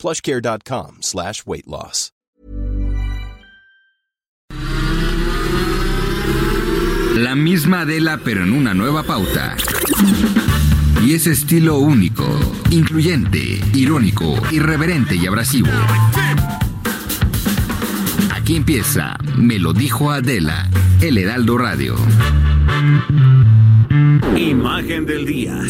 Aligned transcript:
plushcare.com 0.00 0.98
slash 1.02 1.44
weight 1.46 1.66
loss. 1.66 2.12
La 7.16 7.34
misma 7.34 7.80
Adela 7.82 8.18
pero 8.24 8.44
en 8.44 8.52
una 8.52 8.72
nueva 8.72 9.02
pauta. 9.02 9.56
Y 11.04 11.14
ese 11.14 11.32
estilo 11.32 11.78
único, 11.78 12.24
incluyente, 12.70 13.60
irónico, 13.74 14.40
irreverente 14.50 15.16
y 15.16 15.26
abrasivo. 15.26 15.68
Aquí 18.32 18.56
empieza 18.56 19.18
Me 19.36 19.58
lo 19.58 19.72
dijo 19.72 20.10
Adela, 20.10 20.70
El 21.00 21.18
Heraldo 21.18 21.58
Radio. 21.58 21.96
Imagen 24.36 25.04
del 25.04 25.26
día. 25.26 25.60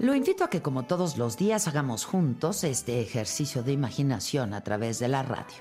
Lo 0.00 0.14
invito 0.14 0.44
a 0.44 0.48
que 0.48 0.62
como 0.62 0.84
todos 0.84 1.18
los 1.18 1.36
días 1.36 1.68
hagamos 1.68 2.06
juntos 2.06 2.64
este 2.64 3.02
ejercicio 3.02 3.62
de 3.62 3.72
imaginación 3.72 4.54
a 4.54 4.62
través 4.62 4.98
de 4.98 5.08
la 5.08 5.22
radio. 5.22 5.58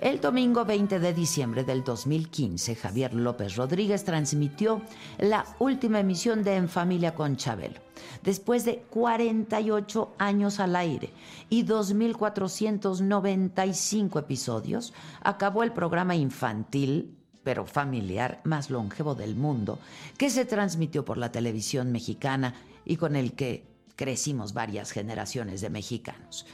El 0.00 0.20
domingo 0.20 0.64
20 0.64 0.98
de 0.98 1.14
diciembre 1.14 1.62
del 1.62 1.84
2015, 1.84 2.74
Javier 2.74 3.14
López 3.14 3.54
Rodríguez 3.54 4.02
transmitió 4.02 4.82
la 5.18 5.46
última 5.60 6.00
emisión 6.00 6.42
de 6.42 6.56
En 6.56 6.68
Familia 6.68 7.14
con 7.14 7.36
Chabelo. 7.36 7.78
Después 8.24 8.64
de 8.64 8.78
48 8.90 10.16
años 10.18 10.58
al 10.58 10.74
aire 10.74 11.12
y 11.48 11.64
2.495 11.64 14.18
episodios, 14.18 14.92
acabó 15.22 15.62
el 15.62 15.70
programa 15.70 16.16
infantil 16.16 17.12
pero 17.44 17.64
familiar 17.64 18.40
más 18.42 18.70
longevo 18.70 19.14
del 19.14 19.36
mundo, 19.36 19.78
que 20.18 20.30
se 20.30 20.44
transmitió 20.44 21.04
por 21.04 21.16
la 21.16 21.30
televisión 21.30 21.92
mexicana 21.92 22.56
y 22.84 22.96
con 22.96 23.14
el 23.14 23.34
que 23.34 23.75
crecimos 23.96 24.52
varias 24.52 24.92
generaciones 24.92 25.60
de 25.60 25.70
mexicanos. 25.70 26.46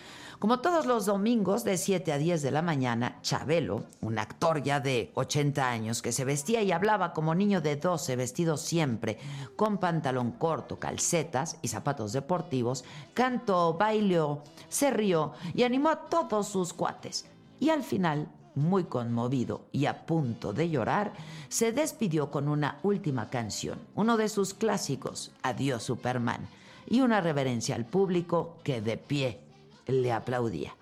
Como 0.43 0.59
todos 0.59 0.87
los 0.87 1.07
domingos 1.07 1.62
de 1.62 1.77
7 1.77 2.12
a 2.12 2.19
10 2.19 2.43
de 2.43 2.51
la 2.51 2.62
mañana, 2.62 3.21
Chabelo, 3.23 3.85
un 4.01 4.19
actor 4.19 4.61
ya 4.61 4.81
de 4.81 5.12
80 5.15 5.70
años 5.70 6.03
que 6.03 6.11
se 6.11 6.25
vestía 6.25 6.63
y 6.63 6.73
hablaba 6.73 7.13
como 7.13 7.37
niño 7.37 7.61
de 7.61 7.77
12, 7.77 8.17
vestido 8.17 8.57
siempre 8.57 9.19
con 9.55 9.79
pantalón 9.79 10.33
corto, 10.33 10.81
calcetas 10.81 11.59
y 11.63 11.69
zapatos 11.69 12.13
deportivos, 12.13 12.85
cantó, 13.15 13.75
bailó, 13.75 14.43
se 14.69 14.91
rió 14.91 15.33
y 15.55 15.63
animó 15.63 15.91
a 15.91 16.07
todos 16.07 16.48
sus 16.48 16.73
cuates. 16.73 17.27
Y 17.61 17.70
al 17.70 17.85
final 17.85 18.29
muy 18.57 18.85
conmovido 18.85 19.67
y 19.70 19.87
a 19.87 20.07
punto 20.07 20.53
de 20.53 20.69
llorar, 20.69 21.13
se 21.48 21.70
despidió 21.70 22.33
con 22.33 22.48
una 22.48 22.81
última 22.83 23.31
canción, 23.31 23.79
uno 23.95 24.17
de 24.17 24.29
sus 24.29 24.55
clásicos, 24.55 25.30
Adiós 25.42 25.85
Superman, 25.85 26.48
y 26.87 27.01
una 27.01 27.20
reverencia 27.20 27.75
al 27.75 27.85
público 27.85 28.57
que 28.63 28.81
de 28.81 28.97
pie 28.97 29.41
le 29.87 30.13
aplaudía. 30.13 30.75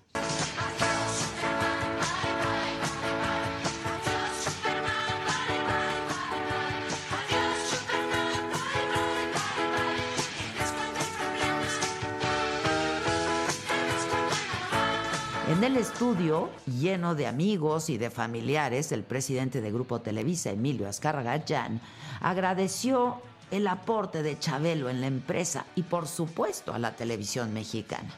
En 15.61 15.65
el 15.65 15.77
estudio, 15.77 16.49
lleno 16.65 17.13
de 17.13 17.27
amigos 17.27 17.91
y 17.91 17.99
de 17.99 18.09
familiares, 18.09 18.91
el 18.91 19.03
presidente 19.03 19.61
de 19.61 19.71
Grupo 19.71 20.01
Televisa, 20.01 20.49
Emilio 20.49 20.87
Azcárraga 20.87 21.37
Gallán, 21.37 21.81
agradeció 22.19 23.21
el 23.51 23.67
aporte 23.67 24.23
de 24.23 24.39
Chabelo 24.39 24.89
en 24.89 25.01
la 25.01 25.07
empresa 25.07 25.65
y 25.75 25.83
por 25.83 26.07
supuesto 26.07 26.73
a 26.73 26.79
la 26.79 26.95
televisión 26.95 27.53
mexicana. 27.53 28.09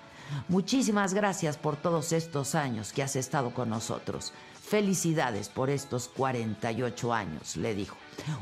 Muchísimas 0.47 1.13
gracias 1.13 1.57
por 1.57 1.75
todos 1.75 2.11
estos 2.13 2.55
años 2.55 2.93
que 2.93 3.03
has 3.03 3.15
estado 3.15 3.53
con 3.53 3.69
nosotros. 3.69 4.33
Felicidades 4.61 5.49
por 5.49 5.69
estos 5.69 6.07
48 6.07 7.13
años, 7.13 7.57
le 7.57 7.75
dijo. 7.75 7.97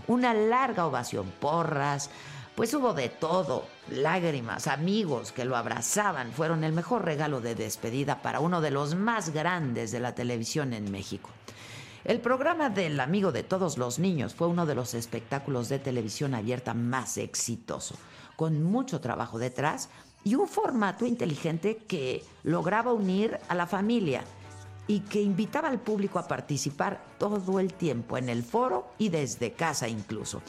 Una 0.08 0.34
larga 0.34 0.86
ovación, 0.86 1.32
porras, 1.40 2.10
pues 2.56 2.74
hubo 2.74 2.94
de 2.94 3.10
todo, 3.10 3.66
lágrimas, 3.90 4.68
amigos 4.68 5.32
que 5.32 5.46
lo 5.46 5.56
abrazaban, 5.56 6.32
fueron 6.32 6.64
el 6.64 6.74
mejor 6.74 7.06
regalo 7.06 7.42
de 7.42 7.56
despedida 7.56 8.22
para 8.22 8.40
uno 8.40 8.62
de 8.62 8.72
los 8.72 8.94
más 8.94 9.32
grandes 9.32 9.92
de 9.92 10.00
la 10.00 10.14
televisión 10.14 10.74
en 10.74 10.92
México. 10.92 11.30
El 12.04 12.20
programa 12.20 12.72
del 12.72 13.00
Amigo 13.00 13.32
de 13.32 13.44
Todos 13.44 13.78
los 13.78 14.00
Niños 14.00 14.34
fue 14.34 14.48
uno 14.48 14.66
de 14.66 14.74
los 14.74 14.96
espectáculos 14.96 15.70
de 15.70 15.78
televisión 15.78 16.34
abierta 16.34 16.74
más 16.74 17.18
exitoso, 17.18 17.94
con 18.36 18.64
mucho 18.64 19.00
trabajo 19.02 19.38
detrás 19.38 19.88
y 20.24 20.34
un 20.34 20.48
formato 20.48 21.06
inteligente 21.06 21.78
que 21.78 22.24
lograba 22.42 22.92
unir 22.92 23.38
a 23.50 23.54
la 23.54 23.68
familia 23.68 24.24
y 24.88 25.02
que 25.02 25.22
invitaba 25.22 25.68
al 25.68 25.80
público 25.80 26.18
a 26.18 26.28
participar 26.28 27.04
todo 27.20 27.60
el 27.60 27.72
tiempo 27.72 28.18
en 28.18 28.30
el 28.30 28.44
foro 28.44 28.88
y 28.98 29.10
desde 29.10 29.52
casa 29.52 29.88
incluso. 29.88 30.42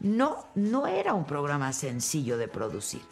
No, 0.00 0.46
no 0.54 0.86
era 0.86 1.12
un 1.12 1.26
programa 1.26 1.74
sencillo 1.74 2.38
de 2.38 2.48
producir, 2.48 3.02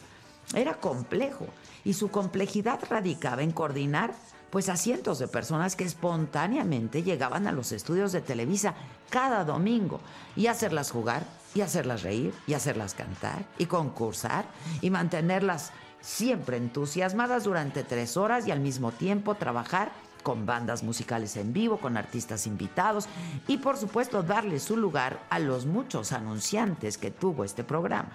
era 0.55 0.73
complejo 0.79 1.45
y 1.85 1.93
su 1.93 2.09
complejidad 2.09 2.79
radicaba 2.89 3.43
en 3.43 3.51
coordinar 3.51 4.15
pues 4.53 4.69
a 4.69 4.77
cientos 4.77 5.17
de 5.17 5.27
personas 5.27 5.75
que 5.75 5.83
espontáneamente 5.83 7.01
llegaban 7.01 7.47
a 7.47 7.51
los 7.51 7.71
estudios 7.71 8.11
de 8.11 8.21
Televisa 8.21 8.75
cada 9.09 9.45
domingo 9.45 9.99
y 10.35 10.45
hacerlas 10.45 10.91
jugar 10.91 11.25
y 11.55 11.61
hacerlas 11.61 12.03
reír 12.03 12.35
y 12.45 12.53
hacerlas 12.53 12.93
cantar 12.93 13.47
y 13.57 13.65
concursar 13.65 14.45
y 14.79 14.91
mantenerlas 14.91 15.71
siempre 16.01 16.57
entusiasmadas 16.57 17.45
durante 17.45 17.83
tres 17.83 18.15
horas 18.15 18.47
y 18.47 18.51
al 18.51 18.59
mismo 18.59 18.91
tiempo 18.91 19.33
trabajar 19.33 19.91
con 20.21 20.45
bandas 20.45 20.83
musicales 20.83 21.35
en 21.35 21.51
vivo, 21.51 21.79
con 21.79 21.97
artistas 21.97 22.45
invitados 22.45 23.07
y 23.47 23.57
por 23.57 23.75
supuesto 23.75 24.21
darle 24.21 24.59
su 24.59 24.77
lugar 24.77 25.19
a 25.31 25.39
los 25.39 25.65
muchos 25.65 26.11
anunciantes 26.11 26.99
que 26.99 27.09
tuvo 27.09 27.43
este 27.43 27.63
programa. 27.63 28.11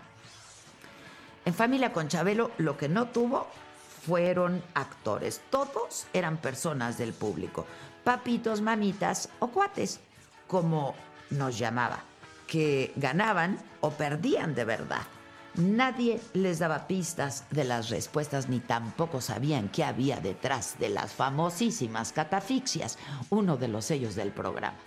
En 1.45 1.53
Familia 1.53 1.93
con 1.93 2.07
Chabelo 2.07 2.53
lo 2.59 2.77
que 2.77 2.89
no 2.89 3.09
tuvo 3.09 3.49
fueron 4.09 4.63
actores, 4.73 5.43
todos 5.51 6.07
eran 6.15 6.39
personas 6.39 6.97
del 6.97 7.13
público, 7.13 7.67
papitos, 8.05 8.63
mamitas 8.63 9.29
o 9.39 9.49
cuates, 9.49 10.01
como 10.47 10.95
nos 11.29 11.59
llamaba, 11.59 12.01
que 12.47 12.95
ganaban 12.97 13.59
o 13.83 13.91
perdían 13.91 14.55
de 14.55 14.65
verdad. 14.65 15.03
Nadie 15.57 16.23
les 16.33 16.59
daba 16.59 16.87
pistas 16.87 17.45
de 17.51 17.65
las 17.65 17.91
respuestas 17.91 18.49
ni 18.49 18.61
tampoco 18.61 19.21
sabían 19.21 19.69
qué 19.69 19.85
había 19.85 20.21
detrás 20.21 20.79
de 20.79 20.89
las 20.89 21.13
famosísimas 21.13 22.13
catafixias, 22.15 22.99
uno 23.29 23.59
de 23.59 23.69
los 23.69 23.85
sellos 23.85 24.15
del 24.15 24.31
programa. 24.31 24.79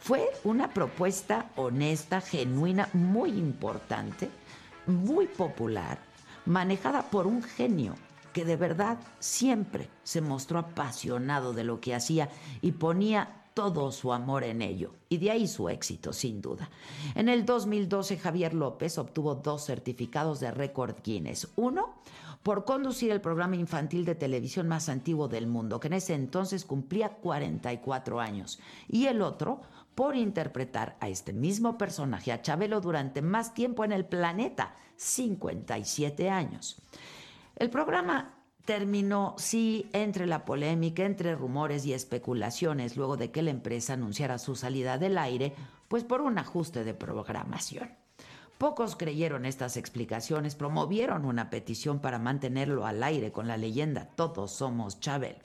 Fue 0.00 0.30
una 0.44 0.72
propuesta 0.72 1.50
honesta, 1.56 2.22
genuina, 2.22 2.88
muy 2.94 3.32
importante, 3.32 4.30
muy 4.86 5.26
popular, 5.26 5.98
manejada 6.46 7.02
por 7.02 7.26
un 7.26 7.42
genio 7.42 7.96
que 8.32 8.44
de 8.44 8.56
verdad 8.56 8.98
siempre 9.18 9.88
se 10.02 10.20
mostró 10.20 10.58
apasionado 10.58 11.52
de 11.52 11.64
lo 11.64 11.80
que 11.80 11.94
hacía 11.94 12.30
y 12.60 12.72
ponía 12.72 13.42
todo 13.54 13.92
su 13.92 14.12
amor 14.12 14.44
en 14.44 14.62
ello, 14.62 14.94
y 15.08 15.18
de 15.18 15.30
ahí 15.30 15.46
su 15.46 15.68
éxito, 15.68 16.12
sin 16.12 16.40
duda. 16.40 16.70
En 17.14 17.28
el 17.28 17.44
2012, 17.44 18.16
Javier 18.18 18.54
López 18.54 18.96
obtuvo 18.98 19.34
dos 19.34 19.66
certificados 19.66 20.40
de 20.40 20.50
récord 20.50 20.96
Guinness. 21.04 21.48
Uno, 21.56 21.94
por 22.42 22.64
conducir 22.64 23.10
el 23.10 23.20
programa 23.20 23.56
infantil 23.56 24.04
de 24.04 24.14
televisión 24.14 24.68
más 24.68 24.88
antiguo 24.88 25.28
del 25.28 25.46
mundo, 25.46 25.78
que 25.80 25.88
en 25.88 25.94
ese 25.94 26.14
entonces 26.14 26.64
cumplía 26.64 27.10
44 27.10 28.20
años, 28.20 28.58
y 28.88 29.06
el 29.06 29.22
otro, 29.22 29.60
por 29.94 30.16
interpretar 30.16 30.96
a 31.00 31.08
este 31.08 31.32
mismo 31.32 31.76
personaje, 31.76 32.32
a 32.32 32.40
Chabelo, 32.40 32.80
durante 32.80 33.20
más 33.20 33.52
tiempo 33.52 33.84
en 33.84 33.92
el 33.92 34.06
planeta, 34.06 34.74
57 34.96 36.30
años. 36.30 36.80
El 37.56 37.70
programa 37.70 38.34
terminó, 38.64 39.34
sí, 39.38 39.88
entre 39.92 40.26
la 40.26 40.44
polémica, 40.44 41.04
entre 41.04 41.34
rumores 41.34 41.84
y 41.84 41.92
especulaciones, 41.92 42.96
luego 42.96 43.16
de 43.16 43.30
que 43.30 43.42
la 43.42 43.50
empresa 43.50 43.94
anunciara 43.94 44.38
su 44.38 44.54
salida 44.54 44.98
del 44.98 45.18
aire, 45.18 45.54
pues 45.88 46.04
por 46.04 46.20
un 46.20 46.38
ajuste 46.38 46.84
de 46.84 46.94
programación. 46.94 47.90
Pocos 48.58 48.94
creyeron 48.94 49.44
estas 49.44 49.76
explicaciones, 49.76 50.54
promovieron 50.54 51.24
una 51.24 51.50
petición 51.50 52.00
para 52.00 52.20
mantenerlo 52.20 52.86
al 52.86 53.02
aire 53.02 53.32
con 53.32 53.48
la 53.48 53.56
leyenda 53.56 54.08
Todos 54.14 54.52
somos 54.52 55.00
Chabelo. 55.00 55.40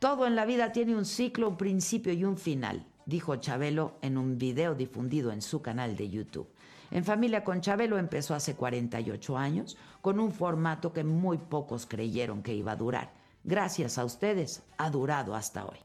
Todo 0.00 0.26
en 0.26 0.34
la 0.34 0.44
vida 0.44 0.72
tiene 0.72 0.96
un 0.96 1.04
ciclo, 1.04 1.48
un 1.48 1.56
principio 1.56 2.12
y 2.12 2.24
un 2.24 2.36
final, 2.36 2.84
dijo 3.06 3.36
Chabelo 3.36 3.94
en 4.02 4.18
un 4.18 4.38
video 4.38 4.74
difundido 4.74 5.30
en 5.30 5.40
su 5.40 5.62
canal 5.62 5.96
de 5.96 6.10
YouTube. 6.10 6.48
En 6.90 7.04
Familia 7.04 7.44
con 7.44 7.60
Chabelo 7.60 7.98
empezó 7.98 8.34
hace 8.34 8.54
48 8.54 9.36
años 9.36 9.76
con 10.06 10.20
un 10.20 10.30
formato 10.30 10.92
que 10.92 11.02
muy 11.02 11.36
pocos 11.36 11.84
creyeron 11.84 12.44
que 12.44 12.54
iba 12.54 12.70
a 12.70 12.76
durar. 12.76 13.12
Gracias 13.42 13.98
a 13.98 14.04
ustedes 14.04 14.62
ha 14.78 14.88
durado 14.88 15.34
hasta 15.34 15.66
hoy. 15.66 15.78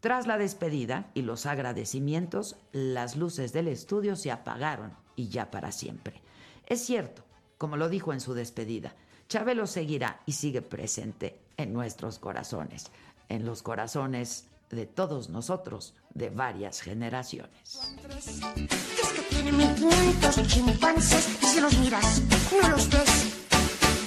Tras 0.00 0.26
la 0.26 0.38
despedida 0.38 1.10
y 1.12 1.20
los 1.20 1.44
agradecimientos, 1.44 2.56
las 2.72 3.14
luces 3.14 3.52
del 3.52 3.68
estudio 3.68 4.16
se 4.16 4.30
apagaron 4.30 4.96
y 5.16 5.28
ya 5.28 5.50
para 5.50 5.70
siempre. 5.70 6.22
Es 6.64 6.80
cierto, 6.80 7.24
como 7.58 7.76
lo 7.76 7.90
dijo 7.90 8.14
en 8.14 8.22
su 8.22 8.32
despedida, 8.32 8.94
Chabelo 9.28 9.66
seguirá 9.66 10.22
y 10.24 10.32
sigue 10.32 10.62
presente 10.62 11.38
en 11.58 11.74
nuestros 11.74 12.18
corazones, 12.18 12.90
en 13.28 13.44
los 13.44 13.62
corazones 13.62 14.46
de 14.70 14.86
todos 14.86 15.28
nosotros 15.28 15.94
de 16.14 16.30
varias 16.30 16.80
generaciones. 16.80 17.78
Es 18.16 19.12
que 19.12 19.22
tiene 19.28 19.52
1500 19.52 20.46
chimpancés 20.46 21.38
y 21.42 21.44
si 21.44 21.60
los 21.60 21.76
miras, 21.76 22.22
no 22.62 22.68
los 22.70 22.88
ves. 22.88 23.47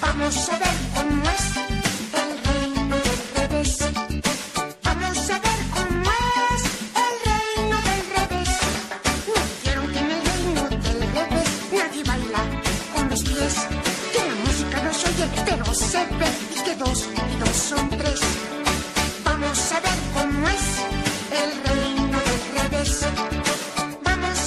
Vamos 0.02 0.50
a 0.50 0.58
ver 0.58 0.76
cómo 0.96 1.24
es 1.30 1.46
el 2.22 2.32
reino 2.50 2.96
del 2.96 3.22
revés. 3.36 3.78
Vamos 4.84 5.30
a 5.30 5.40
ver 5.40 5.60
cómo 5.76 6.12
es 6.52 6.64
el 7.06 7.16
reino 7.30 7.78
del 7.88 8.04
revés. 8.18 8.50
Me 9.28 9.40
dijeron 9.56 9.88
que 9.92 10.00
en 10.00 10.12
el 10.12 10.22
reino 10.26 10.64
del 10.70 11.00
revés 11.14 11.50
nadie 11.72 12.04
baila 12.04 12.42
con 12.94 13.10
los 13.10 13.22
pies. 13.24 13.56
Que 14.14 14.22
la 14.28 14.36
música 14.46 14.78
no 14.84 14.94
se 14.94 15.08
oye, 15.10 15.26
pero 15.46 15.66
se 15.74 16.06
ve. 16.20 16.30
Y 16.56 16.64
que 16.64 16.76
dos 16.76 17.08
y 17.34 17.36
dos 17.40 17.56
son 17.56 17.90
tres. 17.90 18.20
Vamos 19.24 19.72
a 19.72 19.80
ver 19.80 20.00
cómo 20.14 20.48
es 20.50 20.66
el 21.42 21.52
reino 21.64 22.18
del 22.28 22.42
revés. 22.60 23.06
Vamos 24.04 24.40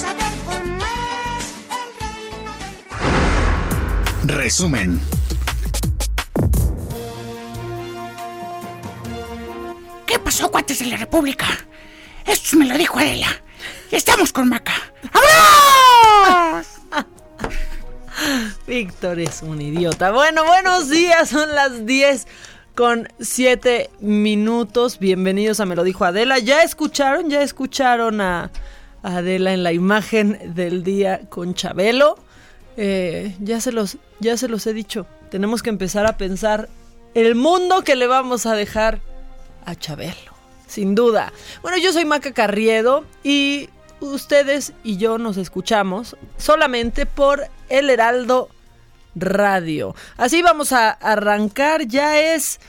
pasó, 10.25 10.49
cuates 10.49 10.79
de 10.79 10.87
la 10.87 10.97
República? 10.97 11.45
Esto 12.25 12.57
me 12.57 12.65
lo 12.65 12.75
dijo 12.75 12.97
Adela. 12.97 13.27
Y 13.91 13.95
estamos 13.95 14.33
con 14.33 14.49
Maca. 14.49 14.73
¡Vámonos! 15.13 16.67
Víctor 18.67 19.19
es 19.19 19.43
un 19.43 19.61
idiota. 19.61 20.11
Bueno, 20.11 20.43
buenos 20.43 20.89
días, 20.89 21.29
son 21.29 21.53
las 21.53 21.85
10 21.85 22.25
con 22.73 23.07
7 23.19 23.91
minutos. 23.99 24.97
Bienvenidos 24.97 25.59
a 25.59 25.67
Me 25.67 25.75
lo 25.75 25.83
dijo 25.83 26.05
Adela. 26.05 26.39
¿Ya 26.39 26.63
escucharon? 26.63 27.29
¿Ya 27.29 27.43
escucharon 27.43 28.19
a 28.19 28.49
Adela 29.03 29.53
en 29.53 29.61
la 29.61 29.73
imagen 29.73 30.55
del 30.55 30.83
día 30.83 31.21
con 31.29 31.53
Chabelo? 31.53 32.17
Eh, 32.77 33.35
ya, 33.39 33.61
se 33.61 33.71
los, 33.71 33.99
ya 34.19 34.37
se 34.37 34.47
los 34.47 34.65
he 34.65 34.73
dicho. 34.73 35.05
Tenemos 35.29 35.61
que 35.61 35.69
empezar 35.69 36.07
a 36.07 36.17
pensar 36.17 36.67
el 37.13 37.35
mundo 37.35 37.83
que 37.83 37.95
le 37.95 38.07
vamos 38.07 38.47
a 38.47 38.55
dejar 38.55 39.01
a 39.65 39.75
Chabelo. 39.75 40.33
Sin 40.67 40.95
duda. 40.95 41.31
Bueno, 41.61 41.77
yo 41.77 41.93
soy 41.93 42.05
Maca 42.05 42.33
Carriedo 42.33 43.05
y 43.23 43.69
ustedes 43.99 44.73
y 44.83 44.97
yo 44.97 45.17
nos 45.17 45.37
escuchamos 45.37 46.17
solamente 46.37 47.05
por 47.05 47.47
El 47.69 47.89
Heraldo 47.89 48.49
Radio. 49.15 49.95
Así 50.17 50.41
vamos 50.41 50.71
a 50.71 50.89
arrancar, 50.89 51.87
ya 51.87 52.19
es... 52.19 52.59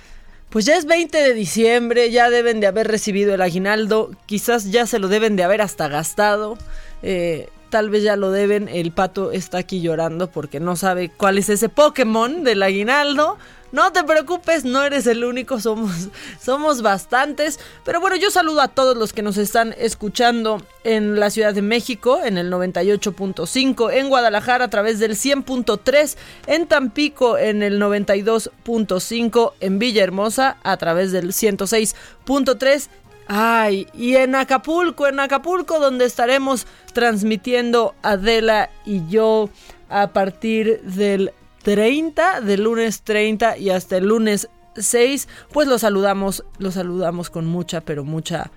Pues 0.49 0.65
ya 0.65 0.77
es 0.77 0.87
20 0.87 1.19
de 1.19 1.35
diciembre, 1.35 2.11
ya 2.13 2.31
deben 2.31 2.61
de 2.61 2.69
haber 2.69 2.87
recibido 2.87 3.35
el 3.35 3.43
aguinaldo, 3.43 4.13
quizás 4.27 4.71
ya 4.71 4.87
se 4.87 5.01
lo 5.01 5.09
deben 5.09 5.35
de 5.35 5.43
haber 5.43 5.61
hasta 5.61 5.89
gastado, 5.89 6.57
eh, 7.03 7.49
tal 7.69 7.91
vez 7.91 8.05
ya 8.05 8.17
lo 8.17 8.31
deben, 8.31 8.69
el 8.69 8.93
pato 8.93 9.33
está 9.33 9.59
aquí 9.59 9.83
llorando 9.83 10.31
porque 10.31 10.61
no 10.61 10.77
sabe 10.77 11.11
cuál 11.11 11.37
es 11.37 11.49
ese 11.49 11.69
Pokémon 11.69 12.45
del 12.45 12.63
aguinaldo, 12.63 13.39
no 13.77 13.93
te 13.93 14.03
preocupes, 14.05 14.65
no 14.65 14.83
eres 14.83 15.07
el 15.07 15.23
único, 15.23 15.61
somos, 15.61 16.09
somos 16.43 16.81
bastantes. 16.81 17.61
Pero 17.85 18.01
bueno, 18.01 18.17
yo 18.17 18.31
saludo 18.31 18.63
a 18.63 18.69
todos 18.69 18.97
los 18.97 19.13
que 19.13 19.21
nos 19.21 19.37
están 19.37 19.75
escuchando 19.77 20.63
en 20.83 21.21
la 21.21 21.29
Ciudad 21.29 21.53
de 21.53 21.61
México, 21.61 22.21
en 22.25 22.39
el 22.39 22.51
98.5, 22.51 23.93
en 23.93 24.09
Guadalajara 24.09 24.65
a 24.65 24.71
través 24.71 24.99
del 24.99 25.13
100.3, 25.13 26.17
en 26.47 26.67
Tampico 26.67 27.37
en 27.37 27.63
el 27.63 27.79
92.5, 27.79 29.53
en 29.61 29.79
Villahermosa 29.79 30.57
a 30.63 30.79
través 30.79 31.13
del 31.13 31.33
106.3 31.33 32.89
Ay, 33.29 33.89
y 33.93 34.15
en 34.15 34.37
Acapulco, 34.37 35.07
en 35.07 35.19
Acapulco, 35.19 35.81
donde 35.81 36.05
estaremos 36.05 36.67
transmitiendo 36.95 37.95
Adela 38.03 38.71
y 38.85 39.07
yo 39.09 39.51
a 39.89 40.13
partir 40.13 40.81
del 40.83 41.33
30, 41.67 42.41
del 42.43 42.63
lunes 42.63 43.03
30 43.03 43.59
y 43.59 43.71
hasta 43.71 43.97
el 43.97 44.07
lunes 44.07 44.49
6, 44.77 45.27
pues 45.53 45.67
los 45.67 45.81
saludamos, 45.81 46.45
los 46.59 46.75
saludamos 46.75 47.29
con 47.29 47.45
mucha, 47.45 47.81
pero 47.81 48.05
mucha, 48.05 48.53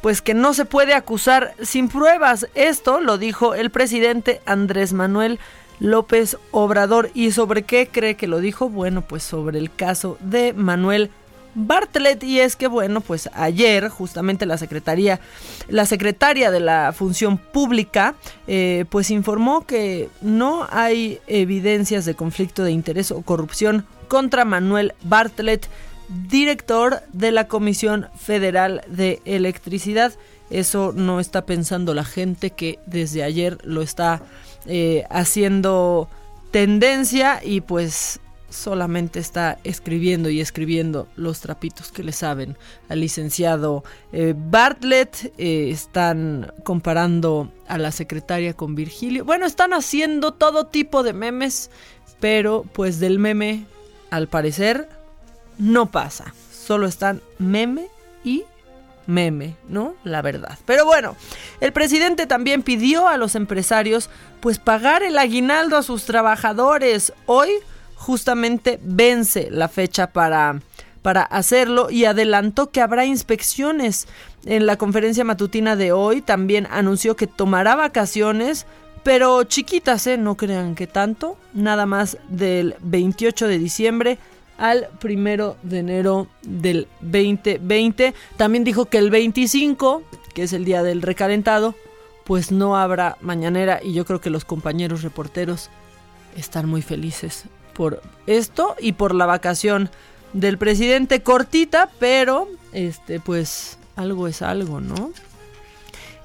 pues 0.00 0.22
que 0.22 0.34
no 0.34 0.54
se 0.54 0.64
puede 0.64 0.94
acusar 0.94 1.54
sin 1.62 1.88
pruebas. 1.88 2.48
Esto 2.54 3.00
lo 3.00 3.18
dijo 3.18 3.54
el 3.54 3.70
presidente 3.70 4.40
Andrés 4.46 4.92
Manuel 4.92 5.38
López 5.80 6.36
Obrador. 6.50 7.10
¿Y 7.14 7.32
sobre 7.32 7.62
qué 7.62 7.88
cree 7.90 8.14
que 8.14 8.26
lo 8.26 8.38
dijo? 8.38 8.68
Bueno, 8.68 9.02
pues 9.02 9.22
sobre 9.22 9.58
el 9.58 9.74
caso 9.74 10.18
de 10.20 10.52
Manuel 10.52 11.10
Bartlett 11.54 12.22
y 12.24 12.40
es 12.40 12.56
que 12.56 12.66
bueno 12.66 13.00
pues 13.00 13.30
ayer 13.32 13.88
justamente 13.88 14.44
la 14.44 14.58
secretaría 14.58 15.20
la 15.68 15.86
secretaria 15.86 16.50
de 16.50 16.60
la 16.60 16.92
función 16.92 17.38
pública 17.38 18.14
eh, 18.46 18.84
pues 18.90 19.10
informó 19.10 19.64
que 19.64 20.08
no 20.20 20.66
hay 20.70 21.20
evidencias 21.26 22.04
de 22.04 22.14
conflicto 22.14 22.64
de 22.64 22.72
interés 22.72 23.12
o 23.12 23.22
corrupción 23.22 23.86
contra 24.08 24.44
Manuel 24.44 24.94
Bartlett 25.02 25.68
director 26.08 27.00
de 27.12 27.32
la 27.32 27.48
Comisión 27.48 28.08
Federal 28.16 28.82
de 28.88 29.20
Electricidad. 29.24 30.12
Eso 30.50 30.92
no 30.94 31.20
está 31.20 31.46
pensando 31.46 31.94
la 31.94 32.04
gente 32.04 32.50
que 32.50 32.78
desde 32.86 33.22
ayer 33.22 33.58
lo 33.64 33.82
está 33.82 34.22
eh, 34.66 35.04
haciendo 35.10 36.08
tendencia 36.50 37.40
y 37.42 37.60
pues 37.60 38.20
solamente 38.54 39.18
está 39.18 39.58
escribiendo 39.64 40.30
y 40.30 40.40
escribiendo 40.40 41.08
los 41.16 41.40
trapitos 41.40 41.90
que 41.90 42.04
le 42.04 42.12
saben 42.12 42.56
al 42.88 43.00
licenciado 43.00 43.84
eh, 44.12 44.34
Bartlett. 44.36 45.32
Eh, 45.38 45.70
están 45.70 46.52
comparando 46.62 47.50
a 47.66 47.78
la 47.78 47.90
secretaria 47.90 48.54
con 48.54 48.74
Virgilio. 48.74 49.24
Bueno, 49.24 49.46
están 49.46 49.72
haciendo 49.72 50.32
todo 50.32 50.66
tipo 50.66 51.02
de 51.02 51.12
memes, 51.12 51.70
pero 52.20 52.64
pues 52.72 53.00
del 53.00 53.18
meme, 53.18 53.66
al 54.10 54.28
parecer, 54.28 54.88
no 55.58 55.86
pasa. 55.86 56.34
Solo 56.50 56.86
están 56.86 57.20
meme 57.38 57.88
y 58.24 58.44
meme, 59.06 59.56
¿no? 59.68 59.94
La 60.04 60.22
verdad. 60.22 60.58
Pero 60.64 60.84
bueno, 60.84 61.16
el 61.60 61.72
presidente 61.72 62.26
también 62.26 62.62
pidió 62.62 63.08
a 63.08 63.16
los 63.16 63.34
empresarios 63.34 64.10
pues 64.40 64.58
pagar 64.58 65.02
el 65.02 65.18
aguinaldo 65.18 65.76
a 65.76 65.82
sus 65.82 66.04
trabajadores. 66.04 67.12
Hoy 67.26 67.50
justamente 67.96 68.78
vence 68.82 69.48
la 69.50 69.68
fecha 69.68 70.12
para 70.12 70.60
para 71.04 71.20
hacerlo 71.20 71.90
y 71.90 72.06
adelantó 72.06 72.70
que 72.70 72.80
habrá 72.80 73.04
inspecciones. 73.04 74.08
En 74.46 74.64
la 74.64 74.78
conferencia 74.78 75.22
matutina 75.22 75.76
de 75.76 75.92
hoy 75.92 76.22
también 76.22 76.66
anunció 76.70 77.14
que 77.14 77.26
tomará 77.26 77.76
vacaciones, 77.76 78.64
pero 79.02 79.44
chiquitas, 79.44 80.06
¿eh? 80.06 80.16
No 80.16 80.34
crean 80.34 80.74
que 80.74 80.86
tanto, 80.86 81.36
nada 81.52 81.84
más 81.84 82.16
del 82.30 82.76
28 82.80 83.48
de 83.48 83.58
diciembre 83.58 84.18
al 84.58 84.88
primero 85.00 85.56
de 85.62 85.78
enero 85.80 86.28
del 86.42 86.88
2020. 87.00 88.14
También 88.36 88.64
dijo 88.64 88.86
que 88.86 88.98
el 88.98 89.10
25, 89.10 90.02
que 90.34 90.44
es 90.44 90.52
el 90.52 90.64
día 90.64 90.82
del 90.82 91.02
recalentado, 91.02 91.74
pues 92.24 92.50
no 92.50 92.76
habrá 92.76 93.16
mañanera 93.20 93.80
y 93.82 93.92
yo 93.92 94.04
creo 94.04 94.20
que 94.20 94.30
los 94.30 94.44
compañeros 94.44 95.02
reporteros 95.02 95.70
están 96.36 96.68
muy 96.68 96.82
felices 96.82 97.44
por 97.74 98.02
esto 98.26 98.76
y 98.80 98.92
por 98.92 99.14
la 99.14 99.26
vacación 99.26 99.90
del 100.32 100.58
presidente 100.58 101.22
cortita, 101.22 101.90
pero 101.98 102.48
este 102.72 103.20
pues 103.20 103.78
algo 103.96 104.26
es 104.26 104.42
algo, 104.42 104.80
¿no? 104.80 105.12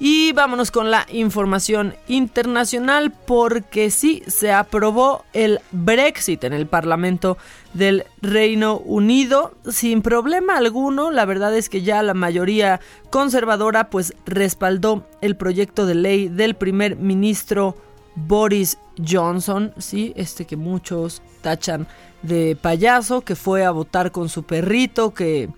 Y 0.01 0.31
vámonos 0.31 0.71
con 0.71 0.91
la 0.91 1.05
información 1.11 1.93
internacional 2.07 3.11
porque 3.11 3.91
sí, 3.91 4.23
se 4.27 4.53
aprobó 4.53 5.25
el 5.33 5.59
Brexit 5.71 6.45
en 6.45 6.53
el 6.53 6.67
Parlamento 6.67 7.37
del 7.73 8.05
Reino 8.21 8.77
Unido 8.77 9.53
sin 9.69 10.01
problema 10.01 10.55
alguno. 10.55 11.11
La 11.11 11.25
verdad 11.25 11.53
es 11.53 11.67
que 11.67 11.81
ya 11.81 12.01
la 12.01 12.13
mayoría 12.13 12.79
conservadora 13.09 13.89
pues 13.89 14.13
respaldó 14.25 15.05
el 15.19 15.35
proyecto 15.35 15.85
de 15.85 15.95
ley 15.95 16.29
del 16.29 16.55
primer 16.55 16.95
ministro 16.95 17.75
Boris 18.15 18.77
Johnson, 19.05 19.73
sí, 19.77 20.13
este 20.15 20.45
que 20.45 20.57
muchos 20.57 21.21
tachan 21.41 21.87
de 22.21 22.57
payaso, 22.61 23.21
que 23.21 23.35
fue 23.35 23.63
a 23.63 23.71
votar 23.71 24.11
con 24.11 24.29
su 24.29 24.43
perrito, 24.43 25.13
que 25.13 25.49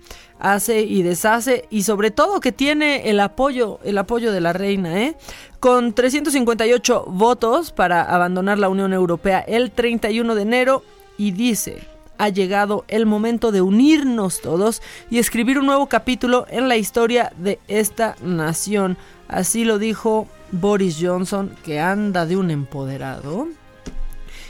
hace 0.42 0.82
y 0.82 1.02
deshace 1.02 1.66
y 1.70 1.84
sobre 1.84 2.10
todo 2.10 2.40
que 2.40 2.50
tiene 2.50 3.08
el 3.08 3.20
apoyo, 3.20 3.78
el 3.84 3.96
apoyo 3.96 4.32
de 4.32 4.40
la 4.40 4.52
reina, 4.52 5.00
¿eh? 5.00 5.16
Con 5.60 5.92
358 5.94 7.04
votos 7.06 7.70
para 7.70 8.02
abandonar 8.02 8.58
la 8.58 8.68
Unión 8.68 8.92
Europea 8.92 9.38
el 9.38 9.70
31 9.70 10.34
de 10.34 10.42
enero 10.42 10.82
y 11.16 11.30
dice, 11.30 11.86
ha 12.18 12.28
llegado 12.28 12.84
el 12.88 13.06
momento 13.06 13.52
de 13.52 13.62
unirnos 13.62 14.40
todos 14.40 14.82
y 15.10 15.18
escribir 15.18 15.60
un 15.60 15.66
nuevo 15.66 15.86
capítulo 15.86 16.46
en 16.50 16.68
la 16.68 16.76
historia 16.76 17.32
de 17.36 17.60
esta 17.68 18.16
nación. 18.20 18.98
Así 19.28 19.64
lo 19.64 19.78
dijo 19.78 20.26
Boris 20.50 20.98
Johnson, 21.00 21.54
que 21.64 21.78
anda 21.78 22.26
de 22.26 22.36
un 22.36 22.50
empoderado. 22.50 23.46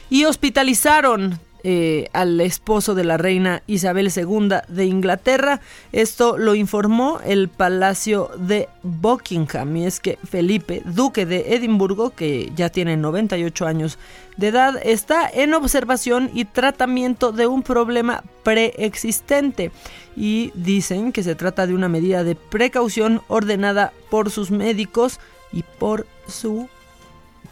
Y 0.09 0.25
hospitalizaron 0.25 1.39
eh, 1.65 2.09
al 2.13 2.41
esposo 2.41 2.97
de 2.97 3.05
la 3.05 3.17
reina 3.17 3.63
Isabel 3.69 4.11
II 4.15 4.49
de 4.67 4.85
Inglaterra. 4.85 5.61
Esto 5.93 6.37
lo 6.37 6.57
informó 6.57 7.21
el 7.25 7.49
Palacio 7.49 8.31
de 8.37 8.69
Buckingham. 8.83 9.77
Y 9.77 9.87
es 9.87 10.01
que 10.01 10.19
Felipe, 10.29 10.83
duque 10.85 11.25
de 11.25 11.55
Edimburgo, 11.55 12.11
que 12.11 12.51
ya 12.57 12.69
tiene 12.69 12.97
98 12.97 13.67
años 13.67 13.99
de 14.37 14.49
edad, 14.49 14.81
está 14.83 15.31
en 15.33 15.55
observación 15.55 16.31
y 16.35 16.47
tratamiento 16.47 17.31
de 17.31 17.47
un 17.47 17.63
problema 17.63 18.25
preexistente. 18.43 19.71
Y 20.17 20.51
dicen 20.55 21.13
que 21.13 21.23
se 21.23 21.37
trata 21.37 21.69
de 21.69 21.75
una 21.75 21.89
medida 21.89 22.25
de 22.25 22.35
precaución 22.35 23.23
ordenada 23.29 23.93
por 24.11 24.31
sus 24.31 24.51
médicos 24.51 25.21
y 25.53 25.63
por 25.79 26.07
su 26.27 26.69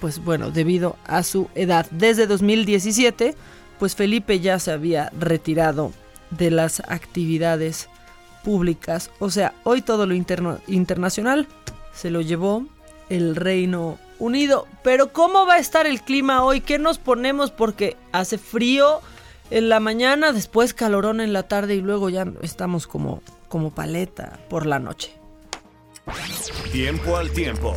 pues 0.01 0.25
bueno, 0.25 0.51
debido 0.51 0.97
a 1.07 1.23
su 1.23 1.49
edad. 1.55 1.87
Desde 1.91 2.27
2017 2.27 3.35
pues 3.81 3.97
Felipe 3.97 4.39
ya 4.39 4.61
se 4.61 4.71
había 4.71 5.11
retirado 5.19 5.93
de 6.31 6.51
las 6.51 6.81
actividades 6.81 7.89
públicas. 8.45 9.11
O 9.19 9.31
sea, 9.31 9.55
hoy 9.65 9.83
todo 9.83 10.07
lo 10.07 10.15
internacional 10.15 11.49
se 11.93 12.11
lo 12.11 12.21
llevó 12.21 12.67
el 13.09 13.35
Reino 13.37 13.99
Unido. 14.19 14.69
Pero 14.85 15.13
¿cómo 15.13 15.47
va 15.47 15.55
a 15.55 15.59
estar 15.59 15.87
el 15.87 16.03
clima 16.03 16.45
hoy? 16.45 16.61
¿Qué 16.61 16.79
nos 16.79 16.99
ponemos? 16.99 17.51
Porque 17.51 17.97
hace 18.13 18.37
frío 18.37 19.01
en 19.51 19.71
la 19.71 19.81
mañana, 19.81 20.33
después 20.33 20.75
calorón 20.75 21.21
en 21.21 21.33
la 21.33 21.45
tarde 21.45 21.75
y 21.75 21.81
luego 21.81 22.11
ya 22.11 22.27
estamos 22.43 22.87
como, 22.87 23.23
como 23.49 23.71
paleta 23.71 24.39
por 24.51 24.67
la 24.67 24.79
noche. 24.79 25.13
Tiempo 26.71 27.17
al 27.17 27.31
tiempo. 27.33 27.75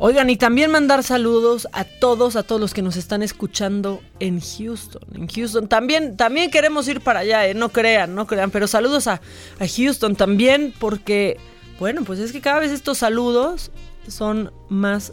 Oigan, 0.00 0.30
y 0.30 0.36
también 0.36 0.70
mandar 0.70 1.02
saludos 1.02 1.66
a 1.72 1.82
todos, 1.82 2.36
a 2.36 2.44
todos 2.44 2.60
los 2.60 2.72
que 2.72 2.82
nos 2.82 2.94
están 2.94 3.20
escuchando 3.20 4.00
en 4.20 4.40
Houston. 4.40 5.02
En 5.12 5.26
Houston 5.26 5.66
también, 5.66 6.16
también 6.16 6.52
queremos 6.52 6.86
ir 6.86 7.00
para 7.00 7.20
allá, 7.20 7.48
¿eh? 7.48 7.54
no 7.54 7.70
crean, 7.70 8.14
no 8.14 8.24
crean, 8.28 8.52
pero 8.52 8.68
saludos 8.68 9.08
a, 9.08 9.14
a 9.58 9.66
Houston 9.66 10.14
también 10.14 10.72
porque, 10.78 11.36
bueno, 11.80 12.04
pues 12.04 12.20
es 12.20 12.30
que 12.30 12.40
cada 12.40 12.60
vez 12.60 12.70
estos 12.70 12.98
saludos 12.98 13.72
son 14.06 14.52
más, 14.68 15.12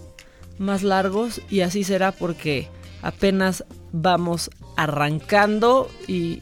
más 0.60 0.84
largos 0.84 1.42
y 1.50 1.62
así 1.62 1.84
será 1.84 2.12
porque 2.12 2.70
apenas 3.02 3.66
vamos 3.92 4.52
arrancando 4.78 5.90
y 6.08 6.42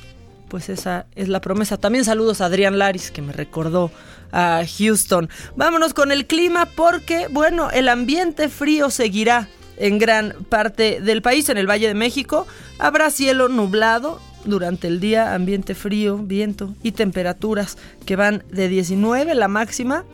pues 0.53 0.69
esa 0.69 1.07
es 1.15 1.29
la 1.29 1.41
promesa. 1.41 1.77
También 1.77 2.05
saludos 2.05 2.39
a 2.39 2.45
Adrián 2.45 2.77
Laris 2.77 3.10
que 3.10 3.24
me 3.24 3.33
recordó 3.33 3.89
a 4.31 4.62
Houston. 4.77 5.27
Vámonos 5.55 5.95
con 5.95 6.12
el 6.12 6.27
clima 6.27 6.67
porque, 6.67 7.25
bueno, 7.27 7.72
el 7.72 7.89
ambiente 7.89 8.50
frío 8.50 8.91
seguirá 8.91 9.48
en 9.77 9.98
gran 9.98 10.36
parte 10.50 11.01
del 11.01 11.24
país. 11.24 11.50
En 11.50 11.57
el 11.57 11.67
Valle 11.67 11.88
de 11.88 11.95
México 11.95 12.45
habrá 12.77 13.10
cielo 13.10 13.48
nublado 13.48 14.22
durante 14.45 14.88
el 14.88 15.00
día, 15.00 15.33
ambiente 15.33 15.74
frío, 15.74 16.19
viento 16.19 16.75
y 16.83 16.91
temperaturas 16.91 17.79
que 18.05 18.15
van 18.15 18.43
de 18.51 18.67
19 18.67 19.33
la 19.33 19.48
máxima 19.48 20.05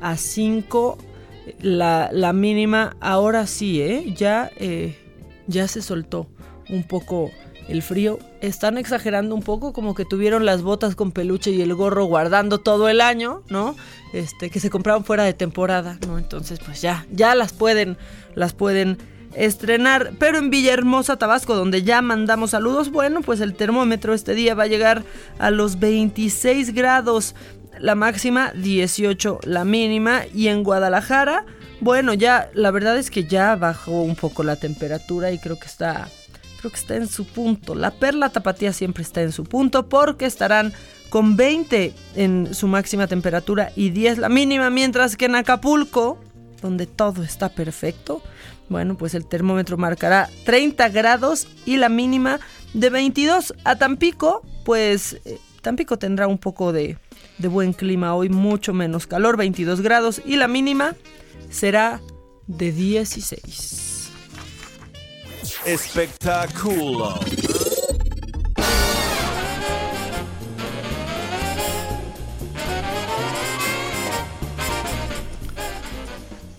a 0.00 0.16
5 0.16 0.96
la, 1.60 2.32
mínima. 2.32 2.96
Ahora 2.98 3.46
sí, 3.46 3.82
¿eh? 3.82 4.14
ya, 4.16 4.50
eh, 4.56 4.96
ya 5.48 5.68
se 5.68 5.82
soltó 5.82 6.28
un 6.70 6.82
poco 6.82 7.30
el 7.72 7.82
frío. 7.82 8.18
Están 8.40 8.76
exagerando 8.76 9.34
un 9.34 9.42
poco, 9.42 9.72
como 9.72 9.94
que 9.94 10.04
tuvieron 10.04 10.44
las 10.44 10.62
botas 10.62 10.94
con 10.94 11.10
peluche 11.10 11.50
y 11.50 11.62
el 11.62 11.74
gorro 11.74 12.04
guardando 12.04 12.58
todo 12.58 12.88
el 12.88 13.00
año, 13.00 13.42
¿no? 13.48 13.74
Este, 14.12 14.50
que 14.50 14.60
se 14.60 14.70
compraron 14.70 15.04
fuera 15.04 15.24
de 15.24 15.32
temporada, 15.32 15.98
¿no? 16.06 16.18
Entonces, 16.18 16.60
pues 16.64 16.82
ya, 16.82 17.06
ya 17.10 17.34
las 17.34 17.54
pueden, 17.54 17.96
las 18.34 18.52
pueden 18.52 18.98
estrenar. 19.34 20.12
Pero 20.18 20.36
en 20.38 20.50
Villahermosa, 20.50 21.16
Tabasco, 21.16 21.56
donde 21.56 21.82
ya 21.82 22.02
mandamos 22.02 22.50
saludos, 22.50 22.90
bueno, 22.90 23.22
pues 23.22 23.40
el 23.40 23.54
termómetro 23.54 24.12
este 24.12 24.34
día 24.34 24.54
va 24.54 24.64
a 24.64 24.68
llegar 24.68 25.02
a 25.38 25.50
los 25.50 25.80
26 25.80 26.74
grados. 26.74 27.34
La 27.78 27.94
máxima 27.94 28.52
18, 28.52 29.40
la 29.44 29.64
mínima. 29.64 30.24
Y 30.34 30.48
en 30.48 30.62
Guadalajara, 30.62 31.46
bueno, 31.80 32.12
ya 32.12 32.50
la 32.52 32.70
verdad 32.70 32.98
es 32.98 33.10
que 33.10 33.24
ya 33.24 33.56
bajó 33.56 34.02
un 34.02 34.14
poco 34.14 34.42
la 34.42 34.56
temperatura 34.56 35.32
y 35.32 35.38
creo 35.38 35.58
que 35.58 35.66
está 35.66 36.10
creo 36.62 36.70
que 36.70 36.78
está 36.78 36.94
en 36.94 37.08
su 37.08 37.26
punto. 37.26 37.74
La 37.74 37.90
perla 37.90 38.30
tapatía 38.30 38.72
siempre 38.72 39.02
está 39.02 39.20
en 39.20 39.32
su 39.32 39.42
punto 39.42 39.88
porque 39.88 40.26
estarán 40.26 40.72
con 41.10 41.36
20 41.36 41.92
en 42.14 42.54
su 42.54 42.68
máxima 42.68 43.08
temperatura 43.08 43.72
y 43.74 43.90
10 43.90 44.18
la 44.18 44.28
mínima, 44.28 44.70
mientras 44.70 45.16
que 45.16 45.24
en 45.24 45.34
Acapulco, 45.34 46.20
donde 46.62 46.86
todo 46.86 47.24
está 47.24 47.48
perfecto, 47.48 48.22
bueno, 48.68 48.96
pues 48.96 49.14
el 49.14 49.26
termómetro 49.26 49.76
marcará 49.76 50.30
30 50.44 50.88
grados 50.90 51.48
y 51.66 51.78
la 51.78 51.88
mínima 51.88 52.38
de 52.74 52.90
22. 52.90 53.54
A 53.64 53.76
Tampico, 53.76 54.42
pues 54.64 55.20
eh, 55.24 55.38
Tampico 55.62 55.98
tendrá 55.98 56.28
un 56.28 56.38
poco 56.38 56.72
de, 56.72 56.96
de 57.38 57.48
buen 57.48 57.72
clima 57.72 58.14
hoy, 58.14 58.28
mucho 58.28 58.72
menos 58.72 59.08
calor, 59.08 59.36
22 59.36 59.80
grados 59.80 60.22
y 60.24 60.36
la 60.36 60.46
mínima 60.46 60.94
será 61.50 62.00
de 62.46 62.70
16. 62.70 63.91
Espectáculo. 65.64 67.20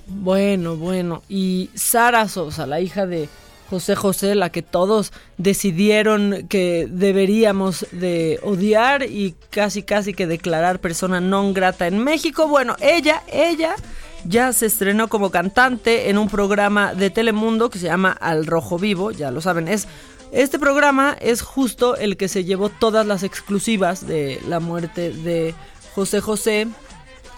Bueno, 0.07 0.77
bueno. 0.77 1.21
Y 1.27 1.69
Sara 1.75 2.29
Sosa, 2.29 2.65
la 2.65 2.79
hija 2.79 3.05
de 3.05 3.27
José 3.69 3.95
José, 3.95 4.35
la 4.35 4.51
que 4.51 4.61
todos 4.61 5.11
decidieron 5.37 6.47
que 6.47 6.87
deberíamos 6.89 7.85
de 7.91 8.39
odiar 8.43 9.03
y 9.03 9.35
casi 9.49 9.83
casi 9.83 10.13
que 10.13 10.27
declarar 10.27 10.79
persona 10.79 11.19
non 11.19 11.53
grata 11.53 11.87
en 11.87 11.99
México. 11.99 12.47
Bueno, 12.47 12.77
ella, 12.79 13.23
ella 13.27 13.75
ya 14.25 14.53
se 14.53 14.65
estrenó 14.67 15.07
como 15.07 15.29
cantante 15.29 16.09
en 16.09 16.17
un 16.17 16.29
programa 16.29 16.93
de 16.93 17.09
Telemundo 17.09 17.69
que 17.69 17.79
se 17.79 17.87
llama 17.87 18.11
Al 18.11 18.45
Rojo 18.45 18.77
Vivo, 18.77 19.11
ya 19.11 19.31
lo 19.31 19.41
saben, 19.41 19.67
es 19.67 19.87
este 20.31 20.57
programa 20.57 21.15
es 21.21 21.41
justo 21.43 21.95
el 21.95 22.17
que 22.17 22.27
se 22.27 22.43
llevó 22.43 22.69
todas 22.69 23.05
las 23.05 23.21
exclusivas 23.21 24.07
de 24.07 24.41
la 24.47 24.59
muerte 24.59 25.11
de 25.11 25.53
José 25.93 26.21
José 26.21 26.67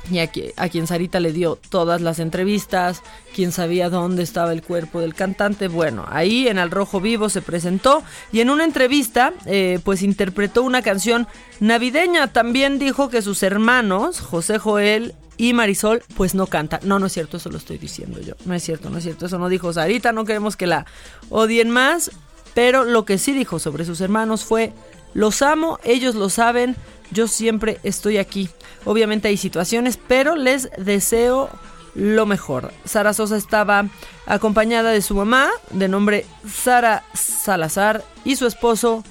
y 0.10 0.20
a, 0.20 0.32
qui- 0.32 0.54
a 0.56 0.70
quien 0.70 0.86
Sarita 0.88 1.20
le 1.20 1.34
dio 1.34 1.58
todas 1.70 2.00
las 2.00 2.20
entrevistas, 2.20 3.02
quien 3.34 3.52
sabía 3.52 3.90
dónde 3.90 4.22
estaba 4.22 4.54
el 4.54 4.62
cuerpo 4.62 5.02
del 5.02 5.16
cantante. 5.16 5.68
Bueno, 5.68 6.06
ahí 6.08 6.48
en 6.48 6.60
Al 6.60 6.70
Rojo 6.70 7.02
Vivo 7.02 7.28
se 7.28 7.42
presentó 7.42 8.04
y 8.32 8.40
en 8.40 8.52
una 8.52 8.66
entrevista 8.66 9.34
eh, 9.48 9.80
pues 9.84 10.04
interpretó 10.04 10.62
una 10.62 10.84
canción 10.84 11.28
navideña. 11.60 12.28
También 12.28 12.78
dijo 12.78 13.10
que 13.10 13.24
sus 13.24 13.42
hermanos, 13.42 14.22
José 14.22 14.60
Joel 14.60 15.16
y 15.38 15.54
Marisol, 15.54 16.04
pues 16.16 16.36
no 16.36 16.48
cantan. 16.48 16.82
No, 16.84 17.00
no 17.00 17.08
es 17.08 17.14
cierto, 17.14 17.38
eso 17.38 17.50
lo 17.50 17.58
estoy 17.58 17.78
diciendo 17.78 18.20
yo. 18.22 18.36
No 18.46 18.54
es 18.54 18.64
cierto, 18.64 18.90
no 18.90 18.98
es 18.98 19.04
cierto, 19.04 19.26
eso 19.26 19.38
no 19.38 19.50
dijo 19.50 19.72
Sarita, 19.74 20.12
no 20.12 20.26
queremos 20.26 20.56
que 20.56 20.68
la 20.68 20.86
odien 21.30 21.70
más. 21.70 22.12
Pero 22.54 22.86
lo 22.86 23.04
que 23.04 23.18
sí 23.18 23.34
dijo 23.34 23.60
sobre 23.60 23.84
sus 23.84 24.00
hermanos 24.00 24.46
fue, 24.46 24.72
los 25.14 25.42
amo, 25.42 25.78
ellos 25.84 26.16
lo 26.16 26.30
saben, 26.30 26.76
yo 27.12 27.28
siempre 27.28 27.80
estoy 27.84 28.18
aquí. 28.18 28.50
Obviamente 28.86 29.28
hay 29.28 29.38
situaciones, 29.38 29.98
pero 29.98 30.36
les 30.36 30.70
deseo 30.78 31.50
lo 31.96 32.26
mejor. 32.26 32.72
Sara 32.86 33.14
Sosa 33.14 33.36
estaba 33.36 33.88
acompañada 34.26 34.92
de 34.92 35.02
su 35.02 35.16
mamá, 35.16 35.50
de 35.72 35.88
nombre 35.88 36.26
Sara 36.50 37.04
Salazar, 37.14 38.04
y 38.24 38.36
su 38.36 38.48
esposo 38.48 39.04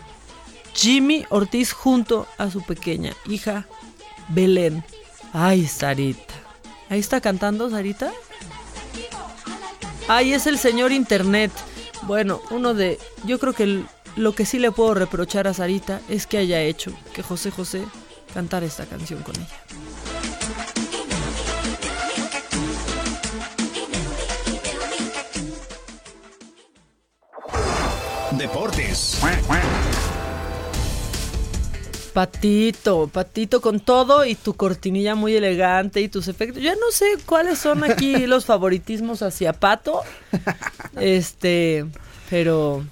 Jimmy 0.75 1.25
Ortiz 1.29 1.73
junto 1.73 2.27
a 2.39 2.51
su 2.51 2.63
pequeña 2.63 3.13
hija 3.27 3.67
Belén. 4.29 4.85
Ay, 5.37 5.67
Sarita. 5.67 6.33
Ahí 6.89 7.01
está 7.01 7.21
cantando 7.21 7.69
Sarita. 7.69 8.13
Ay, 10.07 10.33
es 10.33 10.47
el 10.47 10.59
señor 10.59 10.93
Internet. 10.93 11.51
Bueno, 12.03 12.41
uno 12.53 12.73
de... 12.73 13.01
Yo 13.25 13.41
creo 13.41 13.53
que 13.53 13.83
lo 14.15 14.35
que 14.37 14.47
sí 14.47 14.61
le 14.61 14.71
puedo 14.71 14.95
reprochar 14.95 15.49
a 15.49 15.55
Sarita 15.55 16.01
es 16.09 16.29
que 16.29 16.39
haya 16.39 16.61
hecho 16.63 16.93
que 17.13 17.25
José 17.25 17.51
José 17.51 17.85
cantara 18.33 18.65
esta 18.65 18.87
canción 18.87 19.25
con 19.25 19.35
ella. 19.35 19.49
Deportes. 28.39 29.21
Patito, 32.15 33.09
patito 33.09 33.61
con 33.61 33.81
todo 33.81 34.25
y 34.25 34.37
tu 34.37 34.55
cortinilla 34.55 35.17
muy 35.17 35.35
elegante 35.35 36.01
y 36.01 36.09
tus 36.09 36.29
efectos. 36.29 36.63
Ya 36.63 36.77
no 36.77 36.93
sé 36.93 37.07
cuáles 37.27 37.59
son 37.59 37.83
aquí 37.83 38.17
los 38.29 38.45
favoritismos 38.45 39.21
hacia 39.23 39.53
Pato. 39.53 40.01
Este, 41.01 41.85
pero... 42.31 42.85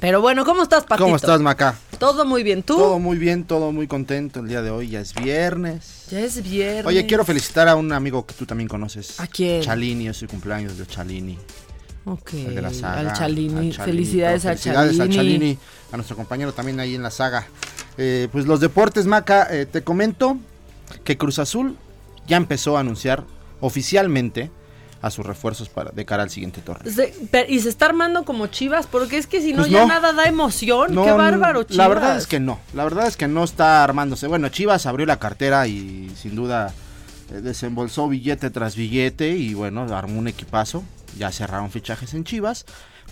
Pero 0.00 0.20
bueno, 0.20 0.44
¿cómo 0.44 0.62
estás, 0.62 0.82
Patito? 0.84 1.04
¿Cómo 1.04 1.16
estás, 1.16 1.40
Maca? 1.40 1.78
Todo 1.98 2.24
muy 2.24 2.42
bien. 2.42 2.62
¿Tú? 2.62 2.76
Todo 2.76 2.98
muy 2.98 3.18
bien, 3.18 3.44
todo 3.44 3.70
muy 3.70 3.86
contento. 3.86 4.40
El 4.40 4.48
día 4.48 4.62
de 4.62 4.70
hoy 4.70 4.88
ya 4.88 5.00
es 5.00 5.14
viernes. 5.14 6.06
Ya 6.10 6.20
es 6.20 6.42
viernes. 6.42 6.86
Oye, 6.86 7.06
quiero 7.06 7.24
felicitar 7.24 7.68
a 7.68 7.76
un 7.76 7.92
amigo 7.92 8.26
que 8.26 8.34
tú 8.34 8.46
también 8.46 8.66
conoces. 8.66 9.20
¿A 9.20 9.26
quién? 9.26 9.62
Chalini, 9.62 10.08
es 10.08 10.16
su 10.16 10.26
cumpleaños 10.26 10.76
de 10.76 10.86
Chalini. 10.86 11.38
Ok, 12.04 12.32
el 12.34 12.54
de 12.54 12.62
la 12.62 12.72
saga. 12.72 13.00
al 13.00 13.12
Chalini. 13.12 13.48
al 13.68 13.72
Chalini, 13.72 13.72
Felicidades, 13.72 14.46
a 14.46 14.48
Felicidades 14.50 14.96
Chalini. 14.96 15.02
al 15.02 15.16
Chalini, 15.24 15.58
a 15.92 15.96
nuestro 15.96 16.16
compañero 16.16 16.52
también 16.52 16.80
ahí 16.80 16.94
en 16.94 17.02
la 17.02 17.10
saga. 17.10 17.46
Eh, 17.98 18.28
pues 18.32 18.46
los 18.46 18.60
deportes, 18.60 19.06
Maca, 19.06 19.46
eh, 19.50 19.66
te 19.66 19.82
comento 19.82 20.38
que 21.04 21.18
Cruz 21.18 21.38
Azul 21.38 21.76
ya 22.26 22.36
empezó 22.36 22.76
a 22.76 22.80
anunciar 22.80 23.24
oficialmente 23.60 24.50
a 25.02 25.10
sus 25.10 25.24
refuerzos 25.24 25.68
para 25.70 25.90
de 25.92 26.04
cara 26.04 26.22
al 26.22 26.30
siguiente 26.30 26.60
torneo. 26.60 26.92
Se- 26.92 27.14
y 27.48 27.60
se 27.60 27.68
está 27.70 27.86
armando 27.86 28.24
como 28.24 28.46
chivas, 28.48 28.86
porque 28.86 29.16
es 29.16 29.26
que 29.26 29.40
si 29.40 29.52
no, 29.52 29.60
Pues 29.62 29.70
ya 29.70 29.86
nada 29.86 30.12
da 30.12 30.24
emoción. 30.24 30.94
No, 30.94 31.04
Qué 31.04 31.12
bárbaro, 31.12 31.62
chivas. 31.62 31.76
La 31.78 31.88
verdad 31.88 32.16
es 32.18 32.26
que 32.26 32.38
no, 32.40 32.60
la 32.74 32.84
verdad 32.84 33.06
es 33.06 33.16
que 33.16 33.26
no 33.28 33.42
está 33.44 33.82
armándose. 33.82 34.26
Bueno, 34.26 34.48
Chivas 34.50 34.84
abrió 34.86 35.06
la 35.06 35.18
cartera 35.18 35.66
y 35.66 36.10
sin 36.16 36.34
duda 36.36 36.74
eh, 37.30 37.40
desembolsó 37.40 38.08
billete 38.08 38.50
tras 38.50 38.76
billete 38.76 39.30
y 39.36 39.54
bueno, 39.54 39.82
armó 39.94 40.18
un 40.18 40.28
equipazo. 40.28 40.82
Ya 41.18 41.30
cerraron 41.32 41.70
fichajes 41.70 42.14
en 42.14 42.24
Chivas. 42.24 42.66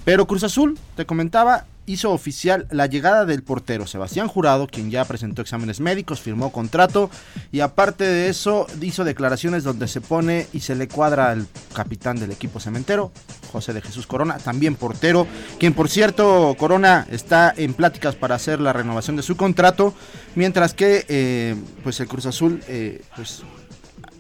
Pero 0.05 0.27
Cruz 0.27 0.45
Azul, 0.45 0.79
te 0.97 1.07
comentaba, 1.07 1.67
hizo 1.89 2.13
oficial 2.13 2.67
la 2.71 2.87
llegada 2.87 3.25
del 3.25 3.43
portero 3.43 3.87
Sebastián 3.87 4.29
Jurado, 4.29 4.67
quien 4.67 4.91
ya 4.91 5.05
presentó 5.05 5.43
exámenes 5.43 5.81
médicos, 5.81 6.21
firmó 6.21 6.53
contrato 6.53 7.11
y 7.51 7.61
aparte 7.61 8.05
de 8.05 8.29
eso 8.29 8.67
hizo 8.81 9.05
declaraciones 9.05 9.65
donde 9.65 9.89
se 9.89 10.01
pone 10.01 10.47
y 10.53 10.61
se 10.61 10.75
le 10.75 10.89
cuadra 10.89 11.31
al 11.31 11.47
capitán 11.75 12.19
del 12.19 12.31
equipo 12.31 12.61
cementero, 12.61 13.11
José 13.53 13.73
de 13.73 13.83
Jesús 13.83 14.07
Corona, 14.07 14.39
también 14.39 14.77
portero, 14.77 15.27
quien 15.59 15.75
por 15.75 15.89
cierto 15.89 16.55
Corona 16.59 17.07
está 17.11 17.53
en 17.57 17.75
pláticas 17.75 18.15
para 18.15 18.35
hacer 18.35 18.61
la 18.61 18.73
renovación 18.73 19.17
de 19.17 19.23
su 19.23 19.37
contrato, 19.37 19.95
mientras 20.35 20.75
que 20.75 21.07
eh, 21.09 21.57
pues 21.83 22.01
el 22.01 22.09
Cruz 22.09 22.27
Azul 22.27 22.63
eh, 22.69 23.03
pues 23.17 23.43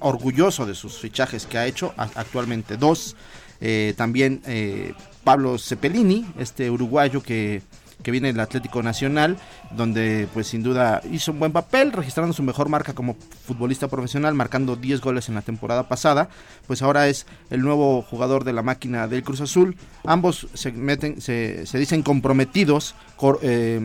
orgulloso 0.01 0.65
de 0.67 0.75
sus 0.75 0.99
fichajes 0.99 1.47
que 1.47 1.59
ha 1.59 1.67
hecho, 1.67 1.93
actualmente 1.97 2.77
dos. 2.77 3.17
Eh, 3.61 3.95
también 3.97 4.43
eh, 4.47 4.95
Pablo 5.25 5.59
Cepelini, 5.59 6.27
este 6.39 6.71
uruguayo 6.71 7.23
que, 7.23 7.63
que 8.03 8.11
viene 8.11 8.33
del 8.33 8.41
Atlético 8.41 8.83
Nacional, 8.83 9.37
donde 9.73 10.29
pues 10.33 10.47
sin 10.47 10.63
duda 10.63 11.03
hizo 11.11 11.33
un 11.33 11.41
buen 11.41 11.53
papel, 11.53 11.93
registrando 11.93 12.33
su 12.33 12.43
mejor 12.43 12.69
marca 12.69 12.95
como 12.95 13.17
futbolista 13.45 13.89
profesional, 13.89 14.35
marcando 14.35 14.77
10 14.77 15.01
goles 15.01 15.29
en 15.29 15.35
la 15.35 15.43
temporada 15.43 15.89
pasada, 15.89 16.29
pues 16.67 16.83
ahora 16.83 17.09
es 17.09 17.27
el 17.51 17.63
nuevo 17.63 18.03
jugador 18.03 18.45
de 18.45 18.53
la 18.53 18.63
máquina 18.63 19.09
del 19.09 19.23
Cruz 19.23 19.41
Azul. 19.41 19.77
Ambos 20.05 20.47
se 20.55 20.73
meten, 20.73 21.21
se, 21.21 21.67
se 21.67 21.79
dicen 21.79 22.03
comprometidos, 22.03 22.95
eh, 23.43 23.81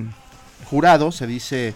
jurado, 0.70 1.12
se 1.12 1.28
dice 1.28 1.74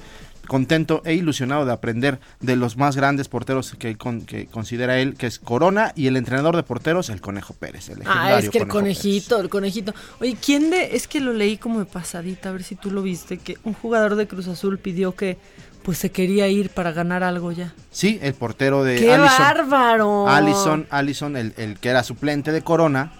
contento 0.48 1.02
e 1.06 1.14
ilusionado 1.14 1.66
de 1.66 1.72
aprender 1.74 2.20
de 2.40 2.56
los 2.56 2.78
más 2.78 2.96
grandes 2.96 3.28
porteros 3.28 3.76
que, 3.78 3.96
con- 3.98 4.22
que 4.22 4.48
considera 4.48 4.98
él, 5.00 5.16
que 5.16 5.28
es 5.28 5.40
Corona, 5.40 5.92
y 5.96 6.08
el 6.08 6.18
entrenador 6.18 6.56
de 6.56 6.64
porteros, 6.64 7.10
el 7.10 7.22
Conejo 7.22 7.54
Pérez. 7.54 7.90
El 7.90 8.02
Ah, 8.06 8.40
es 8.40 8.50
que 8.50 8.58
el 8.60 8.64
Pérez. 8.64 8.68
conejito, 8.74 9.40
el 9.40 9.50
conejito. 9.50 9.94
Oye, 10.20 10.38
¿quién 10.44 10.70
de.? 10.70 10.96
Es 10.96 11.08
que 11.08 11.20
lo 11.20 11.34
leí 11.34 11.58
como 11.58 11.80
de 11.80 11.86
pasadita, 11.86 12.50
a 12.50 12.52
ver 12.54 12.64
si 12.64 12.76
tú 12.76 12.92
lo 12.92 13.02
viste. 13.02 13.38
Que 13.38 13.58
un 13.64 13.74
jugador 13.74 14.16
de 14.16 14.28
Cruz 14.28 14.48
Azul 14.48 14.80
pidió 14.80 15.14
que. 15.16 15.38
Pues 15.84 16.00
se 16.00 16.12
quería 16.12 16.50
ir 16.50 16.70
para 16.72 16.92
ganar 16.92 17.24
algo 17.24 17.54
ya. 17.54 17.74
Sí, 17.92 18.20
el 18.22 18.34
portero 18.34 18.84
de 18.84 18.98
¡Qué 18.98 19.14
Allison. 19.14 19.38
bárbaro! 19.40 20.28
Allison, 20.28 20.86
Allison, 20.90 21.38
el, 21.38 21.54
el 21.56 21.80
que 21.80 21.88
era 21.88 22.04
suplente 22.04 22.52
de 22.52 22.62
Corona. 22.62 23.14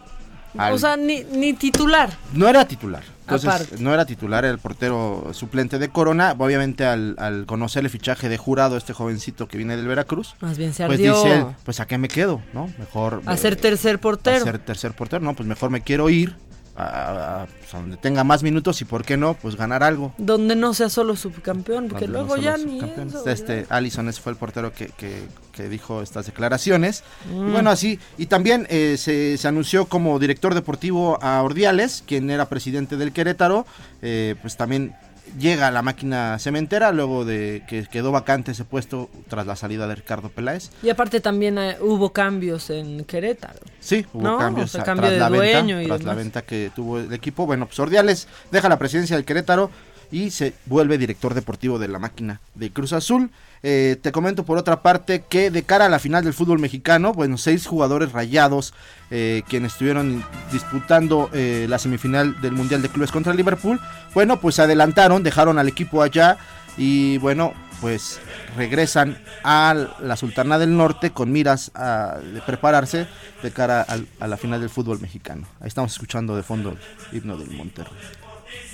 Al- 0.58 0.74
O 0.74 0.78
sea, 0.78 0.98
ni, 0.98 1.24
ni 1.24 1.54
titular. 1.54 2.10
no 2.34 2.48
era 2.48 2.68
titular. 2.68 3.04
Entonces, 3.22 3.50
Aparte. 3.50 3.76
no 3.84 3.94
era 3.94 4.06
titular, 4.06 4.46
era 4.46 4.54
el 4.54 4.60
portero 4.60 5.32
suplente 5.34 5.80
de 5.80 5.90
Corona. 5.90 6.34
Obviamente, 6.38 6.86
al, 6.86 7.16
al 7.20 7.46
conocer 7.46 7.84
el 7.84 7.90
fichaje 7.90 8.30
de 8.30 8.38
jurado, 8.38 8.78
este 8.78 8.94
jovencito 8.94 9.50
que 9.50 9.58
viene 9.58 9.76
del 9.76 9.86
Veracruz, 9.86 10.36
Más 10.40 10.58
bien 10.58 10.74
se 10.74 10.86
pues 10.86 10.98
ardió. 10.98 11.16
dice, 11.22 11.36
él, 11.40 11.46
pues 11.66 11.82
a 11.82 11.88
qué 11.88 11.98
me 11.98 12.08
quedo, 12.08 12.42
¿no? 12.54 12.70
Mejor... 12.80 13.22
a 13.26 13.36
ser 13.36 13.54
eh, 13.54 13.56
tercer 13.58 14.00
portero. 14.00 14.38
a 14.38 14.46
ser 14.46 14.60
tercer 14.60 14.94
portero, 14.94 15.22
no, 15.26 15.34
pues 15.34 15.46
mejor 15.48 15.70
me 15.72 15.82
quiero 15.82 16.10
ir 16.10 16.38
a, 16.78 16.84
a- 16.84 17.44
a- 17.44 17.46
pues, 17.48 17.74
a 17.74 17.78
donde 17.80 17.98
tenga 17.98 18.24
más 18.24 18.44
minutos 18.44 18.80
y 18.82 18.86
por 18.86 19.04
qué 19.04 19.18
no, 19.18 19.34
pues 19.34 19.56
ganar 19.56 19.84
algo. 19.84 20.14
Donde 20.18 20.56
no 20.56 20.74
sea 20.74 20.90
solo 20.90 21.16
subcampeón, 21.16 21.88
porque 21.90 22.06
Donde 22.08 22.20
luego 22.20 22.38
ya 22.38 22.56
ni 22.58 22.80
eso, 22.80 23.28
Este 23.28 23.66
ya. 23.68 23.76
Allison 23.76 24.08
ese 24.10 24.22
fue 24.22 24.32
el 24.32 24.38
portero 24.38 24.72
que, 24.72 24.88
que- 24.90 25.24
que 25.52 25.68
dijo 25.70 26.04
estas 26.04 26.28
declaraciones. 26.28 27.04
Mm. 27.34 27.48
Y 27.48 27.52
bueno, 27.52 27.72
así. 27.72 28.00
Y 28.20 28.28
también 28.28 28.68
eh, 28.70 28.96
se, 29.00 29.38
se 29.40 29.48
anunció 29.48 29.86
como 29.86 30.20
director 30.20 30.54
deportivo 30.54 31.18
a 31.24 31.42
Ordiales, 31.42 32.04
quien 32.06 32.30
era 32.30 32.48
presidente 32.48 32.96
del 32.96 33.12
Querétaro. 33.12 33.66
eh, 34.04 34.36
pues 34.44 34.56
también 34.56 34.96
llega 35.40 35.68
a 35.68 35.72
la 35.72 35.82
máquina 35.82 36.38
cementera 36.40 36.92
luego 36.92 37.26
de 37.26 37.64
que 37.68 37.86
quedó 37.86 38.12
vacante 38.12 38.52
ese 38.52 38.64
puesto 38.66 39.10
tras 39.28 39.46
la 39.48 39.56
salida 39.56 39.88
de 39.88 39.96
Ricardo 39.96 40.30
Peláez. 40.30 40.70
Y 40.84 40.90
aparte 40.90 41.20
también 41.22 41.58
eh, 41.58 41.78
hubo 41.82 42.12
cambios 42.14 42.70
en 42.70 43.04
Querétaro. 43.06 43.60
Sí, 43.80 44.06
hubo 44.14 44.24
No, 44.24 44.38
cambios 44.38 44.70
o 44.70 44.72
sea, 44.74 44.82
a- 44.82 44.86
cambio 44.86 45.02
tras 45.04 45.14
de 45.14 45.20
la 45.20 45.30
dueño 45.30 45.78
venta, 45.78 45.84
y 45.84 45.88
tras 45.88 46.04
la 46.04 46.14
venta 46.14 46.42
que 46.42 46.72
tuvo 46.76 47.00
el 47.00 47.14
equipo. 47.14 47.46
Bueno, 47.46 47.66
pues 47.66 47.80
Ordiales 47.80 48.28
deja 48.52 48.70
la 48.70 48.78
presidencia 48.80 49.16
del 49.16 49.26
Querétaro 49.26 49.70
y 50.12 50.32
se 50.32 50.54
vuelve 50.66 50.98
director 50.98 51.34
deportivo 51.34 51.80
de 51.80 51.88
la 51.88 52.00
máquina 52.00 52.40
de 52.56 52.72
Cruz 52.72 52.94
Azul. 52.94 53.30
Eh, 53.64 53.98
te 54.02 54.12
comento 54.12 54.46
por 54.46 54.58
otra 54.60 54.82
parte 54.84 55.24
que 55.28 55.50
de 55.50 55.64
cara 55.64 55.86
a 55.86 55.90
la 55.90 55.98
final 56.00 56.24
del 56.24 56.34
fútbol 56.34 56.60
mexicano, 56.60 57.12
bueno, 57.14 57.38
seis 57.38 57.66
jugadores 57.66 58.12
rayados 58.12 58.74
eh, 59.10 59.42
quienes 59.50 59.72
estuvieron 59.74 60.24
disputando 60.52 61.30
eh, 61.34 61.66
la 61.68 61.80
semifinal 61.80 62.40
del 62.42 62.52
Mundial 62.54 62.82
de 62.84 62.90
Clubes 62.90 63.12
contra 63.12 63.34
Liverpool, 63.34 63.80
bueno, 64.14 64.40
pues 64.40 64.56
se 64.56 64.62
adelantaron, 64.62 65.24
dejaron 65.24 65.58
al 65.58 65.68
equipo 65.68 66.04
allá 66.04 66.38
y 66.78 67.18
bueno, 67.18 67.54
pues 67.82 68.20
regresan 68.56 69.18
a 69.44 69.76
la 70.02 70.16
Sultana 70.18 70.60
del 70.60 70.78
Norte 70.78 71.10
con 71.12 71.32
miras 71.32 71.72
a 71.74 72.18
de 72.34 72.42
prepararse 72.42 73.08
de 73.42 73.52
cara 73.52 73.82
al- 73.82 74.08
a 74.20 74.28
la 74.28 74.38
final 74.38 74.60
del 74.62 74.70
fútbol 74.70 75.00
mexicano. 75.00 75.48
Ahí 75.60 75.68
estamos 75.68 75.92
escuchando 75.94 76.36
de 76.36 76.44
fondo 76.44 76.76
el 77.12 77.18
himno 77.18 77.38
del 77.38 77.50
Monterrey. 77.52 77.94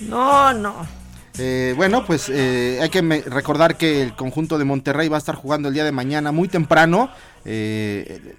No, 0.01 0.53
no. 0.53 1.02
Eh, 1.39 1.73
bueno, 1.75 2.05
pues 2.05 2.29
eh, 2.29 2.79
hay 2.81 2.89
que 2.89 3.01
recordar 3.25 3.75
que 3.75 4.03
el 4.03 4.15
conjunto 4.15 4.57
de 4.57 4.65
Monterrey 4.65 5.07
va 5.09 5.17
a 5.17 5.19
estar 5.19 5.35
jugando 5.35 5.69
el 5.69 5.73
día 5.73 5.83
de 5.83 5.91
mañana 5.91 6.31
muy 6.31 6.47
temprano. 6.47 7.09
eh, 7.45 8.35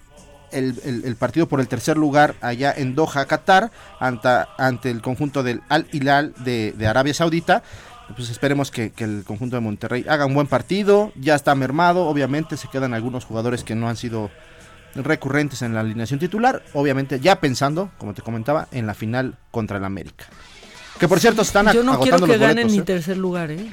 el 0.52 1.16
partido 1.16 1.48
por 1.48 1.58
el 1.58 1.66
tercer 1.66 1.96
lugar 1.96 2.36
allá 2.40 2.72
en 2.76 2.94
Doha, 2.94 3.26
Qatar, 3.26 3.72
ante, 3.98 4.28
ante 4.56 4.90
el 4.90 5.02
conjunto 5.02 5.42
del 5.42 5.62
Al 5.68 5.88
Hilal 5.90 6.32
de, 6.44 6.72
de 6.76 6.86
Arabia 6.86 7.12
Saudita. 7.12 7.64
Pues 8.16 8.30
esperemos 8.30 8.70
que, 8.70 8.90
que 8.90 9.02
el 9.02 9.24
conjunto 9.26 9.56
de 9.56 9.60
Monterrey 9.60 10.04
haga 10.08 10.26
un 10.26 10.34
buen 10.34 10.46
partido. 10.46 11.12
Ya 11.16 11.34
está 11.34 11.56
mermado, 11.56 12.06
obviamente 12.06 12.56
se 12.56 12.68
quedan 12.68 12.94
algunos 12.94 13.24
jugadores 13.24 13.64
que 13.64 13.74
no 13.74 13.88
han 13.88 13.96
sido 13.96 14.30
recurrentes 14.94 15.62
en 15.62 15.74
la 15.74 15.80
alineación 15.80 16.20
titular. 16.20 16.62
Obviamente 16.72 17.18
ya 17.18 17.40
pensando, 17.40 17.90
como 17.98 18.14
te 18.14 18.22
comentaba, 18.22 18.68
en 18.70 18.86
la 18.86 18.94
final 18.94 19.36
contra 19.50 19.78
el 19.78 19.84
América. 19.84 20.26
Que 20.98 21.08
por 21.08 21.20
cierto 21.20 21.42
están 21.42 21.72
Yo 21.72 21.82
no 21.82 21.98
quiero 22.00 22.24
que 22.24 22.38
ganen 22.38 22.68
ni 22.68 22.78
¿eh? 22.78 22.82
tercer 22.82 23.16
lugar, 23.16 23.50
¿eh? 23.50 23.66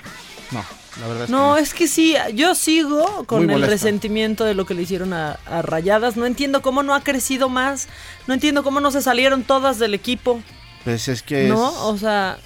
No, 0.52 0.64
la 1.00 1.08
verdad 1.08 1.24
es 1.24 1.26
que 1.28 1.32
No, 1.32 1.50
no. 1.52 1.58
es 1.58 1.74
que 1.74 1.88
sí, 1.88 2.16
yo 2.34 2.56
sigo 2.56 3.24
con 3.26 3.50
el 3.50 3.62
resentimiento 3.62 4.44
de 4.44 4.54
lo 4.54 4.66
que 4.66 4.74
le 4.74 4.82
hicieron 4.82 5.14
a, 5.14 5.34
a 5.46 5.62
Rayadas. 5.62 6.18
No 6.18 6.26
entiendo 6.26 6.62
cómo 6.62 6.84
no 6.84 6.94
ha 6.96 7.02
crecido 7.02 7.48
más. 7.48 7.88
No 8.28 8.34
entiendo 8.34 8.64
cómo 8.64 8.80
no 8.82 8.92
se 8.92 9.02
salieron 9.02 9.44
todas 9.44 9.80
del 9.80 9.94
equipo. 9.94 10.42
Pues 10.84 11.08
es 11.08 11.22
que 11.24 11.48
¿No? 11.48 11.70
es- 11.70 11.76
O 11.78 11.98
sea, 11.98 12.38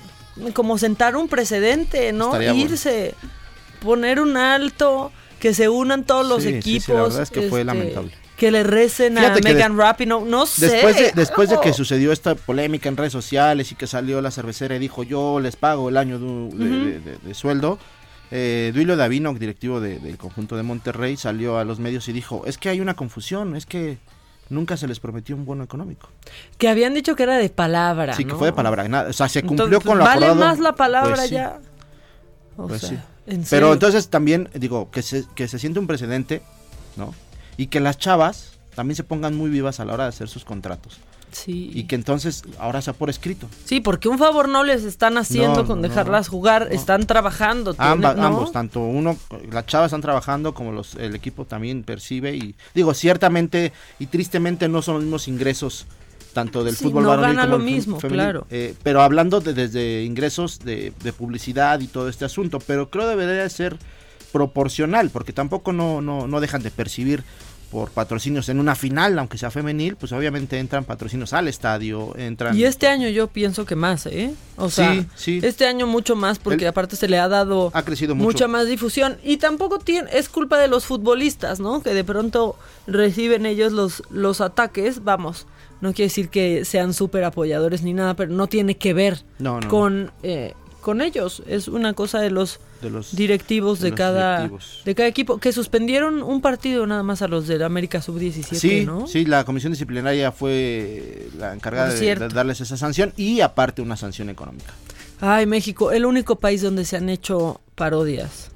como 0.53 0.77
sentar 0.77 1.15
un 1.15 1.27
precedente, 1.29 2.11
¿no? 2.11 2.25
Estaría 2.25 2.51
bueno. 2.51 2.65
Irse, 2.69 3.15
poner 3.81 4.19
un 4.19 4.35
alto, 4.37 5.11
que 5.39 5.53
se 5.53 5.69
unan 5.69 6.03
todos 6.03 6.27
los 6.27 6.43
Sí, 6.43 6.49
sí, 6.49 6.53
sí, 6.53 6.57
equipos. 6.59 6.95
la 6.95 7.01
verdad 7.03 7.21
es 7.21 7.29
que 7.31 7.41
fue 7.49 7.61
este, 7.61 7.63
lamentable. 7.65 8.11
Que 8.37 8.51
le 8.51 8.63
recen 8.63 9.17
a 9.17 9.21
Fíjate 9.21 9.41
Megan 9.43 9.77
Rapinoe, 9.77 10.25
no 10.25 10.45
sé. 10.45 10.67
Después 10.67 10.95
de, 10.97 11.11
después 11.13 11.49
de 11.49 11.55
que 11.55 11.69
algo. 11.69 11.77
sucedió 11.77 12.11
esta 12.11 12.35
polémica 12.35 12.89
en 12.89 12.97
redes 12.97 13.13
sociales 13.13 13.71
y 13.71 13.75
que 13.75 13.87
salió 13.87 14.21
la 14.21 14.29
cervecera 14.31 14.75
y 14.75 14.79
dijo 14.79 15.03
yo 15.03 15.39
les 15.39 15.55
pago 15.55 15.87
el 15.89 15.95
año 15.97 16.19
de, 16.19 17.33
sueldo, 17.33 17.79
eh, 18.31 18.71
Duilio 18.73 18.97
Davino, 18.97 19.33
directivo 19.33 19.79
de- 19.79 19.99
del 19.99 20.17
conjunto 20.17 20.57
de 20.57 20.63
Monterrey, 20.63 21.15
salió 21.15 21.57
a 21.59 21.63
los 21.63 21.79
medios 21.79 22.07
y 22.09 22.11
dijo, 22.13 22.43
es 22.45 22.57
que 22.57 22.69
hay 22.69 22.81
una 22.81 22.93
confusión, 22.95 23.55
es 23.55 23.65
que 23.65 23.99
nunca 24.49 24.75
se 24.77 24.87
les 24.87 24.99
prometió 24.99 25.35
un 25.35 25.45
bono 25.45 25.63
económico. 25.63 26.09
Que 26.57 26.67
habían 26.67 26.93
dicho 26.93 27.15
que 27.15 27.23
era 27.23 27.37
de 27.37 27.49
palabra. 27.49 28.15
Sí, 28.15 28.25
que 28.25 28.33
fue 28.35 28.47
de 28.47 28.53
palabra, 28.53 28.85
nada, 28.89 29.09
o 29.09 29.13
sea, 29.13 29.29
se 29.29 29.43
cumplió 29.43 29.65
Entonces, 29.65 29.87
con 29.87 29.97
lo 29.97 30.03
Vale 30.03 30.25
acordado. 30.25 30.49
más 30.49 30.59
la 30.59 30.75
palabra 30.75 31.15
Pues 31.15 31.29
sí, 31.29 31.35
ya. 31.35 31.59
O 32.57 32.67
pues 32.67 32.81
sea, 32.81 32.89
sí. 32.89 32.95
en 33.27 33.37
Pero 33.37 33.45
serio. 33.47 33.73
entonces 33.73 34.09
también, 34.09 34.49
digo, 34.55 34.89
que 34.91 35.01
se, 35.01 35.23
que 35.35 35.47
se 35.47 35.57
siente 35.59 35.79
un 35.79 35.87
precedente, 35.87 36.41
¿no? 36.97 37.13
Y 37.57 37.67
que 37.67 37.79
las 37.79 37.97
chavas 37.97 38.59
también 38.75 38.95
se 38.95 39.03
pongan 39.03 39.35
muy 39.35 39.49
vivas 39.49 39.79
a 39.79 39.85
la 39.85 39.93
hora 39.93 40.03
de 40.03 40.09
hacer 40.09 40.27
sus 40.27 40.43
contratos. 40.45 40.97
Sí. 41.31 41.69
Y 41.73 41.83
que 41.83 41.95
entonces 41.95 42.43
ahora 42.59 42.81
sea 42.81 42.93
por 42.93 43.09
escrito. 43.09 43.47
Sí, 43.65 43.81
porque 43.81 44.07
un 44.07 44.17
favor 44.17 44.47
no 44.47 44.63
les 44.63 44.83
están 44.83 45.17
haciendo 45.17 45.63
No, 45.63 45.67
con 45.67 45.81
no, 45.81 45.87
dejarlas 45.87 46.29
jugar, 46.29 46.69
están 46.71 47.05
trabajando. 47.07 47.73
¿no? 47.73 47.83
ambos, 47.83 48.53
tanto 48.53 48.79
uno, 48.79 49.17
las 49.51 49.65
chavas 49.65 49.87
están 49.87 49.99
trabajando 50.01 50.53
como 50.53 50.71
los, 50.71 50.95
el 50.95 51.13
equipo 51.13 51.43
también 51.45 51.83
percibe 51.83 52.35
y 52.35 52.55
digo, 52.73 52.93
ciertamente 52.93 53.73
y 53.99 54.05
tristemente 54.05 54.69
no 54.69 54.81
son 54.81 54.95
los 54.95 55.03
mismos 55.03 55.27
ingresos 55.27 55.85
tanto 56.33 56.63
del 56.63 56.75
Sí, 56.75 56.85
fútbol 56.85 57.05
varonil 57.05 57.35
como 57.37 57.47
lo 57.49 57.55
el 57.57 57.63
mismo, 57.63 57.99
femenil, 57.99 58.23
claro. 58.23 58.47
eh, 58.49 58.73
pero 58.83 59.01
hablando 59.01 59.41
de, 59.41 59.53
desde 59.53 60.03
ingresos 60.03 60.59
de, 60.59 60.93
de 61.03 61.13
publicidad 61.13 61.79
y 61.81 61.87
todo 61.87 62.07
este 62.07 62.23
asunto, 62.25 62.59
pero 62.59 62.89
creo 62.89 63.07
debería 63.07 63.47
ser 63.49 63.77
proporcional, 64.31 65.09
porque 65.11 65.31
tampoco 65.31 65.71
no, 65.71 66.01
no, 66.01 66.27
no 66.27 66.39
dejan 66.41 66.61
de 66.61 66.71
percibir 66.71 67.23
por 67.75 67.91
patrocinios 67.91 68.47
en 68.47 68.61
una 68.61 68.73
final, 68.73 69.19
aunque 69.19 69.37
sea 69.37 69.51
femenil, 69.51 69.97
pues 69.97 70.13
obviamente 70.13 70.57
entran 70.59 70.85
patrocinios 70.85 71.33
al 71.33 71.49
estadio, 71.49 72.15
entran... 72.17 72.57
Y 72.57 72.63
este 72.63 72.87
año 72.87 73.09
yo 73.09 73.27
pienso 73.27 73.65
que 73.65 73.75
más, 73.75 74.05
¿eh? 74.05 74.33
O 74.55 74.69
sea, 74.69 74.93
Sí, 74.93 75.05
sí. 75.15 75.39
este 75.43 75.67
año 75.67 75.85
mucho 75.85 76.15
más 76.15 76.39
porque 76.39 76.63
El- 76.63 76.69
aparte 76.69 76.95
se 76.95 77.09
le 77.09 77.19
ha 77.19 77.27
dado 77.27 77.71
Ha 77.73 77.83
crecido 77.83 78.15
mucho. 78.15 78.25
mucha 78.27 78.47
más 78.47 78.65
difusión 78.67 79.17
y 79.25 79.35
tampoco 79.35 79.79
tiene 79.79 80.09
es 80.13 80.29
culpa 80.29 80.57
de 80.57 80.69
los 80.69 80.85
futbolistas, 80.85 81.59
¿no? 81.59 81.83
Que 81.83 81.93
de 81.93 82.05
pronto 82.05 82.55
reciben 82.87 83.45
ellos 83.45 83.73
los 83.73 84.03
los 84.09 84.39
ataques, 84.39 85.03
vamos. 85.03 85.45
No 85.81 85.91
quiere 85.91 86.07
decir 86.07 86.29
que 86.29 86.63
sean 86.63 86.93
súper 86.93 87.25
apoyadores 87.25 87.83
ni 87.83 87.91
nada, 87.93 88.13
pero 88.15 88.31
no 88.31 88.47
tiene 88.47 88.77
que 88.77 88.93
ver 88.93 89.23
No, 89.37 89.59
no, 89.59 89.67
con 89.67 90.11
eh, 90.23 90.53
con 90.79 91.01
ellos. 91.01 91.43
Es 91.45 91.67
una 91.67 91.91
cosa 91.93 92.21
de 92.21 92.31
los 92.31 92.61
de 92.85 92.91
los 92.91 93.15
directivos 93.15 93.79
de, 93.81 93.89
los 93.89 93.97
cada 93.97 94.35
directivos. 94.37 94.81
de 94.85 94.95
cada 94.95 95.09
equipo 95.09 95.37
que 95.37 95.51
suspendieron 95.51 96.23
un 96.23 96.39
partido 96.41 96.87
nada 96.87 97.03
más 97.03 97.21
a 97.21 97.27
los 97.27 97.47
del 97.47 97.63
América 97.63 98.01
sub 98.01 98.17
17, 98.17 98.55
Sí, 98.59 98.85
¿no? 98.85 99.07
sí, 99.07 99.25
la 99.25 99.43
comisión 99.43 99.73
disciplinaria 99.73 100.31
fue 100.31 101.27
la 101.37 101.53
encargada 101.53 101.93
de, 101.93 102.15
darles 102.29 102.61
esa 102.61 102.77
sanción 102.77 103.13
y 103.17 103.41
aparte 103.41 103.81
una 103.81 103.97
sanción 103.97 104.29
económica. 104.29 104.73
Ay, 105.21 105.45
México, 105.45 105.91
el 105.91 106.05
único 106.05 106.37
país 106.37 106.61
donde 106.61 106.85
se 106.85 106.97
han 106.97 107.09
hecho 107.09 107.61
parodias 107.75 108.51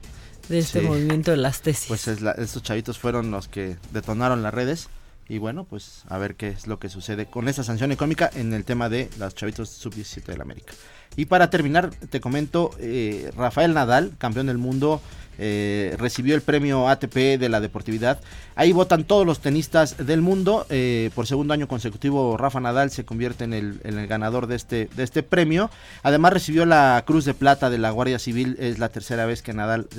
de 0.49 0.59
este 0.59 0.79
Sí. 0.81 0.85
movimiento 0.85 1.31
de 1.31 1.37
las 1.37 1.61
tesis. 1.61 1.87
Pues 1.87 2.07
es 2.07 2.21
la- 2.21 2.31
estos 2.31 2.63
chavitos 2.63 2.97
fueron 2.97 3.31
los 3.31 3.47
que 3.47 3.77
detonaron 3.91 4.41
las 4.43 4.53
redes 4.53 4.89
y 5.27 5.37
bueno, 5.37 5.63
pues 5.63 6.03
a 6.09 6.17
ver 6.17 6.35
qué 6.35 6.47
es 6.49 6.65
lo 6.67 6.79
que 6.79 6.89
sucede 6.89 7.27
con 7.27 7.47
esa 7.47 7.63
sanción 7.63 7.91
económica 7.91 8.29
en 8.33 8.51
el 8.53 8.65
tema 8.65 8.89
de 8.89 9.09
los 9.19 9.35
chavitos 9.35 9.69
sub-17 9.69 10.25
del 10.31 10.41
América. 10.41 10.73
Y 11.19 11.25
para 11.25 11.49
terminar, 11.49 11.89
te 11.89 12.21
comento, 12.21 12.71
eh, 12.79 13.29
Rafael 13.35 13.73
Nadal, 13.73 14.13
campeón 14.17 14.47
del 14.47 14.57
mundo, 14.57 15.01
eh, 15.37 15.93
recibió 15.97 16.33
el 16.33 16.41
premio 16.41 16.87
ATP 16.87 17.37
de 17.37 17.49
la 17.49 17.59
deportividad. 17.59 18.21
Ahí 18.55 18.71
votan 18.71 19.03
todos 19.03 19.25
los 19.25 19.41
tenistas 19.41 19.97
del 19.97 20.21
mundo. 20.21 20.65
eh, 20.69 21.09
por 21.13 21.27
segundo 21.27 21.53
año 21.53 21.67
consecutivo, 21.67 22.37
Rafa 22.37 22.61
Nadal 22.61 22.89
se 22.89 23.03
convierte 23.03 23.43
en 23.43 23.53
el, 23.53 24.07
ganador 24.07 24.47
de 24.47 24.55
este, 24.55 24.87
de 24.95 25.03
este 25.03 25.21
premio. 25.21 25.69
Además 26.03 26.31
recibió 26.31 26.65
la 26.65 27.03
Cruz 27.05 27.25
de 27.25 27.33
Plata 27.33 27.69
de 27.69 27.79
la 27.79 27.91
Guardia 27.91 28.17
Civil. 28.17 28.55
Es 28.57 28.79
la 28.79 28.87
tercera 28.87 29.25
vez 29.25 29.41
que 29.41 29.51
Nadal 29.51 29.89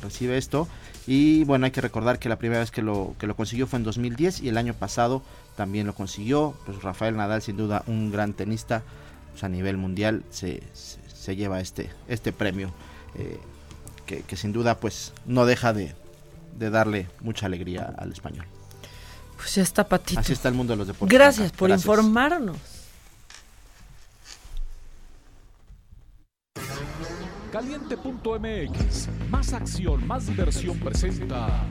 recibe 0.00 0.38
esto. 0.38 0.68
Y 1.08 1.42
bueno, 1.42 1.64
hay 1.64 1.72
que 1.72 1.80
recordar 1.80 2.20
que 2.20 2.28
la 2.28 2.36
primera 2.36 2.60
vez 2.60 2.70
que 2.70 2.82
lo, 2.82 3.16
que 3.18 3.26
lo 3.26 3.34
consiguió 3.34 3.66
fue 3.66 3.80
en 3.80 3.84
2010 3.84 4.42
y 4.42 4.48
el 4.48 4.56
año 4.56 4.74
pasado 4.74 5.24
también 5.56 5.88
lo 5.88 5.92
consiguió. 5.96 6.54
Pues 6.64 6.80
Rafael 6.82 7.16
Nadal, 7.16 7.42
sin 7.42 7.56
duda, 7.56 7.82
un 7.88 8.12
gran 8.12 8.32
tenista 8.32 8.84
pues, 9.32 9.42
a 9.44 9.48
nivel 9.48 9.76
mundial, 9.76 10.22
se, 10.30 10.62
se- 10.72 11.00
se 11.14 11.36
lleva 11.36 11.60
este, 11.60 11.90
este 12.08 12.32
premio. 12.32 12.72
eh, 13.16 13.38
que, 14.06 14.22
que 14.22 14.36
sin 14.36 14.52
duda 14.52 14.78
pues 14.78 15.12
no 15.26 15.46
deja 15.46 15.72
de, 15.72 15.94
de 16.58 16.70
darle 16.70 17.08
mucha 17.20 17.46
alegría 17.46 17.94
al 17.96 18.10
español. 18.12 18.46
Pues 19.36 19.54
ya 19.54 19.62
está 19.62 19.88
Patito. 19.88 20.18
Así 20.20 20.32
está 20.32 20.48
el 20.48 20.54
mundo 20.56 20.72
de 20.72 20.78
los 20.78 20.86
deportes. 20.88 21.16
Gracias 21.16 21.48
Acá. 21.50 21.56
por 21.58 21.68
Gracias. 21.68 21.84
informarnos. 21.86 22.56
Caliente.mx, 27.72 29.08
más 29.30 29.52
acción, 29.52 30.06
más 30.06 30.26
diversión 30.26 30.78
presenta. 30.78 31.64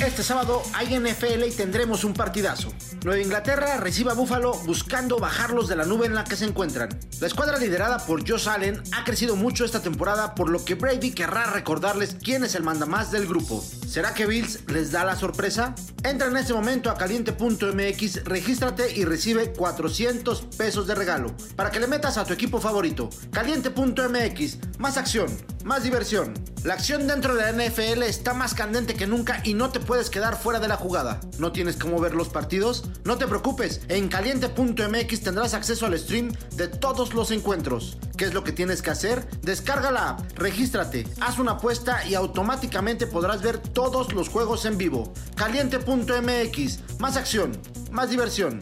Este 0.00 0.24
sábado 0.24 0.62
hay 0.74 0.98
NFL 0.98 1.44
y 1.46 1.52
tendremos 1.52 2.02
un 2.04 2.14
partidazo. 2.14 2.72
Nueva 3.04 3.22
Inglaterra 3.22 3.76
recibe 3.76 4.10
a 4.10 4.14
Buffalo 4.14 4.54
buscando 4.66 5.18
bajarlos 5.18 5.68
de 5.68 5.76
la 5.76 5.84
nube 5.84 6.06
en 6.06 6.14
la 6.14 6.24
que 6.24 6.36
se 6.36 6.44
encuentran. 6.44 6.88
La 7.20 7.28
escuadra 7.28 7.58
liderada 7.58 8.04
por 8.04 8.28
Josh 8.28 8.48
Allen 8.48 8.82
ha 8.92 9.04
crecido 9.04 9.36
mucho 9.36 9.64
esta 9.64 9.80
temporada, 9.80 10.34
por 10.34 10.50
lo 10.50 10.64
que 10.64 10.74
Brady 10.74 11.12
querrá 11.12 11.46
recordarles 11.46 12.16
quién 12.20 12.42
es 12.44 12.54
el 12.56 12.64
mandamás 12.64 13.12
del 13.12 13.26
grupo. 13.26 13.64
¿Será 13.86 14.14
que 14.14 14.26
Bills 14.26 14.60
les 14.66 14.90
da 14.90 15.04
la 15.04 15.16
sorpresa? 15.16 15.74
Entra 16.02 16.28
en 16.28 16.36
este 16.36 16.52
momento 16.52 16.90
a 16.90 16.96
caliente.mx, 16.96 18.24
regístrate 18.24 18.92
y 18.92 19.04
recibe 19.04 19.52
400 19.52 20.42
pesos 20.56 20.86
de 20.86 20.96
regalo 20.96 21.34
para 21.54 21.70
que 21.70 21.80
le 21.80 21.86
metas 21.86 22.18
a 22.18 22.24
tu 22.24 22.32
equipo 22.32 22.60
favorito. 22.60 23.10
Caliente.mx, 23.30 24.58
más 24.78 24.96
acción, 24.96 25.28
más 25.64 25.84
diversión. 25.84 26.34
La 26.64 26.74
acción 26.74 27.06
dentro 27.06 27.34
de 27.34 27.42
la 27.42 27.52
NFL 27.52 28.02
está 28.02 28.32
más 28.32 28.54
candente 28.54 28.94
que 28.94 29.06
nunca 29.06 29.40
y 29.44 29.54
no 29.54 29.70
te 29.70 29.80
puedes 29.84 30.10
quedar 30.10 30.36
fuera 30.36 30.60
de 30.60 30.68
la 30.68 30.76
jugada. 30.76 31.20
¿No 31.38 31.52
tienes 31.52 31.76
cómo 31.76 32.00
ver 32.00 32.14
los 32.14 32.28
partidos? 32.28 32.84
No 33.04 33.18
te 33.18 33.26
preocupes, 33.26 33.82
en 33.88 34.08
caliente.mx 34.08 35.20
tendrás 35.22 35.54
acceso 35.54 35.86
al 35.86 35.98
stream 35.98 36.32
de 36.56 36.68
todos 36.68 37.14
los 37.14 37.30
encuentros. 37.30 37.98
¿Qué 38.16 38.24
es 38.24 38.34
lo 38.34 38.44
que 38.44 38.52
tienes 38.52 38.82
que 38.82 38.90
hacer? 38.90 39.26
Descarga 39.42 39.90
la 39.90 40.10
app, 40.10 40.38
regístrate, 40.38 41.06
haz 41.20 41.38
una 41.38 41.52
apuesta 41.52 42.06
y 42.06 42.14
automáticamente 42.14 43.06
podrás 43.06 43.42
ver 43.42 43.58
todos 43.58 44.12
los 44.12 44.28
juegos 44.28 44.64
en 44.64 44.78
vivo. 44.78 45.12
Caliente.mx, 45.36 46.98
más 46.98 47.16
acción, 47.16 47.52
más 47.90 48.10
diversión. 48.10 48.60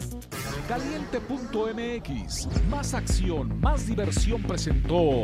Caliente.mx, 0.67 2.47
más 2.69 2.93
acción, 2.93 3.59
más 3.59 3.85
diversión 3.85 4.43
presentó. 4.43 5.23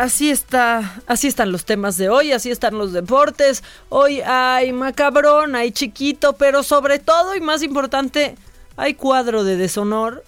así 0.00 0.30
está, 0.30 1.02
así 1.06 1.28
están 1.28 1.52
los 1.52 1.64
temas 1.64 1.96
de 1.96 2.08
hoy, 2.08 2.32
así 2.32 2.50
están 2.50 2.78
los 2.78 2.92
deportes. 2.92 3.62
Hoy 3.90 4.20
hay 4.22 4.72
macabrón, 4.72 5.54
hay 5.54 5.72
chiquito, 5.72 6.32
pero 6.34 6.62
sobre 6.62 6.98
todo 6.98 7.34
y 7.34 7.40
más 7.40 7.62
importante, 7.62 8.36
hay 8.76 8.94
cuadro 8.94 9.44
de 9.44 9.56
deshonor 9.56 10.24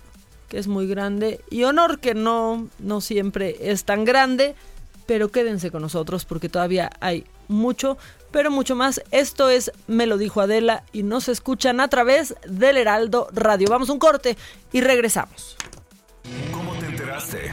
que 0.53 0.59
es 0.59 0.69
muy 0.69 0.87
grande, 0.87 1.41
y 1.49 1.65
honor, 1.65 1.99
que 1.99 2.13
no, 2.13 2.69
no 2.79 3.01
siempre 3.01 3.57
es 3.59 3.85
tan 3.85 4.05
grande, 4.05 4.55
pero 5.07 5.33
quédense 5.33 5.71
con 5.71 5.81
nosotros 5.81 6.27
porque 6.27 6.51
todavía 6.51 6.91
hay 7.01 7.25
mucho, 7.49 7.97
pero 8.31 8.51
mucho 8.51 8.77
más. 8.77 9.03
Esto 9.13 9.49
es 9.49 9.73
Me 9.87 10.05
lo 10.05 10.19
dijo 10.19 10.43
Adela 10.43 10.85
y 10.93 11.05
nos 11.05 11.31
escuchan 11.31 11.81
a 11.81 11.89
través 11.89 12.35
del 12.47 12.77
Heraldo 12.77 13.29
Radio. 13.33 13.69
Vamos 13.71 13.89
a 13.89 13.95
un 13.95 13.99
corte 13.99 14.37
y 14.73 14.83
regresamos. 14.83 15.57
¿Cómo 16.53 16.75
te 16.75 16.85
enteraste? 16.85 17.53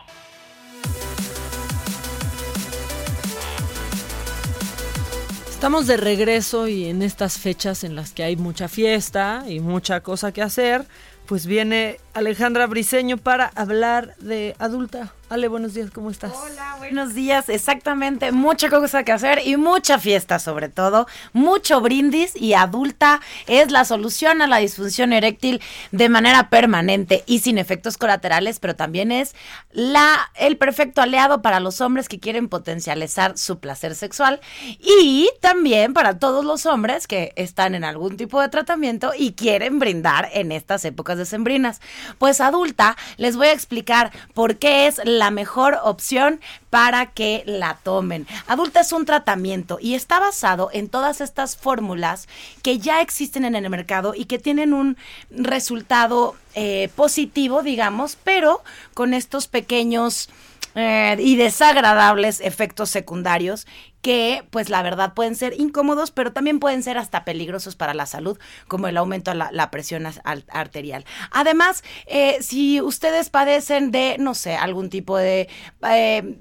Estamos 5.61 5.85
de 5.85 5.95
regreso 5.95 6.67
y 6.67 6.85
en 6.85 7.03
estas 7.03 7.37
fechas 7.37 7.83
en 7.83 7.95
las 7.95 8.13
que 8.13 8.23
hay 8.23 8.35
mucha 8.35 8.67
fiesta 8.67 9.43
y 9.47 9.59
mucha 9.59 10.01
cosa 10.01 10.31
que 10.31 10.41
hacer, 10.41 10.87
pues 11.27 11.45
viene 11.45 11.99
Alejandra 12.15 12.65
Briseño 12.65 13.17
para 13.17 13.51
hablar 13.53 14.15
de 14.17 14.55
adulta. 14.57 15.13
Ale, 15.31 15.47
buenos 15.47 15.73
días, 15.73 15.91
¿cómo 15.91 16.11
estás? 16.11 16.33
Hola, 16.35 16.75
buenos 16.79 17.13
días. 17.13 17.47
Exactamente, 17.47 18.33
mucha 18.33 18.69
cosa 18.69 19.05
que 19.05 19.13
hacer 19.13 19.39
y 19.45 19.55
mucha 19.55 19.97
fiesta 19.97 20.39
sobre 20.39 20.67
todo, 20.67 21.07
mucho 21.31 21.79
brindis 21.79 22.35
y 22.35 22.53
adulta 22.53 23.21
es 23.47 23.71
la 23.71 23.85
solución 23.85 24.41
a 24.41 24.47
la 24.47 24.57
disfunción 24.57 25.13
eréctil 25.13 25.61
de 25.93 26.09
manera 26.09 26.49
permanente 26.49 27.23
y 27.27 27.39
sin 27.39 27.57
efectos 27.57 27.97
colaterales, 27.97 28.59
pero 28.59 28.75
también 28.75 29.13
es 29.13 29.33
la 29.71 30.29
el 30.35 30.57
perfecto 30.57 31.01
aliado 31.01 31.41
para 31.41 31.61
los 31.61 31.79
hombres 31.79 32.09
que 32.09 32.19
quieren 32.19 32.49
potencializar 32.49 33.37
su 33.37 33.59
placer 33.59 33.95
sexual 33.95 34.41
y 34.81 35.29
también 35.39 35.93
para 35.93 36.19
todos 36.19 36.43
los 36.43 36.65
hombres 36.65 37.07
que 37.07 37.31
están 37.37 37.73
en 37.73 37.85
algún 37.85 38.17
tipo 38.17 38.41
de 38.41 38.49
tratamiento 38.49 39.13
y 39.17 39.31
quieren 39.31 39.79
brindar 39.79 40.27
en 40.33 40.51
estas 40.51 40.83
épocas 40.83 41.17
decembrinas. 41.17 41.79
Pues 42.17 42.41
adulta, 42.41 42.97
les 43.15 43.37
voy 43.37 43.47
a 43.47 43.53
explicar 43.53 44.11
por 44.33 44.57
qué 44.57 44.87
es 44.87 44.99
la 45.05 45.20
mejor 45.29 45.77
opción 45.83 46.39
para 46.69 47.07
que 47.07 47.43
la 47.45 47.77
tomen. 47.83 48.25
Adulta 48.47 48.79
es 48.79 48.91
un 48.93 49.05
tratamiento 49.05 49.77
y 49.79 49.93
está 49.93 50.19
basado 50.19 50.69
en 50.73 50.89
todas 50.89 51.21
estas 51.21 51.57
fórmulas 51.57 52.27
que 52.63 52.79
ya 52.79 53.01
existen 53.01 53.45
en 53.45 53.55
el 53.55 53.69
mercado 53.69 54.13
y 54.15 54.25
que 54.25 54.39
tienen 54.39 54.73
un 54.73 54.97
resultado 55.29 56.35
eh, 56.55 56.89
positivo, 56.95 57.61
digamos, 57.61 58.17
pero 58.23 58.63
con 58.93 59.13
estos 59.13 59.47
pequeños 59.47 60.29
eh, 60.73 61.17
y 61.19 61.35
desagradables 61.35 62.39
efectos 62.39 62.89
secundarios 62.89 63.67
que 64.01 64.43
pues 64.49 64.69
la 64.69 64.81
verdad 64.81 65.13
pueden 65.13 65.35
ser 65.35 65.53
incómodos, 65.59 66.11
pero 66.11 66.33
también 66.33 66.59
pueden 66.59 66.83
ser 66.83 66.97
hasta 66.97 67.25
peligrosos 67.25 67.75
para 67.75 67.93
la 67.93 68.05
salud, 68.05 68.37
como 68.67 68.87
el 68.87 68.97
aumento 68.97 69.31
de 69.31 69.37
la, 69.37 69.71
presión 69.71 70.05
arterial. 70.49 71.05
Además, 71.31 71.83
eh, 72.07 72.37
si 72.41 72.81
ustedes 72.81 73.29
padecen 73.29 73.91
de, 73.91 74.17
no 74.19 74.33
sé, 74.33 74.55
algún 74.55 74.89
tipo 74.89 75.17
de... 75.17 75.47
eh, 75.87 76.37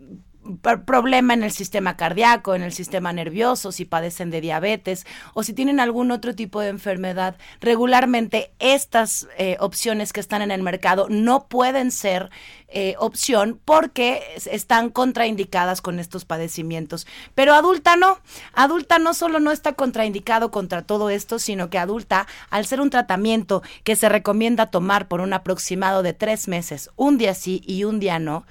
problema 0.59 1.35
en 1.35 1.43
el 1.43 1.51
sistema 1.53 1.97
cardíaco, 1.97 2.55
en 2.55 2.63
el 2.63 2.73
sistema 2.73 3.13
nervioso, 3.13 3.73
si 3.73 3.85
padecen 3.85 4.31
de 4.31 4.41
diabetes 4.41 5.07
o 5.35 5.43
si 5.43 5.53
tienen 5.53 5.81
algún 5.81 6.11
otro 6.11 6.35
tipo 6.35 6.61
de 6.61 6.69
enfermedad, 6.69 7.37
regularmente 7.61 8.53
estas 8.59 9.29
eh, 9.39 9.57
opciones 9.61 10.13
que 10.13 10.21
están 10.21 10.43
en 10.43 10.51
el 10.51 10.63
mercado 10.63 11.07
no 11.09 11.47
pueden 11.49 11.91
ser 11.91 12.31
eh, 12.69 12.95
opción 12.99 13.59
porque 13.65 14.23
es- 14.37 14.47
están 14.47 14.91
contraindicadas 14.91 15.81
con 15.81 15.99
estos 15.99 16.25
padecimientos. 16.25 17.07
Pero 17.35 17.55
adulta 17.55 17.97
no, 17.97 18.19
adulta 18.53 18.99
no 18.99 19.15
solo 19.15 19.41
no 19.41 19.51
está 19.51 19.73
contraindicado 19.73 20.51
contra 20.51 20.83
todo 20.83 21.11
esto, 21.11 21.39
sino 21.39 21.71
que 21.71 21.79
adulta, 21.79 22.27
al 22.51 22.67
ser 22.67 22.81
un 22.81 22.91
tratamiento 22.91 23.63
que 23.85 23.97
se 23.97 24.09
recomienda 24.09 24.67
tomar 24.71 25.09
por 25.09 25.21
un 25.21 25.33
aproximado 25.33 26.03
de 26.03 26.13
tres 26.13 26.49
meses, 26.49 26.91
un 26.97 27.19
día 27.19 27.35
sí 27.35 27.63
y 27.67 27.85
un 27.85 27.99
día 28.01 28.19
no, 28.19 28.45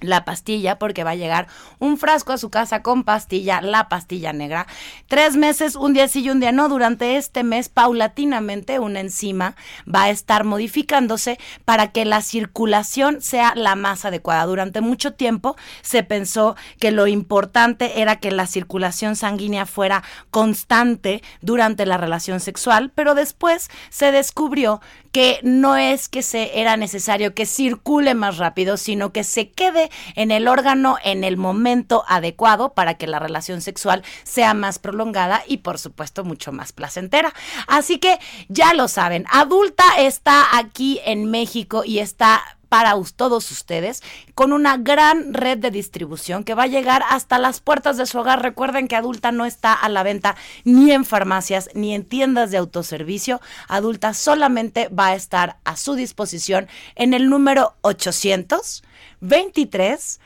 la 0.00 0.24
pastilla, 0.24 0.78
porque 0.78 1.04
va 1.04 1.10
a 1.10 1.16
llegar 1.16 1.46
un 1.78 1.98
frasco 1.98 2.32
a 2.32 2.38
su 2.38 2.50
casa 2.50 2.82
con 2.82 3.04
pastilla, 3.04 3.60
la 3.60 3.88
pastilla 3.88 4.32
negra. 4.32 4.66
Tres 5.08 5.36
meses, 5.36 5.76
un 5.76 5.92
día 5.92 6.08
sí 6.08 6.20
y 6.20 6.30
un 6.30 6.40
día 6.40 6.52
no. 6.52 6.68
Durante 6.68 7.16
este 7.16 7.44
mes, 7.44 7.68
paulatinamente, 7.68 8.78
una 8.78 9.00
enzima 9.00 9.56
va 9.92 10.04
a 10.04 10.10
estar 10.10 10.44
modificándose 10.44 11.38
para 11.64 11.92
que 11.92 12.04
la 12.04 12.22
circulación 12.22 13.20
sea 13.20 13.54
la 13.54 13.74
más 13.74 14.04
adecuada. 14.04 14.44
Durante 14.46 14.80
mucho 14.80 15.14
tiempo 15.14 15.56
se 15.82 16.02
pensó 16.02 16.56
que 16.78 16.90
lo 16.90 17.06
importante 17.06 18.00
era 18.00 18.16
que 18.16 18.30
la 18.30 18.46
circulación 18.46 19.16
sanguínea 19.16 19.66
fuera 19.66 20.02
constante 20.30 21.22
durante 21.40 21.86
la 21.86 21.96
relación 21.96 22.40
sexual, 22.40 22.92
pero 22.94 23.14
después 23.14 23.70
se 23.90 24.12
descubrió 24.12 24.80
que 25.16 25.40
no 25.42 25.78
es 25.78 26.10
que 26.10 26.20
se 26.20 26.60
era 26.60 26.76
necesario 26.76 27.32
que 27.32 27.46
circule 27.46 28.12
más 28.12 28.36
rápido, 28.36 28.76
sino 28.76 29.14
que 29.14 29.24
se 29.24 29.50
quede 29.50 29.90
en 30.14 30.30
el 30.30 30.46
órgano 30.46 30.98
en 31.02 31.24
el 31.24 31.38
momento 31.38 32.04
adecuado 32.06 32.74
para 32.74 32.98
que 32.98 33.06
la 33.06 33.18
relación 33.18 33.62
sexual 33.62 34.02
sea 34.24 34.52
más 34.52 34.78
prolongada 34.78 35.42
y 35.48 35.56
por 35.56 35.78
supuesto 35.78 36.22
mucho 36.22 36.52
más 36.52 36.72
placentera. 36.72 37.32
Así 37.66 37.98
que 37.98 38.18
ya 38.48 38.74
lo 38.74 38.88
saben, 38.88 39.24
adulta 39.30 39.84
está 39.96 40.54
aquí 40.54 41.00
en 41.06 41.30
México 41.30 41.82
y 41.82 42.00
está 42.00 42.55
para 42.68 42.94
todos 43.14 43.50
ustedes 43.50 44.02
con 44.34 44.52
una 44.52 44.76
gran 44.76 45.34
red 45.34 45.58
de 45.58 45.70
distribución 45.70 46.44
que 46.44 46.54
va 46.54 46.64
a 46.64 46.68
llegar 46.68 47.02
hasta 47.10 47.38
las 47.38 47.60
puertas 47.60 47.96
de 47.96 48.06
su 48.06 48.18
hogar. 48.18 48.42
Recuerden 48.42 48.88
que 48.88 48.96
Adulta 48.96 49.32
no 49.32 49.44
está 49.44 49.72
a 49.72 49.88
la 49.88 50.02
venta 50.02 50.36
ni 50.64 50.92
en 50.92 51.04
farmacias 51.04 51.70
ni 51.74 51.94
en 51.94 52.04
tiendas 52.04 52.50
de 52.50 52.58
autoservicio. 52.58 53.40
Adulta 53.68 54.14
solamente 54.14 54.88
va 54.88 55.08
a 55.08 55.14
estar 55.14 55.58
a 55.64 55.76
su 55.76 55.94
disposición 55.94 56.68
en 56.94 57.14
el 57.14 57.28
número 57.28 57.74
800 57.82 58.82
23 59.20 60.20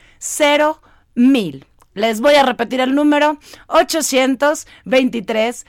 mil. 1.15 1.65
Les 1.93 2.21
voy 2.21 2.35
a 2.35 2.43
repetir 2.43 2.79
el 2.79 2.95
número 2.95 3.37
823 3.67 5.65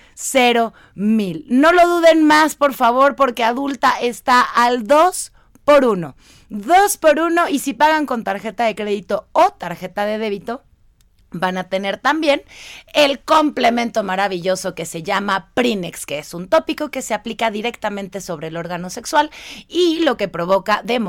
mil. 0.94 1.44
No 1.48 1.72
lo 1.72 1.88
duden 1.88 2.24
más, 2.24 2.54
por 2.54 2.74
favor, 2.74 3.16
porque 3.16 3.42
adulta 3.42 3.94
está 4.00 4.40
al 4.40 4.87
2 4.87 5.32
por 5.64 5.85
1. 5.85 6.14
2 6.52 6.98
por 6.98 7.18
1 7.18 7.48
y 7.48 7.60
si 7.60 7.72
pagan 7.72 8.04
con 8.04 8.24
tarjeta 8.24 8.64
de 8.64 8.74
crédito 8.74 9.26
o 9.32 9.52
tarjeta 9.52 10.04
de 10.04 10.18
débito, 10.18 10.62
van 11.32 11.58
a 11.58 11.64
tener 11.64 11.98
también 11.98 12.42
el 12.94 13.20
complemento 13.20 14.02
maravilloso 14.02 14.74
que 14.74 14.86
se 14.86 15.02
llama 15.02 15.50
Prinex, 15.54 16.06
que 16.06 16.18
es 16.18 16.34
un 16.34 16.48
tópico 16.48 16.90
que 16.90 17.02
se 17.02 17.14
aplica 17.14 17.50
directamente 17.50 18.20
sobre 18.20 18.48
el 18.48 18.56
órgano 18.56 18.90
sexual 18.90 19.30
y 19.68 20.00
lo 20.00 20.16
que 20.16 20.28
provoca 20.28 20.82
de, 20.84 21.00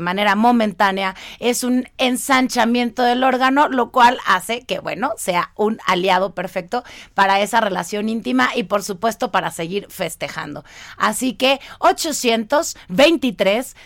manera 0.00 0.34
momentánea 0.34 1.14
es 1.38 1.64
un 1.64 1.88
ensanchamiento 1.98 3.02
del 3.02 3.24
órgano, 3.24 3.68
lo 3.68 3.90
cual 3.90 4.18
hace 4.26 4.62
que, 4.62 4.78
bueno, 4.78 5.12
sea 5.16 5.52
un 5.54 5.78
aliado 5.86 6.34
perfecto 6.34 6.84
para 7.14 7.40
esa 7.40 7.60
relación 7.60 8.08
íntima 8.08 8.50
y 8.54 8.64
por 8.64 8.82
supuesto 8.82 9.30
para 9.30 9.50
seguir 9.50 9.86
festejando. 9.90 10.64
Así 10.96 11.34
que 11.34 11.60
823 11.78 13.76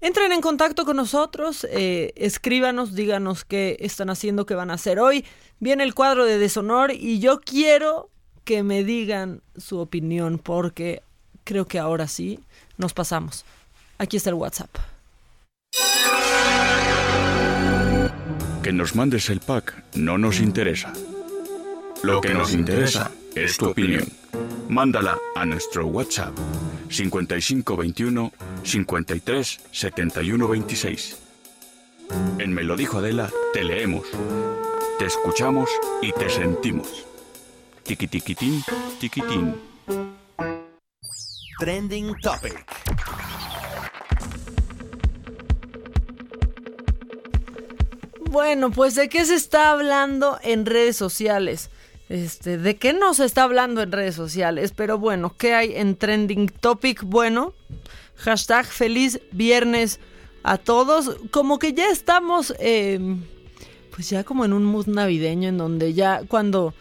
Entren 0.00 0.32
en 0.32 0.40
contacto 0.40 0.84
con 0.84 0.96
nosotros, 0.96 1.66
eh, 1.70 2.12
escríbanos, 2.16 2.94
díganos 2.94 3.44
qué 3.44 3.76
están 3.80 4.10
haciendo, 4.10 4.44
qué 4.44 4.54
van 4.54 4.70
a 4.70 4.74
hacer 4.74 4.98
hoy. 4.98 5.24
Viene 5.60 5.82
el 5.82 5.94
cuadro 5.94 6.26
de 6.26 6.38
deshonor 6.38 6.92
y 6.92 7.20
yo 7.20 7.40
quiero 7.40 8.10
que 8.44 8.62
me 8.62 8.84
digan 8.84 9.40
su 9.56 9.78
opinión 9.78 10.38
porque 10.38 11.02
creo 11.44 11.66
que 11.66 11.78
ahora 11.78 12.06
sí 12.06 12.40
nos 12.76 12.92
pasamos. 12.92 13.44
Aquí 13.96 14.18
está 14.18 14.30
el 14.30 14.34
WhatsApp. 14.34 14.70
Que 18.62 18.72
nos 18.72 18.94
mandes 18.94 19.30
el 19.30 19.40
pack 19.40 19.84
no 19.94 20.18
nos 20.18 20.40
interesa. 20.40 20.92
Lo 22.02 22.20
que 22.20 22.34
nos 22.34 22.52
interesa 22.52 23.10
es 23.34 23.56
tu 23.56 23.66
opinión. 23.70 24.04
Mándala 24.68 25.18
a 25.34 25.44
nuestro 25.44 25.86
WhatsApp 25.86 26.34
5521 26.88 28.32
53 28.62 29.60
71 29.72 30.48
26. 30.48 31.18
En 32.38 32.52
Me 32.52 32.62
lo 32.62 32.76
dijo 32.76 32.98
Adela, 32.98 33.30
te 33.52 33.64
leemos, 33.64 34.06
te 34.98 35.06
escuchamos 35.06 35.68
y 36.02 36.12
te 36.12 36.28
sentimos. 36.30 37.06
Tiquitiquitín, 37.82 38.62
tiquitín. 39.00 39.56
Trending 41.58 42.14
Topic. 42.22 42.64
Bueno, 48.30 48.70
pues 48.70 48.96
de 48.96 49.08
qué 49.08 49.24
se 49.24 49.36
está 49.36 49.70
hablando 49.70 50.38
en 50.42 50.66
redes 50.66 50.96
sociales. 50.96 51.70
Este, 52.14 52.58
de 52.58 52.76
qué 52.76 52.92
no 52.92 53.12
se 53.12 53.24
está 53.24 53.42
hablando 53.42 53.82
en 53.82 53.90
redes 53.90 54.14
sociales, 54.14 54.70
pero 54.70 55.00
bueno, 55.00 55.34
¿qué 55.36 55.52
hay 55.52 55.74
en 55.74 55.96
trending 55.96 56.46
topic? 56.48 57.02
Bueno, 57.02 57.54
hashtag 58.18 58.66
feliz 58.66 59.20
viernes 59.32 59.98
a 60.44 60.56
todos. 60.56 61.16
Como 61.32 61.58
que 61.58 61.72
ya 61.72 61.88
estamos, 61.90 62.54
eh, 62.60 63.00
pues 63.90 64.10
ya 64.10 64.22
como 64.22 64.44
en 64.44 64.52
un 64.52 64.64
mood 64.64 64.86
navideño 64.86 65.48
en 65.48 65.58
donde 65.58 65.92
ya 65.92 66.22
cuando 66.28 66.72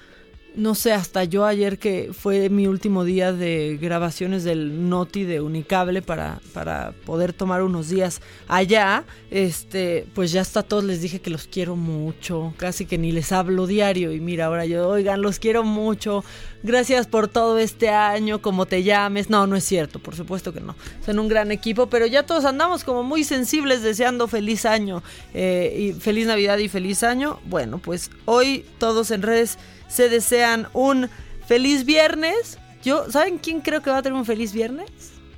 no 0.56 0.76
sé, 0.76 0.94
hasta 0.94 1.24
yo 1.24 1.46
ayer 1.46 1.80
que 1.80 2.12
fue 2.14 2.50
mi 2.50 2.68
último 2.68 3.04
día 3.04 3.34
de 3.34 3.78
grabaciones 3.82 4.44
del 4.44 4.88
Noti 4.90 5.24
de 5.24 5.42
Unicable 5.42 6.02
para, 6.02 6.40
para 6.54 6.94
poder 7.06 7.34
tomar 7.34 7.64
unos 7.64 7.90
días 7.90 8.22
allá, 8.48 9.04
este, 9.32 10.06
pues 10.14 10.32
ya 10.32 10.42
hasta 10.42 10.62
todos 10.62 10.84
les 10.84 11.02
dije 11.02 11.22
que 11.22 11.32
los 11.32 11.48
quiero 11.48 11.76
mucho, 11.76 12.54
casi 12.58 12.86
que 12.86 12.98
ni 12.98 13.12
les 13.12 13.32
hablo 13.32 13.66
diario. 13.66 14.12
Y 14.12 14.20
mira, 14.20 14.46
ahora 14.46 14.66
yo, 14.66 14.88
oigan, 14.88 15.22
los 15.22 15.40
quiero 15.40 15.64
mucho, 15.64 16.24
gracias 16.62 17.08
por 17.08 17.28
todo 17.28 17.58
este 17.58 17.90
año, 17.90 18.42
como 18.42 18.66
te 18.66 18.84
llames, 18.84 19.30
no, 19.30 19.48
no 19.48 19.56
es 19.56 19.64
cierto, 19.64 20.00
por 20.00 20.16
supuesto 20.16 20.54
que 20.54 20.62
no, 20.62 20.76
son 21.06 21.20
un 21.20 21.28
gran 21.28 21.52
equipo, 21.52 21.88
pero 21.88 22.06
ya 22.06 22.24
todos 22.24 22.46
andamos 22.46 22.84
como 22.84 23.04
muy 23.04 23.24
sensibles 23.24 23.82
deseando 23.82 24.28
feliz 24.28 24.66
año 24.66 25.02
eh, 25.34 25.76
y 25.78 26.00
feliz 26.00 26.28
Navidad 26.28 26.58
y 26.60 26.70
feliz 26.70 27.04
año, 27.04 27.40
bueno, 27.46 27.80
pues 27.80 28.12
hoy 28.26 28.66
todos 28.78 29.10
en 29.12 29.24
redes 29.24 29.58
se 29.94 30.10
desean 30.10 30.68
un 30.74 31.10
feliz 31.48 31.86
viernes. 31.86 32.58
Yo, 32.84 33.10
¿saben 33.12 33.38
quién 33.38 33.62
creo 33.62 33.82
que 33.82 33.90
va 33.90 33.98
a 33.98 34.02
tener 34.02 34.18
un 34.18 34.26
feliz 34.26 34.52
viernes? 34.54 34.90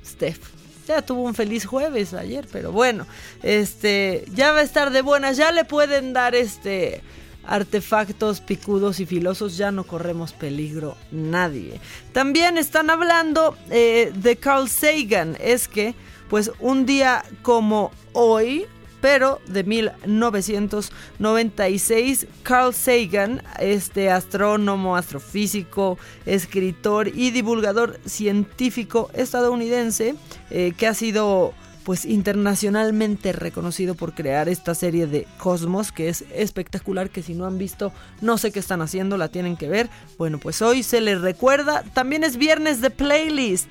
Steph. 0.04 0.40
Ya 0.88 1.02
tuvo 1.02 1.22
un 1.22 1.34
feliz 1.34 1.66
jueves 1.66 2.14
ayer, 2.14 2.46
pero 2.50 2.70
bueno, 2.70 3.06
este, 3.42 4.24
ya 4.32 4.52
va 4.52 4.60
a 4.60 4.62
estar 4.62 4.92
de 4.92 5.02
buenas, 5.02 5.36
ya 5.36 5.50
le 5.50 5.64
pueden 5.64 6.12
dar 6.12 6.34
este 6.36 7.02
artefactos 7.44 8.40
picudos 8.40 9.00
y 9.00 9.06
filosos, 9.06 9.56
ya 9.56 9.72
no 9.72 9.84
corremos 9.84 10.32
peligro 10.32 10.96
nadie. 11.10 11.80
También 12.12 12.56
están 12.56 12.90
hablando 12.90 13.56
eh, 13.70 14.12
de 14.14 14.36
Carl 14.36 14.68
Sagan, 14.68 15.36
es 15.40 15.68
que 15.68 15.94
pues 16.28 16.50
un 16.60 16.86
día 16.86 17.24
como 17.42 17.90
hoy, 18.12 18.66
pero 19.00 19.40
de 19.46 19.64
1996, 19.64 22.26
Carl 22.42 22.74
Sagan, 22.74 23.42
este 23.58 24.10
astrónomo, 24.10 24.96
astrofísico, 24.96 25.98
escritor 26.24 27.08
y 27.08 27.30
divulgador 27.30 28.00
científico 28.06 29.10
estadounidense, 29.14 30.14
eh, 30.50 30.72
que 30.76 30.86
ha 30.86 30.94
sido 30.94 31.52
pues 31.86 32.04
internacionalmente 32.04 33.32
reconocido 33.32 33.94
por 33.94 34.12
crear 34.12 34.48
esta 34.48 34.74
serie 34.74 35.06
de 35.06 35.24
Cosmos, 35.38 35.92
que 35.92 36.08
es 36.08 36.24
espectacular, 36.34 37.10
que 37.10 37.22
si 37.22 37.34
no 37.34 37.46
han 37.46 37.58
visto, 37.58 37.92
no 38.20 38.38
sé 38.38 38.50
qué 38.50 38.58
están 38.58 38.82
haciendo, 38.82 39.16
la 39.16 39.28
tienen 39.28 39.56
que 39.56 39.68
ver. 39.68 39.88
Bueno, 40.18 40.38
pues 40.38 40.62
hoy 40.62 40.82
se 40.82 41.00
les 41.00 41.20
recuerda, 41.20 41.84
también 41.94 42.24
es 42.24 42.38
viernes 42.38 42.80
de 42.80 42.90
playlist. 42.90 43.68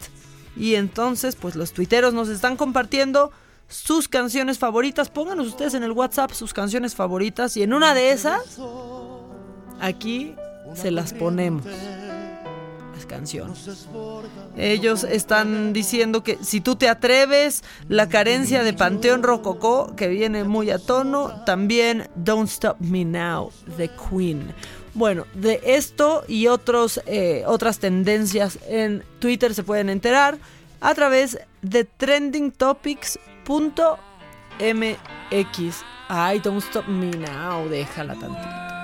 Y 0.56 0.76
entonces, 0.76 1.36
pues 1.36 1.58
los 1.58 1.74
tuiteros 1.74 2.14
nos 2.14 2.30
están 2.30 2.56
compartiendo 2.56 3.34
sus 3.68 4.08
canciones 4.08 4.60
favoritas. 4.60 5.10
Pónganos 5.10 5.48
ustedes 5.48 5.74
en 5.74 5.84
el 5.84 5.92
WhatsApp 5.92 6.32
sus 6.32 6.54
canciones 6.54 6.96
favoritas 6.96 7.58
y 7.58 7.64
en 7.64 7.74
una 7.74 7.94
de 7.94 8.12
esas, 8.12 8.60
aquí 9.80 10.36
se 10.74 10.92
las 10.92 11.14
ponemos. 11.14 11.66
Las 12.96 13.06
canciones. 13.06 13.88
Ellos 14.56 15.04
están 15.04 15.74
diciendo 15.74 16.24
que 16.24 16.38
si 16.42 16.62
tú 16.62 16.78
te 16.78 16.88
atreves, 16.88 17.64
la 17.90 18.08
carencia 18.08 18.64
de 18.64 18.74
Panteón 18.74 19.22
Rococó, 19.22 19.96
que 19.96 20.08
viene 20.08 20.46
muy 20.46 20.70
a 20.70 20.80
tono, 20.80 21.44
también 21.46 22.10
Don't 22.16 22.50
Stop 22.50 22.80
Me 22.80 23.04
Now, 23.04 23.52
The 23.76 23.90
Queen. 24.10 24.54
Bueno, 24.94 25.26
de 25.34 25.60
esto 25.66 26.24
y 26.26 26.48
otros, 26.48 27.02
eh, 27.06 27.44
otras 27.46 27.80
tendencias 27.80 28.60
en 28.66 29.04
Twitter 29.20 29.54
se 29.54 29.64
pueden 29.64 29.90
enterar 29.90 30.38
a 30.80 30.96
través 30.96 31.38
de 31.62 31.84
trendingtopics.mx. 33.46 35.84
Ay, 36.08 36.40
don't 36.40 36.62
stop 36.62 36.88
me 36.88 37.12
now, 37.12 37.68
déjala 37.70 38.16
tantito. 38.16 38.75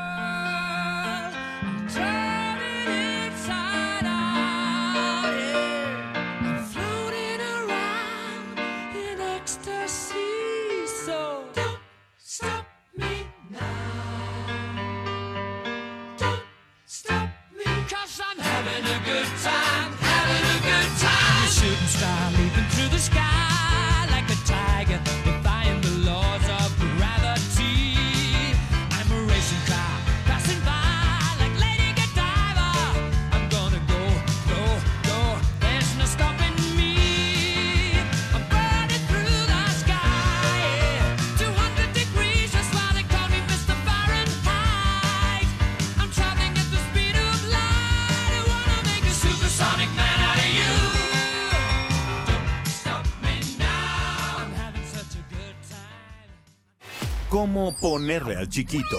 Ponerle 57.81 58.35
al 58.37 58.47
chiquito? 58.47 58.97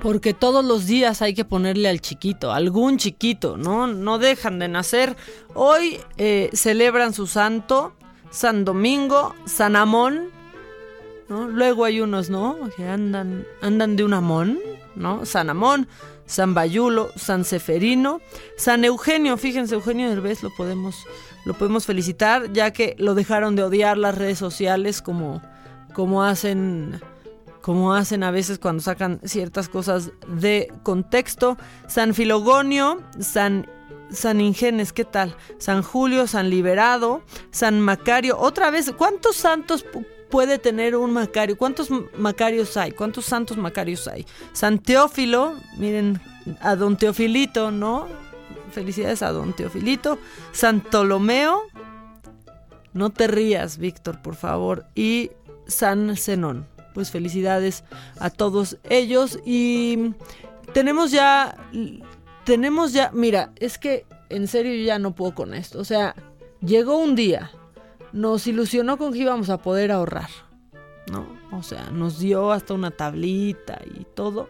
Porque 0.00 0.34
todos 0.34 0.64
los 0.64 0.86
días 0.86 1.22
hay 1.22 1.34
que 1.34 1.44
ponerle 1.44 1.88
al 1.88 2.00
chiquito, 2.00 2.52
algún 2.52 2.98
chiquito, 2.98 3.56
¿no? 3.56 3.86
No 3.86 4.18
dejan 4.18 4.58
de 4.58 4.68
nacer. 4.68 5.16
Hoy 5.54 5.98
eh, 6.18 6.50
celebran 6.52 7.14
su 7.14 7.26
santo, 7.26 7.94
San 8.30 8.64
Domingo, 8.64 9.34
San 9.46 9.76
Amón, 9.76 10.30
¿no? 11.28 11.48
Luego 11.48 11.84
hay 11.84 12.00
unos, 12.00 12.30
¿no? 12.30 12.58
Que 12.76 12.86
andan, 12.86 13.46
andan 13.62 13.96
de 13.96 14.04
un 14.04 14.12
amón, 14.12 14.60
¿no? 14.94 15.24
San 15.24 15.48
Amón, 15.48 15.88
San 16.26 16.52
Bayulo, 16.52 17.10
San 17.16 17.44
Seferino, 17.44 18.20
San 18.56 18.84
Eugenio, 18.84 19.36
fíjense, 19.36 19.74
Eugenio 19.74 20.08
Derbez 20.10 20.42
lo 20.42 20.50
podemos, 20.54 20.96
lo 21.44 21.54
podemos 21.54 21.86
felicitar, 21.86 22.52
ya 22.52 22.72
que 22.72 22.94
lo 22.98 23.14
dejaron 23.14 23.56
de 23.56 23.62
odiar 23.64 23.98
las 23.98 24.16
redes 24.16 24.38
sociales 24.38 25.02
como, 25.02 25.42
como 25.92 26.22
hacen 26.24 27.00
como 27.60 27.94
hacen 27.94 28.22
a 28.24 28.30
veces 28.30 28.58
cuando 28.58 28.82
sacan 28.82 29.20
ciertas 29.24 29.70
cosas 29.70 30.10
de 30.28 30.70
contexto. 30.82 31.56
San 31.86 32.12
Filogonio, 32.12 33.00
San, 33.20 33.66
San 34.10 34.42
Ingenes, 34.42 34.92
¿qué 34.92 35.06
tal? 35.06 35.34
San 35.56 35.82
Julio, 35.82 36.26
San 36.26 36.50
Liberado, 36.50 37.22
San 37.52 37.80
Macario. 37.80 38.38
Otra 38.38 38.70
vez, 38.70 38.92
¿cuántos 38.98 39.36
santos 39.36 39.82
pu- 39.86 40.06
puede 40.30 40.58
tener 40.58 40.94
un 40.94 41.14
Macario? 41.14 41.56
¿Cuántos 41.56 41.88
Macarios 42.18 42.76
hay? 42.76 42.92
¿Cuántos 42.92 43.24
santos 43.24 43.56
Macarios 43.56 44.06
hay? 44.08 44.26
San 44.52 44.78
Teófilo, 44.78 45.54
miren, 45.78 46.20
a 46.60 46.76
don 46.76 46.98
Teofilito, 46.98 47.70
¿no? 47.70 48.06
Felicidades 48.74 49.22
a 49.22 49.30
don 49.30 49.52
Teofilito. 49.52 50.18
San 50.52 50.80
Ptolomeo, 50.80 51.62
no 52.92 53.10
te 53.10 53.26
rías, 53.28 53.78
Víctor, 53.78 54.20
por 54.20 54.34
favor. 54.34 54.86
Y 54.94 55.30
San 55.66 56.16
Zenón. 56.16 56.66
Pues 56.92 57.10
felicidades 57.10 57.84
a 58.18 58.30
todos 58.30 58.78
ellos. 58.88 59.38
Y 59.44 60.14
tenemos 60.72 61.10
ya, 61.10 61.56
tenemos 62.44 62.92
ya, 62.92 63.10
mira, 63.12 63.52
es 63.56 63.78
que 63.78 64.06
en 64.28 64.48
serio 64.48 64.84
ya 64.84 64.98
no 64.98 65.14
puedo 65.14 65.34
con 65.34 65.54
esto. 65.54 65.78
O 65.78 65.84
sea, 65.84 66.14
llegó 66.60 66.98
un 66.98 67.14
día, 67.14 67.50
nos 68.12 68.46
ilusionó 68.46 68.96
con 68.98 69.12
que 69.12 69.20
íbamos 69.20 69.50
a 69.50 69.58
poder 69.58 69.92
ahorrar, 69.92 70.30
¿no? 71.10 71.26
O 71.52 71.62
sea, 71.62 71.90
nos 71.90 72.18
dio 72.18 72.52
hasta 72.52 72.74
una 72.74 72.90
tablita 72.90 73.80
y 73.84 74.04
todo. 74.14 74.48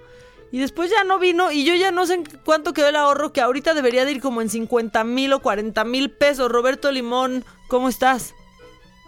Y 0.55 0.61
después 0.61 0.89
ya 0.89 1.03
no 1.03 1.19
vino 1.19 1.51
y 1.51 1.65
yo 1.65 1.75
ya 1.75 1.91
no 1.91 2.07
sé 2.07 2.15
en 2.15 2.25
cuánto 2.45 2.73
quedó 2.73 2.89
el 2.89 2.95
ahorro, 2.95 3.33
que 3.33 3.41
ahorita 3.41 3.75
debería 3.75 4.05
de 4.05 4.13
ir 4.13 4.21
como 4.21 4.41
en 4.41 4.49
50 4.49 5.03
mil 5.03 5.33
o 5.33 5.41
40 5.41 5.85
mil 5.85 6.13
pesos. 6.13 6.49
Roberto 6.49 6.93
Limón, 6.93 7.43
¿cómo 7.67 7.89
estás? 7.89 8.37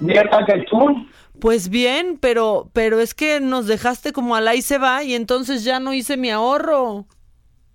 Bien, 0.01 0.27
Maca, 0.29 0.57
¿y 0.57 0.65
tú? 0.65 1.07
Pues 1.41 1.69
bien, 1.69 2.19
pero, 2.21 2.69
pero 2.73 2.99
es 2.99 3.15
que 3.15 3.39
nos 3.39 3.69
dejaste 3.69 4.13
como 4.13 4.35
al 4.35 4.49
ahí 4.49 4.61
se 4.61 4.79
va 4.79 5.05
y 5.05 5.15
entonces 5.15 5.63
ya 5.63 5.79
no 5.79 5.93
hice 5.93 6.17
mi 6.17 6.31
ahorro. 6.33 7.05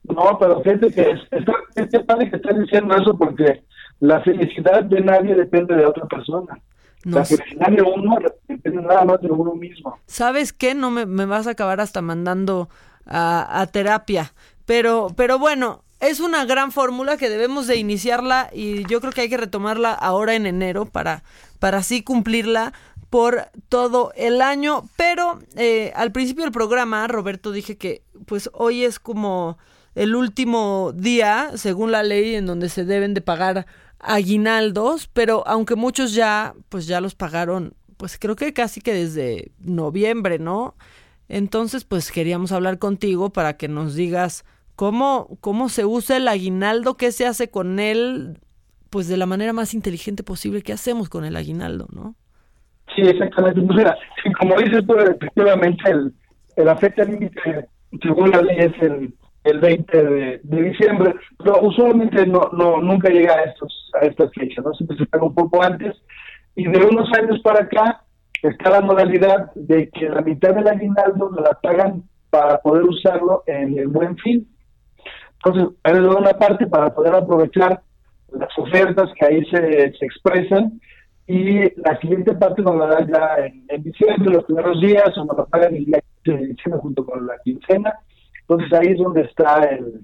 No, 0.03 0.38
pero 0.38 0.61
fíjate 0.63 0.91
que 0.91 1.11
es, 1.11 1.22
está, 1.32 1.53
es 1.76 2.05
padre 2.05 2.30
que 2.30 2.36
estás 2.36 2.59
diciendo 2.59 2.93
eso 2.93 3.17
porque 3.17 3.63
la 4.01 4.19
felicidad 4.19 4.84
de 4.84 4.99
nadie 4.99 5.34
depende 5.34 5.78
de 5.78 5.86
otra 5.86 6.07
persona. 6.07 6.59
No 7.05 7.19
la 7.19 7.24
felicidad 7.24 7.72
de 7.72 7.82
uno 7.84 8.17
depende 8.49 8.82
nada 8.82 9.05
más 9.05 9.22
de 9.22 9.32
uno 9.32 9.55
mismo. 9.55 9.97
¿Sabes 10.07 10.51
qué? 10.51 10.76
No 10.76 10.91
me, 10.91 11.05
me 11.05 11.26
vas 11.26 11.47
a 11.47 11.51
acabar 11.51 11.80
hasta 11.80 12.01
mandando 12.01 12.67
a, 13.06 13.62
a 13.62 13.68
terapia. 13.68 14.34
Pero, 14.66 15.14
pero 15.16 15.39
bueno, 15.39 15.84
es 16.02 16.20
una 16.20 16.45
gran 16.45 16.72
fórmula 16.72 17.16
que 17.18 17.30
debemos 17.30 17.68
de 17.68 17.78
iniciarla 17.78 18.49
y 18.52 18.86
yo 18.88 18.99
creo 19.02 19.14
que 19.14 19.22
hay 19.22 19.30
que 19.30 19.38
retomarla 19.38 19.93
ahora 19.93 20.34
en 20.34 20.47
enero 20.47 20.86
para, 20.86 21.24
para 21.60 21.78
así 21.78 22.02
cumplirla 22.02 22.74
por 23.12 23.49
todo 23.70 24.12
el 24.16 24.41
año. 24.41 24.89
Pero 24.97 25.39
eh, 25.56 25.91
al 25.95 26.12
principio 26.12 26.43
del 26.43 26.52
programa, 26.52 27.08
Roberto, 27.08 27.52
dije 27.52 27.78
que 27.78 28.02
pues 28.26 28.49
hoy 28.54 28.84
es 28.84 28.99
como 28.99 29.60
el 29.93 30.16
último 30.16 30.91
día, 30.95 31.52
según 31.56 31.91
la 31.91 32.02
ley, 32.02 32.36
en 32.36 32.47
donde 32.47 32.70
se 32.70 32.84
deben 32.86 33.14
de 33.14 33.22
pagar 33.22 33.68
aguinaldos, 33.99 35.08
pero 35.14 35.47
aunque 35.47 35.76
muchos 35.76 36.14
ya, 36.14 36.56
pues 36.70 36.88
ya 36.88 37.02
los 37.02 37.14
pagaron, 37.14 37.76
pues 37.97 38.18
creo 38.18 38.36
que 38.36 38.54
casi 38.54 38.82
que 38.82 38.93
desde 38.93 39.52
noviembre, 39.60 40.39
¿no? 40.39 40.76
Entonces, 41.34 41.86
pues 41.86 42.11
queríamos 42.11 42.51
hablar 42.51 42.77
contigo 42.77 43.29
para 43.29 43.55
que 43.55 43.69
nos 43.69 43.95
digas 43.95 44.43
cómo, 44.75 45.38
cómo 45.39 45.69
se 45.69 45.86
usa 45.86 46.17
el 46.17 46.27
aguinaldo, 46.27 46.97
qué 46.97 47.13
se 47.13 47.25
hace 47.25 47.49
con 47.49 47.79
él, 47.79 48.38
pues 48.89 49.07
de 49.07 49.15
la 49.15 49.25
manera 49.25 49.53
más 49.53 49.73
inteligente 49.73 50.23
posible, 50.23 50.61
qué 50.61 50.73
hacemos 50.73 51.07
con 51.07 51.23
el 51.23 51.38
aguinaldo, 51.38 51.88
¿no? 51.93 52.15
Sí, 52.93 53.03
exactamente. 53.03 53.61
Pues 53.61 53.77
mira, 53.77 53.97
como 54.39 54.57
dices 54.57 54.86
tú, 54.86 54.93
efectivamente, 54.95 55.89
el, 55.89 56.13
la 56.65 56.75
fecha 56.75 57.05
límite, 57.05 57.65
según 58.01 58.32
la 58.32 58.41
ley, 58.41 58.57
es 58.59 58.82
el, 58.82 59.13
el 59.45 59.59
20 59.59 60.03
de, 60.03 60.41
de 60.43 60.61
diciembre, 60.63 61.15
pero 61.38 61.61
usualmente 61.61 62.27
no, 62.27 62.49
no 62.51 62.82
nunca 62.82 63.07
llega 63.07 63.36
a 63.36 63.43
estos 63.43 63.89
a 64.01 64.05
estas 64.05 64.29
fechas, 64.34 64.65
¿no? 64.65 64.73
Siempre 64.73 64.97
se 64.97 65.05
paga 65.05 65.23
un 65.23 65.34
poco 65.34 65.63
antes. 65.63 65.95
Y 66.57 66.65
de 66.65 66.77
unos 66.86 67.07
años 67.17 67.39
para 67.41 67.63
acá 67.63 68.03
está 68.42 68.70
la 68.70 68.82
modalidad 68.82 69.52
de 69.56 69.89
que 69.89 70.10
la 70.10 70.22
mitad 70.22 70.54
del 70.56 70.68
aguinaldo 70.68 71.32
la 71.32 71.54
pagan 71.62 72.04
para 72.30 72.60
poder 72.60 72.84
usarlo 72.84 73.44
en 73.46 73.78
el 73.78 73.88
buen 73.88 74.18
fin. 74.18 74.48
Entonces, 75.44 75.78
hay 75.84 75.94
una 75.96 76.34
parte 76.34 76.68
para 76.68 76.94
poder 76.94 77.16
aprovechar 77.16 77.82
las 78.32 78.58
ofertas 78.58 79.10
que 79.20 79.26
ahí 79.26 79.46
se, 79.46 79.94
se 79.94 80.06
expresan 80.06 80.80
y 81.28 81.62
la 81.82 82.00
siguiente 82.00 82.34
parte 82.34 82.62
nos 82.62 82.76
la 82.78 82.88
dan 82.88 83.08
ya 83.08 83.46
en, 83.46 83.66
en 83.70 83.84
diciembre, 83.84 84.34
los 84.34 84.46
primeros 84.46 84.82
días, 84.82 85.18
o 85.18 85.26
nos 85.26 85.38
la 85.38 85.46
pagan 85.46 85.76
el 85.76 85.86
día 85.86 86.02
15 86.24 86.39
de 86.39 86.48
diciembre 86.48 86.82
junto 86.82 87.06
con 87.06 87.26
la 87.28 87.38
quincena. 87.44 87.94
Entonces 88.42 88.74
ahí 88.74 88.88
es 88.88 88.98
donde 88.98 89.22
está 89.22 89.64
el, 89.64 90.02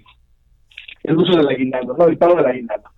el 1.04 1.18
uso 1.18 1.38
del 1.38 1.50
aguinaldo, 1.50 1.96
¿no? 1.98 2.06
El 2.06 2.18
pago 2.18 2.36
del 2.36 2.46
aguinaldo. 2.46 2.90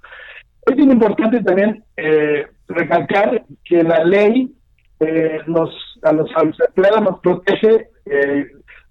Es 0.66 0.76
bien 0.76 0.92
importante 0.92 1.42
también 1.42 1.84
eh, 1.98 2.46
recalcar 2.68 3.44
que 3.64 3.84
la 3.84 4.04
ley 4.04 4.54
eh, 5.00 5.40
nos, 5.48 5.70
a 6.04 6.12
los, 6.12 6.30
a 6.36 6.44
nos 7.02 7.20
protege 7.20 7.90
eh, 8.06 8.48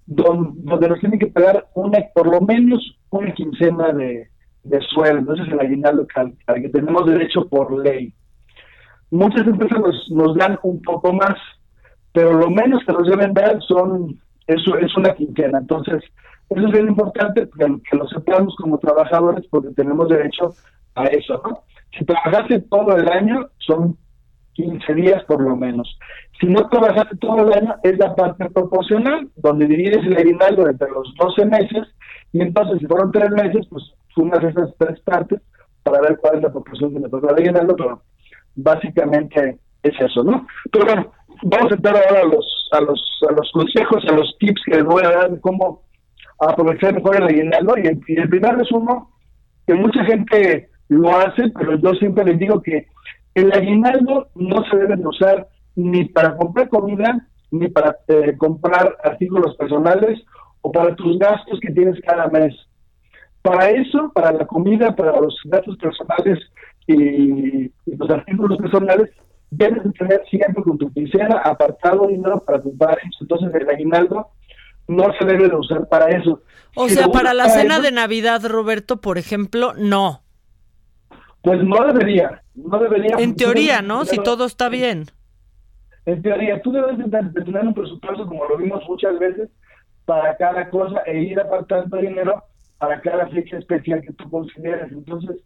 don- 0.07 0.55
donde 0.65 0.89
nos 0.89 1.01
tienen 1.01 1.19
que 1.19 1.27
pagar 1.27 1.67
una, 1.75 1.99
por 2.15 2.27
lo 2.27 2.41
menos 2.41 2.81
una 3.11 3.33
quincena 3.35 3.93
de, 3.93 4.29
de 4.65 4.81
sueldo. 4.83 5.35
Ese 5.35 5.43
es 5.45 5.49
el 5.53 5.61
aguinaldo 5.61 6.07
al- 6.15 6.35
al 6.47 6.63
que 6.63 6.69
tenemos 6.71 7.07
derecho 7.07 7.47
por 7.49 7.79
ley. 7.85 8.13
Muchas 9.11 9.47
empresas 9.47 9.79
nos, 9.79 10.11
nos 10.11 10.37
dan 10.37 10.59
un 10.63 10.81
poco 10.83 11.13
más, 11.13 11.37
pero 12.13 12.33
lo 12.33 12.51
menos 12.51 12.83
que 12.85 12.93
nos 12.93 13.09
deben 13.09 13.33
dar 13.35 13.61
son 13.63 14.19
eso 14.47 14.77
es 14.79 14.97
una 14.97 15.15
quincena. 15.15 15.59
Entonces, 15.59 16.03
eso 16.51 16.67
es 16.67 16.73
bien 16.73 16.89
importante 16.89 17.49
que, 17.59 17.67
que 17.91 17.97
lo 17.97 18.09
sepamos 18.09 18.55
como 18.57 18.79
trabajadores 18.79 19.47
porque 19.51 19.69
tenemos 19.75 20.09
derecho 20.09 20.55
a 20.95 21.05
eso, 21.05 21.41
¿no? 21.45 21.63
Si 21.99 22.05
trabajaste 22.05 22.61
todo 22.61 22.97
el 22.97 23.09
año, 23.09 23.49
son 23.59 23.97
15 24.59 24.95
días 24.95 25.23
por 25.25 25.41
lo 25.41 25.55
menos. 25.55 25.89
Si 26.41 26.47
no 26.47 26.69
trabajaste 26.69 27.17
todo 27.19 27.47
el 27.47 27.53
año, 27.53 27.77
es 27.85 27.97
la 27.97 28.15
parte 28.17 28.51
proporcional, 28.51 29.29
donde 29.37 29.67
divides 29.67 30.05
el 30.05 30.17
aguinaldo 30.17 30.69
entre 30.69 30.91
los 30.91 31.15
12 31.15 31.47
meses, 31.47 31.87
y 32.33 32.43
entonces 32.43 32.81
si 32.81 32.87
fueron 32.87 33.13
3 33.13 33.31
meses, 33.31 33.67
pues 33.71 33.85
sumas 34.15 34.43
esas 34.43 34.75
tres 34.77 34.99
partes 35.01 35.41
para 35.85 36.01
ver 36.01 36.19
cuál 36.21 36.37
es 36.37 36.43
la 36.43 36.51
proporción 36.51 36.93
que 36.93 36.99
le 36.99 37.09
toca 37.09 37.29
al 37.29 37.37
aguinaldo, 37.37 37.77
pero 37.77 38.03
básicamente 38.57 39.59
es 39.85 40.01
eso, 40.01 40.25
¿no? 40.25 40.45
Pero 40.73 40.87
bueno, 40.87 41.13
vamos 41.45 41.71
a 41.71 41.75
entrar 41.77 41.97
ahora 41.97 42.23
a 42.23 42.25
los, 42.25 42.69
a 42.73 42.81
los, 42.81 43.21
a 43.31 43.33
los 43.33 43.53
consejos, 43.53 44.05
a 44.09 44.13
los 44.13 44.37
tips 44.41 44.63
que 44.67 44.77
les 44.77 44.85
voy 44.85 45.05
a 45.05 45.11
dar 45.11 45.31
de 45.31 45.41
cómo 45.41 45.83
aprovechar 46.41 46.95
mejor 46.95 47.15
el 47.15 47.29
aguinaldo, 47.29 47.75
y 47.77 47.87
el, 47.87 48.01
y 48.09 48.21
el 48.21 48.29
primero 48.29 48.61
es 48.61 48.73
uno 48.73 49.09
que 49.69 49.75
mucha 49.75 50.05
gente 50.05 50.69
lo 50.89 51.17
hace, 51.17 51.49
pero 51.57 51.79
yo 51.79 51.95
siempre 51.95 52.25
les 52.25 52.41
digo 52.41 52.61
que 52.61 52.89
el 53.41 53.53
aguinaldo 53.53 54.29
no 54.35 54.65
se 54.71 54.77
debe 54.77 54.97
de 54.97 55.07
usar 55.07 55.49
ni 55.77 56.05
para 56.07 56.37
comprar 56.37 56.69
comida, 56.69 57.27
ni 57.51 57.69
para 57.69 57.97
eh, 58.09 58.37
comprar 58.37 58.97
artículos 59.03 59.57
personales 59.57 60.21
o 60.61 60.73
para 60.73 60.95
tus 60.97 61.19
gastos 61.19 61.59
que 61.61 61.73
tienes 61.73 62.01
cada 62.07 62.29
mes. 62.29 62.55
Para 63.43 63.71
eso, 63.71 64.11
para 64.15 64.33
la 64.33 64.47
comida, 64.47 64.95
para 64.95 65.21
los 65.21 65.39
gastos 65.45 65.77
personales 65.79 66.39
y, 66.87 67.67
y 67.67 67.97
los 67.97 68.11
artículos 68.11 68.59
personales, 68.59 69.11
debes 69.51 69.85
de 69.85 69.93
tener 69.93 70.23
siempre 70.29 70.63
con 70.63 70.77
tu 70.77 70.93
quincena 70.93 71.39
apartado 71.45 72.07
dinero 72.07 72.43
para 72.45 72.59
eso. 72.59 73.19
Entonces 73.21 73.55
el 73.55 73.69
aguinaldo 73.69 74.29
no 74.89 75.13
se 75.19 75.25
debe 75.25 75.49
de 75.49 75.57
usar 75.57 75.89
para 75.89 76.09
eso. 76.09 76.43
O 76.75 76.89
Si 76.89 76.95
sea, 76.97 77.09
para 77.09 77.35
la 77.35 77.49
cena 77.49 77.75
eso, 77.75 77.83
de 77.83 77.93
Navidad, 77.93 78.43
Roberto, 78.47 79.01
por 79.01 79.19
ejemplo, 79.19 79.75
no. 79.77 80.23
Pues 81.43 81.63
no 81.63 81.87
debería, 81.87 82.43
no 82.55 82.79
debería. 82.79 83.17
En 83.19 83.37
teoría, 83.37 83.83
¿no? 83.83 84.05
Si 84.05 84.19
todo 84.19 84.45
está 84.45 84.69
bien. 84.69 85.07
En 86.05 86.23
teoría, 86.23 86.61
tú 86.63 86.73
debes 86.73 86.99
de, 86.99 87.43
tener 87.45 87.67
un 87.67 87.75
presupuesto, 87.75 88.27
como 88.27 88.45
lo 88.47 88.57
vimos 88.57 88.83
muchas 88.89 89.19
veces, 89.19 89.51
para 90.05 90.37
cada 90.37 90.69
cosa 90.71 91.03
e 91.07 91.19
ir 91.21 91.39
apartando 91.39 91.99
dinero 91.99 92.43
para 92.79 93.01
cada 93.01 93.27
fecha 93.29 93.59
especial 93.59 94.01
que 94.03 94.13
tú 94.15 94.31
consideres. 94.31 94.91
Entonces, 94.91 95.37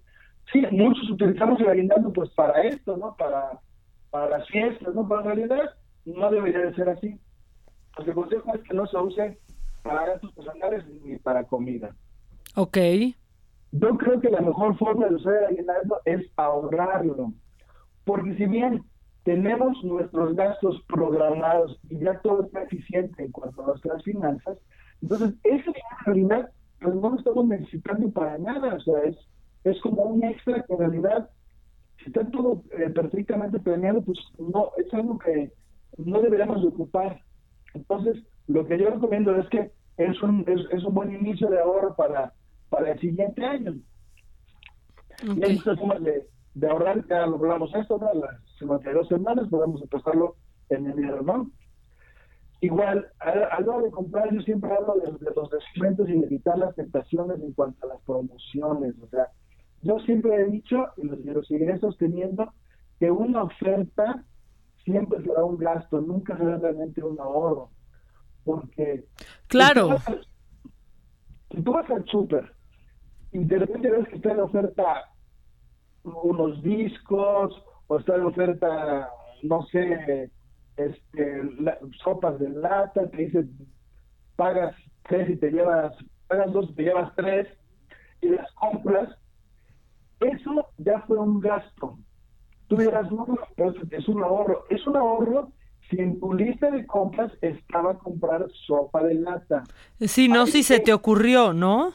sí, 0.52 0.62
muchos 0.70 1.10
utilizamos 1.10 1.60
el 1.60 1.68
aguinaldo 1.68 2.12
pues 2.12 2.30
para 2.30 2.62
esto, 2.62 2.96
¿no? 2.96 3.16
Para, 3.16 3.58
para 4.10 4.38
las 4.38 4.48
fiestas, 4.48 4.94
¿no? 4.94 5.08
Pero 5.08 5.20
en 5.20 5.26
realidad 5.26 5.70
no 6.04 6.30
debería 6.30 6.60
de 6.60 6.74
ser 6.74 6.88
así. 6.90 7.18
Pues 7.96 8.08
el 8.08 8.14
consejo 8.14 8.54
es 8.54 8.62
que 8.62 8.74
no 8.74 8.86
se 8.86 8.96
use 8.96 9.38
para 9.82 10.06
gastos 10.06 10.32
personales 10.32 10.84
ni 11.04 11.16
para 11.18 11.44
comida. 11.44 11.94
Ok. 12.54 12.78
Yo 13.72 13.96
creo 13.96 14.20
que 14.20 14.30
la 14.30 14.42
mejor 14.42 14.76
forma 14.76 15.08
de 15.08 15.14
usar 15.14 15.34
el 15.34 15.44
aguinaldo 15.46 16.00
es 16.04 16.30
ahorrarlo. 16.36 17.32
Porque 18.04 18.34
si 18.36 18.44
bien 18.46 18.82
tenemos 19.24 19.82
nuestros 19.82 20.34
gastos 20.36 20.82
programados 20.88 21.80
y 21.88 21.98
ya 21.98 22.20
todo 22.20 22.44
está 22.44 22.62
eficiente 22.64 23.24
en 23.24 23.32
cuanto 23.32 23.62
a 23.62 23.66
nuestras 23.68 24.02
finanzas, 24.02 24.58
entonces 25.00 25.34
ese 25.44 25.64
dinero 25.64 25.96
realidad 26.04 26.50
pues 26.80 26.94
no 26.96 27.10
lo 27.10 27.16
estamos 27.16 27.46
necesitando 27.46 28.10
para 28.10 28.36
nada. 28.38 28.74
O 28.74 28.80
sea, 28.80 29.02
es, 29.04 29.16
es 29.64 29.80
como 29.80 30.02
un 30.02 30.22
extra 30.24 30.62
que 30.64 30.72
en 30.72 30.78
realidad, 30.78 31.30
si 31.98 32.06
está 32.06 32.28
todo 32.30 32.62
eh, 32.72 32.90
perfectamente 32.90 33.58
planeado, 33.58 34.02
pues 34.02 34.18
no, 34.38 34.70
es 34.76 34.92
algo 34.92 35.18
que 35.18 35.52
no 35.96 36.20
deberíamos 36.20 36.60
de 36.60 36.68
ocupar. 36.68 37.20
Entonces, 37.72 38.22
lo 38.48 38.66
que 38.66 38.78
yo 38.78 38.90
recomiendo 38.90 39.34
es 39.36 39.48
que 39.48 39.70
es 39.96 40.22
un, 40.22 40.44
es 40.46 40.84
un 40.84 40.94
buen 40.94 41.14
inicio 41.14 41.48
de 41.48 41.60
ahorro 41.60 41.94
para, 41.94 42.32
para 42.72 42.92
el 42.92 42.98
siguiente 42.98 43.44
año. 43.44 43.74
Y 45.22 45.44
hay 45.44 45.56
muchas 45.56 45.78
formas 45.78 46.02
de, 46.02 46.26
de 46.54 46.68
ahorrar, 46.68 47.06
ya 47.06 47.26
lo 47.26 47.36
hablamos 47.36 47.72
esto, 47.74 47.98
¿no? 47.98 48.12
Las 48.18 48.40
52 48.58 49.08
semanas 49.08 49.48
podemos 49.50 49.82
empezarlo 49.82 50.36
en 50.70 50.90
enero, 50.90 51.22
¿no? 51.22 51.50
Igual, 52.62 53.08
a, 53.20 53.28
a 53.28 53.60
la 53.60 53.72
hora 53.72 53.84
de 53.84 53.90
comprar, 53.90 54.32
yo 54.32 54.40
siempre 54.40 54.70
hablo 54.72 54.94
de, 54.94 55.12
de 55.24 55.30
los 55.36 55.50
descuentos 55.50 56.08
y 56.08 56.12
de 56.12 56.26
evitar 56.26 56.56
las 56.56 56.74
tentaciones 56.74 57.40
en 57.42 57.52
cuanto 57.52 57.86
a 57.86 57.94
las 57.94 58.00
promociones. 58.02 58.94
O 59.02 59.08
sea, 59.08 59.28
yo 59.82 59.98
siempre 60.00 60.34
he 60.36 60.44
dicho, 60.46 60.86
y 60.96 61.02
lo, 61.02 61.16
y 61.16 61.24
lo 61.24 61.44
seguiré 61.44 61.78
sosteniendo, 61.78 62.54
que 62.98 63.10
una 63.10 63.42
oferta 63.42 64.24
siempre 64.84 65.22
será 65.22 65.44
un 65.44 65.58
gasto, 65.58 66.00
nunca 66.00 66.38
será 66.38 66.56
realmente 66.56 67.02
un 67.02 67.20
ahorro. 67.20 67.68
Porque 68.44 69.04
Claro. 69.48 69.98
Si 71.50 71.62
tú 71.62 71.72
vas 71.72 71.90
al 71.90 72.04
súper 72.06 72.50
y 73.32 73.44
de 73.44 73.58
repente 73.58 73.90
ves 73.90 74.08
que 74.08 74.16
está 74.16 74.32
en 74.32 74.40
oferta 74.40 75.04
unos 76.04 76.62
discos 76.62 77.62
o 77.86 77.98
está 77.98 78.16
en 78.16 78.22
oferta, 78.26 79.10
no 79.42 79.62
sé, 79.66 80.30
este, 80.76 81.42
la- 81.60 81.78
sopas 82.02 82.38
de 82.38 82.48
lata, 82.50 83.08
te 83.10 83.16
dice, 83.16 83.44
pagas 84.36 84.74
tres 85.08 85.30
y 85.30 85.36
te 85.36 85.50
llevas, 85.50 85.94
pagas 86.26 86.52
dos 86.52 86.70
y 86.70 86.74
te 86.74 86.82
llevas 86.82 87.12
tres 87.16 87.46
y 88.20 88.28
las 88.30 88.50
compras, 88.54 89.16
eso 90.20 90.68
ya 90.78 91.00
fue 91.02 91.18
un 91.18 91.40
gasto. 91.40 91.98
Tú 92.68 92.76
dirás, 92.76 93.10
no, 93.10 93.26
pero 93.56 93.74
es- 93.90 94.08
un 94.08 94.22
ahorro. 94.22 94.64
Es 94.70 94.86
un 94.86 94.96
ahorro 94.96 95.52
si 95.90 95.98
en 96.00 96.18
tu 96.20 96.32
lista 96.32 96.70
de 96.70 96.86
compras 96.86 97.32
estaba 97.42 97.98
comprar 97.98 98.46
sopa 98.66 99.02
de 99.02 99.14
lata. 99.14 99.64
Sí, 99.98 100.28
no 100.28 100.46
si 100.46 100.62
se 100.62 100.80
te 100.80 100.92
ocurrió, 100.92 101.52
¿no? 101.52 101.92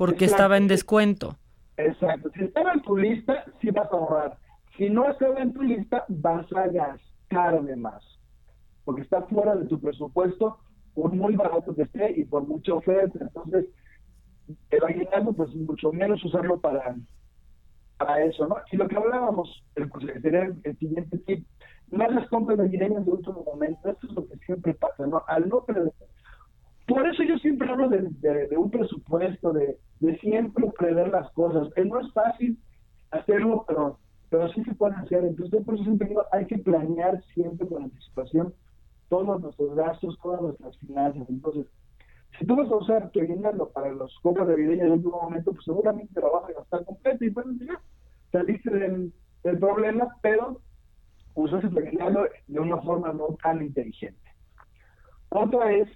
Porque 0.00 0.24
Exacto. 0.24 0.34
estaba 0.36 0.56
en 0.56 0.66
descuento. 0.66 1.36
Exacto. 1.76 2.30
Si 2.34 2.44
estaba 2.44 2.72
en 2.72 2.80
tu 2.80 2.96
lista, 2.96 3.44
sí 3.60 3.70
vas 3.70 3.92
a 3.92 3.96
ahorrar. 3.96 4.38
Si 4.78 4.88
no 4.88 5.10
estaba 5.10 5.38
en 5.40 5.52
tu 5.52 5.60
lista, 5.60 6.06
vas 6.08 6.50
a 6.54 6.68
gastar 6.68 7.62
de 7.62 7.76
más. 7.76 8.02
Porque 8.86 9.02
está 9.02 9.20
fuera 9.24 9.54
de 9.56 9.66
tu 9.66 9.78
presupuesto, 9.78 10.56
por 10.94 11.12
muy 11.12 11.36
barato 11.36 11.74
que 11.74 11.82
esté 11.82 12.18
y 12.18 12.24
por 12.24 12.46
mucha 12.48 12.72
oferta. 12.72 13.18
Entonces, 13.20 13.66
el 14.70 14.84
aguinaldo, 14.84 15.34
pues 15.34 15.54
mucho 15.54 15.92
menos 15.92 16.24
usarlo 16.24 16.58
para, 16.58 16.96
para 17.98 18.24
eso, 18.24 18.48
¿no? 18.48 18.56
Y 18.72 18.78
lo 18.78 18.88
que 18.88 18.96
hablábamos, 18.96 19.62
el, 19.74 19.90
pues, 19.90 20.06
sería 20.22 20.44
el, 20.44 20.60
el 20.64 20.78
siguiente 20.78 21.18
tip, 21.26 21.46
no 21.90 22.08
las 22.08 22.26
compras 22.30 22.56
navideñas 22.56 23.04
de 23.04 23.12
último 23.12 23.44
momento, 23.44 23.90
esto 23.90 24.06
es 24.06 24.12
lo 24.14 24.26
que 24.26 24.38
siempre 24.46 24.72
pasa, 24.72 25.06
¿no? 25.06 25.22
Al 25.28 25.46
no 25.46 25.58
prever- 25.66 25.92
por 26.90 27.06
eso 27.06 27.22
yo 27.22 27.38
siempre 27.38 27.70
hablo 27.70 27.88
de, 27.88 28.56
un 28.56 28.70
presupuesto, 28.70 29.52
de, 29.52 29.78
siempre 30.18 30.66
prever 30.76 31.08
las 31.08 31.30
cosas. 31.32 31.68
Eh, 31.76 31.84
no 31.84 32.00
es 32.00 32.12
fácil 32.12 32.58
hacerlo, 33.12 33.64
pero, 33.68 33.98
pero 34.28 34.48
sí 34.52 34.64
se 34.64 34.74
puede 34.74 34.96
hacer. 34.96 35.24
Entonces, 35.24 35.64
por 35.64 35.74
eso 35.74 35.84
siempre 35.84 36.08
digo, 36.08 36.24
hay 36.32 36.46
que 36.46 36.58
planear 36.58 37.22
siempre 37.32 37.68
con 37.68 37.84
anticipación 37.84 38.52
todos 39.08 39.40
nuestros 39.40 39.74
gastos, 39.76 40.18
todas 40.20 40.42
nuestras 40.42 40.76
finanzas. 40.78 41.28
Entonces, 41.28 41.66
si 42.38 42.44
tú 42.44 42.56
vas 42.56 42.68
a 42.70 42.76
usar 42.76 43.10
tu 43.10 43.20
dinero 43.20 43.68
para 43.70 43.92
los 43.92 44.12
compras 44.20 44.48
navideñas 44.48 44.86
de 44.86 44.92
último 44.92 45.22
momento, 45.22 45.52
pues 45.52 45.64
seguramente 45.64 46.20
lo 46.20 46.32
vas 46.32 46.50
a 46.50 46.52
gastar 46.54 46.84
completo 46.84 47.24
y 47.24 47.30
bueno, 47.30 47.52
ya 47.60 47.80
saliste 48.32 48.70
del, 48.70 49.12
del 49.44 49.58
problema, 49.58 50.08
pero 50.22 50.60
usaste 51.34 51.68
tu 51.68 51.80
dinero 51.80 52.26
de 52.48 52.60
una 52.60 52.78
forma 52.78 53.12
no 53.12 53.36
tan 53.42 53.62
inteligente. 53.62 54.18
Otra 55.28 55.72
es, 55.72 55.88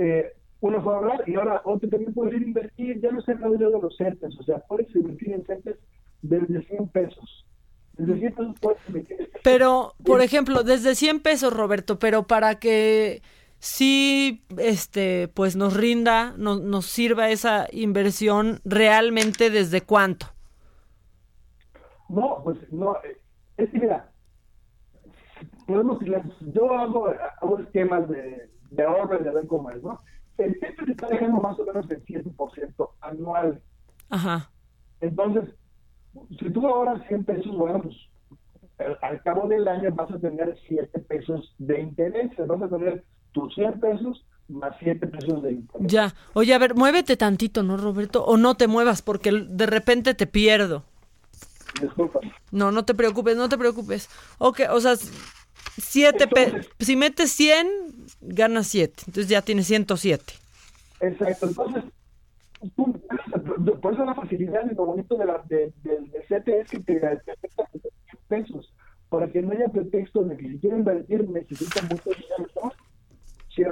eh, 0.00 0.32
uno 0.60 0.82
fue 0.82 0.94
a 0.94 0.96
hablar 0.98 1.22
y 1.26 1.34
ahora 1.36 1.62
otro 1.64 1.88
también 1.88 2.12
puede 2.14 2.36
ir 2.36 2.42
a 2.42 2.46
invertir, 2.46 3.00
ya 3.00 3.10
no 3.12 3.20
se 3.22 3.32
habla 3.32 3.48
de 3.50 3.70
los 3.70 3.96
CETES, 3.96 4.38
o 4.40 4.42
sea, 4.42 4.58
puedes 4.68 4.94
invertir 4.94 5.32
en 5.32 5.44
CETES 5.44 5.76
desde 6.22 6.62
100 6.62 6.88
pesos. 6.88 7.46
Desde 7.96 8.18
100 8.18 8.34
pesos 8.34 8.56
puedes 8.60 8.80
invertir. 8.88 9.30
Pero, 9.42 9.94
por 10.04 10.20
ejemplo, 10.20 10.62
desde 10.62 10.94
100 10.94 11.20
pesos, 11.20 11.52
Roberto, 11.52 11.98
pero 11.98 12.26
para 12.26 12.58
que 12.58 13.22
sí, 13.58 14.42
este, 14.58 15.28
pues 15.28 15.56
nos 15.56 15.76
rinda, 15.76 16.34
no- 16.36 16.58
nos 16.60 16.86
sirva 16.86 17.30
esa 17.30 17.66
inversión 17.72 18.60
realmente 18.64 19.50
desde 19.50 19.82
cuánto. 19.82 20.26
No, 22.08 22.40
pues 22.42 22.58
no, 22.72 22.96
eh, 23.04 23.16
es 23.56 23.70
que 23.70 23.78
mira, 23.78 24.10
podemos, 25.66 25.98
yo 26.54 26.74
hago, 26.74 27.08
hago 27.40 27.58
esquemas 27.60 28.08
de, 28.08 28.50
de 28.70 28.82
ahorro 28.84 29.20
y 29.20 29.24
de 29.24 29.30
ver 29.30 29.46
cómo 29.46 29.70
es, 29.70 29.82
¿no? 29.82 30.00
El 30.38 30.58
CETES 30.58 30.88
está 30.88 31.08
dejando 31.08 31.40
más 31.40 31.58
o 31.58 31.64
menos 31.64 31.90
el 31.90 32.04
7% 32.04 32.90
anual. 33.00 33.60
Ajá. 34.08 34.50
Entonces, 35.00 35.54
si 36.38 36.50
tú 36.50 36.66
ahorras 36.66 37.06
100 37.08 37.24
pesos, 37.24 37.56
bueno, 37.56 37.82
pues 37.82 37.96
al, 38.78 38.98
al 39.02 39.22
cabo 39.22 39.48
del 39.48 39.68
año 39.68 39.90
vas 39.92 40.10
a 40.10 40.18
tener 40.18 40.56
7 40.66 40.98
pesos 41.00 41.54
de 41.58 41.80
interés. 41.80 42.30
Vas 42.46 42.62
a 42.62 42.68
tener 42.68 43.04
tus 43.32 43.54
100 43.54 43.80
pesos 43.80 44.24
más 44.48 44.74
7 44.80 45.06
pesos 45.06 45.42
de 45.42 45.52
interés. 45.52 45.92
Ya. 45.92 46.14
Oye, 46.32 46.54
a 46.54 46.58
ver, 46.58 46.74
muévete 46.74 47.16
tantito, 47.16 47.62
¿no, 47.62 47.76
Roberto? 47.76 48.24
O 48.24 48.36
no 48.36 48.56
te 48.56 48.66
muevas 48.66 49.02
porque 49.02 49.30
de 49.32 49.66
repente 49.66 50.14
te 50.14 50.26
pierdo. 50.26 50.84
Disculpa. 51.80 52.20
No, 52.50 52.72
no 52.72 52.84
te 52.84 52.94
preocupes, 52.94 53.36
no 53.36 53.48
te 53.48 53.56
preocupes. 53.56 54.08
Ok, 54.38 54.60
o 54.70 54.80
sea, 54.80 54.94
siete 55.78 56.28
si 56.78 56.96
metes 56.96 57.32
100, 57.32 57.68
ganas 58.20 58.66
7. 58.68 58.94
Entonces 59.06 59.28
ya 59.28 59.42
tienes 59.42 59.66
107. 59.66 60.24
Exacto. 61.00 61.48
Entonces, 61.48 61.84
tú, 62.76 63.00
por 63.80 63.94
eso 63.94 64.04
la 64.04 64.14
facilidad 64.14 64.70
y 64.70 64.74
lo 64.74 64.86
bonito 64.86 65.16
de 65.16 65.24
la, 65.26 65.42
de, 65.48 65.72
del 65.82 66.10
CETE 66.28 66.60
es 66.60 66.70
que 66.70 66.80
te 66.80 67.00
te 67.00 67.06
acepta 67.06 67.64
pesos. 68.28 68.72
Para 69.08 69.28
que 69.28 69.42
no 69.42 69.50
haya 69.52 69.68
pretexto 69.68 70.22
de 70.22 70.36
que 70.36 70.48
si 70.48 70.58
quieren 70.60 70.80
invertir 70.80 71.28
necesitan 71.28 71.88
mucho 71.88 72.10
dinero. 72.10 72.72
si, 73.48 73.64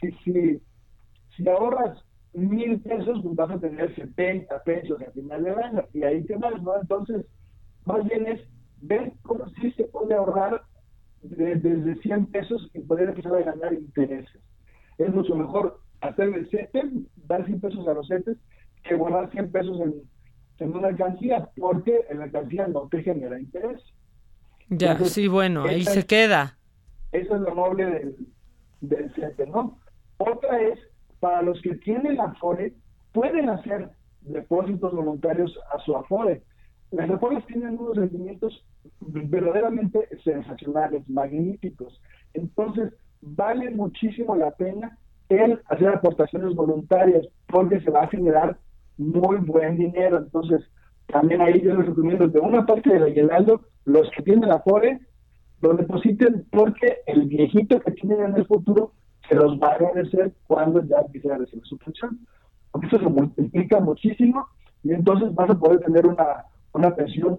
si, 0.00 0.12
si, 0.24 0.62
si 1.36 1.48
ahorras 1.48 2.02
mil 2.32 2.80
pesos, 2.80 3.20
pues 3.22 3.36
vas 3.36 3.50
a 3.50 3.60
tener 3.60 3.94
70 3.94 4.62
pesos 4.64 5.00
al 5.00 5.12
final 5.12 5.44
del 5.44 5.58
año. 5.58 5.84
Y 5.92 6.02
ahí 6.02 6.22
te 6.24 6.36
vas, 6.36 6.60
¿no? 6.62 6.80
Entonces, 6.80 7.24
más 7.84 8.04
bien 8.04 8.26
es 8.26 8.40
ver 8.80 9.12
cómo 9.22 9.48
sí 9.60 9.70
se 9.72 9.84
puede 9.84 10.14
ahorrar 10.14 10.62
de- 11.22 11.56
desde 11.56 11.96
100 12.02 12.26
pesos 12.26 12.70
y 12.74 12.80
poder 12.80 13.08
empezar 13.10 13.34
a 13.34 13.42
ganar 13.42 13.72
intereses. 13.72 14.40
Es 14.98 15.12
mucho 15.14 15.34
mejor 15.34 15.80
hacer 16.00 16.28
el 16.34 16.48
CETE, 16.50 16.82
dar 17.26 17.44
100 17.46 17.60
pesos 17.60 17.86
a 17.88 17.94
los 17.94 18.08
CETES, 18.08 18.36
que 18.82 18.94
guardar 18.94 19.30
100 19.30 19.50
pesos 19.52 19.80
en, 19.80 19.94
en 20.58 20.76
una 20.76 20.88
alcancía, 20.88 21.50
porque 21.56 22.00
en 22.08 22.18
la 22.18 22.24
alcancía 22.24 22.66
no 22.68 22.88
te 22.88 23.02
genera 23.02 23.38
interés. 23.38 23.80
Ya, 24.68 24.92
Entonces, 24.92 25.14
sí, 25.14 25.28
bueno, 25.28 25.64
ahí 25.64 25.80
esa 25.82 25.92
se 25.92 26.06
queda. 26.06 26.58
Eso 27.12 27.34
es 27.34 27.40
lo 27.40 27.54
noble 27.54 27.86
del, 27.86 28.16
del 28.80 29.12
CETE, 29.14 29.46
¿no? 29.46 29.78
Otra 30.18 30.60
es, 30.60 30.78
para 31.18 31.42
los 31.42 31.60
que 31.62 31.74
tienen 31.76 32.20
Afore, 32.20 32.74
pueden 33.12 33.48
hacer 33.48 33.90
depósitos 34.22 34.94
voluntarios 34.94 35.58
a 35.74 35.78
su 35.80 35.96
Afore. 35.96 36.42
Las 36.92 37.10
Afores 37.10 37.44
tienen 37.46 37.78
unos 37.78 37.96
rendimientos 37.96 38.64
verdaderamente 39.00 40.08
sensacionales, 40.24 41.08
magníficos. 41.08 42.00
Entonces, 42.34 42.92
vale 43.20 43.70
muchísimo 43.70 44.36
la 44.36 44.50
pena 44.52 44.96
el 45.28 45.60
hacer 45.66 45.88
aportaciones 45.88 46.54
voluntarias, 46.54 47.26
porque 47.46 47.80
se 47.80 47.90
va 47.90 48.02
a 48.02 48.08
generar 48.08 48.58
muy 48.98 49.36
buen 49.36 49.76
dinero. 49.76 50.18
Entonces, 50.18 50.60
también 51.06 51.40
ahí 51.40 51.60
yo 51.60 51.74
les 51.74 51.86
recomiendo 51.86 52.28
de 52.28 52.40
una 52.40 52.66
parte 52.66 52.90
del 52.90 53.04
aguinaldo, 53.04 53.62
los 53.84 54.10
que 54.10 54.22
tienen 54.22 54.50
Afore, 54.50 55.00
lo 55.60 55.74
depositen 55.74 56.46
porque 56.50 56.98
el 57.06 57.26
viejito 57.26 57.80
que 57.80 57.92
tienen 57.92 58.20
en 58.20 58.36
el 58.36 58.46
futuro 58.46 58.92
se 59.28 59.34
los 59.34 59.60
va 59.60 59.68
a 59.68 59.74
agradecer 59.74 60.32
cuando 60.46 60.82
ya 60.82 60.98
empiece 60.98 61.30
a 61.30 61.38
recibir 61.38 61.64
su 61.66 61.78
pensión. 61.78 62.18
Porque 62.72 62.86
eso 62.86 62.98
se 62.98 63.08
multiplica 63.08 63.80
muchísimo 63.80 64.46
y 64.82 64.92
entonces 64.92 65.34
vas 65.34 65.50
a 65.50 65.58
poder 65.58 65.80
tener 65.80 66.06
una, 66.06 66.44
una 66.72 66.94
pensión 66.94 67.38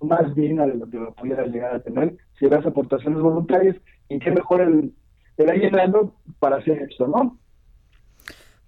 más 0.00 0.34
digna 0.34 0.66
de 0.66 0.74
lo 0.76 0.88
que 0.88 0.98
lo 0.98 1.14
pudieras 1.14 1.48
llegar 1.48 1.74
a 1.74 1.82
tener 1.82 2.16
si 2.38 2.46
das 2.48 2.64
aportaciones 2.66 3.20
voluntarias 3.20 3.76
y 4.08 4.18
qué 4.18 4.30
mejor 4.30 4.60
el, 4.62 4.94
el 5.36 6.10
para 6.38 6.56
hacer 6.56 6.82
esto, 6.82 7.06
¿no? 7.08 7.38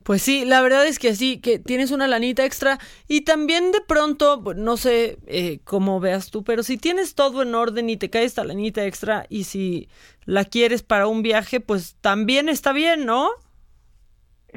Pues 0.03 0.23
sí, 0.23 0.45
la 0.47 0.63
verdad 0.63 0.87
es 0.87 0.99
que 0.99 1.15
sí, 1.15 1.41
que 1.41 1.59
tienes 1.59 1.91
una 1.91 2.09
lanita 2.09 2.45
extra 2.45 2.79
y 3.07 3.21
también 3.21 3.71
de 3.71 3.81
pronto, 3.87 4.43
no 4.57 4.77
sé 4.79 5.19
eh, 5.27 5.61
cómo 5.65 6.01
veas 6.01 6.31
tú, 6.31 6.43
pero 6.43 6.63
si 6.63 6.79
tienes 6.79 7.15
todo 7.15 7.43
en 7.43 7.55
orden 7.55 7.91
y 7.91 7.97
te 7.99 8.09
cae 8.09 8.25
esta 8.25 8.43
lanita 8.43 8.85
extra 8.87 9.27
y 9.29 9.45
si 9.45 9.89
la 10.25 10.45
quieres 10.47 10.83
para 10.83 11.07
un 11.07 11.23
viaje, 11.23 11.61
pues 11.61 11.97
también 12.01 12.49
está 12.49 12.73
bien, 12.73 13.05
¿no? 13.05 13.29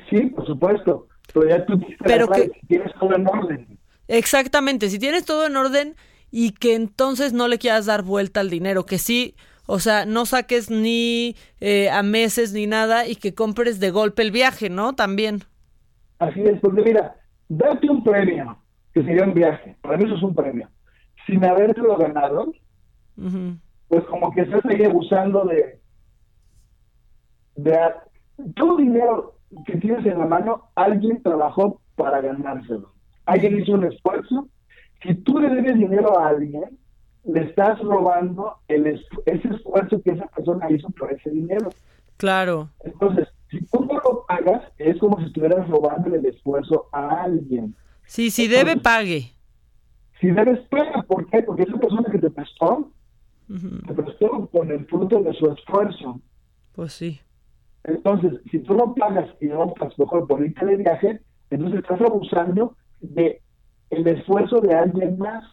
Sí, 0.09 0.21
por 0.27 0.45
supuesto, 0.45 1.07
pero 1.33 1.47
ya 1.47 1.65
tú 1.65 1.79
Pero 2.03 2.27
que- 2.29 2.49
si 2.59 2.67
tienes 2.67 2.93
todo 2.99 3.15
en 3.15 3.27
orden. 3.27 3.79
Exactamente, 4.07 4.89
si 4.89 4.99
tienes 4.99 5.25
todo 5.25 5.45
en 5.45 5.55
orden 5.55 5.95
y 6.35 6.53
que 6.53 6.73
entonces 6.73 7.31
no 7.31 7.47
le 7.47 7.59
quieras 7.59 7.85
dar 7.85 8.01
vuelta 8.01 8.39
al 8.39 8.49
dinero, 8.49 8.87
que 8.87 8.97
sí, 8.97 9.35
o 9.67 9.77
sea, 9.77 10.07
no 10.07 10.25
saques 10.25 10.71
ni 10.71 11.35
eh, 11.61 11.91
a 11.91 12.01
meses 12.01 12.53
ni 12.53 12.65
nada 12.65 13.07
y 13.07 13.15
que 13.15 13.35
compres 13.35 13.79
de 13.79 13.91
golpe 13.91 14.23
el 14.23 14.31
viaje, 14.31 14.71
¿no? 14.71 14.93
También. 14.93 15.43
Así 16.17 16.41
es, 16.41 16.59
porque 16.59 16.81
mira, 16.81 17.15
darte 17.49 17.87
un 17.87 18.03
premio, 18.03 18.57
que 18.95 19.03
sería 19.03 19.25
un 19.25 19.35
viaje, 19.35 19.77
para 19.81 19.95
mí 19.95 20.05
eso 20.05 20.15
es 20.15 20.23
un 20.23 20.33
premio, 20.33 20.67
sin 21.27 21.45
habértelo 21.45 21.97
ganado, 21.97 22.51
pues 23.87 24.03
como 24.05 24.31
que 24.31 24.41
estás 24.41 24.65
ahí 24.65 24.83
abusando 24.85 25.45
de, 25.45 25.79
de 27.57 27.77
todo 28.55 28.77
dinero 28.77 29.35
que 29.67 29.77
tienes 29.77 30.03
en 30.07 30.17
la 30.17 30.25
mano, 30.25 30.71
alguien 30.73 31.21
trabajó 31.21 31.79
para 31.95 32.21
ganárselo. 32.21 32.91
Alguien 33.27 33.59
hizo 33.59 33.73
un 33.73 33.83
esfuerzo. 33.83 34.47
Si 35.03 35.13
tú 35.15 35.39
le 35.39 35.49
debes 35.49 35.77
dinero 35.77 36.17
a 36.19 36.29
alguien, 36.29 36.77
le 37.25 37.41
estás 37.43 37.79
robando 37.79 38.55
el 38.67 38.87
es- 38.87 39.05
ese 39.25 39.47
esfuerzo 39.49 40.01
que 40.01 40.11
esa 40.11 40.25
persona 40.27 40.69
hizo 40.71 40.89
por 40.91 41.11
ese 41.11 41.29
dinero. 41.29 41.69
Claro. 42.17 42.69
Entonces, 42.83 43.27
si 43.49 43.59
tú 43.65 43.85
no 43.85 43.93
lo 43.95 44.25
pagas, 44.27 44.63
es 44.77 44.97
como 44.97 45.19
si 45.19 45.25
estuvieras 45.25 45.67
robando 45.67 46.15
el 46.15 46.25
esfuerzo 46.25 46.87
a 46.91 47.23
alguien. 47.23 47.75
Sí, 48.05 48.29
si 48.31 48.47
debe, 48.47 48.77
pague. 48.77 49.31
Si 50.19 50.27
debes, 50.31 50.59
paga. 50.69 51.03
¿Por 51.03 51.29
qué? 51.29 51.43
Porque 51.43 51.63
esa 51.63 51.77
persona 51.77 52.03
que 52.11 52.19
te 52.19 52.29
prestó, 52.29 52.91
te 53.87 53.93
prestó 53.93 54.47
con 54.47 54.71
el 54.71 54.85
fruto 54.85 55.21
de 55.21 55.33
su 55.33 55.51
esfuerzo. 55.51 56.19
Pues 56.73 56.93
sí. 56.93 57.19
Entonces, 57.83 58.39
si 58.49 58.59
tú 58.59 58.75
no 58.75 58.95
pagas 58.95 59.29
y 59.41 59.49
optas 59.51 59.97
mejor 59.99 60.27
por 60.27 60.43
irte 60.45 60.65
de 60.65 60.77
viaje, 60.77 61.21
entonces 61.49 61.79
estás 61.81 62.01
abusando 62.01 62.75
de 63.01 63.41
el 63.93 64.07
esfuerzo 64.07 64.59
de 64.61 64.73
alguien 64.73 65.17
más, 65.17 65.43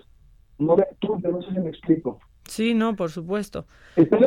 no 0.59 0.77
de 0.77 0.87
tú, 1.01 1.19
no 1.19 1.43
sé 1.43 1.53
si 1.53 1.61
me 1.61 1.71
explico. 1.71 2.19
Sí, 2.45 2.75
no, 2.75 2.97
por 2.97 3.11
supuesto. 3.11 3.67
Estás, 3.97 4.23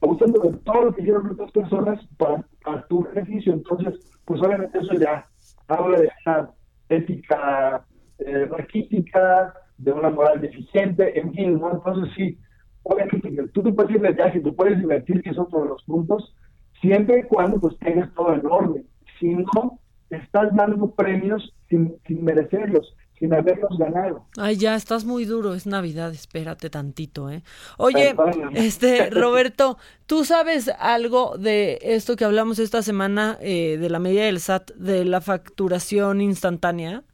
abusando 0.00 0.40
de 0.40 0.56
todo 0.58 0.84
lo 0.84 0.94
que 0.94 1.02
hicieron 1.02 1.30
otras 1.30 1.52
personas 1.52 2.06
para, 2.16 2.44
para 2.64 2.86
tu 2.86 3.04
beneficio, 3.04 3.52
entonces, 3.52 3.94
pues 4.24 4.40
obviamente 4.40 4.78
eso 4.78 4.94
ya 4.94 5.26
habla 5.68 6.00
de 6.00 6.10
una 6.24 6.50
ética 6.88 7.84
eh, 8.18 8.46
raquítica, 8.46 9.52
de 9.76 9.92
una 9.92 10.10
moral 10.10 10.40
deficiente, 10.40 11.18
en 11.18 11.32
fin, 11.34 11.58
¿no? 11.58 11.72
Entonces 11.72 12.14
sí, 12.16 12.38
obviamente 12.82 13.30
tú 13.52 13.62
te 13.62 13.72
puedes 13.72 13.94
ir 13.94 14.00
de 14.00 14.12
viaje, 14.12 14.40
tú 14.40 14.54
puedes 14.54 14.78
divertir, 14.78 15.22
que 15.22 15.30
es 15.30 15.38
otro 15.38 15.62
de 15.62 15.68
los 15.68 15.82
puntos, 15.84 16.34
siempre 16.80 17.20
y 17.20 17.22
cuando 17.24 17.60
pues 17.60 17.76
tengas 17.78 18.12
todo 18.14 18.34
en 18.34 18.46
orden. 18.46 18.86
Si 19.18 19.34
no, 19.34 19.80
estás 20.10 20.54
dando 20.54 20.90
premios 20.94 21.54
sin, 21.68 21.96
sin 22.06 22.24
merecerlos, 22.24 22.94
sin 23.18 23.32
haberlos 23.32 23.76
ganado. 23.78 24.24
Ay, 24.36 24.56
ya, 24.56 24.74
estás 24.74 25.04
muy 25.04 25.24
duro, 25.24 25.54
es 25.54 25.66
Navidad, 25.66 26.10
espérate 26.12 26.70
tantito, 26.70 27.30
¿eh? 27.30 27.42
Oye, 27.78 28.14
Perdóname. 28.14 28.66
este, 28.66 29.10
Roberto, 29.10 29.78
¿tú 30.06 30.24
sabes 30.24 30.70
algo 30.78 31.36
de 31.38 31.78
esto 31.82 32.16
que 32.16 32.24
hablamos 32.24 32.58
esta 32.58 32.82
semana 32.82 33.38
eh, 33.40 33.78
de 33.78 33.90
la 33.90 33.98
medida 33.98 34.24
del 34.24 34.40
SAT, 34.40 34.72
de 34.72 35.04
la 35.04 35.20
facturación 35.20 36.20
instantánea? 36.20 37.04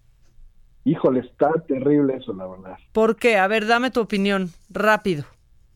Híjole, 0.84 1.20
está 1.20 1.51
terrible 1.68 2.16
eso, 2.16 2.32
la 2.32 2.46
verdad. 2.46 2.76
¿Por 2.92 3.16
qué? 3.16 3.36
A 3.36 3.46
ver, 3.46 3.66
dame 3.66 3.90
tu 3.90 4.01
opinión, 4.01 4.48
rápido. 4.70 5.24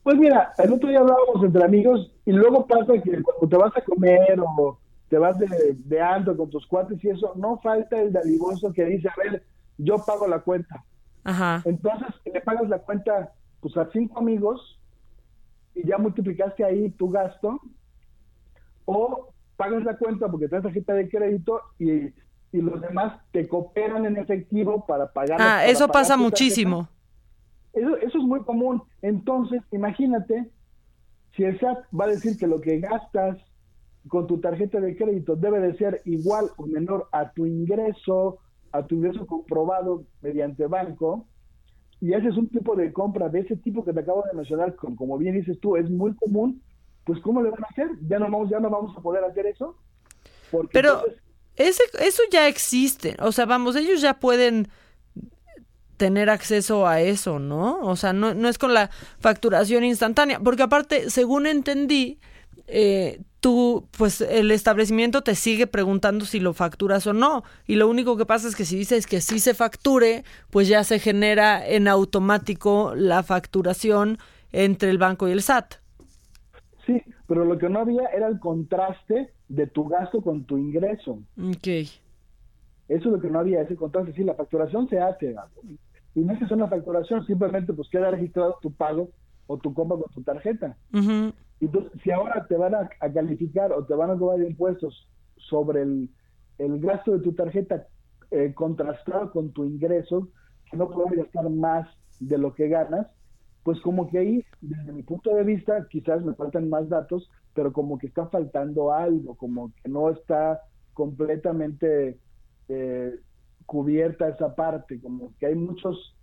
Pues 0.02 0.16
mira, 0.16 0.52
el 0.58 0.72
otro 0.72 0.88
día 0.88 1.00
hablábamos 1.00 1.44
entre 1.44 1.64
amigos 1.64 2.10
y 2.24 2.32
luego 2.32 2.66
pasa 2.66 2.92
que 3.02 3.22
cuando 3.22 3.48
te 3.48 3.56
vas 3.56 3.76
a 3.76 3.82
comer 3.82 4.38
o 4.40 4.78
te 5.08 5.18
vas 5.18 5.38
de, 5.38 5.46
de 5.78 6.00
antro 6.00 6.36
con 6.36 6.48
tus 6.50 6.66
cuates 6.66 7.02
y 7.04 7.08
eso, 7.10 7.32
no 7.36 7.58
falta 7.62 8.00
el 8.00 8.12
daliboso 8.12 8.72
que 8.72 8.84
dice, 8.84 9.08
a 9.08 9.14
ver, 9.22 9.42
yo 9.78 9.96
pago 10.04 10.26
la 10.26 10.40
cuenta. 10.40 10.84
Ajá. 11.24 11.62
Entonces 11.64 12.08
le 12.24 12.40
pagas 12.40 12.68
la 12.68 12.78
cuenta 12.78 13.32
pues 13.60 13.76
a 13.76 13.88
cinco 13.92 14.18
amigos 14.18 14.78
y 15.74 15.86
ya 15.86 15.98
multiplicaste 15.98 16.64
ahí 16.64 16.90
tu 16.90 17.10
gasto 17.10 17.60
o 18.84 19.30
pagas 19.56 19.84
la 19.84 19.96
cuenta 19.96 20.28
porque 20.28 20.48
traes 20.48 20.64
tarjeta 20.64 20.92
de 20.94 21.08
crédito 21.08 21.60
y, 21.78 22.06
y 22.52 22.60
los 22.60 22.80
demás 22.80 23.20
te 23.32 23.48
cooperan 23.48 24.04
en 24.06 24.16
efectivo 24.16 24.84
para 24.86 25.12
pagar. 25.12 25.40
Ah, 25.40 25.44
para 25.44 25.66
eso 25.66 25.86
pagar 25.86 26.02
pasa 26.02 26.16
muchísimo. 26.16 26.88
Eso, 27.72 27.96
eso 27.96 28.18
es 28.18 28.24
muy 28.24 28.42
común. 28.42 28.82
Entonces, 29.02 29.62
imagínate 29.72 30.50
si 31.36 31.44
el 31.44 31.58
SAT 31.58 31.78
va 31.98 32.04
a 32.04 32.08
decir 32.08 32.38
que 32.38 32.46
lo 32.46 32.60
que 32.60 32.78
gastas 32.78 33.38
con 34.08 34.26
tu 34.26 34.38
tarjeta 34.38 34.80
de 34.80 34.96
crédito 34.96 35.34
debe 35.34 35.60
de 35.60 35.76
ser 35.76 36.02
igual 36.04 36.50
o 36.56 36.66
menor 36.66 37.08
a 37.12 37.32
tu 37.32 37.46
ingreso, 37.46 38.38
a 38.74 38.86
tu 38.86 38.96
ingreso 38.96 39.26
comprobado 39.26 40.04
mediante 40.20 40.66
banco, 40.66 41.26
y 42.00 42.12
haces 42.12 42.36
un 42.36 42.48
tipo 42.48 42.74
de 42.76 42.92
compra 42.92 43.28
de 43.28 43.40
ese 43.40 43.56
tipo 43.56 43.84
que 43.84 43.92
te 43.92 44.00
acabo 44.00 44.24
de 44.30 44.36
mencionar, 44.36 44.74
con- 44.74 44.96
como 44.96 45.16
bien 45.16 45.34
dices 45.36 45.58
tú, 45.60 45.76
es 45.76 45.88
muy 45.88 46.14
común, 46.16 46.60
pues 47.04 47.20
¿cómo 47.20 47.40
le 47.42 47.50
van 47.50 47.62
a 47.64 47.68
hacer? 47.70 47.88
¿Ya 48.08 48.18
no 48.18 48.24
vamos, 48.26 48.50
ya 48.50 48.58
no 48.60 48.68
vamos 48.68 48.96
a 48.96 49.00
poder 49.00 49.22
hacer 49.24 49.46
eso? 49.46 49.76
Porque 50.50 50.70
Pero 50.72 50.94
entonces- 50.96 51.22
ese, 51.56 51.82
eso 52.00 52.22
ya 52.32 52.48
existe. 52.48 53.16
O 53.20 53.30
sea, 53.32 53.46
vamos, 53.46 53.76
ellos 53.76 54.00
ya 54.00 54.14
pueden 54.20 54.68
tener 55.96 56.28
acceso 56.28 56.86
a 56.86 57.00
eso, 57.00 57.38
¿no? 57.38 57.78
O 57.80 57.94
sea, 57.96 58.12
no, 58.12 58.34
no 58.34 58.48
es 58.48 58.58
con 58.58 58.74
la 58.74 58.90
facturación 59.20 59.84
instantánea. 59.84 60.40
Porque 60.40 60.64
aparte, 60.64 61.08
según 61.10 61.46
entendí, 61.46 62.18
eh, 62.66 63.20
tú, 63.40 63.88
pues 63.96 64.20
el 64.20 64.50
establecimiento 64.50 65.22
te 65.22 65.34
sigue 65.34 65.66
preguntando 65.66 66.24
si 66.24 66.40
lo 66.40 66.54
facturas 66.54 67.06
o 67.06 67.12
no. 67.12 67.42
Y 67.66 67.76
lo 67.76 67.88
único 67.88 68.16
que 68.16 68.26
pasa 68.26 68.48
es 68.48 68.56
que 68.56 68.64
si 68.64 68.76
dices 68.76 69.06
que 69.06 69.20
sí 69.20 69.38
se 69.38 69.54
facture, 69.54 70.24
pues 70.50 70.68
ya 70.68 70.84
se 70.84 70.98
genera 70.98 71.66
en 71.66 71.88
automático 71.88 72.94
la 72.94 73.22
facturación 73.22 74.18
entre 74.52 74.90
el 74.90 74.98
banco 74.98 75.28
y 75.28 75.32
el 75.32 75.42
SAT. 75.42 75.74
Sí, 76.86 77.02
pero 77.26 77.44
lo 77.44 77.58
que 77.58 77.68
no 77.68 77.80
había 77.80 78.06
era 78.14 78.28
el 78.28 78.38
contraste 78.38 79.32
de 79.48 79.66
tu 79.66 79.88
gasto 79.88 80.22
con 80.22 80.44
tu 80.44 80.56
ingreso. 80.56 81.18
Ok. 81.38 81.66
Eso 81.66 81.98
es 82.88 83.04
lo 83.04 83.20
que 83.20 83.30
no 83.30 83.38
había, 83.38 83.62
ese 83.62 83.76
contraste. 83.76 84.12
Sí, 84.12 84.24
la 84.24 84.34
facturación 84.34 84.88
se 84.88 84.98
hace. 85.00 85.34
Y 86.14 86.20
no 86.20 86.32
es 86.32 86.38
que 86.38 86.46
sea 86.46 86.56
una 86.56 86.68
facturación, 86.68 87.26
simplemente 87.26 87.72
pues 87.72 87.88
queda 87.88 88.10
registrado 88.10 88.58
tu 88.62 88.72
pago 88.72 89.10
o 89.46 89.58
tu 89.58 89.74
compra 89.74 89.98
con 89.98 90.10
tu 90.12 90.22
tarjeta. 90.22 90.76
Ujú. 90.92 91.32
Entonces, 91.60 91.92
si 92.02 92.10
ahora 92.10 92.46
te 92.48 92.56
van 92.56 92.74
a, 92.74 92.88
a 93.00 93.12
calificar 93.12 93.72
o 93.72 93.84
te 93.84 93.94
van 93.94 94.10
a 94.10 94.18
cobrar 94.18 94.46
impuestos 94.46 95.08
sobre 95.36 95.82
el, 95.82 96.10
el 96.58 96.80
gasto 96.80 97.12
de 97.12 97.20
tu 97.20 97.32
tarjeta 97.32 97.86
eh, 98.30 98.52
contrastado 98.54 99.30
con 99.30 99.52
tu 99.52 99.64
ingreso, 99.64 100.28
que 100.70 100.76
no 100.76 100.90
puedes 100.90 101.16
gastar 101.16 101.48
más 101.50 101.88
de 102.20 102.38
lo 102.38 102.54
que 102.54 102.68
ganas, 102.68 103.06
pues 103.62 103.80
como 103.80 104.08
que 104.10 104.18
ahí, 104.18 104.44
desde 104.60 104.92
mi 104.92 105.02
punto 105.02 105.34
de 105.34 105.44
vista, 105.44 105.86
quizás 105.88 106.22
me 106.22 106.34
faltan 106.34 106.68
más 106.68 106.88
datos, 106.88 107.30
pero 107.54 107.72
como 107.72 107.98
que 107.98 108.06
está 108.06 108.26
faltando 108.28 108.92
algo, 108.92 109.36
como 109.36 109.72
que 109.82 109.88
no 109.88 110.10
está 110.10 110.60
completamente 110.92 112.18
eh, 112.68 113.14
cubierta 113.66 114.28
esa 114.28 114.54
parte, 114.54 115.00
como 115.00 115.32
que 115.38 115.46
hay 115.46 115.54
muchos 115.54 116.14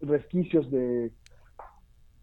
resquicios 0.00 0.70
de, 0.70 1.12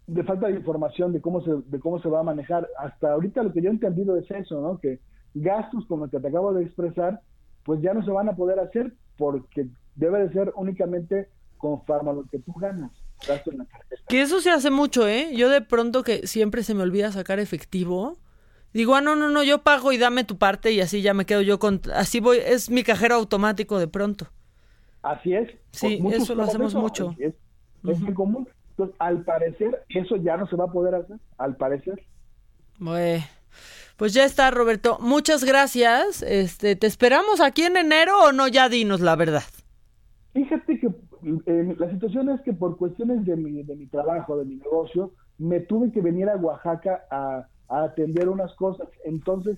de 0.08 0.24
falta 0.24 0.48
de 0.48 0.56
información 0.56 1.14
de 1.14 1.22
cómo 1.22 1.42
se 1.42 1.52
de 1.66 1.80
cómo 1.80 2.02
se 2.02 2.10
va 2.10 2.20
a 2.20 2.24
manejar. 2.24 2.68
Hasta 2.78 3.14
ahorita 3.14 3.44
lo 3.44 3.54
que 3.54 3.62
yo 3.62 3.70
he 3.70 3.74
entendido 3.74 4.18
es 4.18 4.30
eso, 4.32 4.62
¿no? 4.62 4.80
Que 4.80 5.00
gastos 5.34 5.86
como 5.88 6.06
el 6.06 6.12
que 6.12 6.20
te 6.20 6.28
acabo 6.28 6.54
de 6.54 6.64
expresar, 6.64 7.22
pues 7.64 7.82
ya 7.82 7.94
no 7.94 8.04
se 8.04 8.12
van 8.12 8.30
a 8.30 8.36
poder 8.36 8.60
hacer 8.60 8.94
porque 9.18 9.68
debe 9.96 10.20
de 10.28 10.34
ser 10.34 10.52
únicamente 10.56 11.30
conforme 11.58 12.12
a 12.12 12.14
lo 12.14 12.26
que 12.26 12.40
tú 12.40 12.54
ganas. 12.54 12.92
Gasto 13.26 13.52
en 13.52 13.60
la 13.60 13.66
tarjeta. 13.66 14.02
Que 14.08 14.22
eso 14.22 14.42
se 14.42 14.50
hace 14.50 14.70
mucho, 14.70 15.08
¿eh? 15.08 15.30
Yo 15.36 15.50
de 15.50 15.62
pronto 15.62 16.04
que 16.04 16.28
siempre 16.28 16.64
se 16.64 16.74
me 16.74 16.84
olvida 16.84 17.12
sacar 17.12 17.40
efectivo. 17.40 18.18
Digo, 18.74 18.96
ah, 18.96 19.02
no, 19.02 19.16
no, 19.16 19.30
no, 19.30 19.44
yo 19.44 19.60
pago 19.60 19.92
y 19.92 19.98
dame 19.98 20.24
tu 20.24 20.38
parte 20.38 20.72
y 20.72 20.82
así 20.82 21.02
ya 21.02 21.14
me 21.14 21.26
quedo 21.26 21.42
yo 21.42 21.60
con... 21.60 21.80
Así 21.94 22.20
voy, 22.20 22.40
es 22.44 22.70
mi 22.70 22.84
cajero 22.84 23.16
automático 23.16 23.78
de 23.78 23.88
pronto. 23.88 24.28
Así 25.04 25.34
es. 25.36 25.50
Sí, 25.72 26.02
eso 26.12 26.34
lo 26.34 26.44
hacemos 26.44 26.74
mucho. 26.74 27.16
Es, 27.20 27.36
es 27.88 28.00
muy 28.00 28.14
común. 28.14 28.48
Entonces, 28.74 28.96
al 29.00 29.24
parecer, 29.24 29.84
eso 29.90 30.16
ya 30.18 30.36
no 30.38 30.48
se 30.48 30.56
va 30.56 30.66
a 30.66 30.72
poder 30.72 30.96
hacer. 30.96 31.18
Al 31.38 31.56
parecer. 31.56 32.02
Bue- 32.80 33.24
Pues 33.98 34.14
ya 34.14 34.26
está, 34.26 34.50
Roberto. 34.50 34.98
Muchas 35.00 35.44
gracias. 35.44 36.24
Este, 36.24 36.76
¿te 36.76 36.88
esperamos 36.88 37.40
aquí 37.42 37.62
en 37.64 37.78
enero 37.78 38.14
o 38.24 38.32
no? 38.32 38.48
Ya 38.48 38.68
dinos 38.70 39.00
la 39.02 39.16
verdad. 39.16 39.44
Fíjate 40.34 40.80
que 40.80 40.88
eh, 41.46 41.76
la 41.78 41.90
situación 41.92 42.30
es 42.30 42.42
que 42.42 42.54
por 42.54 42.78
cuestiones 42.78 43.24
de 43.26 43.36
mi, 43.36 43.62
de 43.62 43.76
mi 43.76 43.86
trabajo, 43.86 44.38
de 44.38 44.46
mi 44.46 44.56
negocio, 44.56 45.12
me 45.38 45.60
tuve 45.60 45.92
que 45.92 46.02
venir 46.02 46.28
a 46.30 46.36
Oaxaca 46.36 47.04
a, 47.12 47.48
a 47.70 47.84
atender 47.84 48.28
unas 48.30 48.54
cosas. 48.56 48.88
Entonces, 49.06 49.58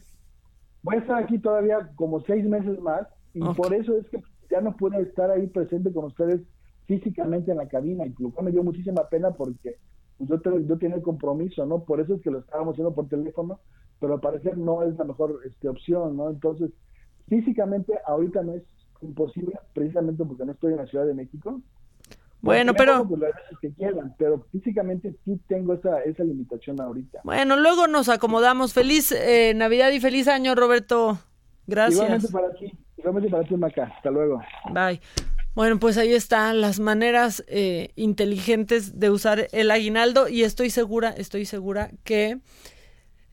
voy 0.83 0.95
a 0.95 0.99
estar 0.99 1.23
aquí 1.23 1.39
todavía 1.39 1.89
como 1.95 2.19
seis 2.25 2.45
meses 2.45 2.77
más 2.81 3.07
y 3.33 3.39
por 3.55 3.73
eso 3.73 3.97
es 3.97 4.05
que 4.09 4.21
ya 4.51 4.59
no 4.61 4.75
puedo 4.75 4.99
estar 4.99 5.31
ahí 5.31 5.47
presente 5.47 5.91
con 5.93 6.05
ustedes 6.05 6.41
físicamente 6.85 7.51
en 7.51 7.57
la 7.57 7.67
cabina. 7.67 8.05
Incluso 8.05 8.41
me 8.41 8.51
dio 8.51 8.63
muchísima 8.63 9.07
pena 9.09 9.31
porque 9.31 9.77
pues, 10.17 10.29
yo, 10.29 10.39
te- 10.41 10.65
yo 10.65 10.77
tenía 10.77 10.95
el 10.97 11.01
compromiso, 11.01 11.65
¿no? 11.65 11.83
Por 11.83 11.99
eso 11.99 12.15
es 12.15 12.21
que 12.21 12.31
lo 12.31 12.39
estábamos 12.39 12.73
haciendo 12.73 12.93
por 12.93 13.07
teléfono, 13.07 13.59
pero 13.99 14.13
al 14.15 14.19
parecer 14.21 14.57
no 14.57 14.83
es 14.83 14.95
la 14.97 15.03
mejor 15.05 15.39
este, 15.45 15.67
opción, 15.69 16.15
¿no? 16.17 16.29
Entonces, 16.29 16.71
físicamente 17.27 17.93
ahorita 18.05 18.43
no 18.43 18.53
es 18.53 18.63
imposible, 19.01 19.57
precisamente 19.73 20.23
porque 20.23 20.45
no 20.45 20.51
estoy 20.53 20.71
en 20.73 20.77
la 20.77 20.85
Ciudad 20.87 21.05
de 21.05 21.13
México. 21.13 21.59
Bueno, 22.41 22.73
pero- 22.75 23.07
pues, 23.07 23.33
que 23.59 23.73
quieran, 23.73 24.13
pero 24.19 24.45
físicamente 24.51 25.15
sí 25.25 25.39
tengo 25.47 25.73
esa, 25.73 26.01
esa 26.01 26.23
limitación 26.23 26.79
ahorita. 26.79 27.21
Bueno, 27.23 27.57
luego 27.57 27.87
nos 27.87 28.07
acomodamos. 28.07 28.73
Feliz 28.73 29.11
eh, 29.11 29.53
Navidad 29.55 29.91
y 29.91 29.99
feliz 29.99 30.27
año, 30.27 30.53
Roberto. 30.53 31.17
Gracias. 31.65 31.95
Igualmente 31.97 32.27
para 32.31 32.53
ti, 32.53 32.71
igualmente 32.97 33.29
para 33.31 33.43
ti, 33.43 33.55
Maca. 33.57 33.85
Hasta 33.85 34.11
luego. 34.11 34.39
Bye. 34.71 35.01
Bueno, 35.55 35.79
pues 35.79 35.97
ahí 35.97 36.13
están 36.13 36.59
las 36.59 36.81
maneras 36.81 37.45
eh, 37.47 37.93
inteligentes 37.95 38.99
de 38.99 39.09
usar 39.09 39.47
el 39.53 39.71
aguinaldo 39.71 40.27
y 40.27 40.43
estoy 40.43 40.69
segura, 40.69 41.11
estoy 41.11 41.45
segura 41.45 41.91
que, 42.03 42.39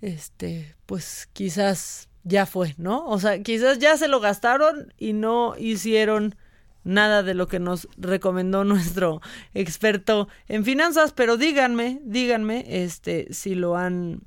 este, 0.00 0.76
pues 0.86 1.28
quizás 1.32 2.08
ya 2.22 2.46
fue, 2.46 2.76
¿no? 2.78 3.04
O 3.06 3.18
sea, 3.18 3.42
quizás 3.42 3.80
ya 3.80 3.96
se 3.96 4.06
lo 4.06 4.20
gastaron 4.20 4.94
y 4.98 5.14
no 5.14 5.56
hicieron 5.58 6.36
nada 6.84 7.24
de 7.24 7.34
lo 7.34 7.48
que 7.48 7.58
nos 7.58 7.88
recomendó 7.96 8.62
nuestro 8.64 9.20
experto 9.52 10.28
en 10.46 10.64
finanzas, 10.64 11.12
pero 11.12 11.36
díganme, 11.36 12.00
díganme, 12.04 12.64
este, 12.68 13.34
si 13.34 13.56
lo 13.56 13.76
han, 13.76 14.22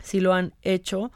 si 0.00 0.20
lo 0.20 0.34
han 0.34 0.54
hecho 0.62 1.10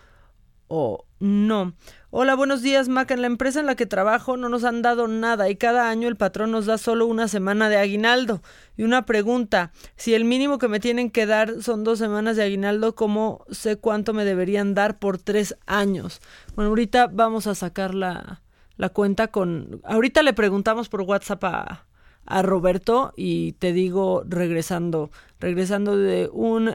o 0.74 1.04
no. 1.20 1.74
Hola, 2.08 2.34
buenos 2.34 2.62
días, 2.62 2.88
Maca. 2.88 3.12
En 3.12 3.20
la 3.20 3.26
empresa 3.26 3.60
en 3.60 3.66
la 3.66 3.74
que 3.74 3.84
trabajo 3.84 4.38
no 4.38 4.48
nos 4.48 4.64
han 4.64 4.80
dado 4.80 5.06
nada 5.06 5.50
y 5.50 5.56
cada 5.56 5.90
año 5.90 6.08
el 6.08 6.16
patrón 6.16 6.50
nos 6.50 6.64
da 6.64 6.78
solo 6.78 7.04
una 7.04 7.28
semana 7.28 7.68
de 7.68 7.76
aguinaldo. 7.76 8.40
Y 8.78 8.82
una 8.84 9.04
pregunta, 9.04 9.72
si 9.96 10.14
el 10.14 10.24
mínimo 10.24 10.56
que 10.56 10.68
me 10.68 10.80
tienen 10.80 11.10
que 11.10 11.26
dar 11.26 11.62
son 11.62 11.84
dos 11.84 11.98
semanas 11.98 12.36
de 12.36 12.44
aguinaldo, 12.44 12.94
¿cómo 12.94 13.44
sé 13.50 13.76
cuánto 13.76 14.14
me 14.14 14.24
deberían 14.24 14.72
dar 14.72 14.98
por 14.98 15.18
tres 15.18 15.58
años? 15.66 16.22
Bueno, 16.56 16.70
ahorita 16.70 17.08
vamos 17.08 17.46
a 17.46 17.54
sacar 17.54 17.94
la, 17.94 18.40
la 18.78 18.88
cuenta 18.88 19.28
con... 19.28 19.82
Ahorita 19.84 20.22
le 20.22 20.32
preguntamos 20.32 20.88
por 20.88 21.02
WhatsApp 21.02 21.44
a, 21.44 21.86
a 22.24 22.42
Roberto 22.42 23.12
y 23.14 23.52
te 23.52 23.74
digo 23.74 24.22
regresando, 24.26 25.10
regresando 25.38 25.98
de 25.98 26.30
un 26.32 26.74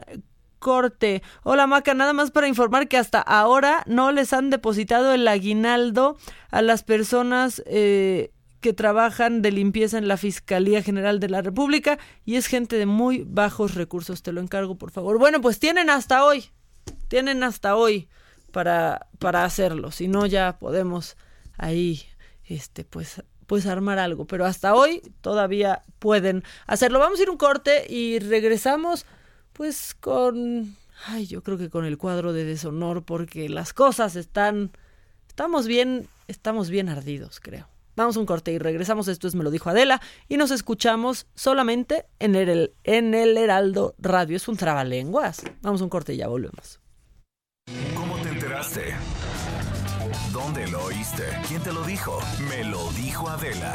corte. 0.58 1.22
Hola 1.42 1.66
Maca, 1.66 1.94
nada 1.94 2.12
más 2.12 2.30
para 2.30 2.48
informar 2.48 2.88
que 2.88 2.96
hasta 2.96 3.20
ahora 3.20 3.82
no 3.86 4.12
les 4.12 4.32
han 4.32 4.50
depositado 4.50 5.12
el 5.12 5.26
aguinaldo 5.26 6.16
a 6.50 6.62
las 6.62 6.82
personas 6.82 7.62
eh, 7.66 8.32
que 8.60 8.72
trabajan 8.72 9.42
de 9.42 9.52
limpieza 9.52 9.98
en 9.98 10.08
la 10.08 10.16
Fiscalía 10.16 10.82
General 10.82 11.20
de 11.20 11.28
la 11.28 11.42
República 11.42 11.98
y 12.24 12.36
es 12.36 12.46
gente 12.46 12.76
de 12.76 12.86
muy 12.86 13.24
bajos 13.26 13.74
recursos, 13.74 14.22
te 14.22 14.32
lo 14.32 14.40
encargo 14.40 14.76
por 14.76 14.90
favor. 14.90 15.18
Bueno, 15.18 15.40
pues 15.40 15.58
tienen 15.58 15.90
hasta 15.90 16.24
hoy, 16.24 16.50
tienen 17.08 17.42
hasta 17.42 17.76
hoy 17.76 18.08
para, 18.52 19.06
para 19.18 19.44
hacerlo, 19.44 19.90
si 19.90 20.08
no 20.08 20.26
ya 20.26 20.58
podemos 20.58 21.16
ahí, 21.56 22.02
este, 22.44 22.84
pues 22.84 23.22
pues 23.48 23.64
armar 23.66 23.98
algo, 23.98 24.26
pero 24.26 24.44
hasta 24.44 24.74
hoy 24.74 25.00
todavía 25.22 25.82
pueden 25.98 26.44
hacerlo. 26.66 26.98
Vamos 26.98 27.18
a 27.18 27.22
ir 27.22 27.30
un 27.30 27.38
corte 27.38 27.86
y 27.88 28.18
regresamos 28.18 29.06
pues 29.58 29.96
con 29.98 30.76
ay, 31.08 31.26
yo 31.26 31.42
creo 31.42 31.58
que 31.58 31.68
con 31.68 31.84
el 31.84 31.98
cuadro 31.98 32.32
de 32.32 32.44
deshonor 32.44 33.02
porque 33.02 33.48
las 33.48 33.72
cosas 33.72 34.14
están 34.14 34.70
estamos 35.28 35.66
bien, 35.66 36.06
estamos 36.28 36.70
bien 36.70 36.88
ardidos, 36.88 37.40
creo. 37.40 37.68
Vamos 37.96 38.16
a 38.16 38.20
un 38.20 38.26
corte 38.26 38.52
y 38.52 38.58
regresamos. 38.58 39.08
Esto 39.08 39.26
es 39.26 39.34
Me 39.34 39.42
lo 39.42 39.50
dijo 39.50 39.68
Adela 39.68 40.00
y 40.28 40.36
nos 40.36 40.52
escuchamos 40.52 41.26
solamente 41.34 42.06
en 42.20 42.36
el, 42.36 42.72
en 42.84 43.14
el 43.14 43.36
Heraldo 43.36 43.96
Radio. 43.98 44.36
Es 44.36 44.46
un 44.46 44.56
trabalenguas. 44.56 45.42
Vamos 45.60 45.80
a 45.80 45.84
un 45.84 45.90
corte 45.90 46.14
y 46.14 46.18
ya 46.18 46.28
volvemos. 46.28 46.78
¿Cómo 47.96 48.16
te 48.18 48.28
enteraste? 48.28 48.94
¿Dónde 50.32 50.68
lo 50.68 50.84
oíste? 50.84 51.24
¿Quién 51.48 51.60
te 51.64 51.72
lo 51.72 51.82
dijo? 51.82 52.20
Me 52.48 52.62
lo 52.62 52.92
dijo 52.92 53.28
Adela. 53.28 53.74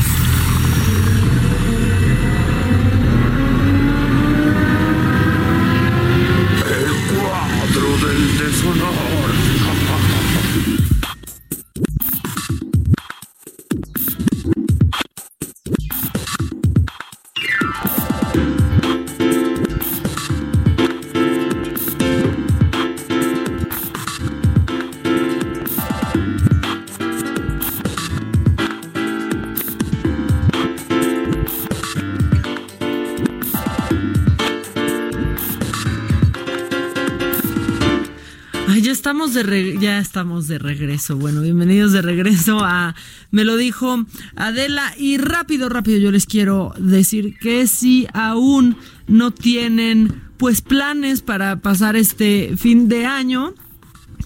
Estamos 39.01 39.33
de 39.33 39.41
re- 39.41 39.77
ya 39.79 39.97
estamos 39.97 40.47
de 40.47 40.59
regreso. 40.59 41.17
Bueno, 41.17 41.41
bienvenidos 41.41 41.91
de 41.91 42.03
regreso 42.03 42.59
a 42.63 42.93
Me 43.31 43.43
lo 43.43 43.57
dijo 43.57 44.05
Adela 44.35 44.93
y 44.95 45.17
rápido, 45.17 45.69
rápido 45.69 45.97
yo 45.97 46.11
les 46.11 46.27
quiero 46.27 46.71
decir 46.77 47.35
que 47.39 47.65
si 47.65 48.05
aún 48.13 48.77
no 49.07 49.31
tienen 49.31 50.21
pues 50.37 50.61
planes 50.61 51.21
para 51.23 51.61
pasar 51.61 51.95
este 51.95 52.53
fin 52.57 52.89
de 52.89 53.07
año, 53.07 53.55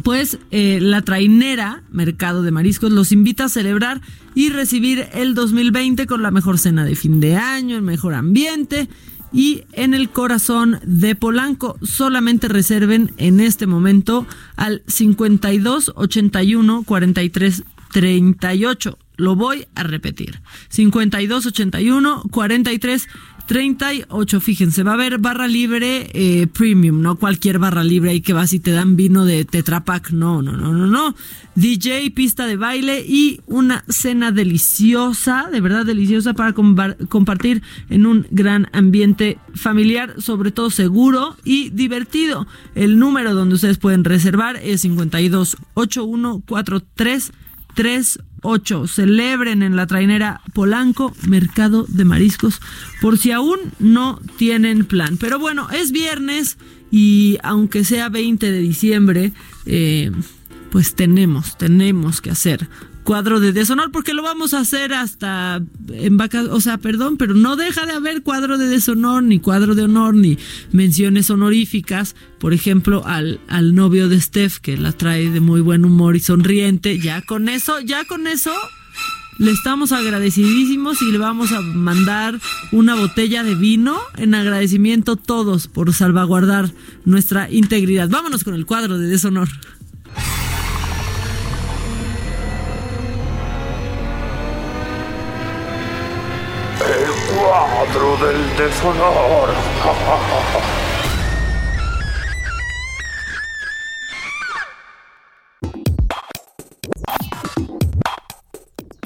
pues 0.04 0.40
eh, 0.52 0.80
la 0.82 1.02
trainera 1.04 1.84
Mercado 1.90 2.44
de 2.44 2.52
Mariscos 2.52 2.92
los 2.92 3.14
invita 3.14 3.46
a 3.46 3.50
celebrar 3.50 4.02
y 4.36 4.50
recibir 4.50 5.08
el 5.14 5.36
2020 5.36 6.06
con 6.06 6.22
la 6.22 6.32
mejor 6.32 6.60
cena 6.60 6.84
de 6.84 6.98
fin 6.98 7.22
de 7.22 7.38
año, 7.38 7.78
el 7.78 7.82
mejor 7.82 8.14
ambiente 8.14 8.90
y 9.36 9.66
en 9.74 9.94
el 9.94 10.10
corazón 10.10 10.80
de 10.86 11.14
Polanco. 11.14 11.78
Solamente 11.84 12.48
reserven 12.48 13.12
en 13.18 13.42
este 13.42 13.68
momento 13.68 14.26
al 14.56 14.82
52 14.88 15.92
81 15.96 16.84
43 16.84 17.64
38. 17.92 18.98
Lo 19.18 19.36
voy 19.36 19.68
a 19.76 19.84
repetir. 19.84 20.42
52 20.70 21.46
81 21.48 22.24
43 22.32 23.08
38. 23.08 23.35
Fíjense, 24.40 24.84
va 24.84 24.92
a 24.92 24.94
haber 24.96 25.20
barra 25.20 25.48
libre 25.48 26.10
eh, 26.14 26.48
premium, 26.48 27.02
no 27.02 27.16
cualquier 27.16 27.60
barra 27.60 27.84
libre 27.84 28.12
ahí 28.12 28.22
que 28.22 28.34
vas 28.34 28.54
y 28.54 28.60
te 28.60 28.72
dan 28.72 28.96
vino 28.96 29.24
de 29.24 29.46
Tetra 29.46 29.84
Pak. 29.86 30.12
No, 30.12 30.42
no, 30.42 30.54
no, 30.54 30.74
no, 30.74 30.88
no. 30.88 31.16
DJ, 31.56 32.10
pista 32.12 32.48
de 32.48 32.58
baile 32.58 33.06
y 33.08 33.42
una 33.46 33.84
cena 33.88 34.32
deliciosa, 34.32 35.50
de 35.52 35.62
verdad 35.62 35.86
deliciosa 35.86 36.34
para 36.34 36.54
compartir 36.54 37.62
en 37.90 38.06
un 38.06 38.28
gran 38.32 38.68
ambiente 38.74 39.38
familiar, 39.54 40.22
sobre 40.22 40.52
todo 40.52 40.70
seguro 40.70 41.38
y 41.44 41.70
divertido. 41.70 42.48
El 42.74 42.98
número 42.98 43.34
donde 43.34 43.56
ustedes 43.56 43.78
pueden 43.78 44.04
reservar 44.04 44.58
es 44.58 44.82
52 44.82 45.58
81 45.76 46.44
43 46.48 47.32
38. 47.76 48.88
Celebren 48.88 49.62
en 49.62 49.76
la 49.76 49.86
trainera 49.88 50.42
Polanco, 50.54 51.14
Mercado 51.28 51.86
de 51.88 52.06
Mariscos, 52.06 52.60
por 53.02 53.18
si 53.18 53.32
aún 53.32 53.60
no 53.80 54.20
tienen 54.38 54.86
plan. 54.86 55.18
Pero 55.18 55.38
bueno, 55.40 55.70
es 55.70 55.92
viernes 55.92 56.58
y 56.92 57.38
aunque 57.44 57.84
sea 57.84 58.10
20 58.10 58.52
de 58.52 58.60
diciembre, 58.60 59.34
eh, 59.66 60.12
pues 60.72 60.96
tenemos, 60.96 61.58
tenemos 61.58 62.22
que 62.22 62.32
hacer 62.32 62.68
cuadro 63.06 63.40
de 63.40 63.54
deshonor 63.54 63.92
porque 63.92 64.14
lo 64.14 64.24
vamos 64.24 64.54
a 64.54 64.60
hacer 64.60 64.92
hasta 64.92 65.62
en 65.94 66.18
vacas, 66.18 66.48
o 66.48 66.60
sea, 66.60 66.78
perdón, 66.78 67.16
pero 67.16 67.36
no 67.36 67.56
deja 67.56 67.86
de 67.86 67.94
haber 67.94 68.24
cuadro 68.24 68.58
de 68.58 68.68
deshonor, 68.68 69.24
ni 69.24 69.40
cuadro 69.40 69.76
de 69.76 69.84
honor, 69.84 70.16
ni 70.16 70.38
menciones 70.72 71.30
honoríficas, 71.30 72.16
por 72.40 72.54
ejemplo, 72.54 73.06
al, 73.06 73.40
al 73.48 73.76
novio 73.76 74.10
de 74.10 74.20
Steph, 74.20 74.58
que 74.58 74.76
la 74.76 74.92
trae 74.92 75.30
de 75.30 75.40
muy 75.40 75.62
buen 75.62 75.86
humor 75.86 76.16
y 76.16 76.20
sonriente, 76.20 77.00
ya 77.00 77.22
con 77.22 77.48
eso, 77.48 77.80
ya 77.80 78.04
con 78.06 78.28
eso 78.28 78.52
le 79.38 79.52
estamos 79.52 79.92
agradecidísimos 79.92 81.02
y 81.02 81.12
le 81.12 81.18
vamos 81.18 81.52
a 81.52 81.62
mandar 81.62 82.40
una 82.72 82.96
botella 82.96 83.44
de 83.44 83.54
vino 83.54 84.00
en 84.18 84.34
agradecimiento 84.34 85.16
todos 85.16 85.68
por 85.68 85.94
salvaguardar 85.94 86.72
nuestra 87.04 87.52
integridad. 87.52 88.10
Vámonos 88.10 88.44
con 88.44 88.56
el 88.56 88.66
cuadro 88.66 88.98
de 88.98 89.08
deshonor. 89.08 89.50
Del 97.96 98.58
deshonor. 98.58 99.50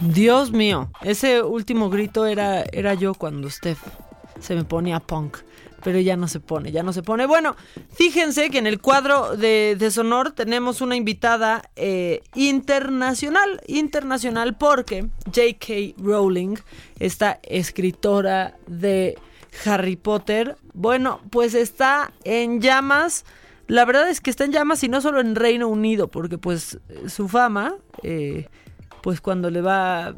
Dios 0.02 0.52
mío, 0.52 0.90
ese 1.02 1.44
último 1.44 1.92
grito 1.92 2.26
era, 2.26 2.64
era 2.72 2.96
yo 2.96 3.14
cuando 3.14 3.48
Steph 3.52 3.80
se 4.40 4.56
me 4.56 4.64
ponía 4.64 5.00
punk. 5.00 5.38
Pero 5.84 6.00
ya 6.00 6.18
no 6.18 6.28
se 6.28 6.40
pone, 6.40 6.72
ya 6.72 6.84
no 6.84 6.94
se 6.94 7.04
pone. 7.04 7.26
Bueno, 7.26 7.56
fíjense 7.92 8.50
que 8.50 8.58
en 8.58 8.68
el 8.68 8.80
cuadro 8.82 9.38
de 9.38 9.76
deshonor 9.78 10.32
tenemos 10.32 10.82
una 10.82 10.96
invitada 10.96 11.62
eh, 11.76 12.22
internacional, 12.36 13.62
internacional 13.68 14.58
porque 14.58 15.08
J.K. 15.26 15.96
Rowling, 15.98 16.56
esta 17.00 17.40
escritora 17.44 18.58
de 18.68 19.18
Harry 19.66 19.96
Potter, 19.96 20.58
bueno, 20.74 21.22
pues 21.30 21.54
está 21.54 22.12
en 22.24 22.62
llamas. 22.62 23.26
La 23.68 23.86
verdad 23.86 24.10
es 24.10 24.20
que 24.20 24.30
está 24.30 24.46
en 24.46 24.52
llamas 24.52 24.84
y 24.84 24.90
no 24.90 25.00
solo 25.00 25.22
en 25.22 25.36
Reino 25.36 25.68
Unido, 25.68 26.08
porque 26.08 26.38
pues 26.38 26.80
su 27.08 27.28
fama, 27.28 27.76
eh, 28.04 28.48
pues 29.02 29.22
cuando 29.22 29.50
le 29.50 29.62
va 29.62 30.16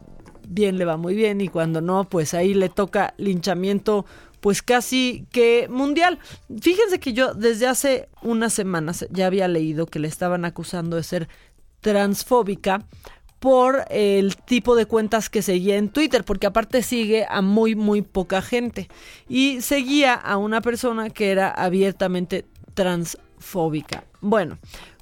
bien 0.48 0.78
le 0.78 0.86
va 0.86 0.98
muy 0.98 1.16
bien 1.16 1.42
y 1.42 1.48
cuando 1.48 1.82
no, 1.82 2.04
pues 2.06 2.34
ahí 2.34 2.54
le 2.54 2.70
toca 2.70 3.14
linchamiento 3.18 4.06
pues 4.42 4.62
casi 4.62 5.26
que 5.32 5.68
mundial. 5.70 6.20
Fíjense 6.60 7.00
que 7.00 7.14
yo 7.14 7.34
desde 7.34 7.68
hace 7.68 8.10
unas 8.22 8.54
semanas 8.54 9.08
ya 9.12 9.28
había 9.28 9.48
leído 9.48 9.86
que 9.86 10.00
le 10.00 10.08
estaban 10.08 10.44
acusando 10.44 10.98
de 10.98 11.04
ser 11.04 11.30
transfóbica 11.80 12.86
por 13.40 13.86
el 13.90 14.36
tipo 14.36 14.76
de 14.76 14.86
cuentas 14.86 15.30
que 15.30 15.42
seguía 15.42 15.78
en 15.78 15.90
Twitter, 15.90 16.24
porque 16.24 16.46
aparte 16.46 16.84
sigue 16.84 17.26
a 17.28 17.42
muy, 17.42 17.76
muy 17.76 18.04
poca 18.04 18.42
gente. 18.42 18.88
Y 19.28 19.62
seguía 19.62 20.14
a 20.14 20.38
una 20.38 20.62
persona 20.62 21.10
que 21.10 21.32
era 21.32 21.50
abiertamente 21.50 22.46
transfóbica. 22.76 24.04
Bueno, 24.22 24.60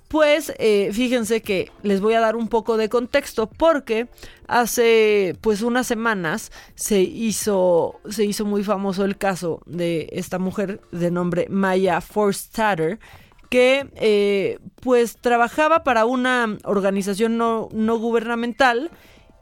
pues 0.10 0.52
eh, 0.58 0.90
fíjense 0.92 1.42
que 1.42 1.72
les 1.84 2.02
voy 2.02 2.16
a 2.16 2.20
dar 2.20 2.36
un 2.36 2.48
poco 2.48 2.78
de 2.78 2.90
contexto 2.90 3.48
porque 3.48 4.10
hace 4.48 5.38
pues 5.40 5.62
unas 5.62 5.86
semanas 5.86 6.52
se 6.74 7.02
hizo, 7.02 8.00
se 8.10 8.26
hizo 8.26 8.44
muy 8.44 8.64
famoso 8.64 9.06
el 9.06 9.18
caso 9.18 9.62
de 9.68 10.10
esta 10.12 10.40
mujer 10.40 10.82
de 10.92 11.12
nombre 11.12 11.46
Maya 11.50 12.02
Forstater 12.02 13.00
que 13.50 13.92
eh, 13.96 14.58
pues 14.82 15.18
trabajaba 15.18 15.84
para 15.84 16.06
una 16.06 16.58
organización 16.64 17.38
no, 17.38 17.70
no 17.72 18.00
gubernamental 18.00 18.90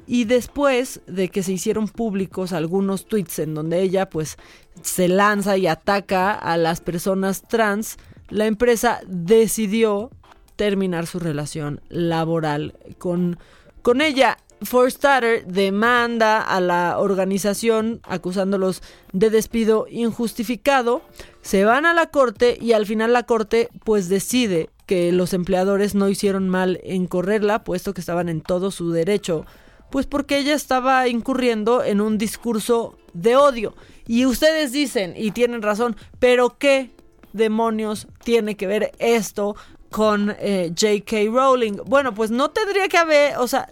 y 0.05 0.26
después 0.26 0.99
de 1.07 1.30
que 1.30 1.43
se 1.43 1.53
hicieron 1.53 1.88
públicos 1.88 2.51
algunos 2.51 3.05
tweets 3.05 3.39
en 3.39 3.53
donde 3.53 3.82
ella 3.82 4.09
pues 4.09 4.38
se 4.82 5.07
lanza 5.07 5.55
y 5.55 5.68
ataca 5.68 6.34
a 6.34 6.57
las 6.57 6.82
personas 6.82 7.41
trans, 7.43 7.97
la 8.30 8.47
empresa 8.47 8.99
decidió 9.07 10.11
terminar 10.58 11.08
su 11.08 11.20
relación 11.20 11.80
laboral 11.88 12.76
con, 12.97 13.39
con 13.82 14.01
ella. 14.01 14.38
Forstater 14.62 15.45
demanda 15.45 16.41
a 16.41 16.60
la 16.60 16.97
organización 16.97 18.01
acusándolos 18.03 18.82
de 19.14 19.30
despido 19.30 19.86
injustificado. 19.89 21.03
Se 21.43 21.64
van 21.64 21.86
a 21.86 21.93
la 21.93 22.08
corte 22.08 22.58
y 22.60 22.74
al 22.74 22.88
final 22.88 23.14
la 23.14 23.24
corte 23.24 23.70
pues 23.86 24.10
decide 24.10 24.70
que 24.88 25.12
los 25.12 25.34
empleadores 25.34 25.93
no 25.93 26.10
hicieron 26.10 26.49
mal 26.49 26.80
en 26.84 27.05
correrla, 27.08 27.64
puesto 27.64 27.93
que 27.93 28.01
estaban 28.01 28.30
en 28.30 28.41
todo 28.41 28.72
su 28.72 28.91
derecho, 28.91 29.45
pues 29.91 30.08
porque 30.08 30.38
ella 30.39 30.55
estaba 30.55 31.08
incurriendo 31.08 31.84
en 31.84 32.01
un 32.01 32.18
discurso 32.18 32.97
de 33.14 33.36
odio. 33.36 33.76
Y 34.08 34.26
ustedes 34.26 34.72
dicen, 34.72 35.14
y 35.16 35.32
tienen 35.32 35.62
razón, 35.62 35.95
pero 36.20 36.58
¿qué 36.58 36.91
demonios 37.34 38.08
tiene 38.24 38.55
que 38.55 38.68
ver 38.68 38.91
esto 38.99 39.55
con 39.92 40.36
eh, 40.40 40.74
J.K. 40.80 41.32
Rowling? 41.32 41.78
Bueno, 41.86 42.14
pues 42.14 42.32
no 42.32 42.50
tendría 42.50 42.88
que 42.88 42.98
haber, 42.98 43.38
o 43.38 43.48
sea, 43.48 43.70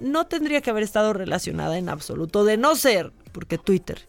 no 0.00 0.26
tendría 0.26 0.60
que 0.60 0.70
haber 0.70 0.82
estado 0.82 1.12
relacionada 1.12 1.78
en 1.78 1.88
absoluto, 1.88 2.44
de 2.44 2.56
no 2.56 2.74
ser, 2.74 3.12
porque 3.32 3.58
Twitter, 3.58 4.00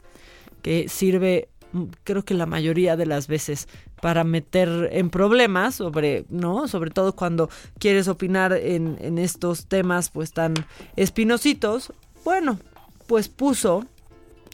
que 0.62 0.90
sirve 0.90 1.50
mm, 1.72 1.84
creo 2.04 2.24
que 2.24 2.34
la 2.34 2.46
mayoría 2.46 2.96
de 2.96 3.06
las 3.06 3.28
veces 3.28 3.68
para 4.02 4.24
meter 4.26 4.90
en 4.92 5.10
problemas 5.10 5.76
sobre, 5.76 6.26
¿no? 6.30 6.68
Sobre 6.68 6.90
todo 6.90 7.14
cuando 7.16 7.50
quieres 7.80 8.10
opinar 8.10 8.52
en, 8.52 8.98
en 9.00 9.18
estos 9.18 9.68
temas 9.68 10.10
pues 10.10 10.34
tan 10.34 10.54
espinosito. 10.98 11.80
Bueno, 12.26 12.60
pues 13.08 13.30
puso, 13.30 13.86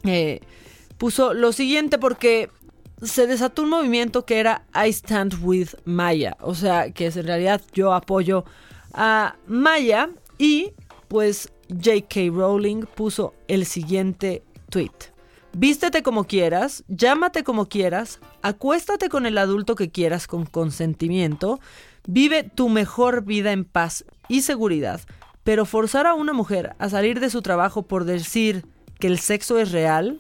eh, 0.04 0.42
puso 1.00 1.34
lo 1.34 1.52
siguiente 1.52 1.98
porque 1.98 2.50
se 3.02 3.28
desató 3.28 3.64
un 3.64 3.70
movimiento 3.70 4.26
que 4.26 4.40
era 4.40 4.64
I 4.74 4.90
Stand 4.90 5.36
With 5.42 5.70
Maya, 5.86 6.36
o 6.42 6.56
sea, 6.56 6.92
que 6.92 7.08
en 7.08 7.26
realidad 7.26 7.62
yo 7.74 7.94
apoyo 7.94 8.46
a 8.94 9.36
Maya 9.48 10.10
y 10.38 10.74
pues 11.08 11.52
J.K. 11.70 12.32
Rowling 12.32 12.82
puso 12.96 13.34
el 13.48 13.66
siguiente 13.66 14.44
tweet. 14.70 14.92
Vístete 15.54 16.04
como 16.04 16.26
quieras, 16.26 16.84
llámate 16.88 17.44
como 17.44 17.68
quieras, 17.68 18.20
acuéstate 18.42 19.10
con 19.10 19.26
el 19.26 19.38
adulto 19.38 19.76
que 19.76 19.90
quieras 19.90 20.28
con 20.28 20.46
consentimiento, 20.46 21.60
vive 22.08 22.44
tu 22.44 22.70
mejor 22.70 23.24
vida 23.24 23.52
en 23.52 23.66
paz 23.66 24.06
y 24.28 24.42
seguridad, 24.42 25.02
pero 25.44 25.66
forzar 25.66 26.06
a 26.06 26.14
una 26.14 26.34
mujer 26.34 26.76
a 26.78 26.90
salir 26.90 27.20
de 27.20 27.32
su 27.32 27.42
trabajo 27.42 27.84
por 27.84 28.06
decir 28.06 28.66
que 29.00 29.08
el 29.08 29.20
sexo 29.20 29.58
es 29.58 29.72
real, 29.72 30.20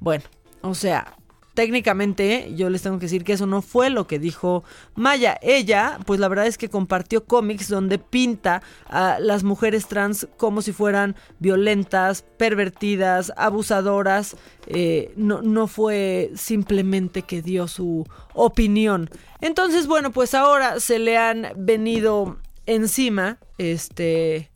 bueno, 0.00 0.24
o 0.62 0.74
sea, 0.74 1.16
técnicamente 1.60 2.54
yo 2.56 2.70
les 2.70 2.80
tengo 2.80 2.98
que 2.98 3.04
decir 3.04 3.22
que 3.22 3.34
eso 3.34 3.44
no 3.44 3.60
fue 3.60 3.90
lo 3.90 4.06
que 4.06 4.18
dijo 4.18 4.64
Maya. 4.94 5.38
Ella, 5.42 5.98
pues 6.06 6.18
la 6.18 6.26
verdad 6.26 6.46
es 6.46 6.56
que 6.56 6.70
compartió 6.70 7.26
cómics 7.26 7.68
donde 7.68 7.98
pinta 7.98 8.62
a 8.86 9.18
las 9.20 9.44
mujeres 9.44 9.86
trans 9.86 10.26
como 10.38 10.62
si 10.62 10.72
fueran 10.72 11.16
violentas, 11.38 12.24
pervertidas, 12.38 13.30
abusadoras. 13.36 14.38
Eh, 14.68 15.12
no, 15.16 15.42
no 15.42 15.66
fue 15.66 16.30
simplemente 16.34 17.24
que 17.24 17.42
dio 17.42 17.68
su 17.68 18.06
opinión. 18.32 19.10
Entonces, 19.42 19.86
bueno, 19.86 20.12
pues 20.12 20.32
ahora 20.32 20.80
se 20.80 20.98
le 20.98 21.18
han 21.18 21.48
venido 21.56 22.38
encima, 22.64 23.36
este, 23.58 24.50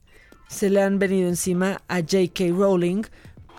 se 0.48 0.70
le 0.70 0.80
han 0.80 0.98
venido 0.98 1.28
encima 1.28 1.82
a 1.86 1.96
J.K. 1.96 2.44
Rowling 2.57 3.02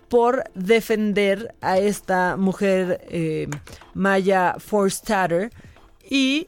por 0.08 0.44
defender 0.54 1.54
a 1.60 1.78
esta 1.78 2.36
mujer 2.36 3.00
eh, 3.08 3.48
Maya 3.94 4.56
Forstater 4.58 5.50
y 6.08 6.46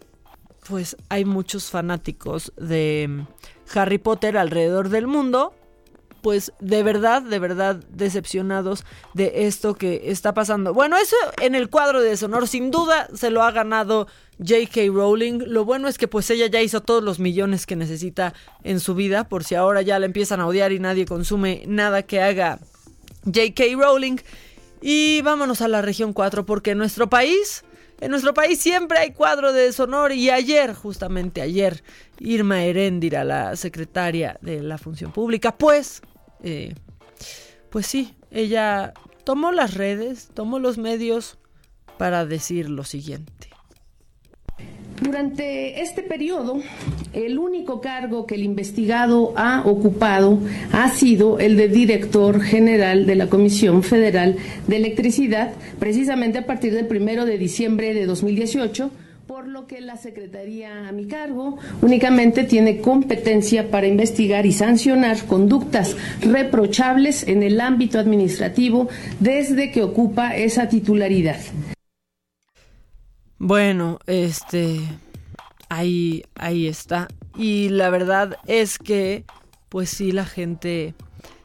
pues 0.69 0.97
hay 1.09 1.25
muchos 1.25 1.71
fanáticos 1.71 2.53
de 2.57 3.07
mm, 3.09 3.79
Harry 3.79 3.99
Potter 3.99 4.37
alrededor 4.37 4.89
del 4.91 5.07
mundo 5.07 5.55
pues 6.23 6.53
de 6.61 6.83
verdad, 6.83 7.23
de 7.23 7.39
verdad 7.39 7.77
decepcionados 7.91 8.85
de 9.15 9.47
esto 9.47 9.75
que 9.75 10.11
está 10.11 10.35
pasando. 10.35 10.75
Bueno, 10.75 10.97
eso 10.97 11.17
en 11.41 11.55
el 11.55 11.71
cuadro 11.71 12.01
de 12.01 12.11
deshonor 12.11 12.49
sin 12.49 12.71
duda 12.71 13.09
se 13.15 13.31
lo 13.31 13.43
ha 13.43 13.51
ganado 13.53 14.09
J.K. 14.39 14.93
Rowling. 14.93 15.45
Lo 15.47 15.65
bueno 15.65 15.89
es 15.89 15.99
que 15.99 16.09
pues 16.09 16.29
ella 16.31 16.47
ya 16.47 16.61
hizo 16.61 16.83
todos 16.83 17.03
los 17.03 17.19
millones 17.19 17.67
que 17.67 17.77
necesita 17.77 18.35
en 18.65 18.81
su 18.81 18.95
vida, 18.95 19.29
por 19.29 19.45
si 19.45 19.55
ahora 19.55 19.83
ya 19.83 19.99
la 19.99 20.07
empiezan 20.07 20.41
a 20.41 20.47
odiar 20.47 20.73
y 20.73 20.79
nadie 20.79 21.07
consume 21.07 21.63
nada 21.67 22.03
que 22.03 22.21
haga 22.21 22.59
J.K. 23.33 23.65
Rowling. 23.77 24.17
Y 24.81 25.23
vámonos 25.23 25.61
a 25.61 25.69
la 25.69 25.83
región 25.83 26.13
4 26.13 26.47
porque 26.47 26.71
en 26.73 26.79
nuestro 26.79 27.09
país, 27.09 27.65
en 28.01 28.11
nuestro 28.11 28.33
país 28.35 28.61
siempre 28.61 28.99
hay 28.99 29.13
cuadro 29.13 29.53
de 29.53 29.63
deshonor 29.63 30.13
y 30.13 30.31
ayer, 30.31 30.75
justamente 30.75 31.41
ayer, 31.41 31.83
Irma 32.21 32.63
Heréndira, 32.63 33.25
la 33.25 33.57
secretaria 33.57 34.39
de 34.41 34.63
la 34.63 34.79
Función 34.79 35.13
Pública, 35.13 35.57
pues, 35.57 36.03
eh, 36.43 36.75
pues 37.71 37.87
sí, 37.87 38.15
ella 38.31 38.95
tomó 39.25 39.51
las 39.51 39.75
redes, 39.75 40.31
tomó 40.33 40.59
los 40.59 40.79
medios 40.79 41.39
para 41.97 42.25
decir 42.25 42.71
lo 42.71 42.85
siguiente. 42.85 43.48
Durante 45.01 45.81
este 45.81 46.03
periodo, 46.03 46.61
el 47.13 47.39
único 47.39 47.81
cargo 47.81 48.27
que 48.27 48.35
el 48.35 48.43
investigado 48.43 49.33
ha 49.37 49.63
ocupado 49.65 50.39
ha 50.73 50.91
sido 50.91 51.39
el 51.39 51.57
de 51.57 51.69
director 51.69 52.41
general 52.41 53.07
de 53.07 53.15
la 53.15 53.29
Comisión 53.29 53.83
Federal 53.83 54.37
de 54.67 54.77
Electricidad, 54.77 55.53
precisamente 55.79 56.39
a 56.39 56.47
partir 56.47 56.75
del 56.75 56.87
primero 56.87 57.25
de 57.25 57.39
diciembre 57.39 57.95
de 57.95 58.07
2018 58.07 58.91
por 59.29 59.47
lo 59.47 59.67
que 59.67 59.83
la 59.83 59.99
Secretaría 59.99 60.89
a 60.89 60.93
mi 60.93 61.07
cargo 61.07 61.59
únicamente 61.83 62.45
tiene 62.45 62.81
competencia 62.81 63.71
para 63.71 63.87
investigar 63.87 64.47
y 64.47 64.53
sancionar 64.53 65.27
conductas 65.27 65.97
reprochables 66.23 67.29
en 67.29 67.43
el 67.43 67.61
ámbito 67.61 67.99
administrativo 67.99 68.89
desde 69.21 69.71
que 69.71 69.83
ocupa 69.83 70.35
esa 70.35 70.71
titularidad. 70.71 71.37
Bueno, 73.39 74.01
este 74.07 74.81
ahí 75.69 76.25
ahí 76.35 76.67
está 76.67 77.09
y 77.37 77.69
la 77.69 77.91
verdad 77.91 78.37
es 78.47 78.79
que 78.79 79.25
pues 79.69 79.91
sí 79.91 80.13
la 80.13 80.25
gente 80.25 80.95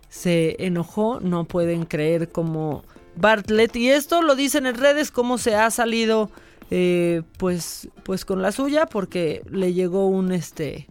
se 0.10 0.56
enojó, 0.66 1.20
no 1.20 1.46
pueden 1.46 1.86
creer 1.86 2.32
como 2.32 2.84
Bartlett 3.16 3.76
y 3.76 3.90
esto 3.90 4.22
lo 4.22 4.36
dicen 4.36 4.66
en 4.66 4.76
redes 4.76 5.12
cómo 5.12 5.38
se 5.38 5.56
ha 5.56 5.70
salido 5.70 6.32
eh, 6.72 7.22
pues 7.38 7.90
pues 8.04 8.26
con 8.26 8.42
la 8.42 8.52
suya 8.52 8.88
porque 8.88 9.44
le 9.52 9.74
llegó 9.74 10.08
un 10.08 10.32
este 10.32 10.88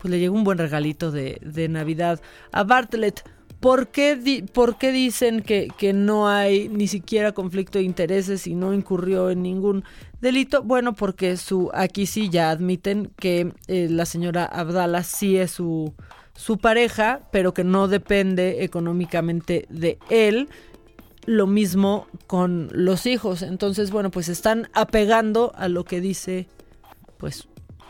pues 0.00 0.10
le 0.10 0.18
llegó 0.18 0.34
un 0.34 0.44
buen 0.44 0.58
regalito 0.58 1.10
de, 1.10 1.38
de 1.42 1.68
Navidad 1.68 2.20
a 2.52 2.64
Bartlett. 2.64 3.24
¿Por 3.60 3.88
qué, 3.88 4.14
di- 4.14 4.42
por 4.42 4.78
qué 4.78 4.92
dicen 4.92 5.42
que, 5.42 5.68
que 5.76 5.92
no 5.92 6.28
hay 6.28 6.68
ni 6.68 6.86
siquiera 6.86 7.32
conflicto 7.32 7.78
de 7.78 7.84
intereses 7.84 8.46
y 8.46 8.54
no 8.54 8.72
incurrió 8.72 9.30
en 9.30 9.42
ningún 9.42 9.82
delito? 10.20 10.62
Bueno, 10.62 10.92
porque 10.94 11.36
su 11.36 11.68
aquí 11.74 12.06
sí 12.06 12.28
ya 12.28 12.50
admiten 12.50 13.10
que 13.18 13.52
eh, 13.66 13.88
la 13.90 14.06
señora 14.06 14.44
Abdala 14.44 15.02
sí 15.02 15.36
es 15.38 15.50
su, 15.50 15.92
su 16.36 16.58
pareja, 16.58 17.22
pero 17.32 17.52
que 17.52 17.64
no 17.64 17.88
depende 17.88 18.62
económicamente 18.62 19.66
de 19.70 19.98
él. 20.08 20.48
Lo 21.26 21.48
mismo 21.48 22.06
con 22.28 22.68
los 22.72 23.06
hijos. 23.06 23.42
Entonces, 23.42 23.90
bueno, 23.90 24.10
pues 24.12 24.28
están 24.28 24.68
apegando 24.72 25.52
a 25.56 25.68
lo 25.68 25.84
que 25.84 26.00
dice, 26.00 26.46
pues, 27.18 27.48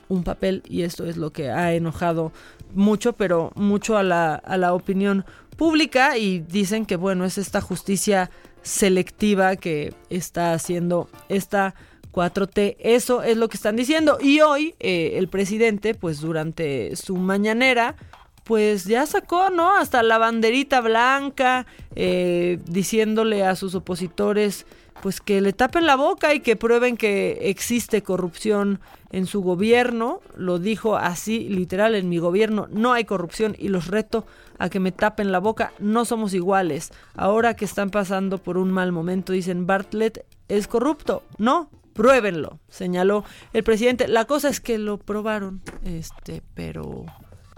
un 0.08 0.24
papel 0.24 0.62
y 0.66 0.82
esto 0.82 1.04
es 1.04 1.18
lo 1.18 1.30
que 1.30 1.50
ha 1.50 1.74
enojado 1.74 2.32
mucho, 2.74 3.12
pero 3.12 3.52
mucho 3.54 3.98
a 3.98 4.02
la, 4.02 4.34
a 4.34 4.56
la 4.56 4.72
opinión 4.72 5.26
pública 5.58 6.16
y 6.16 6.38
dicen 6.38 6.86
que 6.86 6.96
bueno, 6.96 7.26
es 7.26 7.36
esta 7.36 7.60
justicia 7.60 8.30
selectiva 8.62 9.56
que 9.56 9.92
está 10.08 10.54
haciendo 10.54 11.10
esta 11.28 11.74
4T. 12.12 12.76
Eso 12.78 13.22
es 13.22 13.36
lo 13.36 13.48
que 13.48 13.56
están 13.56 13.76
diciendo. 13.76 14.18
Y 14.20 14.40
hoy 14.40 14.74
eh, 14.78 15.14
el 15.16 15.28
presidente, 15.28 15.94
pues 15.94 16.20
durante 16.20 16.94
su 16.96 17.16
mañanera, 17.16 17.96
pues 18.44 18.84
ya 18.84 19.04
sacó, 19.04 19.50
¿no? 19.50 19.76
Hasta 19.76 20.02
la 20.02 20.16
banderita 20.16 20.80
blanca, 20.80 21.66
eh, 21.96 22.60
diciéndole 22.66 23.44
a 23.44 23.56
sus 23.56 23.74
opositores, 23.74 24.64
pues 25.02 25.20
que 25.20 25.40
le 25.40 25.52
tapen 25.52 25.86
la 25.86 25.96
boca 25.96 26.34
y 26.34 26.40
que 26.40 26.56
prueben 26.56 26.96
que 26.96 27.38
existe 27.42 28.02
corrupción 28.02 28.80
en 29.10 29.26
su 29.26 29.42
gobierno. 29.42 30.20
Lo 30.36 30.58
dijo 30.58 30.96
así, 30.96 31.48
literal, 31.48 31.94
en 31.94 32.08
mi 32.08 32.18
gobierno 32.18 32.66
no 32.70 32.92
hay 32.92 33.04
corrupción 33.04 33.54
y 33.58 33.68
los 33.68 33.88
reto 33.88 34.26
a 34.58 34.68
que 34.68 34.80
me 34.80 34.92
tapen 34.92 35.32
la 35.32 35.38
boca. 35.38 35.72
No 35.78 36.04
somos 36.04 36.34
iguales. 36.34 36.92
Ahora 37.14 37.54
que 37.54 37.64
están 37.64 37.90
pasando 37.90 38.38
por 38.38 38.58
un 38.58 38.70
mal 38.70 38.92
momento, 38.92 39.32
dicen 39.32 39.66
Bartlett 39.66 40.24
es 40.48 40.66
corrupto. 40.66 41.22
No, 41.38 41.70
pruébenlo, 41.92 42.58
señaló 42.68 43.24
el 43.52 43.64
presidente. 43.64 44.08
La 44.08 44.24
cosa 44.24 44.48
es 44.48 44.60
que 44.60 44.78
lo 44.78 44.98
probaron, 44.98 45.62
este, 45.84 46.42
pero 46.54 47.04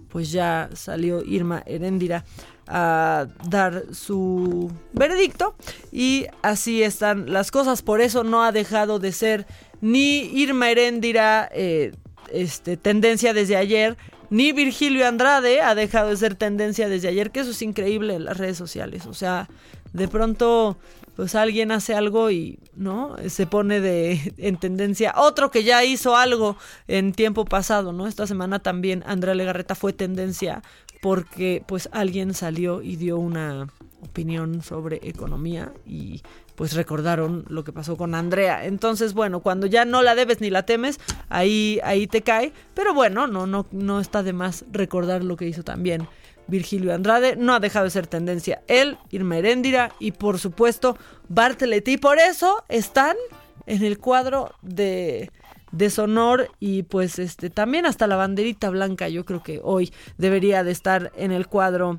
pues 0.09 0.33
ya 0.33 0.71
salió 0.75 1.23
Irma 1.23 1.63
Heréndira 1.67 2.25
a 2.67 3.27
dar 3.49 3.85
su 3.93 4.71
veredicto 4.93 5.57
y 5.91 6.27
así 6.43 6.83
están 6.83 7.33
las 7.33 7.51
cosas. 7.51 7.83
Por 7.83 8.01
eso 8.01 8.25
no 8.25 8.45
ha 8.45 8.53
dejado 8.53 8.99
de 8.99 9.13
ser 9.13 9.47
ni 9.81 10.21
Irma 10.35 10.71
Heréndira 10.71 11.49
eh, 11.53 11.93
este, 12.33 12.77
tendencia 12.77 13.33
desde 13.33 13.57
ayer, 13.57 13.97
ni 14.31 14.53
Virgilio 14.53 15.07
Andrade 15.07 15.61
ha 15.61 15.75
dejado 15.75 16.11
de 16.11 16.17
ser 16.17 16.37
tendencia 16.37 16.89
desde 16.89 17.09
ayer, 17.09 17.31
que 17.31 17.41
eso 17.41 17.51
es 17.51 17.63
increíble 17.63 18.15
en 18.15 18.25
las 18.25 18.39
redes 18.39 18.57
sociales. 18.57 19.07
O 19.07 19.15
sea, 19.15 19.49
de 19.93 20.07
pronto 20.09 20.77
pues 21.17 21.35
alguien 21.35 21.73
hace 21.73 21.95
algo 21.95 22.31
y 22.31 22.59
no 22.77 23.17
se 23.29 23.47
pone 23.47 23.81
de 23.81 24.33
en 24.39 24.57
tendencia 24.57 25.13
otro 25.17 25.51
que 25.51 25.65
ya 25.65 25.85
hizo 25.85 26.17
algo 26.17 26.57
en 26.89 27.13
tiempo 27.13 27.45
pasado 27.45 27.93
no 27.93 28.07
esta 28.07 28.27
semana 28.27 28.61
también 28.61 29.03
Andrea 29.07 29.35
Legarreta 29.35 29.75
fue 29.75 29.93
tendencia 29.93 30.63
porque 31.03 31.63
pues 31.67 31.89
alguien 31.93 32.33
salió 32.33 32.81
y 32.81 32.97
dio 32.97 33.19
una 33.19 33.69
opinión 34.03 34.63
sobre 34.63 35.01
economía 35.03 35.73
y 35.87 36.23
pues 36.61 36.75
recordaron 36.75 37.47
lo 37.49 37.65
que 37.65 37.73
pasó 37.73 37.97
con 37.97 38.15
Andrea. 38.15 38.67
Entonces, 38.67 39.15
bueno, 39.15 39.41
cuando 39.41 39.67
ya 39.67 39.87
no 39.87 40.03
la 40.03 40.15
debes 40.15 40.43
ni 40.43 40.51
la 40.51 40.67
temes, 40.67 41.01
ahí 41.31 41.81
ahí 41.83 42.07
te 42.07 42.21
cae, 42.21 42.53
pero 42.75 42.93
bueno, 42.93 43.27
no 43.27 43.47
no 43.47 43.65
no 43.71 43.99
está 43.99 44.23
de 44.23 44.35
más 44.35 44.67
recordar 44.71 45.25
lo 45.25 45.39
que 45.39 45.47
hizo 45.47 45.63
también 45.63 46.07
Virgilio 46.49 46.95
Andrade, 46.95 47.35
no 47.35 47.55
ha 47.55 47.61
dejado 47.61 47.87
de 47.87 47.91
ser 47.91 48.07
tendencia 48.07 48.61
él, 48.69 48.99
Irma 49.09 49.39
Heréndira 49.39 49.93
y 49.99 50.13
por 50.13 50.39
supuesto 50.39 50.99
Bartlett. 51.31 51.89
Y 51.89 51.97
por 51.97 52.19
eso 52.19 52.63
están 52.69 53.17
en 53.65 53.83
el 53.83 53.99
cuadro 53.99 54.53
de 54.61 55.31
deshonor 55.73 56.51
y 56.61 56.83
pues 56.83 57.19
este 57.19 57.49
también 57.49 57.87
hasta 57.87 58.07
la 58.07 58.17
banderita 58.17 58.69
blanca 58.69 59.09
yo 59.09 59.25
creo 59.25 59.43
que 59.43 59.63
hoy 59.65 59.95
debería 60.19 60.63
de 60.63 60.73
estar 60.73 61.11
en 61.17 61.33
el 61.33 61.47
cuadro 61.47 61.99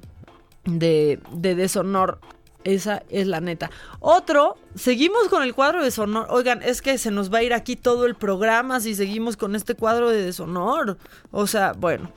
de, 0.65 1.19
de 1.31 1.55
deshonor 1.55 2.19
esa 2.63 3.03
es 3.09 3.27
la 3.27 3.41
neta. 3.41 3.69
Otro, 3.99 4.57
seguimos 4.75 5.27
con 5.29 5.43
el 5.43 5.53
cuadro 5.53 5.79
de 5.79 5.85
deshonor. 5.85 6.27
Oigan, 6.29 6.61
es 6.61 6.81
que 6.81 6.97
se 6.97 7.11
nos 7.11 7.33
va 7.33 7.39
a 7.39 7.43
ir 7.43 7.53
aquí 7.53 7.75
todo 7.75 8.05
el 8.05 8.15
programa 8.15 8.79
si 8.79 8.95
seguimos 8.95 9.37
con 9.37 9.55
este 9.55 9.75
cuadro 9.75 10.09
de 10.09 10.23
deshonor. 10.23 10.97
O 11.31 11.47
sea, 11.47 11.73
bueno, 11.73 12.11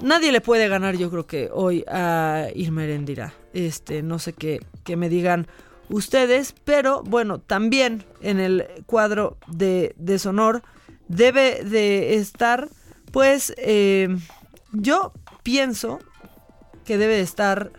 nadie 0.00 0.32
le 0.32 0.40
puede 0.40 0.68
ganar, 0.68 0.96
yo 0.96 1.10
creo 1.10 1.26
que 1.26 1.50
hoy 1.52 1.84
a 1.88 2.48
Irma 2.54 2.84
Heréndira. 2.84 3.34
Este, 3.52 4.02
no 4.02 4.18
sé 4.18 4.32
qué, 4.32 4.60
que 4.84 4.96
me 4.96 5.08
digan 5.08 5.46
ustedes, 5.88 6.54
pero 6.64 7.02
bueno, 7.02 7.38
también 7.38 8.04
en 8.20 8.40
el 8.40 8.66
cuadro 8.86 9.36
de 9.46 9.94
deshonor 9.96 10.62
debe 11.08 11.62
de 11.64 12.14
estar, 12.14 12.68
pues, 13.12 13.54
eh, 13.58 14.08
yo 14.72 15.12
pienso 15.42 16.00
que 16.84 16.98
debe 16.98 17.14
de 17.14 17.22
estar 17.22 17.70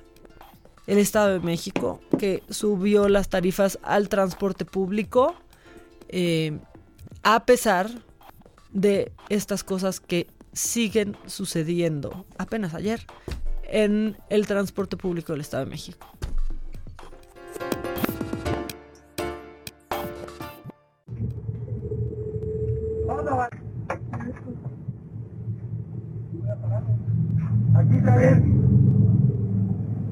el 0.87 0.97
Estado 0.97 1.33
de 1.33 1.39
México, 1.39 2.01
que 2.19 2.43
subió 2.49 3.09
las 3.09 3.29
tarifas 3.29 3.79
al 3.83 4.09
transporte 4.09 4.65
público, 4.65 5.35
eh, 6.09 6.59
a 7.23 7.45
pesar 7.45 7.89
de 8.71 9.11
estas 9.29 9.63
cosas 9.63 9.99
que 9.99 10.27
siguen 10.53 11.17
sucediendo 11.25 12.25
apenas 12.37 12.73
ayer 12.73 13.01
en 13.63 14.17
el 14.29 14.45
transporte 14.47 14.95
público 14.95 15.33
del 15.33 15.41
Estado 15.41 15.65
de 15.65 15.71
México. 15.71 16.07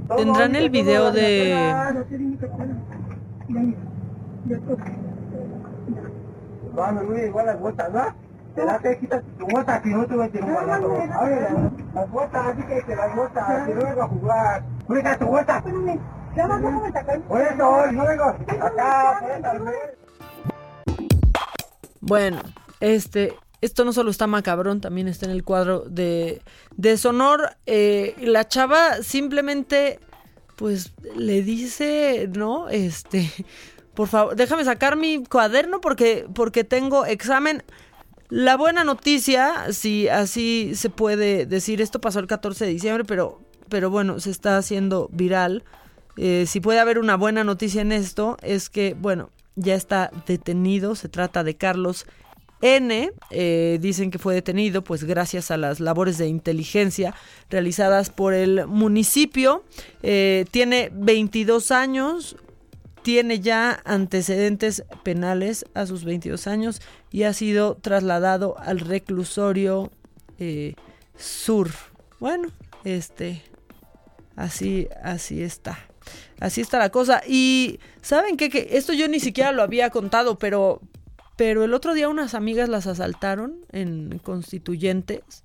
Tendrán 0.08 0.56
el 0.56 0.70
video 0.70 1.12
de 1.12 1.56
Bueno, 22.01 22.41
este, 22.80 23.34
esto 23.64 23.86
no 23.86 23.93
solo 23.93 24.11
está 24.11 24.28
macabrón, 24.28 24.82
también 24.82 25.07
está 25.07 25.26
en 25.26 25.32
el 25.32 25.43
cuadro 25.43 25.86
de, 25.88 26.41
de 26.76 26.97
Sonor. 26.97 27.55
Eh, 27.66 28.16
la 28.20 28.47
chava 28.47 29.01
simplemente, 29.01 29.99
pues, 30.57 30.91
le 31.16 31.43
dice, 31.43 32.30
¿no? 32.34 32.68
Este, 32.68 33.32
por 33.93 34.09
favor, 34.09 34.36
déjame 34.36 34.66
sacar 34.66 34.97
mi 34.97 35.24
cuaderno 35.24 35.80
porque, 35.80 36.28
porque 36.34 36.66
tengo 36.66 37.05
examen. 37.05 37.64
La 38.30 38.57
buena 38.57 38.84
noticia, 38.84 39.72
si 39.72 40.09
así 40.09 40.74
se 40.76 40.89
puede 40.89 41.45
decir, 41.45 41.82
esto 41.82 42.01
pasó 42.01 42.20
el 42.20 42.28
14 42.28 42.66
de 42.66 42.72
diciembre, 42.72 43.05
pero, 43.05 43.39
pero 43.70 43.89
bueno, 43.89 44.20
se 44.20 44.32
está 44.32 44.57
haciendo 44.57 45.07
viral. 45.14 45.64
Eh, 46.18 46.45
si 46.47 46.59
puede 46.59 46.80
haber 46.80 46.99
una 46.99 47.16
buena 47.16 47.45
noticia 47.45 47.82
en 47.82 47.93
esto, 47.93 48.38
es 48.41 48.70
que, 48.70 48.93
bueno, 48.93 49.30
ya 49.55 49.76
está 49.76 50.11
detenido. 50.28 50.95
Se 50.95 51.07
trata 51.07 51.43
de 51.43 51.55
Carlos 51.55 52.05
N. 52.64 53.11
Eh, 53.30 53.78
dicen 53.82 54.09
que 54.09 54.20
fue 54.20 54.34
detenido, 54.34 54.86
pues 54.86 55.03
gracias 55.03 55.51
a 55.51 55.57
las 55.57 55.82
labores 55.82 56.18
de 56.18 56.28
inteligencia 56.28 57.14
realizadas 57.49 58.09
por 58.09 58.34
el 58.34 58.68
municipio. 58.68 59.66
Eh, 60.01 60.45
tiene 60.49 60.89
22 60.93 61.72
años, 61.72 62.38
tiene 63.01 63.41
ya 63.41 63.82
antecedentes 63.84 64.86
penales 65.03 65.66
a 65.74 65.86
sus 65.86 66.05
22 66.05 66.47
años 66.47 66.82
y 67.11 67.24
ha 67.24 67.34
sido 67.34 67.76
trasladado 67.76 68.55
al 68.57 68.80
reclusorio 68.80 69.91
eh, 70.39 70.76
sur. 71.18 71.70
Bueno, 72.22 72.47
este, 72.86 73.41
así, 74.38 74.88
así 75.03 75.43
está. 75.43 75.80
Así 76.39 76.61
está 76.61 76.80
la 76.80 76.89
cosa. 76.89 77.22
Y 77.28 77.80
saben 78.01 78.38
qué? 78.38 78.49
que 78.49 78.70
esto 78.72 78.93
yo 78.93 79.09
ni 79.09 79.20
siquiera 79.20 79.51
lo 79.51 79.64
había 79.64 79.89
contado, 79.89 80.39
pero, 80.39 80.82
pero 81.44 81.66
el 81.66 81.74
otro 81.74 81.94
día 81.94 82.08
unas 82.08 82.36
amigas 82.36 82.70
las 82.70 82.88
asaltaron 82.88 83.66
en 83.74 84.18
constituyentes. 84.20 85.44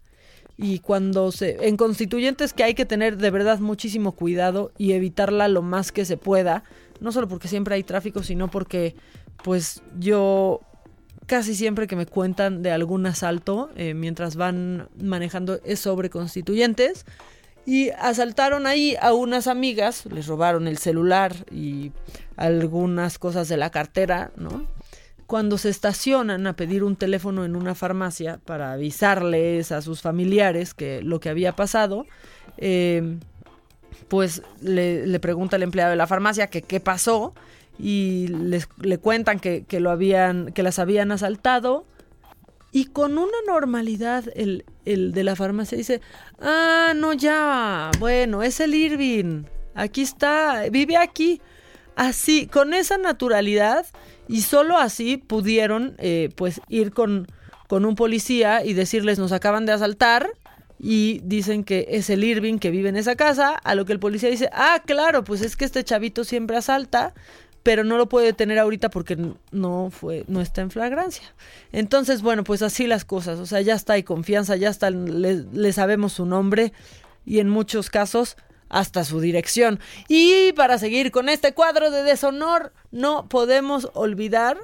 Y 0.56 0.78
cuando 0.78 1.32
se. 1.32 1.66
En 1.66 1.76
constituyentes 1.76 2.52
que 2.52 2.62
hay 2.62 2.74
que 2.74 2.86
tener 2.86 3.16
de 3.16 3.32
verdad 3.32 3.58
muchísimo 3.58 4.12
cuidado 4.12 4.70
y 4.78 4.92
evitarla 4.92 5.48
lo 5.48 5.60
más 5.60 5.90
que 5.90 6.04
se 6.04 6.16
pueda. 6.16 6.62
No 7.00 7.10
solo 7.10 7.26
porque 7.26 7.48
siempre 7.48 7.74
hay 7.74 7.82
tráfico, 7.82 8.22
sino 8.22 8.48
porque, 8.48 8.94
pues, 9.42 9.82
yo 9.98 10.60
casi 11.26 11.56
siempre 11.56 11.88
que 11.88 11.96
me 11.96 12.06
cuentan 12.06 12.62
de 12.62 12.70
algún 12.70 13.04
asalto 13.04 13.70
eh, 13.74 13.92
mientras 13.92 14.36
van 14.36 14.88
manejando 15.02 15.58
es 15.64 15.80
sobre 15.80 16.10
constituyentes. 16.10 17.06
Y 17.66 17.90
asaltaron 17.90 18.68
ahí 18.68 18.94
a 19.00 19.14
unas 19.14 19.48
amigas, 19.48 20.06
les 20.06 20.28
robaron 20.28 20.68
el 20.68 20.78
celular 20.78 21.34
y 21.50 21.90
algunas 22.36 23.18
cosas 23.18 23.48
de 23.48 23.56
la 23.56 23.70
cartera, 23.70 24.30
¿no? 24.36 24.77
Cuando 25.28 25.58
se 25.58 25.68
estacionan 25.68 26.46
a 26.46 26.56
pedir 26.56 26.82
un 26.82 26.96
teléfono 26.96 27.44
en 27.44 27.54
una 27.54 27.74
farmacia 27.74 28.40
para 28.46 28.72
avisarles 28.72 29.72
a 29.72 29.82
sus 29.82 30.00
familiares 30.00 30.72
que 30.72 31.02
lo 31.02 31.20
que 31.20 31.28
había 31.28 31.54
pasado, 31.54 32.06
eh, 32.56 33.18
pues 34.08 34.40
le, 34.62 35.20
pregunta 35.20 35.56
el 35.56 35.64
empleado 35.64 35.90
de 35.90 35.96
la 35.96 36.06
farmacia 36.06 36.46
que 36.46 36.62
qué 36.62 36.80
pasó 36.80 37.34
y 37.78 38.28
les, 38.28 38.70
le 38.80 38.96
cuentan 38.96 39.38
que, 39.38 39.64
que, 39.68 39.80
lo 39.80 39.90
habían, 39.90 40.50
que 40.52 40.62
las 40.62 40.78
habían 40.78 41.12
asaltado 41.12 41.84
y 42.72 42.86
con 42.86 43.18
una 43.18 43.36
normalidad 43.46 44.24
el, 44.34 44.64
el 44.86 45.12
de 45.12 45.24
la 45.24 45.36
farmacia 45.36 45.76
dice, 45.76 46.00
ah, 46.40 46.94
no, 46.96 47.12
ya, 47.12 47.90
bueno, 47.98 48.42
es 48.42 48.60
el 48.60 48.74
Irving, 48.74 49.44
aquí 49.74 50.00
está, 50.00 50.70
vive 50.70 50.96
aquí. 50.96 51.42
así, 51.96 52.46
con 52.46 52.72
esa 52.72 52.96
naturalidad, 52.96 53.84
y 54.28 54.42
solo 54.42 54.78
así 54.78 55.16
pudieron, 55.16 55.94
eh, 55.98 56.30
pues, 56.36 56.60
ir 56.68 56.92
con, 56.92 57.26
con 57.66 57.84
un 57.84 57.94
policía 57.94 58.64
y 58.64 58.74
decirles, 58.74 59.18
nos 59.18 59.32
acaban 59.32 59.66
de 59.66 59.72
asaltar, 59.72 60.30
y 60.80 61.20
dicen 61.24 61.64
que 61.64 61.86
es 61.90 62.08
el 62.08 62.22
Irving 62.22 62.58
que 62.58 62.70
vive 62.70 62.88
en 62.88 62.96
esa 62.96 63.16
casa, 63.16 63.54
a 63.54 63.74
lo 63.74 63.84
que 63.84 63.92
el 63.92 63.98
policía 63.98 64.30
dice, 64.30 64.48
ah, 64.52 64.82
claro, 64.86 65.24
pues 65.24 65.42
es 65.42 65.56
que 65.56 65.64
este 65.64 65.82
chavito 65.82 66.24
siempre 66.24 66.56
asalta, 66.56 67.14
pero 67.64 67.84
no 67.84 67.96
lo 67.96 68.08
puede 68.08 68.26
detener 68.26 68.58
ahorita 68.58 68.88
porque 68.88 69.18
no 69.50 69.90
fue, 69.90 70.24
no 70.28 70.40
está 70.40 70.60
en 70.60 70.70
flagrancia. 70.70 71.34
Entonces, 71.72 72.22
bueno, 72.22 72.44
pues 72.44 72.62
así 72.62 72.86
las 72.86 73.04
cosas, 73.04 73.40
o 73.40 73.46
sea, 73.46 73.60
ya 73.60 73.74
está, 73.74 73.94
hay 73.94 74.04
confianza, 74.04 74.56
ya 74.56 74.70
está, 74.70 74.90
le, 74.90 75.44
le 75.52 75.72
sabemos 75.72 76.12
su 76.12 76.26
nombre 76.26 76.72
y 77.26 77.40
en 77.40 77.48
muchos 77.48 77.90
casos 77.90 78.36
hasta 78.68 79.04
su 79.04 79.20
dirección. 79.20 79.80
Y 80.08 80.52
para 80.52 80.78
seguir 80.78 81.10
con 81.10 81.28
este 81.28 81.54
cuadro 81.54 81.90
de 81.90 82.02
deshonor, 82.02 82.72
no 82.90 83.28
podemos 83.28 83.90
olvidar, 83.94 84.58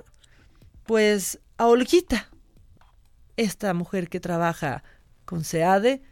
pues, 0.84 1.40
a 1.56 1.66
Olguita, 1.66 2.30
esta 3.36 3.74
mujer 3.74 4.08
que 4.08 4.20
trabaja 4.20 4.84
con 5.24 5.44
SEADE, 5.44 6.02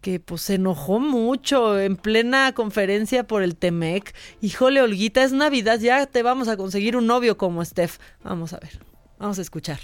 que 0.00 0.20
pues 0.20 0.42
se 0.42 0.54
enojó 0.54 1.00
mucho 1.00 1.78
en 1.80 1.96
plena 1.96 2.54
conferencia 2.54 3.26
por 3.26 3.42
el 3.42 3.56
Temec. 3.56 4.14
Híjole, 4.40 4.80
Olguita, 4.82 5.24
es 5.24 5.32
Navidad, 5.32 5.80
ya 5.80 6.06
te 6.06 6.22
vamos 6.22 6.48
a 6.48 6.56
conseguir 6.56 6.96
un 6.96 7.06
novio 7.06 7.36
como 7.36 7.64
Steph. 7.64 7.98
Vamos 8.22 8.52
a 8.52 8.58
ver, 8.58 8.78
vamos 9.18 9.38
a 9.38 9.42
escuchar. 9.42 9.80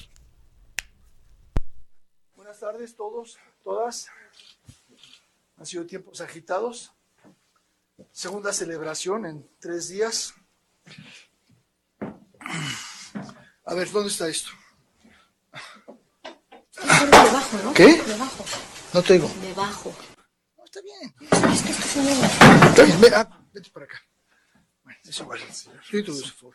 Buenas 2.36 2.60
tardes 2.60 2.94
todos, 2.94 3.38
todas. 3.64 4.08
Han 5.56 5.66
sido 5.66 5.86
tiempos 5.86 6.20
agitados. 6.20 6.92
Segunda 8.10 8.52
celebración 8.52 9.26
en 9.26 9.48
tres 9.60 9.88
días. 9.88 10.34
A 13.64 13.74
ver, 13.74 13.90
¿dónde 13.90 14.10
está 14.10 14.28
esto? 14.28 14.50
Debajo, 16.76 17.58
¿no? 17.64 17.74
¿Qué? 17.74 18.02
Debajo. 18.02 18.44
No 18.92 19.02
te 19.02 19.12
oigo. 19.14 19.30
Debajo. 19.40 19.94
está 20.64 20.80
bien. 20.82 21.14
Es 21.52 21.62
que 21.62 21.72
está 21.72 22.84
bien, 22.84 23.00
ven, 23.00 23.14
ah, 23.14 23.46
vete 23.52 23.70
para 23.70 23.86
acá. 23.86 24.02
Bueno, 24.84 24.98
es 25.04 25.18
igual. 25.18 25.40
Sí, 25.90 26.02
tú, 26.02 26.18
por 26.20 26.30
favor. 26.30 26.54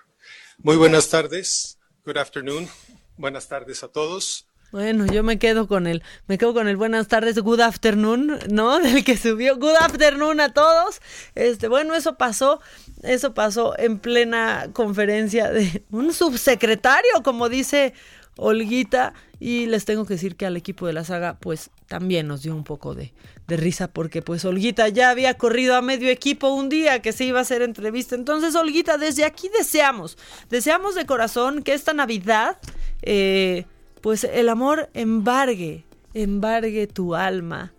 Muy 0.58 0.76
buenas 0.76 1.10
tardes. 1.10 1.80
Good 2.06 2.18
afternoon. 2.18 2.70
Buenas 3.16 3.48
tardes 3.48 3.84
a 3.84 3.88
todos. 3.88 4.47
Bueno, 4.72 5.06
yo 5.06 5.24
me 5.24 5.40
quedo 5.40 5.66
con 5.66 5.88
el, 5.88 6.04
me 6.28 6.38
quedo 6.38 6.54
con 6.54 6.68
el 6.68 6.76
buenas 6.76 7.08
tardes, 7.08 7.40
good 7.40 7.62
afternoon, 7.62 8.38
¿no? 8.50 8.80
Del 8.82 9.06
que 9.06 9.16
subió, 9.16 9.56
good 9.56 9.76
afternoon 9.80 10.42
a 10.42 10.54
todos. 10.54 11.00
Este, 11.36 11.70
bueno, 11.70 11.96
eso 11.96 12.18
pasó, 12.18 12.60
eso 13.02 13.34
pasó 13.34 13.80
en 13.80 13.98
plena 13.98 14.68
conferencia 14.74 15.50
de 15.52 15.84
un 15.90 16.14
subsecretario, 16.14 17.24
como 17.24 17.48
dice 17.48 17.94
Olguita, 18.36 19.14
y 19.40 19.68
les 19.68 19.86
tengo 19.86 20.06
que 20.06 20.16
decir 20.16 20.36
que 20.36 20.46
al 20.46 20.58
equipo 20.58 20.86
de 20.86 20.92
la 20.92 21.06
saga, 21.06 21.38
pues 21.40 21.70
también 21.88 22.28
nos 22.28 22.44
dio 22.44 22.54
un 22.54 22.66
poco 22.66 22.94
de, 22.94 23.14
de 23.48 23.56
risa, 23.56 23.88
porque 23.88 24.22
pues 24.22 24.44
Olguita 24.44 24.90
ya 24.90 25.12
había 25.12 25.36
corrido 25.36 25.78
a 25.78 25.82
medio 25.82 26.10
equipo 26.10 26.50
un 26.50 26.68
día 26.68 27.02
que 27.02 27.14
se 27.14 27.24
iba 27.24 27.40
a 27.40 27.44
hacer 27.44 27.62
entrevista. 27.62 28.16
Entonces, 28.16 28.54
Olguita, 28.54 28.98
desde 28.98 29.24
aquí 29.24 29.50
deseamos, 29.58 30.18
deseamos 30.50 30.94
de 30.96 31.06
corazón 31.06 31.64
que 31.64 31.74
esta 31.74 31.94
Navidad, 31.94 32.58
eh, 33.02 33.66
pues 34.02 34.24
el 34.24 34.50
amor 34.50 34.90
embargue, 34.94 35.86
embargue 36.14 36.88
tu 36.88 37.16
alma. 37.16 37.74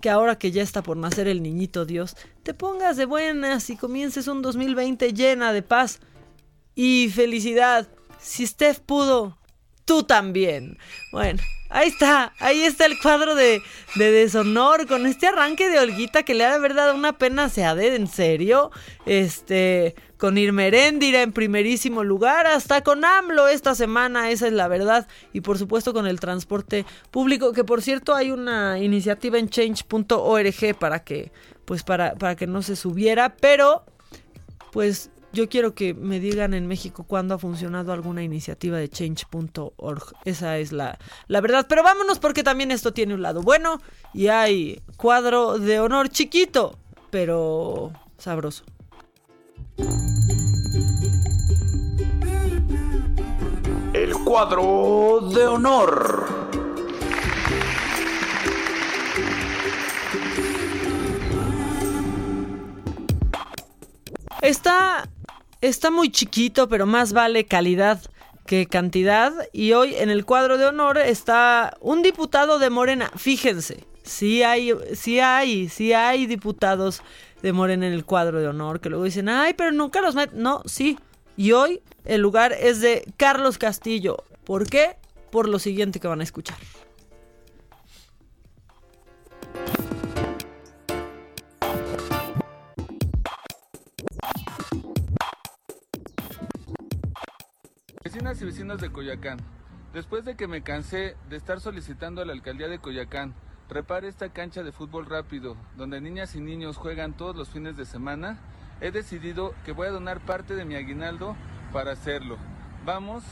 Que 0.00 0.10
ahora 0.10 0.38
que 0.38 0.50
ya 0.50 0.62
está 0.62 0.82
por 0.82 0.96
nacer 0.96 1.26
el 1.26 1.42
niñito 1.42 1.84
Dios, 1.86 2.16
te 2.42 2.54
pongas 2.54 2.96
de 2.96 3.06
buenas 3.06 3.70
y 3.70 3.76
comiences 3.76 4.28
un 4.28 4.42
2020 4.42 5.12
llena 5.14 5.52
de 5.52 5.62
paz 5.62 6.00
y 6.74 7.08
felicidad. 7.08 7.88
Si 8.20 8.46
Steph 8.46 8.80
pudo, 8.80 9.38
tú 9.84 10.02
también. 10.02 10.78
Bueno, 11.12 11.42
ahí 11.68 11.88
está, 11.88 12.32
ahí 12.38 12.62
está 12.62 12.86
el 12.86 12.98
cuadro 13.00 13.34
de, 13.34 13.62
de 13.96 14.10
deshonor 14.10 14.86
con 14.86 15.06
este 15.06 15.26
arranque 15.26 15.68
de 15.68 15.78
Olguita 15.78 16.22
que 16.22 16.34
le 16.34 16.44
ha 16.44 16.50
de 16.50 16.56
haber 16.56 16.74
dado 16.74 16.94
una 16.94 17.18
pena 17.18 17.48
se 17.48 17.62
de, 17.62 17.96
en 17.96 18.06
serio. 18.06 18.70
Este, 19.04 19.94
con 20.18 20.38
Irmeréndira 20.38 21.22
en 21.22 21.32
primerísimo 21.32 22.02
lugar, 22.02 22.46
hasta 22.46 22.82
con 22.82 23.04
AMLO 23.04 23.48
esta 23.48 23.74
semana, 23.74 24.30
esa 24.30 24.46
es 24.46 24.52
la 24.52 24.68
verdad. 24.68 25.06
Y 25.32 25.42
por 25.42 25.58
supuesto 25.58 25.92
con 25.92 26.06
el 26.06 26.20
transporte 26.20 26.86
público, 27.10 27.52
que 27.52 27.64
por 27.64 27.82
cierto 27.82 28.14
hay 28.14 28.30
una 28.30 28.78
iniciativa 28.78 29.38
en 29.38 29.48
change.org 29.48 30.74
para 30.78 31.04
que, 31.04 31.32
pues 31.64 31.82
para, 31.82 32.14
para 32.14 32.36
que 32.36 32.46
no 32.46 32.62
se 32.62 32.76
subiera, 32.76 33.36
pero 33.36 33.84
pues 34.72 35.10
yo 35.36 35.50
quiero 35.50 35.74
que 35.74 35.92
me 35.92 36.18
digan 36.18 36.54
en 36.54 36.66
México 36.66 37.04
cuándo 37.06 37.34
ha 37.34 37.38
funcionado 37.38 37.92
alguna 37.92 38.22
iniciativa 38.22 38.78
de 38.78 38.88
change.org. 38.88 40.02
Esa 40.24 40.56
es 40.56 40.72
la, 40.72 40.98
la 41.28 41.42
verdad. 41.42 41.66
Pero 41.68 41.82
vámonos 41.82 42.18
porque 42.18 42.42
también 42.42 42.70
esto 42.70 42.94
tiene 42.94 43.12
un 43.12 43.20
lado 43.20 43.42
bueno 43.42 43.82
y 44.14 44.28
hay 44.28 44.80
cuadro 44.96 45.58
de 45.58 45.78
honor 45.78 46.08
chiquito, 46.08 46.78
pero 47.10 47.92
sabroso. 48.16 48.64
El 53.92 54.12
cuadro 54.24 55.20
de 55.34 55.46
honor. 55.46 56.46
Está, 64.40 65.08
está 65.60 65.90
muy 65.90 66.10
chiquito, 66.10 66.68
pero 66.68 66.86
más 66.86 67.12
vale 67.12 67.46
calidad 67.46 68.00
que 68.46 68.66
cantidad. 68.66 69.32
Y 69.52 69.72
hoy 69.72 69.94
en 69.94 70.10
el 70.10 70.24
cuadro 70.24 70.58
de 70.58 70.66
honor 70.66 70.98
está 70.98 71.76
un 71.80 72.02
diputado 72.02 72.58
de 72.58 72.70
Morena. 72.70 73.10
Fíjense, 73.16 73.84
sí 74.02 74.42
hay, 74.42 74.72
sí 74.94 75.20
hay, 75.20 75.68
sí 75.68 75.92
hay 75.92 76.26
diputados 76.26 77.02
de 77.42 77.52
Morena 77.52 77.86
en 77.86 77.92
el 77.92 78.04
cuadro 78.04 78.40
de 78.40 78.48
honor 78.48 78.80
que 78.80 78.88
luego 78.88 79.04
dicen, 79.04 79.28
ay, 79.28 79.54
pero 79.54 79.72
nunca 79.72 80.00
los 80.00 80.14
meten. 80.14 80.42
No, 80.42 80.62
sí. 80.64 80.98
Y 81.36 81.52
hoy 81.52 81.82
el 82.04 82.22
lugar 82.22 82.52
es 82.52 82.80
de 82.80 83.04
Carlos 83.16 83.58
Castillo. 83.58 84.24
¿Por 84.44 84.68
qué? 84.68 84.96
Por 85.30 85.48
lo 85.48 85.58
siguiente 85.58 86.00
que 86.00 86.08
van 86.08 86.20
a 86.20 86.24
escuchar. 86.24 86.56
Vecinas 98.16 98.40
y 98.40 98.46
vecinos 98.46 98.80
de 98.80 98.90
Coyacán, 98.90 99.36
después 99.92 100.24
de 100.24 100.36
que 100.36 100.48
me 100.48 100.62
cansé 100.62 101.16
de 101.28 101.36
estar 101.36 101.60
solicitando 101.60 102.22
a 102.22 102.24
la 102.24 102.32
alcaldía 102.32 102.66
de 102.66 102.78
Coyacán 102.78 103.34
repare 103.68 104.08
esta 104.08 104.30
cancha 104.30 104.62
de 104.62 104.72
fútbol 104.72 105.04
rápido, 105.04 105.54
donde 105.76 106.00
niñas 106.00 106.34
y 106.34 106.40
niños 106.40 106.78
juegan 106.78 107.12
todos 107.12 107.36
los 107.36 107.50
fines 107.50 107.76
de 107.76 107.84
semana, 107.84 108.38
he 108.80 108.90
decidido 108.90 109.54
que 109.66 109.72
voy 109.72 109.88
a 109.88 109.90
donar 109.90 110.20
parte 110.20 110.56
de 110.56 110.64
mi 110.64 110.76
aguinaldo 110.76 111.36
para 111.74 111.92
hacerlo. 111.92 112.38
Vamos 112.86 113.22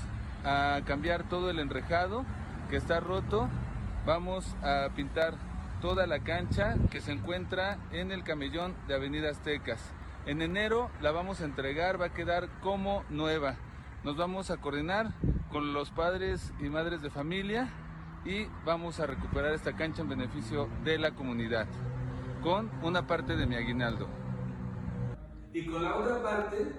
a 0.45 0.83
cambiar 0.85 1.27
todo 1.31 1.49
el 1.49 1.61
enrejado 1.61 2.27
que 2.69 2.77
está 2.77 3.01
roto, 3.01 3.49
vamos 4.05 4.55
a 4.63 4.91
pintar 4.95 5.33
toda 5.81 6.07
la 6.07 6.19
cancha 6.19 6.75
que 6.91 7.01
se 7.01 7.13
encuentra 7.13 7.79
en 7.91 8.13
el 8.13 8.23
camellón 8.23 8.75
de 8.87 8.97
Avenida 8.97 9.31
Aztecas. 9.31 9.81
En 10.27 10.43
enero 10.43 10.91
la 11.01 11.11
vamos 11.11 11.41
a 11.41 11.47
entregar, 11.47 11.99
va 11.99 12.09
a 12.09 12.13
quedar 12.13 12.51
como 12.61 13.03
nueva. 13.09 13.57
Nos 14.05 14.19
vamos 14.19 14.51
a 14.51 14.59
coordinar 14.59 15.15
con 15.51 15.73
los 15.73 15.91
padres 15.91 16.53
y 16.61 16.65
madres 16.65 17.01
de 17.01 17.09
familia 17.09 17.71
y 18.27 18.45
vamos 18.67 19.01
a 19.01 19.07
recuperar 19.07 19.55
esta 19.55 19.75
cancha 19.77 20.03
en 20.03 20.11
beneficio 20.11 20.69
de 20.85 20.99
la 20.99 21.13
comunidad 21.13 21.67
con 22.43 22.71
una 22.83 23.07
parte 23.07 23.35
de 23.35 23.47
mi 23.47 23.55
aguinaldo. 23.55 24.07
Y 25.55 25.65
con 25.65 25.83
la 25.83 25.97
otra 25.97 26.23
parte 26.23 26.71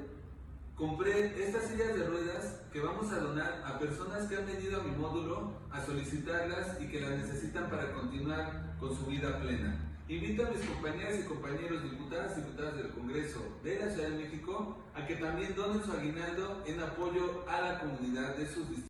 compré 0.76 1.43
estas 1.43 1.64
sillas 1.64 1.95
de 1.95 2.06
ruedas 2.06 2.61
que 2.72 2.80
vamos 2.80 3.11
a 3.11 3.18
donar 3.18 3.64
a 3.65 3.80
personas 3.80 4.27
que 4.27 4.38
han 4.38 4.45
venido 4.45 4.81
a 4.81 4.84
mi 4.84 4.91
módulo 4.91 5.61
a 5.72 5.81
solicitarlas 5.81 6.80
y 6.80 6.88
que 6.89 7.02
las 7.02 7.18
necesitan 7.18 7.72
para 7.72 7.91
continuar 7.91 8.76
con 8.80 8.95
su 8.95 9.03
vida 9.07 9.39
plena. 9.39 9.85
Invito 10.07 10.45
a 10.45 10.52
mis 10.52 10.64
compañeras 10.64 11.15
y 11.19 11.23
compañeros 11.23 11.82
diputadas 11.82 12.34
y 12.38 12.41
diputadas 12.41 12.77
del 12.77 12.90
Congreso 12.91 13.40
de 13.64 13.80
la 13.80 13.91
Ciudad 13.91 14.10
de 14.10 14.18
México 14.18 14.77
a 14.94 15.07
que 15.07 15.15
también 15.15 15.56
donen 15.56 15.84
su 15.84 15.91
aguinaldo 15.94 16.61
en 16.68 16.80
apoyo 16.80 17.44
a 17.49 17.61
la 17.61 17.80
comunidad 17.80 18.36
de 18.36 18.45
sus 18.45 18.69
distritos. 18.69 18.88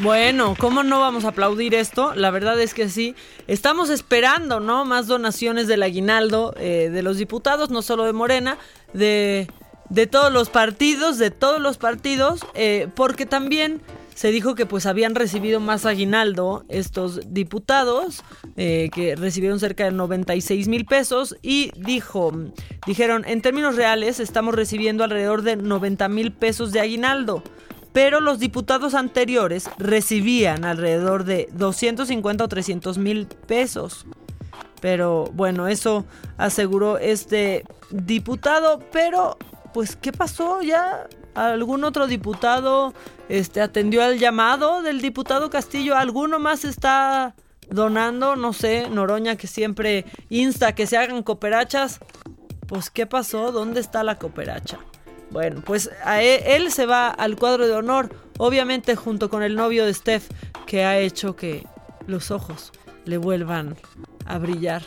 Bueno, 0.00 0.56
¿cómo 0.58 0.82
no 0.82 1.00
vamos 1.00 1.24
a 1.24 1.28
aplaudir 1.28 1.74
esto? 1.74 2.14
La 2.14 2.30
verdad 2.30 2.60
es 2.60 2.74
que 2.74 2.90
sí. 2.90 3.14
Estamos 3.46 3.88
esperando, 3.88 4.60
¿no? 4.60 4.84
Más 4.84 5.06
donaciones 5.06 5.68
del 5.68 5.82
aguinaldo 5.82 6.54
eh, 6.58 6.90
de 6.92 7.02
los 7.02 7.16
diputados, 7.16 7.70
no 7.70 7.80
solo 7.80 8.04
de 8.04 8.12
Morena, 8.12 8.58
de, 8.92 9.48
de 9.88 10.06
todos 10.06 10.30
los 10.30 10.50
partidos, 10.50 11.16
de 11.16 11.30
todos 11.30 11.62
los 11.62 11.78
partidos, 11.78 12.44
eh, 12.54 12.88
porque 12.94 13.24
también 13.24 13.80
se 14.14 14.30
dijo 14.30 14.54
que 14.54 14.66
pues 14.66 14.86
habían 14.86 15.14
recibido 15.14 15.60
más 15.60 15.86
aguinaldo 15.86 16.64
estos 16.68 17.32
diputados, 17.32 18.22
eh, 18.56 18.90
que 18.92 19.16
recibieron 19.16 19.60
cerca 19.60 19.84
de 19.84 19.92
96 19.92 20.68
mil 20.68 20.84
pesos 20.84 21.36
y 21.42 21.70
dijo, 21.76 22.32
dijeron, 22.86 23.24
en 23.26 23.42
términos 23.42 23.76
reales 23.76 24.20
estamos 24.20 24.54
recibiendo 24.54 25.04
alrededor 25.04 25.42
de 25.42 25.56
90 25.56 26.08
mil 26.08 26.32
pesos 26.32 26.72
de 26.72 26.80
aguinaldo. 26.80 27.42
Pero 27.92 28.20
los 28.20 28.38
diputados 28.38 28.94
anteriores 28.94 29.68
recibían 29.76 30.64
alrededor 30.64 31.24
de 31.24 31.48
250 31.52 32.42
o 32.42 32.48
300 32.48 32.96
mil 32.96 33.26
pesos. 33.26 34.06
Pero 34.80 35.30
bueno, 35.34 35.68
eso 35.68 36.06
aseguró 36.38 36.96
este 36.96 37.64
diputado. 37.90 38.80
Pero, 38.92 39.36
pues, 39.74 39.94
¿qué 39.94 40.10
pasó? 40.10 40.62
¿Ya 40.62 41.06
algún 41.34 41.84
otro 41.84 42.06
diputado 42.06 42.94
este, 43.28 43.60
atendió 43.60 44.02
al 44.02 44.18
llamado 44.18 44.82
del 44.82 45.00
diputado 45.00 45.50
Castillo? 45.50 45.96
¿Alguno 45.96 46.38
más 46.38 46.64
está 46.64 47.34
donando? 47.70 48.36
No 48.36 48.52
sé, 48.52 48.88
Noroña 48.90 49.36
que 49.36 49.46
siempre 49.46 50.04
insta 50.28 50.74
que 50.74 50.86
se 50.86 50.96
hagan 50.96 51.22
cooperachas. 51.22 52.00
Pues, 52.66 52.90
¿qué 52.90 53.06
pasó? 53.06 53.52
¿Dónde 53.52 53.80
está 53.80 54.02
la 54.02 54.18
cooperacha? 54.18 54.78
Bueno, 55.30 55.62
pues 55.64 55.90
a 56.04 56.22
él, 56.22 56.40
él 56.44 56.72
se 56.72 56.86
va 56.86 57.08
al 57.08 57.36
cuadro 57.36 57.66
de 57.66 57.74
honor, 57.74 58.14
obviamente 58.38 58.96
junto 58.96 59.30
con 59.30 59.42
el 59.42 59.56
novio 59.56 59.86
de 59.86 59.94
Steph, 59.94 60.28
que 60.66 60.84
ha 60.84 60.98
hecho 60.98 61.36
que 61.36 61.66
los 62.06 62.30
ojos 62.30 62.72
le 63.04 63.16
vuelvan 63.16 63.76
a 64.26 64.38
brillar 64.38 64.82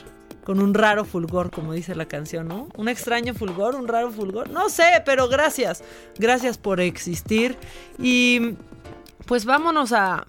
con 0.46 0.62
un 0.62 0.74
raro 0.74 1.04
fulgor, 1.04 1.52
como 1.52 1.74
dice 1.74 1.96
la 1.96 2.06
canción, 2.06 2.48
¿no? 2.48 2.70
Un 2.78 2.88
extraño 2.88 3.34
fulgor, 3.34 3.76
un 3.76 3.88
raro 3.88 4.12
fulgor, 4.12 4.50
no 4.50 4.70
sé, 4.70 5.02
pero 5.06 5.28
gracias, 5.28 5.84
gracias 6.18 6.58
por 6.58 6.80
existir 6.80 7.58
y 8.00 8.54
pues 9.26 9.44
vámonos 9.46 9.92
a 9.92 10.26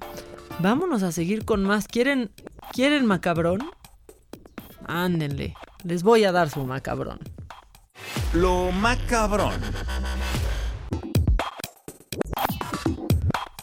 vámonos 0.59 1.03
a 1.03 1.13
seguir 1.13 1.45
con 1.45 1.63
más. 1.63 1.87
¿Quieren 1.87 2.33
quieren 2.73 3.07
macabrón? 3.07 3.71
Ándenle, 4.87 5.55
les 5.85 6.03
voy 6.03 6.25
a 6.25 6.33
dar 6.33 6.49
su 6.49 6.65
macabrón. 6.65 7.21
Lo 8.33 8.73
macabrón. 8.73 9.55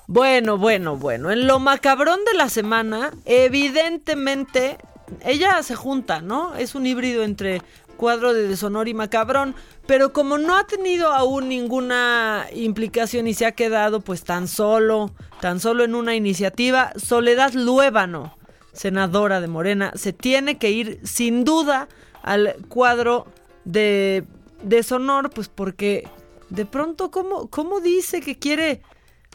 Bueno, 0.07 0.59
bueno, 0.59 0.97
bueno. 0.97 1.31
En 1.31 1.47
lo 1.47 1.57
macabrón 1.57 2.19
de 2.31 2.37
la 2.37 2.47
semana, 2.47 3.11
evidentemente, 3.25 4.77
ella 5.25 5.61
se 5.63 5.75
junta, 5.75 6.21
¿no? 6.21 6.55
Es 6.55 6.75
un 6.75 6.85
híbrido 6.85 7.23
entre 7.23 7.61
cuadro 7.97 8.33
de 8.33 8.47
deshonor 8.47 8.87
y 8.87 8.93
macabrón. 8.93 9.55
Pero 9.85 10.13
como 10.13 10.37
no 10.37 10.57
ha 10.57 10.65
tenido 10.65 11.11
aún 11.11 11.49
ninguna 11.49 12.47
implicación 12.53 13.27
y 13.27 13.33
se 13.33 13.45
ha 13.45 13.51
quedado 13.51 14.01
pues 14.01 14.23
tan 14.23 14.47
solo, 14.47 15.11
tan 15.41 15.59
solo 15.59 15.83
en 15.83 15.95
una 15.95 16.15
iniciativa, 16.15 16.93
Soledad 16.95 17.53
Luébano, 17.53 18.37
senadora 18.71 19.41
de 19.41 19.47
Morena, 19.47 19.91
se 19.95 20.13
tiene 20.13 20.57
que 20.57 20.71
ir 20.71 20.99
sin 21.03 21.43
duda 21.43 21.87
al 22.21 22.55
cuadro 22.69 23.27
de 23.65 24.25
deshonor, 24.63 25.29
pues 25.29 25.49
porque 25.49 26.07
de 26.49 26.65
pronto, 26.65 27.11
¿cómo, 27.11 27.47
cómo 27.49 27.81
dice 27.81 28.21
que 28.21 28.37
quiere? 28.37 28.81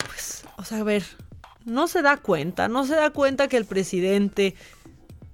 Pues, 0.06 0.44
o 0.56 0.64
sea, 0.64 0.78
a 0.78 0.84
ver, 0.84 1.04
no 1.64 1.88
se 1.88 2.02
da 2.02 2.16
cuenta, 2.16 2.68
no 2.68 2.86
se 2.86 2.94
da 2.94 3.10
cuenta 3.10 3.48
que 3.48 3.56
el 3.56 3.64
presidente 3.64 4.54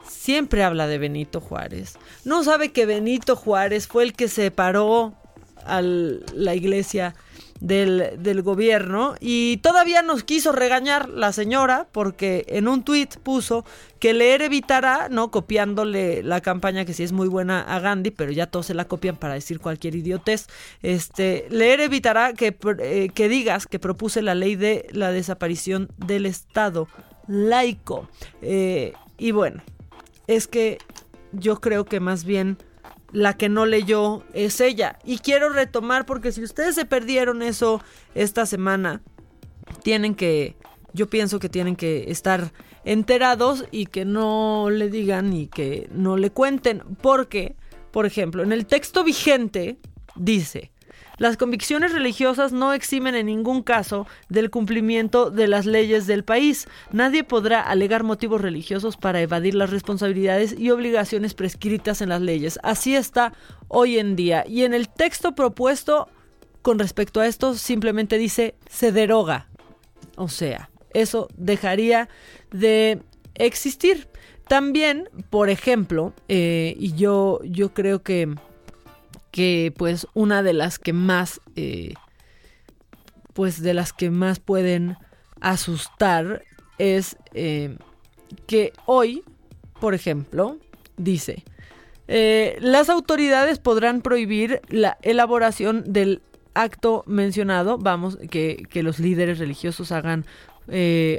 siempre 0.08 0.62
habla 0.62 0.86
de 0.86 0.98
Benito 0.98 1.40
Juárez. 1.40 1.98
No 2.24 2.44
sabe 2.44 2.72
que 2.72 2.86
Benito 2.86 3.36
Juárez 3.36 3.86
fue 3.86 4.04
el 4.04 4.14
que 4.14 4.28
separó 4.28 5.14
a 5.64 5.80
la 5.82 6.54
iglesia 6.54 7.14
del, 7.60 8.42
gobierno 8.42 9.14
y 9.20 9.58
todavía 9.58 10.02
nos 10.02 10.22
quiso 10.22 10.52
regañar 10.52 11.08
la 11.08 11.32
señora 11.32 11.88
porque 11.92 12.44
en 12.48 12.68
un 12.68 12.82
tuit 12.82 13.16
puso 13.16 13.64
que 13.98 14.12
leer 14.12 14.42
evitará, 14.42 15.08
¿no? 15.08 15.30
Copiándole 15.30 16.22
la 16.22 16.40
campaña 16.42 16.84
que 16.84 16.92
sí 16.92 17.02
es 17.02 17.12
muy 17.12 17.28
buena 17.28 17.62
a 17.62 17.80
Gandhi, 17.80 18.10
pero 18.10 18.32
ya 18.32 18.48
todos 18.48 18.66
se 18.66 18.74
la 18.74 18.84
copian 18.86 19.16
para 19.16 19.34
decir 19.34 19.60
cualquier 19.60 19.94
idiotez. 19.94 20.46
Este, 20.82 21.46
leer 21.50 21.80
evitará 21.80 22.34
que, 22.34 22.54
eh, 22.80 23.08
que 23.14 23.28
digas 23.28 23.66
que 23.66 23.78
propuse 23.78 24.20
la 24.20 24.34
ley 24.34 24.56
de 24.56 24.86
la 24.92 25.10
desaparición 25.10 25.88
del 25.96 26.26
Estado 26.26 26.86
laico. 27.26 28.08
Eh, 28.42 28.92
y 29.16 29.30
bueno, 29.30 29.62
es 30.26 30.46
que 30.46 30.78
yo 31.32 31.60
creo 31.60 31.84
que 31.84 32.00
más 32.00 32.24
bien 32.24 32.58
la 33.12 33.36
que 33.36 33.48
no 33.48 33.64
leyó 33.64 34.24
es 34.32 34.60
ella. 34.60 34.98
Y 35.04 35.18
quiero 35.18 35.48
retomar 35.48 36.04
porque 36.04 36.32
si 36.32 36.42
ustedes 36.42 36.74
se 36.74 36.84
perdieron 36.84 37.42
eso 37.42 37.80
esta 38.14 38.44
semana, 38.44 39.02
tienen 39.82 40.14
que, 40.14 40.56
yo 40.92 41.08
pienso 41.08 41.38
que 41.38 41.48
tienen 41.48 41.76
que 41.76 42.10
estar 42.10 42.52
enterados 42.84 43.66
y 43.70 43.86
que 43.86 44.04
no 44.04 44.68
le 44.70 44.90
digan 44.90 45.32
y 45.32 45.46
que 45.46 45.88
no 45.92 46.16
le 46.16 46.30
cuenten. 46.30 46.82
Porque, 47.00 47.54
por 47.92 48.04
ejemplo, 48.04 48.42
en 48.42 48.52
el 48.52 48.66
texto 48.66 49.04
vigente 49.04 49.78
dice, 50.16 50.72
las 51.16 51.36
convicciones 51.36 51.92
religiosas 51.92 52.52
no 52.52 52.72
eximen 52.72 53.14
en 53.14 53.26
ningún 53.26 53.62
caso 53.62 54.06
del 54.28 54.50
cumplimiento 54.50 55.30
de 55.30 55.46
las 55.46 55.64
leyes 55.64 56.06
del 56.06 56.24
país. 56.24 56.66
Nadie 56.90 57.22
podrá 57.22 57.60
alegar 57.60 58.02
motivos 58.02 58.40
religiosos 58.40 58.96
para 58.96 59.20
evadir 59.20 59.54
las 59.54 59.70
responsabilidades 59.70 60.58
y 60.58 60.70
obligaciones 60.70 61.34
prescritas 61.34 62.00
en 62.00 62.08
las 62.08 62.20
leyes. 62.20 62.58
Así 62.62 62.96
está 62.96 63.32
hoy 63.68 63.98
en 63.98 64.16
día. 64.16 64.44
Y 64.46 64.62
en 64.62 64.74
el 64.74 64.88
texto 64.88 65.34
propuesto 65.34 66.08
con 66.62 66.78
respecto 66.78 67.20
a 67.20 67.26
esto 67.26 67.54
simplemente 67.54 68.18
dice 68.18 68.54
se 68.68 68.90
deroga. 68.90 69.48
O 70.16 70.28
sea, 70.28 70.70
eso 70.94 71.28
dejaría 71.36 72.08
de 72.50 73.02
existir. 73.34 74.08
También, 74.48 75.08
por 75.30 75.48
ejemplo, 75.48 76.12
eh, 76.28 76.74
y 76.78 76.94
yo, 76.94 77.40
yo 77.44 77.72
creo 77.72 78.02
que 78.02 78.34
que 79.34 79.74
pues 79.76 80.06
una 80.14 80.44
de 80.44 80.52
las 80.52 80.78
que 80.78 80.92
más 80.92 81.40
eh, 81.56 81.94
pues 83.32 83.60
de 83.60 83.74
las 83.74 83.92
que 83.92 84.08
más 84.08 84.38
pueden 84.38 84.96
asustar 85.40 86.44
es 86.78 87.16
eh, 87.32 87.76
que 88.46 88.72
hoy 88.86 89.24
por 89.80 89.92
ejemplo 89.92 90.58
dice 90.96 91.42
eh, 92.06 92.56
las 92.60 92.88
autoridades 92.88 93.58
podrán 93.58 94.02
prohibir 94.02 94.62
la 94.68 94.98
elaboración 95.02 95.82
del 95.92 96.22
acto 96.54 97.02
mencionado 97.08 97.76
vamos 97.76 98.18
que, 98.30 98.64
que 98.70 98.84
los 98.84 99.00
líderes 99.00 99.40
religiosos 99.40 99.90
hagan 99.90 100.26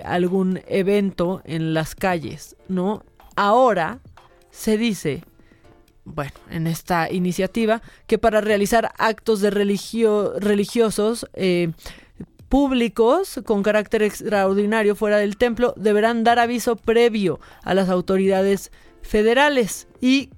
algún 0.05 0.61
evento 0.67 1.41
en 1.43 1.73
las 1.73 1.95
calles 1.95 2.55
no 2.69 3.03
ahora 3.35 3.99
se 4.51 4.77
dice 4.77 5.21
bueno, 6.05 6.31
en 6.49 6.67
esta 6.67 7.11
iniciativa, 7.11 7.81
que 8.07 8.17
para 8.17 8.39
realizar 8.39 8.91
actos 8.97 9.41
de 9.41 9.49
religio 9.49 10.39
religiosos 10.39 11.27
eh, 11.33 11.71
públicos 12.47 13.41
con 13.45 13.63
carácter 13.63 14.03
extraordinario 14.03 14.95
fuera 14.95 15.17
del 15.17 15.35
templo 15.35 15.73
deberán 15.75 16.23
dar 16.23 16.39
aviso 16.39 16.75
previo 16.75 17.39
a 17.63 17.73
las 17.73 17.89
autoridades 17.89 18.71
federales 19.01 19.87
y 19.99 20.29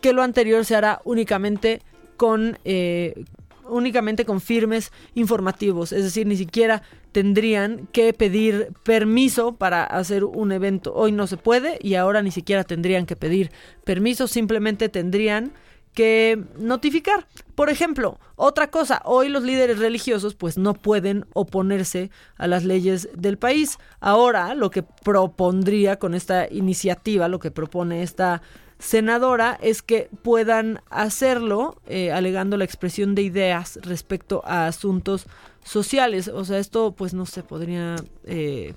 que 0.00 0.12
lo 0.12 0.22
anterior 0.22 0.64
se 0.64 0.74
hará 0.74 1.00
únicamente 1.04 1.80
con 2.16 2.58
eh, 2.64 3.24
únicamente 3.68 4.24
con 4.24 4.40
firmes 4.40 4.92
informativos, 5.14 5.92
es 5.92 6.04
decir, 6.04 6.26
ni 6.26 6.36
siquiera 6.36 6.82
tendrían 7.12 7.88
que 7.92 8.12
pedir 8.12 8.72
permiso 8.84 9.56
para 9.56 9.84
hacer 9.84 10.24
un 10.24 10.52
evento. 10.52 10.92
Hoy 10.94 11.12
no 11.12 11.26
se 11.26 11.36
puede 11.36 11.78
y 11.82 11.94
ahora 11.94 12.22
ni 12.22 12.30
siquiera 12.30 12.64
tendrían 12.64 13.06
que 13.06 13.16
pedir 13.16 13.50
permiso, 13.84 14.26
simplemente 14.26 14.88
tendrían 14.88 15.52
que 15.94 16.42
notificar. 16.58 17.26
Por 17.54 17.68
ejemplo, 17.68 18.18
otra 18.36 18.70
cosa, 18.70 19.02
hoy 19.04 19.28
los 19.28 19.42
líderes 19.42 19.78
religiosos 19.78 20.34
pues 20.34 20.56
no 20.56 20.74
pueden 20.74 21.26
oponerse 21.34 22.10
a 22.36 22.46
las 22.46 22.64
leyes 22.64 23.08
del 23.14 23.36
país. 23.36 23.78
Ahora 24.00 24.54
lo 24.54 24.70
que 24.70 24.82
propondría 24.82 25.98
con 25.98 26.14
esta 26.14 26.50
iniciativa, 26.50 27.28
lo 27.28 27.38
que 27.38 27.50
propone 27.50 28.02
esta 28.02 28.42
senadora 28.82 29.56
es 29.62 29.80
que 29.80 30.08
puedan 30.22 30.80
hacerlo 30.90 31.80
eh, 31.86 32.10
alegando 32.10 32.56
la 32.56 32.64
expresión 32.64 33.14
de 33.14 33.22
ideas 33.22 33.78
respecto 33.82 34.42
a 34.44 34.66
asuntos 34.66 35.26
sociales. 35.64 36.26
O 36.28 36.44
sea, 36.44 36.58
esto 36.58 36.92
pues 36.92 37.14
no 37.14 37.24
se 37.24 37.42
podría... 37.42 37.96
Eh, 38.24 38.74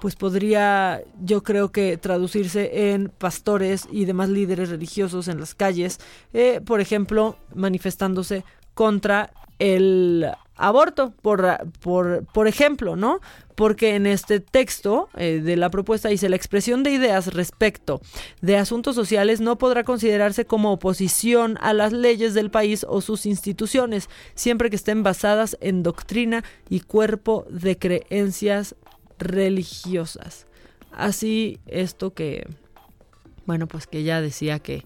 pues 0.00 0.14
podría 0.14 1.02
yo 1.22 1.42
creo 1.42 1.72
que 1.72 1.96
traducirse 1.96 2.92
en 2.92 3.08
pastores 3.08 3.88
y 3.90 4.04
demás 4.04 4.28
líderes 4.28 4.68
religiosos 4.68 5.26
en 5.26 5.40
las 5.40 5.54
calles, 5.54 6.00
eh, 6.34 6.60
por 6.60 6.82
ejemplo, 6.82 7.38
manifestándose 7.54 8.44
contra 8.74 9.32
el 9.58 10.26
aborto, 10.56 11.12
por, 11.22 11.70
por, 11.80 12.24
por 12.32 12.48
ejemplo, 12.48 12.96
¿no? 12.96 13.20
Porque 13.54 13.94
en 13.94 14.06
este 14.06 14.40
texto 14.40 15.08
eh, 15.16 15.40
de 15.42 15.56
la 15.56 15.70
propuesta 15.70 16.08
dice 16.08 16.28
la 16.28 16.36
expresión 16.36 16.82
de 16.82 16.90
ideas 16.90 17.32
respecto 17.32 18.00
de 18.40 18.56
asuntos 18.56 18.94
sociales 18.94 19.40
no 19.40 19.56
podrá 19.56 19.84
considerarse 19.84 20.44
como 20.44 20.72
oposición 20.72 21.58
a 21.60 21.72
las 21.72 21.92
leyes 21.92 22.34
del 22.34 22.50
país 22.50 22.84
o 22.88 23.00
sus 23.00 23.26
instituciones, 23.26 24.08
siempre 24.34 24.70
que 24.70 24.76
estén 24.76 25.02
basadas 25.02 25.56
en 25.60 25.82
doctrina 25.82 26.44
y 26.68 26.80
cuerpo 26.80 27.46
de 27.48 27.78
creencias 27.78 28.74
religiosas. 29.18 30.46
Así 30.92 31.58
esto 31.66 32.14
que, 32.14 32.46
bueno, 33.44 33.66
pues 33.66 33.86
que 33.86 34.02
ya 34.02 34.20
decía 34.20 34.58
que 34.58 34.84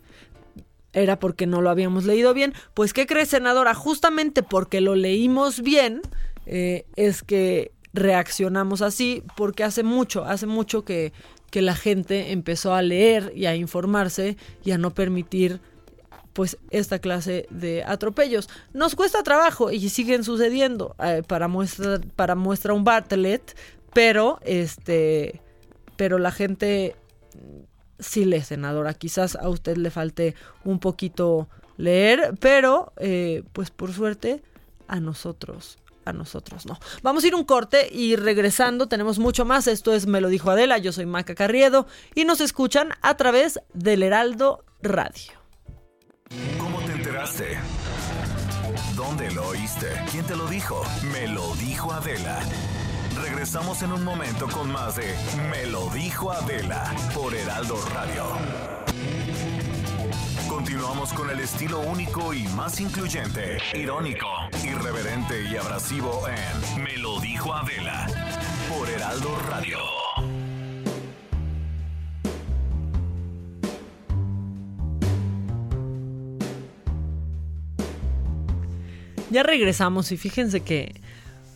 era 0.92 1.18
porque 1.18 1.46
no 1.46 1.62
lo 1.62 1.70
habíamos 1.70 2.04
leído 2.04 2.34
bien. 2.34 2.54
Pues, 2.74 2.92
¿qué 2.92 3.06
crees, 3.06 3.28
senadora? 3.28 3.74
Justamente 3.74 4.42
porque 4.42 4.80
lo 4.80 4.94
leímos 4.94 5.62
bien, 5.62 6.02
eh, 6.46 6.84
es 6.96 7.22
que 7.22 7.72
reaccionamos 7.92 8.82
así, 8.82 9.22
porque 9.36 9.64
hace 9.64 9.82
mucho, 9.82 10.24
hace 10.24 10.46
mucho 10.46 10.84
que, 10.84 11.12
que 11.50 11.62
la 11.62 11.74
gente 11.74 12.32
empezó 12.32 12.74
a 12.74 12.82
leer 12.82 13.32
y 13.34 13.46
a 13.46 13.56
informarse 13.56 14.36
y 14.64 14.70
a 14.70 14.78
no 14.78 14.92
permitir 14.92 15.60
pues 16.32 16.58
esta 16.70 17.00
clase 17.00 17.46
de 17.50 17.82
atropellos. 17.84 18.48
Nos 18.72 18.94
cuesta 18.94 19.22
trabajo 19.22 19.70
y 19.70 19.88
siguen 19.88 20.24
sucediendo 20.24 20.94
eh, 21.02 21.22
para 21.26 21.48
muestra 21.48 22.00
para 22.16 22.34
muestra 22.34 22.72
un 22.72 22.84
Bartlett, 22.84 23.56
pero 23.92 24.38
este 24.42 25.42
pero 25.96 26.18
la 26.18 26.30
gente 26.30 26.96
sí 28.00 28.24
lee, 28.24 28.42
senadora. 28.42 28.94
Quizás 28.94 29.36
a 29.36 29.48
usted 29.48 29.76
le 29.76 29.90
falte 29.90 30.34
un 30.64 30.78
poquito 30.78 31.48
leer, 31.76 32.34
pero 32.40 32.92
eh, 32.96 33.42
pues 33.52 33.70
por 33.70 33.92
suerte 33.92 34.42
a 34.88 35.00
nosotros 35.00 35.78
a 36.04 36.12
nosotros 36.12 36.66
no. 36.66 36.78
Vamos 37.02 37.24
a 37.24 37.28
ir 37.28 37.34
un 37.34 37.44
corte 37.44 37.88
y 37.92 38.16
regresando 38.16 38.88
tenemos 38.88 39.18
mucho 39.18 39.44
más. 39.44 39.66
Esto 39.66 39.94
es 39.94 40.06
Me 40.06 40.20
lo 40.20 40.28
dijo 40.28 40.50
Adela, 40.50 40.78
yo 40.78 40.92
soy 40.92 41.06
Maca 41.06 41.34
Carriedo 41.34 41.86
y 42.14 42.24
nos 42.24 42.40
escuchan 42.40 42.90
a 43.02 43.16
través 43.16 43.60
del 43.72 44.02
Heraldo 44.02 44.64
Radio. 44.82 45.32
¿Cómo 46.58 46.78
te 46.80 46.92
enteraste? 46.92 47.58
¿Dónde 48.96 49.30
lo 49.32 49.48
oíste? 49.48 49.88
¿Quién 50.10 50.24
te 50.26 50.36
lo 50.36 50.46
dijo? 50.46 50.82
Me 51.12 51.28
lo 51.28 51.54
dijo 51.56 51.92
Adela. 51.92 52.40
Regresamos 53.22 53.82
en 53.82 53.92
un 53.92 54.04
momento 54.04 54.48
con 54.48 54.70
más 54.70 54.96
de 54.96 55.14
Me 55.50 55.66
lo 55.66 55.88
dijo 55.90 56.32
Adela 56.32 56.94
por 57.14 57.34
Heraldo 57.34 57.76
Radio. 57.92 58.24
Continuamos 60.48 61.12
con 61.12 61.30
el 61.30 61.40
estilo 61.40 61.80
único 61.80 62.32
y 62.32 62.44
más 62.48 62.80
incluyente, 62.80 63.58
irónico, 63.74 64.26
irreverente 64.64 65.42
y 65.50 65.56
abrasivo 65.56 66.22
en 66.28 66.82
Me 66.82 66.96
lo 66.98 67.20
dijo 67.20 67.52
Adela 67.52 68.06
por 68.68 68.88
Heraldo 68.88 69.36
Radio. 69.48 69.78
Ya 79.30 79.44
regresamos 79.44 80.10
y 80.10 80.16
fíjense 80.16 80.60
que, 80.60 81.00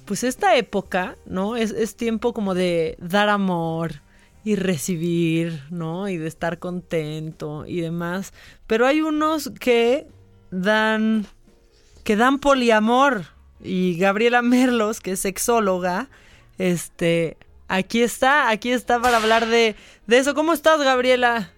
pues 0.04 0.24
esta 0.24 0.56
época, 0.56 1.16
¿no? 1.26 1.56
Es, 1.56 1.70
es 1.70 1.96
tiempo 1.96 2.32
como 2.32 2.54
de 2.54 2.96
dar 3.00 3.28
amor 3.28 4.02
y 4.44 4.56
recibir, 4.56 5.62
¿no? 5.70 6.08
Y 6.08 6.18
de 6.18 6.26
estar 6.26 6.58
contento 6.58 7.64
y 7.66 7.80
demás. 7.80 8.32
Pero 8.66 8.86
hay 8.86 9.00
unos 9.00 9.50
que 9.58 10.06
dan, 10.50 11.26
que 12.04 12.16
dan 12.16 12.38
poliamor. 12.38 13.22
Y 13.60 13.96
Gabriela 13.98 14.42
Merlos, 14.42 15.00
que 15.00 15.12
es 15.12 15.20
sexóloga, 15.20 16.08
este, 16.58 17.38
aquí 17.68 18.02
está, 18.02 18.50
aquí 18.50 18.70
está 18.70 19.00
para 19.00 19.16
hablar 19.16 19.46
de, 19.46 19.74
de 20.06 20.18
eso. 20.18 20.34
¿Cómo 20.34 20.52
estás, 20.52 20.82
Gabriela? 20.82 21.50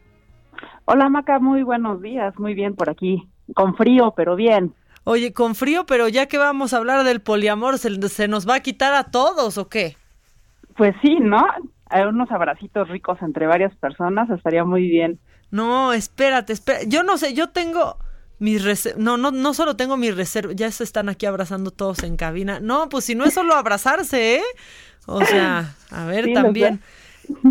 Hola 0.85 1.09
Maca, 1.09 1.41
muy 1.41 1.65
buenos 1.65 2.01
días, 2.01 2.39
muy 2.39 2.55
bien 2.55 2.77
por 2.77 2.89
aquí, 2.89 3.29
con 3.55 3.75
frío, 3.75 4.15
pero 4.17 4.37
bien. 4.37 4.73
Oye, 5.09 5.33
con 5.33 5.55
frío, 5.55 5.87
pero 5.87 6.09
ya 6.09 6.27
que 6.27 6.37
vamos 6.37 6.73
a 6.73 6.79
hablar 6.79 7.05
del 7.05 7.21
poliamor, 7.21 7.79
¿se, 7.79 8.09
se 8.09 8.27
nos 8.27 8.49
va 8.49 8.57
a 8.57 8.61
quitar 8.61 8.93
a 8.93 9.05
todos 9.05 9.57
o 9.57 9.69
qué? 9.69 9.97
Pues 10.77 10.95
sí, 11.01 11.17
¿no? 11.21 11.47
Hay 11.91 12.03
unos 12.03 12.29
abracitos 12.33 12.89
ricos 12.89 13.23
entre 13.23 13.47
varias 13.47 13.73
personas, 13.77 14.29
estaría 14.31 14.65
muy 14.65 14.89
bien. 14.89 15.21
No, 15.53 15.93
espérate, 15.93 16.53
espérate. 16.53 16.89
Yo 16.89 17.05
no 17.05 17.19
sé, 17.19 17.35
yo 17.35 17.51
tengo 17.51 17.99
mis 18.41 18.65
reservas. 18.65 18.99
No, 19.01 19.17
no, 19.17 19.31
no 19.31 19.55
solo 19.55 19.77
tengo 19.77 19.97
mis 19.97 20.17
reservas. 20.17 20.57
Ya 20.57 20.71
se 20.73 20.83
están 20.83 21.09
aquí 21.09 21.25
abrazando 21.27 21.71
todos 21.71 22.03
en 22.03 22.17
cabina. 22.17 22.59
No, 22.61 22.89
pues 22.89 23.05
si 23.05 23.15
no 23.15 23.25
es 23.25 23.35
solo 23.35 23.55
abrazarse, 23.55 24.37
¿eh? 24.37 24.43
O 25.07 25.25
sea, 25.25 25.77
a 25.91 26.05
ver 26.07 26.25
Sí, 26.25 26.33
también. 26.35 26.83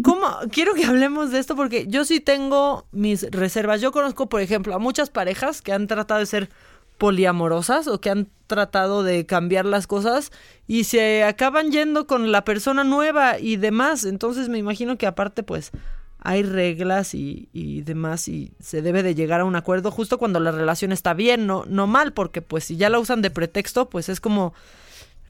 ¿Cómo? 0.04 0.28
Quiero 0.52 0.74
que 0.74 0.86
hablemos 0.86 1.32
de 1.32 1.40
esto 1.40 1.56
porque 1.56 1.86
yo 1.88 2.06
sí 2.06 2.20
tengo 2.20 2.88
mis 2.92 3.30
reservas. 3.32 3.82
Yo 3.82 3.92
conozco, 3.92 4.30
por 4.30 4.42
ejemplo, 4.42 4.76
a 4.76 4.80
muchas 4.80 5.10
parejas 5.10 5.62
que 5.62 5.74
han 5.74 5.88
tratado 5.88 6.20
de 6.20 6.26
ser 6.26 6.50
poliamorosas 6.98 7.88
o 7.88 8.00
que 8.00 8.10
han 8.10 8.28
tratado 8.48 9.04
de 9.04 9.26
cambiar 9.26 9.66
las 9.66 9.88
cosas 9.88 10.32
y 10.68 10.86
se 10.86 11.24
acaban 11.24 11.72
yendo 11.72 12.08
con 12.08 12.32
la 12.32 12.44
persona 12.44 12.84
nueva 12.84 13.40
y 13.40 13.58
demás. 13.58 14.06
Entonces 14.06 14.50
me 14.50 14.58
imagino 14.58 14.98
que 14.98 15.08
aparte 15.08 15.44
pues 15.44 15.72
hay 16.20 16.44
reglas 16.44 17.14
y, 17.14 17.50
y 17.54 17.82
demás 17.82 18.28
y 18.28 18.54
se 18.60 18.82
debe 18.82 19.04
de 19.04 19.16
llegar 19.16 19.42
a 19.42 19.46
un 19.46 19.56
acuerdo 19.56 19.92
justo 19.92 20.18
cuando 20.18 20.40
la 20.40 20.52
relación 20.52 20.92
está 20.92 21.14
bien, 21.14 21.46
no, 21.46 21.64
no 21.68 21.86
mal, 21.86 22.14
porque 22.14 22.42
pues 22.42 22.64
si 22.64 22.78
ya 22.78 22.90
la 22.90 23.00
usan 23.00 23.22
de 23.22 23.30
pretexto 23.30 23.90
pues 23.90 24.10
es 24.10 24.20
como, 24.20 24.54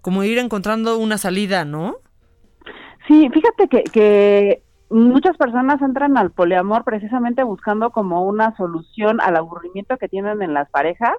como 0.01 0.23
ir 0.23 0.37
encontrando 0.37 0.97
una 0.97 1.17
salida, 1.17 1.65
¿no? 1.65 1.97
Sí, 3.07 3.29
fíjate 3.31 3.67
que, 3.67 3.83
que 3.83 4.63
muchas 4.89 5.37
personas 5.37 5.81
entran 5.81 6.17
al 6.17 6.31
poliamor 6.31 6.83
precisamente 6.83 7.43
buscando 7.43 7.91
como 7.91 8.23
una 8.23 8.55
solución 8.55 9.19
al 9.21 9.35
aburrimiento 9.35 9.97
que 9.97 10.07
tienen 10.07 10.41
en 10.41 10.53
las 10.53 10.69
parejas. 10.69 11.15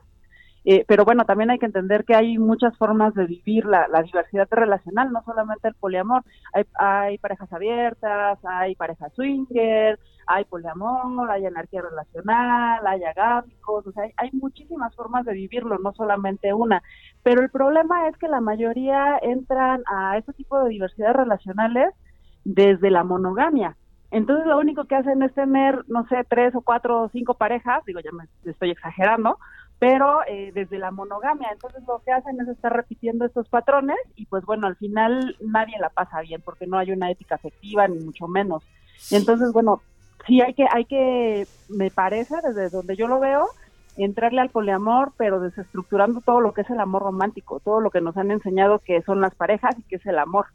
Eh, 0.69 0.85
pero 0.89 1.05
bueno, 1.05 1.25
también 1.25 1.49
hay 1.51 1.61
que 1.61 1.67
entender 1.67 2.05
que 2.05 2.17
hay 2.17 2.39
muchas 2.39 2.77
formas 2.77 3.15
de 3.15 3.25
vivir 3.25 3.65
la, 3.67 3.87
la 3.87 4.03
diversidad 4.03 4.49
relacional, 4.51 5.13
no 5.13 5.23
solamente 5.25 5.69
el 5.69 5.75
poliamor. 5.75 6.25
Hay, 6.53 6.65
hay 6.75 7.19
parejas 7.19 7.53
abiertas, 7.53 8.41
hay 8.45 8.75
parejas 8.75 9.13
swinger, 9.15 9.97
hay 10.27 10.45
poliamor, 10.45 11.31
hay 11.31 11.47
anarquía 11.47 11.83
relacional, 11.83 12.85
hay 12.85 13.05
agámicos, 13.05 13.87
o 13.87 13.93
sea, 13.93 14.03
hay, 14.03 14.13
hay 14.17 14.31
muchísimas 14.33 14.93
formas 14.97 15.25
de 15.25 15.35
vivirlo, 15.35 15.79
no 15.79 15.93
solamente 15.93 16.53
una. 16.53 16.83
Pero 17.23 17.43
el 17.43 17.51
problema 17.51 18.09
es 18.09 18.17
que 18.17 18.27
la 18.27 18.41
mayoría 18.41 19.19
entran 19.23 19.85
a 19.87 20.19
este 20.19 20.33
tipo 20.33 20.59
de 20.65 20.71
diversidades 20.71 21.15
relacionales 21.15 21.95
desde 22.45 22.91
la 22.91 23.05
monogamia. 23.05 23.77
Entonces 24.11 24.47
lo 24.47 24.59
único 24.59 24.85
que 24.85 24.95
hacen 24.97 25.23
es 25.23 25.33
tener, 25.35 25.85
no 25.89 26.07
sé, 26.09 26.25
tres 26.29 26.55
o 26.55 26.63
cuatro 26.63 27.03
o 27.03 27.09
cinco 27.11 27.35
parejas, 27.35 27.85
digo, 27.85 28.01
ya 28.01 28.11
me 28.13 28.25
estoy 28.51 28.71
exagerando, 28.71 29.39
pero 29.79 30.21
eh, 30.27 30.53
desde 30.55 30.79
la 30.79 30.91
monogamia. 30.91 31.49
Entonces 31.53 31.83
lo 31.87 32.01
que 32.05 32.13
hacen 32.13 32.41
es 32.41 32.49
estar 32.49 32.73
repitiendo 32.73 33.25
estos 33.25 33.49
patrones 33.49 33.99
y 34.15 34.27
pues 34.27 34.45
bueno, 34.45 34.67
al 34.67 34.77
final 34.77 35.37
nadie 35.41 35.79
la 35.79 35.91
pasa 35.91 36.21
bien 36.21 36.41
porque 36.43 36.67
no 36.67 36.79
hay 36.79 36.91
una 36.91 37.11
ética 37.11 37.35
afectiva 37.35 37.87
ni 37.89 37.99
mucho 37.99 38.27
menos. 38.27 38.65
Entonces, 39.11 39.53
bueno, 39.53 39.83
sí 40.27 40.41
hay 40.41 40.55
que, 40.55 40.67
hay 40.71 40.85
que, 40.87 41.47
me 41.69 41.91
parece, 41.91 42.37
desde 42.43 42.71
donde 42.71 42.97
yo 42.97 43.07
lo 43.07 43.21
veo, 43.21 43.47
entrarle 43.97 44.41
al 44.41 44.51
poliamor, 44.51 45.13
pero 45.17 45.41
desestructurando 45.41 46.21
todo 46.21 46.41
lo 46.41 46.53
que 46.53 46.63
es 46.63 46.71
el 46.71 46.81
amor 46.81 47.03
romántico, 47.03 47.61
todo 47.61 47.81
lo 47.81 47.91
que 47.91 48.01
nos 48.01 48.17
han 48.17 48.31
enseñado 48.31 48.79
que 48.79 49.03
son 49.03 49.21
las 49.21 49.35
parejas 49.35 49.79
y 49.79 49.83
que 49.83 49.97
es 49.97 50.07
el 50.07 50.19
amor, 50.19 50.47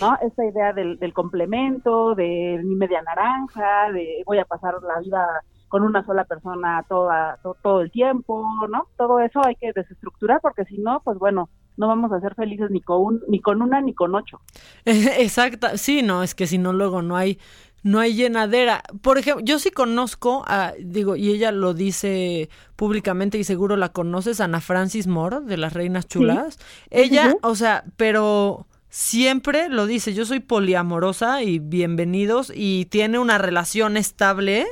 ¿no? 0.00 0.16
Esta 0.22 0.44
idea 0.44 0.72
del, 0.72 0.98
del 0.98 1.12
complemento, 1.12 2.14
de 2.14 2.60
mi 2.64 2.76
media 2.76 3.02
naranja, 3.02 3.90
de 3.92 4.22
voy 4.24 4.38
a 4.38 4.44
pasar 4.44 4.74
la 4.82 5.00
vida 5.00 5.42
con 5.68 5.82
una 5.82 6.04
sola 6.04 6.24
persona 6.24 6.84
toda, 6.88 7.38
to- 7.42 7.56
todo 7.62 7.80
el 7.80 7.90
tiempo, 7.90 8.46
¿no? 8.70 8.86
Todo 8.96 9.18
eso 9.20 9.44
hay 9.44 9.56
que 9.56 9.72
desestructurar 9.74 10.40
porque 10.40 10.64
si 10.64 10.78
no, 10.78 11.00
pues 11.04 11.18
bueno, 11.18 11.48
no 11.76 11.88
vamos 11.88 12.12
a 12.12 12.20
ser 12.20 12.34
felices 12.34 12.70
ni 12.70 12.80
con, 12.80 13.00
un- 13.02 13.22
ni 13.28 13.40
con 13.40 13.60
una 13.62 13.80
ni 13.80 13.94
con 13.94 14.14
ocho. 14.14 14.40
Exacto, 14.84 15.68
sí, 15.76 16.02
no, 16.02 16.22
es 16.22 16.34
que 16.34 16.46
si 16.46 16.58
no 16.58 16.72
luego 16.72 17.02
no 17.02 17.16
hay 17.16 17.38
no 17.82 18.00
hay 18.00 18.14
llenadera. 18.14 18.82
Por 19.00 19.16
ejemplo, 19.16 19.44
yo 19.44 19.60
sí 19.60 19.70
conozco 19.70 20.42
a 20.48 20.72
digo 20.80 21.14
y 21.14 21.30
ella 21.30 21.52
lo 21.52 21.72
dice 21.72 22.48
públicamente 22.74 23.38
y 23.38 23.44
seguro 23.44 23.76
la 23.76 23.90
conoces 23.90 24.40
Ana 24.40 24.60
Francis 24.60 25.06
Moore 25.06 25.40
de 25.42 25.56
las 25.56 25.72
Reinas 25.72 26.08
Chulas. 26.08 26.58
Ella, 26.90 27.36
o 27.42 27.54
sea, 27.54 27.84
pero 27.96 28.66
siempre 28.88 29.68
lo 29.68 29.86
dice, 29.86 30.14
yo 30.14 30.24
soy 30.24 30.40
poliamorosa 30.40 31.42
y 31.44 31.60
bienvenidos 31.60 32.50
y 32.52 32.86
tiene 32.86 33.20
una 33.20 33.38
relación 33.38 33.96
estable 33.96 34.66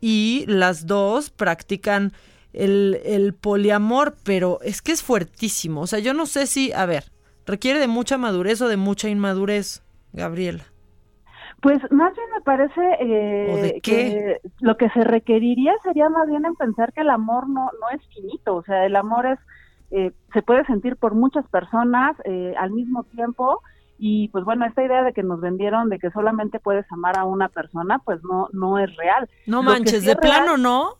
y 0.00 0.44
las 0.46 0.86
dos 0.86 1.30
practican 1.30 2.12
el, 2.52 3.00
el 3.04 3.34
poliamor, 3.34 4.16
pero 4.24 4.58
es 4.62 4.82
que 4.82 4.92
es 4.92 5.02
fuertísimo. 5.02 5.82
O 5.82 5.86
sea, 5.86 5.98
yo 5.98 6.14
no 6.14 6.26
sé 6.26 6.46
si, 6.46 6.72
a 6.72 6.86
ver, 6.86 7.04
requiere 7.46 7.78
de 7.78 7.88
mucha 7.88 8.18
madurez 8.18 8.60
o 8.62 8.68
de 8.68 8.76
mucha 8.76 9.08
inmadurez, 9.08 9.82
Gabriela. 10.12 10.64
Pues 11.60 11.78
más 11.90 12.14
bien 12.14 12.26
me 12.34 12.40
parece 12.40 12.80
eh, 13.00 13.80
que 13.82 14.40
lo 14.60 14.76
que 14.78 14.88
se 14.90 15.04
requeriría 15.04 15.74
sería 15.82 16.08
más 16.08 16.26
bien 16.26 16.46
en 16.46 16.54
pensar 16.54 16.92
que 16.94 17.02
el 17.02 17.10
amor 17.10 17.48
no, 17.48 17.70
no 17.80 17.90
es 17.94 18.00
finito, 18.14 18.56
o 18.56 18.62
sea, 18.62 18.86
el 18.86 18.96
amor 18.96 19.26
es 19.26 19.38
eh, 19.90 20.12
se 20.32 20.42
puede 20.42 20.64
sentir 20.66 20.96
por 20.96 21.14
muchas 21.14 21.46
personas 21.48 22.16
eh, 22.24 22.54
al 22.56 22.70
mismo 22.70 23.02
tiempo 23.04 23.60
y 24.02 24.28
pues 24.28 24.44
bueno, 24.44 24.64
esta 24.64 24.82
idea 24.82 25.04
de 25.04 25.12
que 25.12 25.22
nos 25.22 25.40
vendieron 25.40 25.90
de 25.90 25.98
que 25.98 26.10
solamente 26.10 26.58
puedes 26.58 26.90
amar 26.90 27.18
a 27.18 27.24
una 27.24 27.48
persona, 27.50 27.98
pues 27.98 28.20
no 28.24 28.48
no 28.52 28.78
es 28.78 28.94
real. 28.96 29.28
No 29.46 29.58
Lo 29.58 29.70
manches, 29.70 30.00
sí 30.00 30.06
de 30.06 30.14
real- 30.14 30.20
plano, 30.44 30.56
¿no? 30.56 30.94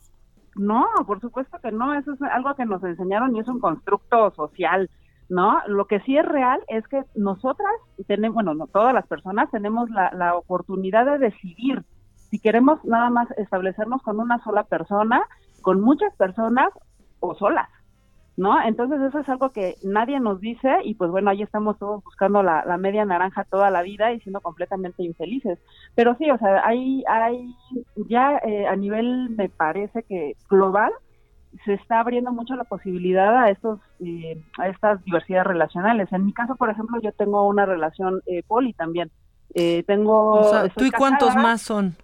No, 0.56 0.86
por 1.06 1.20
supuesto 1.20 1.58
que 1.62 1.72
no, 1.72 1.94
eso 1.94 2.12
es 2.12 2.22
algo 2.22 2.54
que 2.54 2.66
nos 2.66 2.82
enseñaron 2.84 3.34
y 3.34 3.40
es 3.40 3.48
un 3.48 3.60
constructo 3.60 4.30
social, 4.32 4.90
¿no? 5.28 5.58
Lo 5.68 5.86
que 5.86 6.00
sí 6.00 6.16
es 6.18 6.26
real 6.26 6.60
es 6.68 6.86
que 6.88 7.02
nosotras 7.14 7.72
tenemos, 8.06 8.34
bueno, 8.34 8.54
no 8.54 8.66
todas 8.66 8.92
las 8.92 9.06
personas 9.06 9.50
tenemos 9.50 9.88
la, 9.90 10.10
la 10.12 10.34
oportunidad 10.34 11.06
de 11.06 11.18
decidir 11.18 11.84
si 12.30 12.38
queremos 12.40 12.84
nada 12.84 13.10
más 13.10 13.30
establecernos 13.38 14.02
con 14.02 14.18
una 14.20 14.42
sola 14.44 14.64
persona, 14.64 15.22
con 15.62 15.80
muchas 15.80 16.14
personas 16.16 16.68
o 17.20 17.34
solas, 17.34 17.68
¿no? 18.36 18.62
Entonces 18.62 19.00
eso 19.00 19.18
es 19.18 19.28
algo 19.28 19.50
que 19.50 19.76
nadie 19.82 20.18
nos 20.20 20.40
dice 20.40 20.78
y 20.84 20.94
pues 20.94 21.10
bueno, 21.10 21.30
ahí 21.30 21.42
estamos 21.42 21.78
todos 21.78 22.02
buscando 22.02 22.42
la, 22.42 22.64
la 22.64 22.76
media 22.78 23.04
naranja 23.04 23.44
toda 23.44 23.70
la 23.70 23.82
vida 23.82 24.12
y 24.12 24.20
siendo 24.20 24.40
completamente 24.40 25.02
infelices. 25.02 25.58
Pero 25.94 26.16
sí, 26.16 26.30
o 26.30 26.38
sea, 26.38 26.66
hay, 26.66 27.04
hay 27.08 27.54
ya 28.08 28.38
eh, 28.38 28.66
a 28.66 28.76
nivel, 28.76 29.30
me 29.30 29.48
parece 29.48 30.02
que 30.04 30.36
global, 30.48 30.92
se 31.64 31.74
está 31.74 32.00
abriendo 32.00 32.32
mucho 32.32 32.54
la 32.54 32.64
posibilidad 32.64 33.36
a 33.36 33.50
estos 33.50 33.80
eh, 34.00 34.40
a 34.58 34.68
estas 34.68 35.02
diversidades 35.04 35.46
relacionales. 35.46 36.12
En 36.12 36.26
mi 36.26 36.32
caso, 36.32 36.56
por 36.56 36.70
ejemplo, 36.70 37.00
yo 37.00 37.12
tengo 37.12 37.46
una 37.48 37.66
relación 37.66 38.22
eh, 38.26 38.42
poli 38.46 38.72
también. 38.72 39.10
Eh, 39.54 39.82
tengo 39.86 40.32
O 40.32 40.44
sea, 40.44 40.64
estoy 40.66 40.90
¿tú 40.90 40.96
y 40.96 40.98
cuántos 40.98 41.34
más 41.34 41.62
son? 41.62 41.96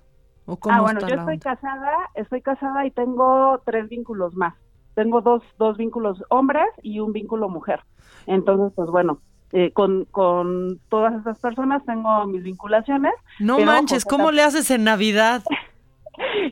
¿O 0.46 0.56
cómo 0.56 0.74
Ah, 0.74 0.80
bueno, 0.80 0.98
está 1.00 1.08
yo 1.08 1.20
estoy 1.20 1.34
onda? 1.34 1.54
casada, 1.54 1.92
estoy 2.14 2.42
casada 2.42 2.86
y 2.86 2.90
tengo 2.90 3.62
tres 3.64 3.88
vínculos 3.88 4.34
más. 4.34 4.54
Tengo 4.96 5.20
dos, 5.20 5.44
dos 5.58 5.76
vínculos 5.76 6.20
hombres 6.30 6.66
y 6.82 6.98
un 6.98 7.12
vínculo 7.12 7.48
mujer. 7.48 7.80
Entonces, 8.26 8.72
pues 8.74 8.90
bueno, 8.90 9.20
eh, 9.52 9.70
con, 9.72 10.06
con 10.06 10.80
todas 10.88 11.14
estas 11.14 11.38
personas 11.38 11.84
tengo 11.86 12.26
mis 12.26 12.42
vinculaciones. 12.42 13.12
No 13.38 13.58
manches, 13.60 14.04
pues, 14.04 14.12
¿cómo 14.12 14.32
le 14.32 14.42
haces 14.42 14.68
en 14.72 14.82
Navidad? 14.82 15.44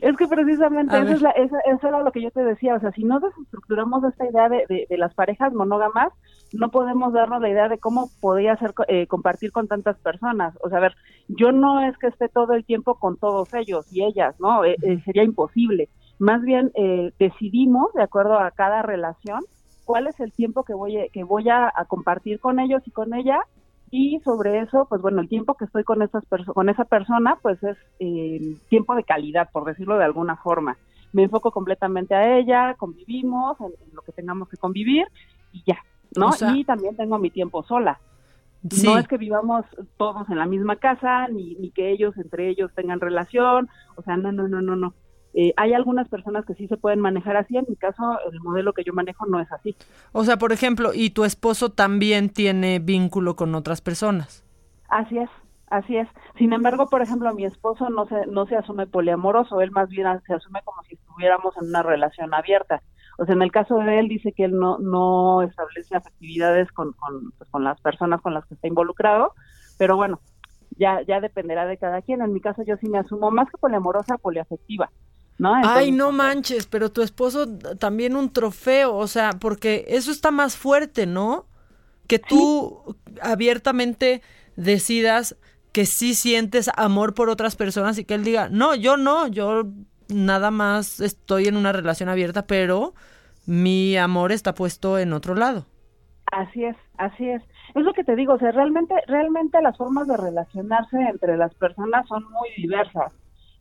Es 0.01 0.15
que 0.15 0.27
precisamente 0.27 0.95
eso, 0.95 1.15
es 1.15 1.21
la- 1.23 1.31
eso, 1.31 1.55
eso 1.65 1.87
era 1.87 2.03
lo 2.03 2.11
que 2.11 2.21
yo 2.21 2.29
te 2.29 2.43
decía, 2.43 2.75
o 2.75 2.79
sea, 2.79 2.91
si 2.91 3.03
no 3.03 3.19
desestructuramos 3.19 4.03
esta 4.03 4.29
idea 4.29 4.47
de, 4.47 4.63
de- 4.69 4.85
de 4.87 4.97
las 4.99 5.15
parejas 5.15 5.53
monógamas, 5.53 6.09
no 6.53 6.69
podemos 6.69 7.13
darnos 7.13 7.41
la 7.41 7.49
idea 7.49 7.67
de 7.67 7.79
cómo 7.79 8.11
podría 8.21 8.55
ser 8.57 8.73
eh, 8.87 9.07
compartir 9.07 9.51
con 9.51 9.67
tantas 9.67 9.97
personas. 9.97 10.55
O 10.63 10.69
sea, 10.69 10.77
a 10.77 10.81
ver, 10.81 10.95
yo 11.29 11.51
no 11.51 11.81
es 11.81 11.97
que 11.97 12.05
esté 12.07 12.29
todo 12.29 12.53
el 12.53 12.63
tiempo 12.63 12.99
con 12.99 13.17
todos 13.17 13.51
ellos 13.55 13.91
y 13.91 14.03
ellas, 14.03 14.35
¿no? 14.39 14.63
Eh, 14.65 14.75
eh, 14.83 15.01
sería 15.03 15.23
imposible. 15.23 15.89
Más 16.19 16.41
bien 16.41 16.71
eh, 16.75 17.11
decidimos, 17.19 17.91
de 17.93 18.03
acuerdo 18.03 18.39
a 18.39 18.51
cada 18.51 18.81
relación, 18.81 19.41
cuál 19.83 20.07
es 20.07 20.19
el 20.19 20.31
tiempo 20.31 20.63
que 20.63 20.73
voy, 20.73 20.97
a- 20.97 21.09
que 21.09 21.23
voy 21.23 21.49
a, 21.49 21.71
a 21.75 21.85
compartir 21.85 22.39
con 22.39 22.59
ellos 22.59 22.81
y 22.85 22.91
con 22.91 23.13
ella 23.13 23.39
y 23.91 24.19
sobre 24.25 24.59
eso, 24.59 24.87
pues 24.89 25.01
bueno, 25.01 25.21
el 25.21 25.29
tiempo 25.29 25.53
que 25.55 25.65
estoy 25.65 25.83
con, 25.83 26.01
esas 26.01 26.23
con 26.53 26.69
esa 26.69 26.85
persona, 26.85 27.37
pues 27.41 27.61
es 27.63 27.77
eh, 27.99 28.55
tiempo 28.69 28.95
de 28.95 29.03
calidad, 29.03 29.49
por 29.51 29.65
decirlo 29.65 29.97
de 29.97 30.05
alguna 30.05 30.35
forma. 30.37 30.77
Me 31.13 31.23
enfoco 31.23 31.51
completamente 31.51 32.15
a 32.15 32.37
ella, 32.37 32.73
convivimos 32.77 33.59
en, 33.61 33.67
en 33.67 33.95
lo 33.95 34.01
que 34.01 34.11
tengamos 34.11 34.49
que 34.49 34.57
convivir 34.57 35.05
y 35.53 35.63
ya, 35.65 35.77
¿no? 36.17 36.27
O 36.27 36.31
sea- 36.31 36.55
y 36.55 36.63
también 36.63 36.95
tengo 36.97 37.17
mi 37.19 37.29
tiempo 37.29 37.63
sola. 37.63 37.99
Sí. 38.69 38.87
No 38.87 38.97
es 38.97 39.07
que 39.07 39.17
vivamos 39.17 39.63
todos 39.97 40.27
en 40.29 40.39
la 40.39 40.47
misma 40.47 40.77
casa, 40.77 41.27
ni, 41.27 41.53
ni 41.55 41.69
que 41.69 41.91
ellos 41.91 42.17
entre 42.17 42.49
ellos 42.49 42.71
tengan 42.73 42.99
relación, 42.99 43.69
o 43.95 44.01
sea, 44.01 44.17
no, 44.17 44.31
no, 44.31 44.47
no, 44.47 44.61
no, 44.61 44.75
no. 44.75 44.93
Eh, 45.37 45.53
hay 45.57 45.73
algunas 45.73 46.07
personas 46.07 46.45
que 46.45 46.53
sí 46.53 46.65
se 46.69 46.77
pueden 46.77 47.01
manejar 47.01 47.35
así, 47.35 47.57
en 47.57 47.65
mi 47.67 47.75
caso 47.75 48.17
el 48.31 48.39
modelo 48.39 48.71
que 48.71 48.85
yo 48.85 48.93
manejo 48.93 49.25
no 49.25 49.41
es 49.41 49.51
así. 49.51 49.75
O 50.13 50.23
sea, 50.23 50.37
por 50.37 50.53
ejemplo, 50.53 50.91
¿y 50.93 51.09
tu 51.09 51.25
esposo 51.25 51.73
también 51.73 52.29
tiene 52.29 52.79
vínculo 52.79 53.35
con 53.35 53.53
otras 53.53 53.81
personas? 53.81 54.45
Así 54.87 55.17
es, 55.17 55.29
así 55.69 55.97
es. 55.97 56.07
Sin 56.37 56.53
embargo, 56.53 56.87
por 56.89 57.01
ejemplo, 57.01 57.33
mi 57.33 57.43
esposo 57.43 57.89
no 57.89 58.07
se, 58.07 58.27
no 58.27 58.45
se 58.45 58.55
asume 58.55 58.87
poliamoroso, 58.87 59.59
él 59.59 59.71
más 59.71 59.89
bien 59.89 60.07
se 60.25 60.33
asume 60.33 60.61
como 60.63 60.81
si 60.83 60.95
estuviéramos 60.95 61.53
en 61.57 61.67
una 61.67 61.83
relación 61.83 62.33
abierta. 62.33 62.81
O 63.17 63.25
sea, 63.25 63.35
en 63.35 63.41
el 63.41 63.51
caso 63.51 63.75
de 63.79 63.99
él 63.99 64.07
dice 64.07 64.31
que 64.31 64.45
él 64.45 64.57
no, 64.57 64.79
no 64.79 65.41
establece 65.41 65.97
afectividades 65.97 66.71
con, 66.71 66.93
con, 66.93 67.31
pues, 67.37 67.49
con 67.49 67.65
las 67.65 67.81
personas 67.81 68.21
con 68.21 68.33
las 68.33 68.45
que 68.45 68.53
está 68.53 68.69
involucrado, 68.69 69.33
pero 69.77 69.97
bueno, 69.97 70.21
ya, 70.77 71.01
ya 71.01 71.19
dependerá 71.19 71.65
de 71.65 71.77
cada 71.77 72.01
quien. 72.01 72.21
En 72.21 72.31
mi 72.31 72.39
caso 72.39 72.63
yo 72.63 72.77
sí 72.77 72.87
me 72.87 72.99
asumo 72.99 73.31
más 73.31 73.49
que 73.49 73.57
poliamorosa, 73.57 74.17
poliafectiva. 74.17 74.91
¿No? 75.37 75.53
Ay, 75.55 75.91
no 75.91 76.11
manches, 76.11 76.67
pero 76.67 76.91
tu 76.91 77.01
esposo 77.01 77.47
también 77.77 78.15
un 78.15 78.31
trofeo, 78.31 78.95
o 78.95 79.07
sea, 79.07 79.31
porque 79.39 79.85
eso 79.87 80.11
está 80.11 80.31
más 80.31 80.55
fuerte, 80.55 81.05
¿no? 81.05 81.45
Que 82.07 82.19
tú 82.19 82.95
abiertamente 83.21 84.21
decidas 84.55 85.35
que 85.71 85.85
sí 85.85 86.15
sientes 86.15 86.69
amor 86.77 87.13
por 87.13 87.29
otras 87.29 87.55
personas 87.55 87.97
y 87.97 88.05
que 88.05 88.13
él 88.13 88.23
diga, 88.23 88.47
no, 88.49 88.75
yo 88.75 88.95
no, 88.95 89.27
yo 89.27 89.63
nada 90.07 90.51
más 90.51 91.01
estoy 91.01 91.47
en 91.47 91.57
una 91.57 91.73
relación 91.73 92.07
abierta, 92.07 92.47
pero 92.47 92.93
mi 93.45 93.97
amor 93.97 94.31
está 94.31 94.53
puesto 94.53 94.97
en 94.99 95.11
otro 95.11 95.35
lado. 95.35 95.65
Así 96.31 96.63
es, 96.63 96.77
así 96.97 97.29
es. 97.29 97.41
Es 97.75 97.83
lo 97.83 97.93
que 97.93 98.03
te 98.03 98.15
digo, 98.15 98.33
o 98.33 98.39
sea, 98.39 98.51
realmente, 98.51 98.95
realmente 99.07 99.61
las 99.61 99.77
formas 99.77 100.07
de 100.07 100.17
relacionarse 100.17 100.97
entre 100.97 101.37
las 101.37 101.53
personas 101.55 102.07
son 102.07 102.23
muy 102.31 102.49
diversas. 102.57 103.11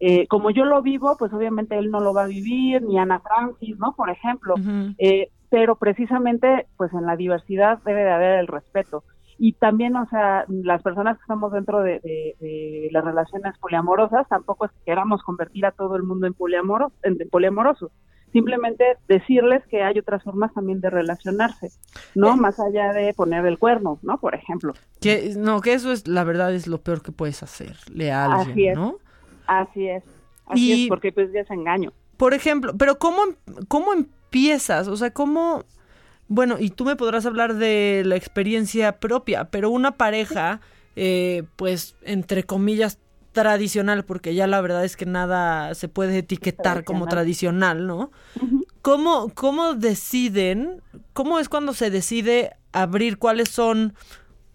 Eh, 0.07 0.27
como 0.29 0.51
yo 0.51 0.65
lo 0.67 0.83
vivo, 0.83 1.17
pues 1.19 1.33
obviamente 1.33 1.79
él 1.79 1.91
no 1.91 2.01
lo 2.01 2.13
va 2.13 2.25
a 2.25 2.27
vivir, 2.27 2.83
ni 2.83 2.99
Ana 2.99 3.21
Francis, 3.21 3.79
¿no? 3.79 3.95
Por 3.95 4.11
ejemplo. 4.11 4.55
Eh, 4.99 5.31
pero 5.49 5.77
precisamente, 5.77 6.67
pues 6.77 6.93
en 6.93 7.07
la 7.07 7.17
diversidad 7.17 7.79
debe 7.87 8.03
de 8.05 8.11
haber 8.11 8.39
el 8.41 8.47
respeto. 8.49 9.03
Y 9.39 9.53
también, 9.55 9.97
o 9.97 10.07
sea, 10.11 10.45
las 10.49 10.83
personas 10.83 11.17
que 11.17 11.23
estamos 11.23 11.53
dentro 11.53 11.81
de, 11.81 12.01
de- 12.01 12.35
de 12.41 12.89
las 12.93 13.05
relaciones 13.05 13.57
poliamorosas, 13.59 14.29
tampoco 14.29 14.67
es 14.67 14.73
que 14.73 14.85
queramos 14.85 15.23
convertir 15.23 15.65
a 15.67 15.73
todo 15.73 15.97
el 15.97 16.03
mundo 16.03 16.27
en, 16.27 16.35
poliamoro, 16.35 16.93
en, 17.03 17.17
en 17.21 17.29
poliamorosos. 17.31 17.91
Simplemente 18.33 18.85
decirles 19.09 19.63
que 19.71 19.83
hay 19.85 19.97
otras 19.99 20.23
formas 20.25 20.53
también 20.53 20.81
de 20.81 20.91
relacionarse, 20.91 21.69
¿no? 22.17 22.37
Más 22.37 22.59
allá 22.59 22.93
de 22.93 23.15
poner 23.15 23.47
el 23.47 23.59
cuerno, 23.61 23.99
¿no? 24.03 24.19
Por 24.19 24.35
ejemplo. 24.35 24.73
Que 25.01 25.35
no, 25.37 25.61
que 25.61 25.73
eso 25.75 25.93
es 25.93 26.09
la 26.09 26.25
verdad 26.25 26.53
es 26.53 26.67
lo 26.67 26.79
peor 26.79 27.01
que 27.01 27.13
puedes 27.13 27.43
hacerle 27.45 28.11
a 28.11 28.25
alguien, 28.25 28.51
Así 28.51 28.67
es. 28.69 28.77
¿no? 28.77 28.97
Así 29.47 29.89
es. 29.89 30.03
Así 30.47 30.73
Y- 30.73 30.83
es, 30.85 30.89
porque 30.89 31.13
pues 31.13 31.33
ya 31.33 31.41
es 31.41 31.51
engaño. 31.51 31.93
Por 32.17 32.33
ejemplo, 32.35 32.77
pero 32.77 32.99
¿cómo, 32.99 33.23
¿cómo 33.69 33.93
empiezas? 33.93 34.89
O 34.89 34.97
sea, 34.97 35.13
¿cómo...? 35.13 35.65
Bueno, 36.29 36.57
y 36.59 36.71
tú 36.71 36.85
me 36.85 36.97
podrás 36.97 37.27
hablar 37.27 37.55
de 37.55 38.03
la 38.07 38.17
experiencia 38.17 38.99
propia, 38.99 39.51
pero 39.51 39.69
una 39.69 39.93
pareja, 39.93 40.61
eh, 40.97 41.43
pues, 41.57 41.97
entre 42.03 42.45
comillas, 42.45 42.99
tradicional, 43.33 44.05
porque 44.05 44.35
ya 44.35 44.47
la 44.47 44.61
verdad 44.61 44.85
es 44.85 44.97
que 44.97 45.07
nada 45.07 45.75
se 45.75 45.89
puede 45.89 46.19
etiquetar 46.19 46.85
como 46.85 47.07
tradicional, 47.09 47.87
¿no? 47.87 48.11
¿Cómo, 48.81 49.29
¿Cómo 49.35 49.75
deciden, 49.75 50.81
cómo 51.13 51.41
es 51.41 51.49
cuando 51.49 51.75
se 51.75 51.91
decide 51.91 52.53
abrir, 52.73 53.19
cuáles 53.19 53.49
son, 53.51 53.95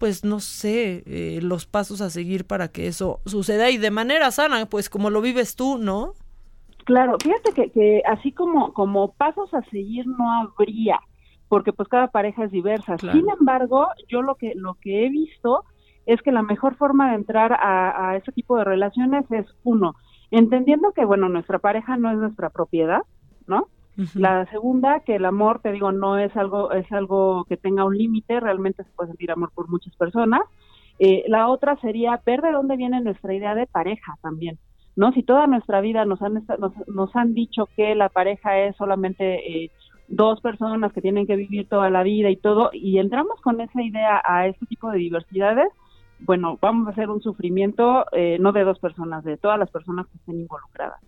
pues, 0.00 0.24
no 0.24 0.40
sé, 0.40 1.04
eh, 1.06 1.40
los 1.42 1.66
pasos 1.66 2.00
a 2.00 2.08
seguir 2.08 2.46
para 2.46 2.68
que 2.68 2.86
eso 2.86 3.20
suceda 3.26 3.68
y 3.68 3.76
de 3.76 3.90
manera 3.90 4.30
sana, 4.30 4.64
pues, 4.64 4.88
como 4.88 5.10
lo 5.10 5.20
vives 5.20 5.56
tú, 5.56 5.76
¿no? 5.76 6.14
Claro, 6.86 7.18
fíjate 7.22 7.52
que, 7.52 7.70
que 7.70 8.02
así 8.06 8.32
como, 8.32 8.72
como 8.72 9.12
pasos 9.12 9.52
a 9.52 9.62
seguir 9.70 10.06
no 10.06 10.32
habría, 10.32 10.98
porque 11.48 11.74
pues 11.74 11.86
cada 11.88 12.08
pareja 12.08 12.44
es 12.44 12.50
diversa. 12.50 12.96
Sin 12.96 13.28
embargo, 13.28 13.88
yo 14.08 14.22
lo 14.22 14.36
que, 14.36 14.54
lo 14.56 14.74
que 14.80 15.04
he 15.04 15.10
visto 15.10 15.64
es 16.06 16.22
que 16.22 16.32
la 16.32 16.42
mejor 16.42 16.76
forma 16.76 17.10
de 17.10 17.16
entrar 17.16 17.52
a, 17.52 18.08
a 18.10 18.16
ese 18.16 18.32
tipo 18.32 18.56
de 18.56 18.64
relaciones 18.64 19.30
es 19.30 19.46
uno, 19.64 19.96
entendiendo 20.30 20.92
que 20.92 21.04
bueno, 21.04 21.28
nuestra 21.28 21.58
pareja 21.58 21.98
no 21.98 22.10
es 22.10 22.16
nuestra 22.16 22.48
propiedad, 22.48 23.02
¿no? 23.46 23.68
La 24.14 24.46
segunda, 24.46 25.00
que 25.00 25.16
el 25.16 25.24
amor, 25.24 25.60
te 25.60 25.72
digo, 25.72 25.92
no 25.92 26.18
es 26.18 26.34
algo, 26.36 26.72
es 26.72 26.90
algo 26.92 27.44
que 27.44 27.56
tenga 27.56 27.84
un 27.84 27.96
límite, 27.96 28.40
realmente 28.40 28.84
se 28.84 28.90
puede 28.92 29.10
sentir 29.10 29.30
amor 29.30 29.50
por 29.54 29.68
muchas 29.68 29.94
personas. 29.96 30.40
Eh, 30.98 31.24
la 31.28 31.48
otra 31.48 31.76
sería 31.80 32.20
ver 32.24 32.40
de 32.40 32.52
dónde 32.52 32.76
viene 32.76 33.00
nuestra 33.00 33.34
idea 33.34 33.54
de 33.54 33.66
pareja 33.66 34.14
también. 34.22 34.58
¿no? 34.96 35.12
Si 35.12 35.22
toda 35.22 35.46
nuestra 35.46 35.80
vida 35.80 36.04
nos 36.04 36.20
han, 36.22 36.44
nos, 36.58 36.72
nos 36.88 37.16
han 37.16 37.34
dicho 37.34 37.68
que 37.76 37.94
la 37.94 38.08
pareja 38.08 38.58
es 38.58 38.76
solamente 38.76 39.64
eh, 39.64 39.70
dos 40.08 40.40
personas 40.40 40.92
que 40.92 41.00
tienen 41.00 41.26
que 41.26 41.36
vivir 41.36 41.68
toda 41.68 41.88
la 41.88 42.02
vida 42.02 42.30
y 42.30 42.36
todo, 42.36 42.70
y 42.72 42.98
entramos 42.98 43.40
con 43.40 43.60
esa 43.60 43.82
idea 43.82 44.20
a 44.24 44.46
este 44.46 44.66
tipo 44.66 44.90
de 44.90 44.98
diversidades, 44.98 45.68
bueno, 46.20 46.58
vamos 46.60 46.86
a 46.86 46.90
hacer 46.90 47.08
un 47.08 47.22
sufrimiento 47.22 48.04
eh, 48.12 48.36
no 48.40 48.52
de 48.52 48.64
dos 48.64 48.78
personas, 48.78 49.24
de 49.24 49.36
todas 49.36 49.58
las 49.58 49.70
personas 49.70 50.06
que 50.08 50.18
estén 50.18 50.40
involucradas, 50.40 51.00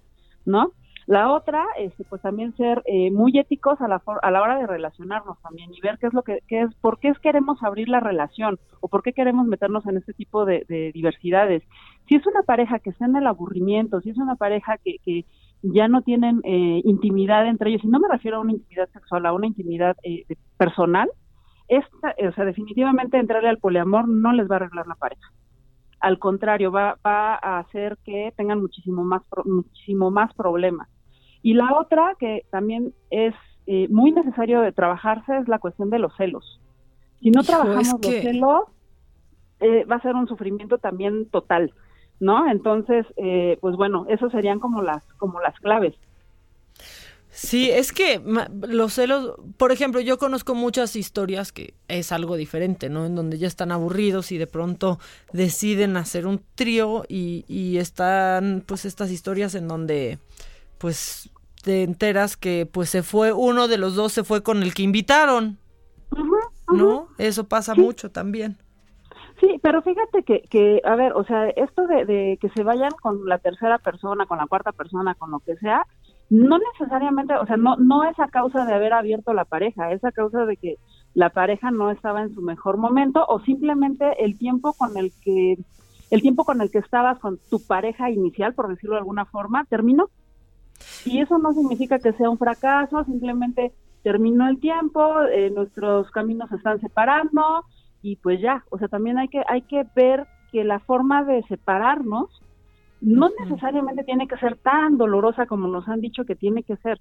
¿no? 0.47 0.73
La 1.07 1.33
otra, 1.33 1.65
este, 1.79 2.05
pues 2.05 2.23
también 2.23 2.57
ser 2.57 2.83
eh, 2.87 3.11
muy 3.11 3.37
éticos 3.39 3.81
a 3.81 3.89
la, 3.89 3.99
for- 3.99 4.20
a 4.23 4.31
la 4.31 4.41
hora 4.43 4.59
de 4.59 4.66
relacionarnos 4.66 5.41
también 5.43 5.73
y 5.74 5.81
ver 5.81 5.99
qué 5.99 6.07
es 6.07 6.15
lo 6.15 6.23
que, 6.23 6.41
qué 6.47 6.62
es, 6.62 6.74
por 6.77 6.99
qué 7.01 7.09
es 7.09 7.19
queremos 7.19 7.62
abrir 7.62 7.89
la 7.89 8.01
relación 8.01 8.59
o 8.81 8.89
por 8.89 9.03
qué 9.03 9.12
queremos 9.12 9.47
meternos 9.47 9.87
en 9.87 9.97
este 9.97 10.12
tipo 10.12 10.45
de, 10.45 10.65
de 10.69 10.93
diversidades. 10.93 11.62
Si 12.09 12.15
es 12.16 12.27
una 12.27 12.43
pareja 12.43 12.79
que 12.79 12.91
está 12.91 13.05
en 13.07 13.16
el 13.16 13.27
aburrimiento, 13.27 14.01
si 14.01 14.11
es 14.11 14.19
una 14.19 14.37
pareja 14.37 14.79
que, 14.79 14.97
que 15.05 15.24
ya 15.62 15.89
no 15.89 16.03
tienen 16.03 16.41
eh, 16.45 16.81
intimidad 16.85 17.47
entre 17.47 17.70
ellos, 17.70 17.85
y 17.85 17.89
no 17.89 18.01
me 18.01 18.09
refiero 18.09 18.39
a 18.39 18.41
una 18.41 18.53
intimidad 18.53 18.89
sexual, 18.91 19.27
a 19.27 19.33
una 19.33 19.47
intimidad 19.47 19.97
eh, 20.03 20.24
personal, 20.57 21.09
esta, 21.69 22.15
eh, 22.16 22.29
o 22.29 22.33
sea, 22.33 22.45
definitivamente 22.45 23.19
entrarle 23.19 23.49
al 23.49 23.59
poliamor 23.59 24.09
no 24.09 24.33
les 24.33 24.49
va 24.51 24.55
a 24.55 24.59
arreglar 24.59 24.87
la 24.87 24.95
pareja 24.97 25.33
al 26.03 26.19
contrario, 26.19 26.73
va, 26.73 26.99
va 27.07 27.39
a 27.41 27.61
hacer 27.61 27.97
que 28.05 28.33
tengan 28.37 28.61
muchísimo 28.61 29.05
más, 29.05 29.23
muchísimo 29.45 30.11
más 30.11 30.35
problemas. 30.35 30.89
Y 31.43 31.55
la 31.55 31.73
otra, 31.79 32.16
que 32.19 32.45
también 32.51 32.93
es 33.11 33.35
eh, 33.66 33.87
muy 33.89 34.11
necesario 34.11 34.61
de 34.61 34.73
trabajarse, 34.73 35.39
es 35.39 35.49
la 35.49 35.61
cuestión 35.61 35.91
de 35.91 36.01
los 36.01 36.15
celos. 36.16 36.61
Si 37.20 37.31
no 37.31 37.41
Hijo, 37.41 37.53
trabajamos 37.53 37.87
es 37.87 37.93
los 37.93 38.23
celos, 38.23 38.61
eh, 39.61 39.85
va 39.85 39.97
a 39.97 40.03
ser 40.03 40.16
un 40.16 40.27
sufrimiento 40.27 40.79
también 40.79 41.31
total, 41.31 41.73
¿no? 42.19 42.51
Entonces, 42.51 43.07
eh, 43.16 43.59
pues 43.61 43.77
bueno, 43.77 44.07
eso 44.09 44.29
serían 44.31 44.59
como 44.59 44.83
las, 44.83 45.05
como 45.15 45.41
las 45.41 45.59
claves. 45.61 45.95
Sí, 47.35 47.71
es 47.71 47.93
que 47.93 48.23
los 48.69 48.93
celos, 48.93 49.37
por 49.57 49.73
ejemplo, 49.73 50.03
yo 50.03 50.19
conozco 50.19 50.55
muchas 50.55 50.97
historias 50.97 51.51
que 51.51 51.73
es 51.89 52.13
algo 52.13 52.37
diferente, 52.37 52.91
¿no? 52.91 53.07
En 53.07 53.15
donde 53.15 53.39
ya 53.39 53.47
están 53.47 53.73
aburridos 53.73 54.33
y 54.33 54.39
de 54.39 54.47
pronto 54.47 54.99
deciden 55.33 55.97
hacer 55.97 56.27
un 56.27 56.43
trío 56.55 57.05
y, 57.09 57.47
y 57.49 57.79
están 57.79 58.63
pues 58.67 58.85
estas 58.85 59.11
historias 59.11 59.55
en 59.55 59.67
donde 59.67 60.19
pues 60.77 61.31
te 61.63 61.85
enteras 61.85 62.37
que 62.37 62.69
pues 62.71 62.91
se 62.91 63.03
fue, 63.03 63.33
uno 63.33 63.67
de 63.67 63.79
los 63.79 63.95
dos 63.95 64.13
se 64.13 64.25
fue 64.25 64.43
con 64.43 64.63
el 64.63 64.75
que 64.75 64.83
invitaron, 64.83 65.59
¿no? 66.71 67.09
Eso 67.17 67.49
pasa 67.49 67.75
mucho 67.75 68.11
también. 68.11 68.59
Sí, 69.41 69.59
pero 69.63 69.81
fíjate 69.81 70.23
que, 70.23 70.43
que 70.43 70.83
a 70.85 70.97
ver, 70.97 71.15
o 71.15 71.25
sea, 71.25 71.49
esto 71.49 71.87
de, 71.87 72.05
de 72.05 72.39
que 72.41 72.51
se 72.51 72.63
vayan 72.63 72.91
con 73.01 73.27
la 73.27 73.39
tercera 73.39 73.79
persona, 73.79 74.27
con 74.27 74.37
la 74.37 74.47
cuarta 74.47 74.73
persona, 74.73 75.15
con 75.15 75.31
lo 75.31 75.41
que 75.41 75.57
sea, 75.57 75.87
no 76.33 76.59
necesariamente, 76.59 77.35
o 77.35 77.45
sea, 77.45 77.59
no, 77.59 77.77
no 77.77 78.05
es 78.05 78.19
a 78.19 78.29
causa 78.29 78.65
de 78.65 78.73
haber 78.73 78.95
abierto 78.95 79.35
la 79.35 79.45
pareja, 79.45 79.93
es 79.93 80.03
a 80.03 80.13
causa 80.13 80.47
de 80.47 80.57
que 80.57 80.79
la 81.13 81.29
pareja 81.29 81.71
no 81.71 81.91
estaba 81.91 82.23
en 82.23 82.35
su 82.35 82.41
mejor 82.41 82.79
momento 82.79 83.23
o 83.29 83.41
simplemente 83.41 84.25
el 84.25 84.39
tiempo 84.39 84.73
con 84.73 84.97
el 84.97 85.13
que, 85.23 85.59
el 86.11 86.23
tiempo 86.23 86.47
con 86.47 86.63
el 86.63 86.71
que 86.71 86.79
estabas 86.79 87.19
con 87.19 87.39
tu 87.51 87.61
pareja 87.67 88.09
inicial, 88.09 88.55
por 88.55 88.69
decirlo 88.69 88.95
de 88.95 89.01
alguna 89.01 89.27
forma, 89.27 89.67
terminó. 89.67 90.09
Y 91.05 91.21
eso 91.21 91.37
no 91.37 91.53
significa 91.53 91.99
que 91.99 92.15
sea 92.15 92.31
un 92.31 92.39
fracaso, 92.39 93.05
simplemente 93.05 93.75
terminó 94.03 94.49
el 94.49 94.59
tiempo, 94.59 95.21
eh, 95.31 95.51
nuestros 95.51 96.11
caminos 96.13 96.49
se 96.49 96.57
están 96.57 96.81
separando 96.81 97.67
y 98.01 98.17
pues 98.17 98.41
ya, 98.41 98.65
o 98.71 98.79
sea, 98.79 98.89
también 98.89 99.19
hay 99.19 99.29
que 99.29 99.43
hay 99.47 99.61
que 99.61 99.85
ver 99.95 100.27
que 100.51 100.65
la 100.65 100.79
forma 100.79 101.25
de 101.25 101.43
separarnos 101.43 102.41
no 103.03 103.31
necesariamente 103.41 104.05
tiene 104.05 104.29
que 104.29 104.37
ser 104.39 104.57
tan 104.57 104.97
dolorosa 104.97 105.47
como 105.47 105.66
nos 105.66 105.89
han 105.89 106.01
dicho 106.01 106.24
que 106.24 106.37
tiene 106.37 106.62
que 106.62 106.77
ser. 106.77 107.01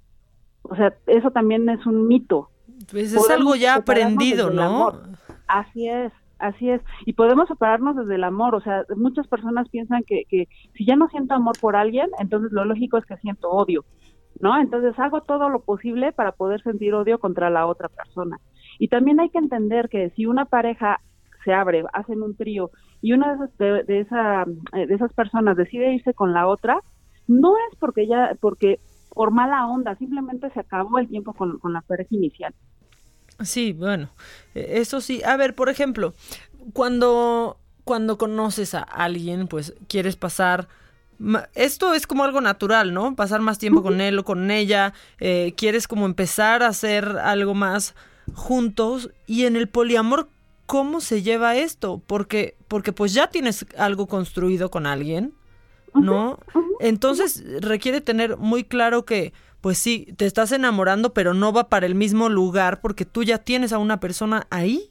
O 0.64 0.76
sea, 0.76 0.94
eso 1.06 1.30
también 1.32 1.70
es 1.70 1.86
un 1.86 2.08
mito. 2.08 2.50
Pues 2.90 3.14
es 3.14 3.20
Podemos 3.20 3.30
algo 3.30 3.56
ya 3.56 3.76
aprendido, 3.76 4.50
¿no? 4.50 4.94
Así 5.48 5.88
es, 5.88 6.12
así 6.40 6.72
es. 6.72 6.82
Y 7.06 7.14
podemos 7.14 7.48
separarnos 7.48 7.96
desde 7.96 8.16
el 8.16 8.24
amor. 8.24 8.56
O 8.56 8.62
sea, 8.62 8.84
muchas 8.96 9.28
personas 9.28 9.70
piensan 9.70 10.04
que, 10.04 10.24
que 10.28 10.48
si 10.76 10.86
ya 10.86 10.96
no 10.96 11.08
siento 11.10 11.36
amor 11.36 11.56
por 11.62 11.76
alguien, 11.76 12.10
entonces 12.20 12.52
lo 12.52 12.66
lógico 12.66 12.98
es 12.98 13.06
que 13.06 13.18
siento 13.18 13.50
odio, 13.50 13.86
¿no? 14.40 14.60
Entonces 14.60 14.98
hago 14.98 15.22
todo 15.22 15.50
lo 15.50 15.62
posible 15.62 16.14
para 16.14 16.32
poder 16.32 16.64
sentir 16.64 16.96
odio 16.96 17.20
contra 17.20 17.52
la 17.52 17.68
otra 17.68 17.90
persona. 17.90 18.40
Y 18.80 18.88
también 18.88 19.20
hay 19.20 19.30
que 19.30 19.38
entender 19.38 19.88
que 19.88 20.10
si 20.16 20.26
una 20.26 20.46
pareja 20.46 21.00
se 21.44 21.54
abre, 21.54 21.84
hacen 21.94 22.24
un 22.24 22.36
trío 22.36 22.72
y 23.02 23.14
una 23.14 23.30
de 23.30 23.36
esas, 23.36 23.58
de, 23.58 23.84
de 23.84 24.00
esa, 24.02 24.46
eh, 24.74 24.88
de 24.88 24.94
esas 24.94 25.14
personas 25.14 25.58
decide 25.58 25.94
irse 25.94 26.14
con 26.14 26.34
la 26.34 26.48
otra, 26.48 26.80
no 27.28 27.56
es 27.70 27.78
porque 27.80 28.08
ya, 28.08 28.38
porque 28.40 28.80
por 29.10 29.32
mala 29.32 29.68
onda, 29.68 29.96
simplemente 29.96 30.50
se 30.52 30.60
acabó 30.60 31.00
el 31.00 31.08
tiempo 31.08 31.34
con, 31.34 31.60
con 31.60 31.74
la 31.74 31.82
pareja 31.82 32.16
inicial. 32.16 32.54
Sí, 33.42 33.74
bueno, 33.74 34.10
eh, 34.56 34.74
eso 34.76 35.02
sí. 35.02 35.22
A 35.24 35.36
ver, 35.38 35.56
por 35.56 35.70
ejemplo, 35.70 36.14
cuando, 36.74 37.58
cuando 37.84 38.18
conoces 38.18 38.74
a 38.76 38.82
alguien, 38.82 39.48
pues 39.48 39.74
quieres 39.88 40.16
pasar... 40.16 40.68
Esto 41.54 41.94
es 41.94 42.08
como 42.08 42.24
algo 42.24 42.42
natural, 42.42 42.96
¿no? 42.96 43.16
Pasar 43.16 43.42
más 43.42 43.60
tiempo 43.60 43.84
con 43.84 44.02
él 44.02 44.18
o 44.18 44.24
con 44.24 44.50
ella. 44.50 44.94
eh, 45.20 45.54
quieres 45.56 45.88
como 45.88 46.08
empezar 46.08 46.64
a 46.64 46.70
hacer 46.70 47.06
algo 47.20 47.54
más 47.54 47.94
juntos. 48.34 49.12
Y 49.28 49.46
en 49.46 49.56
el 49.56 49.70
poliamor, 49.70 50.30
¿cómo 50.66 51.02
se 51.02 51.22
lleva 51.22 51.56
esto? 51.56 52.02
Porque, 52.08 52.56
porque 52.68 52.94
pues 52.94 53.14
ya 53.14 53.28
tienes 53.28 53.66
algo 53.78 54.08
construido 54.08 54.70
con 54.72 54.86
alguien, 54.86 55.34
¿no? 55.94 56.40
Entonces 56.80 57.44
requiere 57.62 58.02
tener 58.02 58.38
muy 58.38 58.64
claro 58.64 59.06
que, 59.06 59.34
pues 59.62 59.78
sí, 59.78 60.14
te 60.18 60.26
estás 60.26 60.52
enamorando, 60.52 61.14
pero 61.14 61.34
no 61.34 61.54
va 61.54 61.70
para 61.70 61.86
el 61.86 61.96
mismo 61.96 62.30
lugar 62.30 62.82
porque 62.82 63.06
tú 63.06 63.24
ya 63.24 63.38
tienes 63.40 63.74
a 63.74 63.78
una 63.78 64.00
persona 64.00 64.48
ahí. 64.50 64.90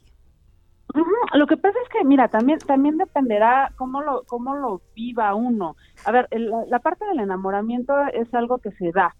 Lo 1.33 1.47
que 1.47 1.55
pasa 1.57 1.77
es 1.83 1.89
que, 1.89 2.03
mira, 2.03 2.27
también 2.27 2.59
también 2.59 2.97
dependerá 2.97 3.71
cómo 3.77 4.01
lo 4.01 4.23
cómo 4.27 4.55
lo 4.55 4.81
viva 4.95 5.33
uno. 5.33 5.77
A 6.03 6.11
ver, 6.11 6.27
el- 6.31 6.51
la 6.67 6.79
parte 6.79 7.05
del 7.05 7.19
enamoramiento 7.21 7.93
es 8.13 8.33
algo 8.33 8.57
que 8.57 8.71
se 8.73 8.91
da. 8.91 9.15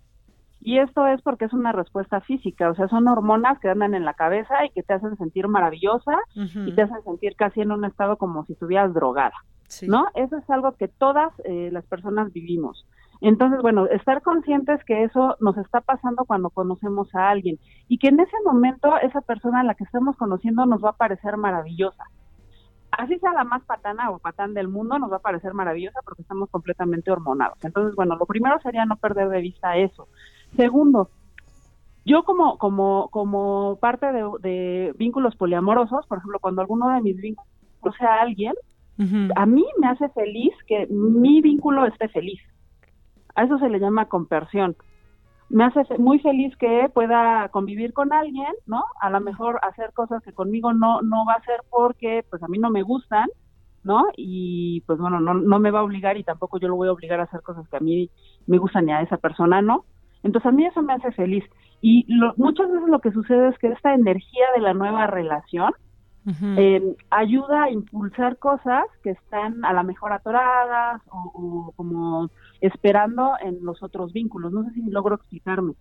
Y 0.63 0.77
esto 0.77 1.07
es 1.07 1.21
porque 1.23 1.45
es 1.45 1.53
una 1.53 1.71
respuesta 1.71 2.21
física, 2.21 2.69
o 2.69 2.75
sea, 2.75 2.87
son 2.87 3.07
hormonas 3.07 3.59
que 3.59 3.69
andan 3.69 3.95
en 3.95 4.05
la 4.05 4.13
cabeza 4.13 4.63
y 4.63 4.69
que 4.69 4.83
te 4.83 4.93
hacen 4.93 5.17
sentir 5.17 5.47
maravillosa 5.47 6.17
y 6.35 6.71
te 6.73 6.83
hacen 6.83 7.03
sentir 7.03 7.35
casi 7.35 7.61
en 7.61 7.71
un 7.71 7.83
estado 7.83 8.17
como 8.17 8.45
si 8.45 8.53
estuvieras 8.53 8.93
drogada, 8.93 9.33
¿no? 9.87 10.07
Eso 10.13 10.37
es 10.37 10.49
algo 10.51 10.73
que 10.73 10.87
todas 10.87 11.33
eh, 11.45 11.69
las 11.71 11.85
personas 11.85 12.31
vivimos. 12.31 12.85
Entonces, 13.21 13.61
bueno, 13.61 13.85
estar 13.85 14.23
conscientes 14.23 14.83
que 14.83 15.03
eso 15.03 15.35
nos 15.39 15.55
está 15.57 15.81
pasando 15.81 16.25
cuando 16.25 16.49
conocemos 16.49 17.13
a 17.13 17.29
alguien 17.29 17.59
y 17.87 17.99
que 17.99 18.07
en 18.07 18.19
ese 18.19 18.35
momento 18.43 18.97
esa 18.97 19.21
persona 19.21 19.61
a 19.61 19.63
la 19.63 19.75
que 19.75 19.83
estamos 19.83 20.15
conociendo 20.17 20.65
nos 20.65 20.83
va 20.83 20.89
a 20.89 20.97
parecer 20.97 21.37
maravillosa. 21.37 22.03
Así 22.91 23.17
sea 23.19 23.31
la 23.31 23.45
más 23.45 23.63
patana 23.63 24.09
o 24.09 24.19
patán 24.19 24.53
del 24.53 24.67
mundo, 24.67 24.99
nos 24.99 25.11
va 25.11 25.17
a 25.17 25.21
parecer 25.21 25.53
maravillosa 25.53 25.99
porque 26.03 26.23
estamos 26.23 26.49
completamente 26.49 27.09
hormonados. 27.11 27.57
Entonces, 27.63 27.95
bueno, 27.95 28.15
lo 28.17 28.25
primero 28.25 28.59
sería 28.61 28.85
no 28.85 28.97
perder 28.97 29.29
de 29.29 29.39
vista 29.39 29.77
eso. 29.77 30.07
Segundo, 30.55 31.09
yo 32.05 32.23
como 32.23 32.57
como 32.57 33.09
como 33.11 33.77
parte 33.79 34.11
de, 34.11 34.29
de 34.41 34.93
vínculos 34.97 35.35
poliamorosos, 35.35 36.05
por 36.07 36.17
ejemplo, 36.17 36.39
cuando 36.39 36.61
alguno 36.61 36.89
de 36.89 37.01
mis 37.01 37.17
vínculos 37.17 37.49
conoce 37.79 38.05
a 38.05 38.21
alguien, 38.21 38.53
a 39.35 39.45
mí 39.47 39.65
me 39.79 39.87
hace 39.87 40.09
feliz 40.09 40.53
que 40.67 40.85
mi 40.87 41.41
vínculo 41.41 41.87
esté 41.87 42.07
feliz. 42.09 42.39
A 43.33 43.43
eso 43.43 43.57
se 43.57 43.69
le 43.69 43.79
llama 43.79 44.05
compersión. 44.05 44.75
Me 45.49 45.63
hace 45.63 45.81
muy 45.97 46.19
feliz 46.19 46.55
que 46.57 46.87
pueda 46.93 47.49
convivir 47.49 47.93
con 47.93 48.13
alguien, 48.13 48.53
¿no? 48.67 48.83
A 49.01 49.09
lo 49.09 49.19
mejor 49.19 49.59
hacer 49.63 49.91
cosas 49.93 50.21
que 50.23 50.33
conmigo 50.33 50.73
no 50.73 51.01
no 51.01 51.25
va 51.25 51.33
a 51.33 51.37
hacer 51.37 51.61
porque 51.69 52.23
pues 52.29 52.43
a 52.43 52.47
mí 52.47 52.59
no 52.59 52.69
me 52.69 52.83
gustan, 52.83 53.27
¿no? 53.83 54.05
Y 54.15 54.81
pues 54.81 54.99
bueno, 54.99 55.19
no, 55.19 55.33
no 55.33 55.59
me 55.59 55.71
va 55.71 55.79
a 55.79 55.83
obligar 55.83 56.17
y 56.17 56.23
tampoco 56.23 56.59
yo 56.59 56.67
lo 56.67 56.75
voy 56.75 56.87
a 56.87 56.93
obligar 56.93 57.19
a 57.19 57.23
hacer 57.23 57.41
cosas 57.41 57.67
que 57.69 57.77
a 57.77 57.81
mí 57.81 58.09
me 58.45 58.59
gustan 58.59 58.87
y 58.87 58.91
a 58.91 59.01
esa 59.01 59.17
persona 59.17 59.61
no. 59.61 59.85
Entonces 60.23 60.47
a 60.47 60.51
mí 60.51 60.65
eso 60.65 60.81
me 60.81 60.93
hace 60.93 61.11
feliz. 61.11 61.43
Y 61.81 62.05
lo- 62.07 62.33
muchas 62.37 62.69
veces 62.71 62.87
lo 62.89 62.99
que 62.99 63.11
sucede 63.11 63.49
es 63.49 63.57
que 63.59 63.67
esta 63.69 63.93
energía 63.93 64.45
de 64.55 64.61
la 64.61 64.73
nueva 64.73 65.07
relación 65.07 65.71
eh, 66.55 66.95
ayuda 67.09 67.63
a 67.63 67.71
impulsar 67.71 68.37
cosas 68.37 68.83
que 69.03 69.09
están 69.09 69.65
a 69.65 69.73
lo 69.73 69.83
mejor 69.83 70.13
atoradas 70.13 71.01
o, 71.09 71.31
o 71.33 71.73
como 71.75 72.29
esperando 72.61 73.31
en 73.41 73.57
los 73.65 73.81
otros 73.81 74.13
vínculos. 74.13 74.51
No 74.53 74.63
sé 74.65 74.69
si 74.75 74.81
logro 74.83 75.15
explicarme. 75.15 75.73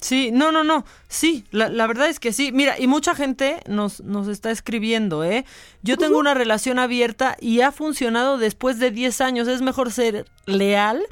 Sí, 0.00 0.30
no, 0.32 0.50
no, 0.52 0.64
no. 0.64 0.84
Sí, 1.06 1.44
la, 1.52 1.68
la 1.68 1.86
verdad 1.86 2.08
es 2.08 2.18
que 2.18 2.32
sí. 2.32 2.50
Mira, 2.50 2.78
y 2.80 2.86
mucha 2.88 3.14
gente 3.14 3.60
nos, 3.68 4.02
nos 4.02 4.26
está 4.26 4.50
escribiendo, 4.50 5.22
¿eh? 5.22 5.44
Yo 5.82 5.96
tengo 5.98 6.18
una 6.18 6.32
relación 6.34 6.78
abierta 6.80 7.36
y 7.40 7.60
ha 7.60 7.70
funcionado 7.72 8.38
después 8.38 8.78
de 8.80 8.90
10 8.90 9.20
años. 9.20 9.46
Es 9.48 9.62
mejor 9.62 9.92
ser 9.92 10.24
leal 10.46 11.02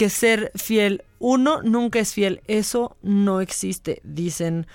que 0.00 0.08
ser 0.08 0.50
fiel. 0.54 1.04
Uno 1.18 1.60
nunca 1.60 1.98
es 1.98 2.14
fiel. 2.14 2.40
Eso 2.46 2.96
no 3.02 3.42
existe, 3.42 4.00
dicen. 4.02 4.66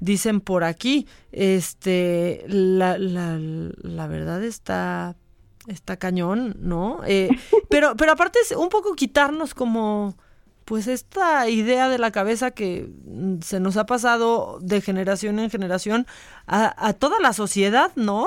Dicen 0.00 0.40
por 0.40 0.64
aquí. 0.64 1.06
Este, 1.32 2.42
la, 2.48 2.96
la, 2.96 3.38
la 3.38 4.06
verdad 4.06 4.42
está, 4.42 5.16
está 5.68 5.98
cañón, 5.98 6.56
¿no? 6.60 7.00
Eh, 7.06 7.28
pero, 7.68 7.94
pero 7.94 8.12
aparte 8.12 8.38
es 8.40 8.52
un 8.52 8.70
poco 8.70 8.94
quitarnos 8.94 9.52
como 9.52 10.14
pues 10.64 10.86
esta 10.86 11.46
idea 11.50 11.90
de 11.90 11.98
la 11.98 12.10
cabeza 12.10 12.52
que 12.52 12.88
mm, 13.04 13.40
se 13.42 13.60
nos 13.60 13.76
ha 13.76 13.84
pasado 13.84 14.60
de 14.62 14.80
generación 14.80 15.38
en 15.38 15.50
generación 15.50 16.06
a, 16.46 16.88
a 16.88 16.94
toda 16.94 17.20
la 17.20 17.34
sociedad, 17.34 17.90
¿no? 17.96 18.26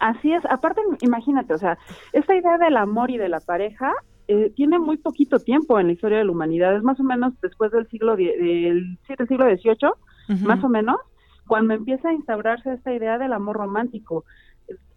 Así 0.00 0.32
es, 0.32 0.44
aparte 0.48 0.80
imagínate, 1.00 1.52
o 1.52 1.58
sea, 1.58 1.76
esta 2.12 2.36
idea 2.36 2.58
del 2.58 2.76
amor 2.76 3.10
y 3.10 3.18
de 3.18 3.28
la 3.28 3.40
pareja 3.40 3.92
eh, 4.28 4.52
tiene 4.54 4.78
muy 4.78 4.96
poquito 4.98 5.38
tiempo 5.40 5.78
en 5.80 5.86
la 5.88 5.92
historia 5.94 6.18
de 6.18 6.24
la 6.24 6.32
humanidad, 6.32 6.76
es 6.76 6.82
más 6.82 7.00
o 7.00 7.02
menos 7.04 7.32
después 7.42 7.70
del 7.72 7.88
siglo 7.88 8.14
del, 8.16 8.98
sí, 9.06 9.14
del 9.18 9.28
siglo 9.28 9.46
XVIII, 9.46 9.90
más 10.46 10.62
o 10.62 10.68
menos, 10.68 10.96
cuando 11.46 11.74
empieza 11.74 12.10
a 12.10 12.12
instaurarse 12.12 12.74
esta 12.74 12.92
idea 12.92 13.18
del 13.18 13.32
amor 13.32 13.56
romántico. 13.56 14.24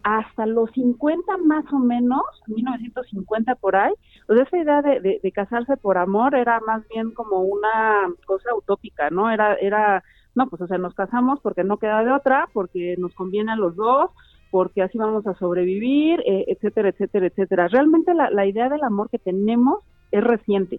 Hasta 0.04 0.46
los 0.46 0.70
50 0.72 1.36
más 1.38 1.64
o 1.72 1.78
menos, 1.78 2.22
1950 2.46 3.54
por 3.54 3.76
ahí, 3.76 3.92
pues 4.26 4.40
esa 4.40 4.58
idea 4.58 4.82
de, 4.82 5.00
de- 5.00 5.20
de 5.22 5.32
casarse 5.32 5.76
por 5.76 5.96
amor 5.96 6.34
era 6.34 6.60
más 6.60 6.86
bien 6.88 7.12
como 7.12 7.40
una 7.42 8.08
cosa 8.26 8.54
utópica, 8.54 9.10
¿no? 9.10 9.30
Era, 9.30 9.54
era, 9.54 10.02
no, 10.34 10.48
pues 10.48 10.60
o 10.62 10.66
sea, 10.66 10.76
nos 10.78 10.94
casamos 10.94 11.40
porque 11.40 11.62
no 11.64 11.78
queda 11.78 12.04
de 12.04 12.10
otra, 12.12 12.48
porque 12.52 12.96
nos 12.98 13.14
conviene 13.14 13.52
a 13.52 13.56
los 13.56 13.76
dos, 13.76 14.10
porque 14.52 14.82
así 14.82 14.98
vamos 14.98 15.26
a 15.26 15.34
sobrevivir, 15.34 16.20
eh, 16.26 16.44
etcétera, 16.46 16.90
etcétera, 16.90 17.26
etcétera. 17.26 17.68
Realmente 17.68 18.12
la, 18.12 18.30
la 18.30 18.46
idea 18.46 18.68
del 18.68 18.84
amor 18.84 19.08
que 19.10 19.18
tenemos 19.18 19.80
es 20.12 20.22
reciente. 20.22 20.78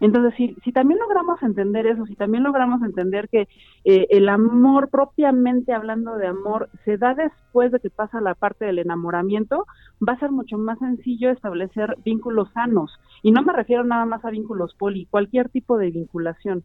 Entonces, 0.00 0.34
si, 0.36 0.56
si 0.64 0.72
también 0.72 0.98
logramos 0.98 1.40
entender 1.42 1.86
eso, 1.86 2.04
si 2.06 2.16
también 2.16 2.42
logramos 2.42 2.82
entender 2.82 3.28
que 3.28 3.48
eh, 3.84 4.06
el 4.10 4.28
amor, 4.28 4.90
propiamente 4.90 5.72
hablando 5.72 6.16
de 6.16 6.26
amor, 6.26 6.68
se 6.84 6.98
da 6.98 7.14
después 7.14 7.70
de 7.70 7.78
que 7.78 7.90
pasa 7.90 8.20
la 8.20 8.34
parte 8.34 8.64
del 8.64 8.80
enamoramiento, 8.80 9.64
va 10.06 10.14
a 10.14 10.18
ser 10.18 10.32
mucho 10.32 10.58
más 10.58 10.80
sencillo 10.80 11.30
establecer 11.30 11.96
vínculos 12.04 12.50
sanos. 12.52 12.98
Y 13.22 13.30
no 13.30 13.42
me 13.42 13.52
refiero 13.52 13.84
nada 13.84 14.04
más 14.04 14.24
a 14.24 14.30
vínculos 14.30 14.74
poli, 14.74 15.06
cualquier 15.06 15.48
tipo 15.48 15.78
de 15.78 15.92
vinculación. 15.92 16.64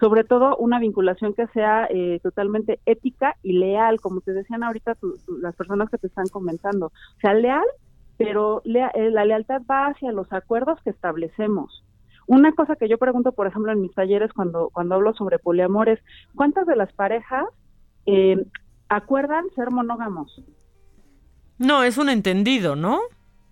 Sobre 0.00 0.24
todo 0.24 0.56
una 0.56 0.78
vinculación 0.78 1.34
que 1.34 1.46
sea 1.48 1.86
eh, 1.90 2.20
totalmente 2.22 2.80
ética 2.86 3.34
y 3.42 3.54
leal, 3.58 4.00
como 4.00 4.20
te 4.20 4.32
decían 4.32 4.62
ahorita 4.62 4.94
tu- 4.94 5.16
tu- 5.26 5.38
las 5.38 5.56
personas 5.56 5.90
que 5.90 5.98
te 5.98 6.06
están 6.06 6.26
comentando. 6.28 6.86
O 6.86 7.20
sea, 7.20 7.34
leal, 7.34 7.64
pero 8.16 8.62
lea- 8.64 8.90
eh, 8.94 9.10
la 9.10 9.24
lealtad 9.24 9.62
va 9.70 9.86
hacia 9.88 10.12
los 10.12 10.32
acuerdos 10.32 10.78
que 10.84 10.90
establecemos. 10.90 11.84
Una 12.26 12.52
cosa 12.52 12.76
que 12.76 12.88
yo 12.88 12.98
pregunto, 12.98 13.32
por 13.32 13.46
ejemplo, 13.46 13.72
en 13.72 13.80
mis 13.80 13.94
talleres 13.94 14.32
cuando, 14.32 14.68
cuando 14.72 14.94
hablo 14.96 15.14
sobre 15.14 15.38
poliamor 15.38 15.88
es, 15.88 15.98
¿cuántas 16.34 16.66
de 16.66 16.76
las 16.76 16.92
parejas 16.92 17.44
eh, 18.06 18.36
acuerdan 18.88 19.44
ser 19.56 19.70
monógamos? 19.70 20.42
No, 21.58 21.82
es 21.82 21.98
un 21.98 22.08
entendido, 22.08 22.76
¿no? 22.76 23.00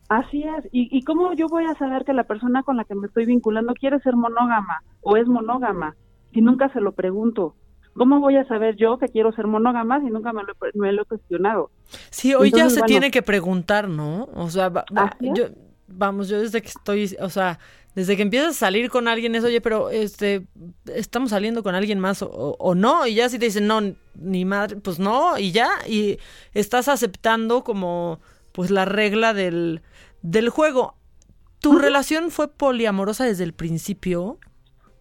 Así 0.09 0.45
es. 0.45 0.69
¿Y, 0.71 0.89
¿Y 0.97 1.03
cómo 1.03 1.33
yo 1.33 1.49
voy 1.49 1.65
a 1.65 1.75
saber 1.75 2.05
que 2.05 2.13
la 2.13 2.25
persona 2.25 2.63
con 2.63 2.77
la 2.77 2.85
que 2.85 2.95
me 2.95 3.09
estoy 3.09 3.27
vinculando 3.27 3.75
quiere 3.75 3.99
ser 4.01 4.15
monógama 4.15 4.83
o 5.01 5.17
es 5.17 5.27
monógama 5.27 5.97
si 6.37 6.43
nunca 6.43 6.71
se 6.73 6.81
lo 6.81 6.93
pregunto? 6.93 7.55
¿Cómo 7.95 8.21
voy 8.21 8.37
a 8.37 8.47
saber 8.47 8.77
yo 8.77 8.99
que 8.99 9.09
quiero 9.09 9.33
ser 9.33 9.47
monógama 9.47 10.01
si 10.01 10.07
nunca 10.11 10.31
me 10.35 10.43
lo, 10.43 10.53
he- 10.53 10.79
me 10.79 10.93
lo 10.93 11.03
he 11.03 11.05
cuestionado? 11.07 11.71
Sí, 12.11 12.35
hoy 12.35 12.51
ya 12.51 12.69
se 12.69 12.81
bueno, 12.81 12.87
tiene 12.87 13.11
que 13.11 13.23
preguntar, 13.23 13.89
¿no? 13.89 14.29
O 14.35 14.51
sea, 14.51 14.69
va- 14.69 14.85
yo, 15.21 15.45
vamos, 15.89 16.29
yo 16.29 16.39
desde 16.39 16.61
que 16.61 16.69
estoy, 16.69 17.17
o 17.21 17.31
sea, 17.31 17.59
desde 17.95 18.15
que 18.17 18.21
empiezas 18.23 18.51
a 18.51 18.59
salir 18.67 18.91
con 18.91 19.09
alguien 19.09 19.35
es, 19.35 19.45
oye, 19.45 19.63
pero 19.63 19.89
este, 19.89 20.47
estamos 20.95 21.31
saliendo 21.31 21.63
con 21.63 21.75
alguien 21.75 21.99
más 21.99 22.21
o, 22.21 22.27
o- 22.31 22.57
o 22.59 22.75
no, 22.75 23.07
y 23.07 23.15
ya 23.15 23.31
si 23.31 23.39
te 23.39 23.47
dicen, 23.47 23.67
no, 23.67 23.81
ni 24.15 24.45
madre, 24.45 24.77
pues 24.77 24.99
no, 24.99 25.39
y 25.39 25.53
ya, 25.53 25.71
y 25.89 26.19
estás 26.53 26.89
aceptando 26.89 27.65
como, 27.65 28.21
pues 28.53 28.71
la 28.71 28.85
regla 28.85 29.33
del, 29.33 29.81
del 30.21 30.51
juego. 30.51 30.97
¿Tu 31.61 31.79
relación 31.79 32.31
fue 32.31 32.49
poliamorosa 32.49 33.25
desde 33.25 33.45
el 33.45 33.55
principio? 33.55 34.39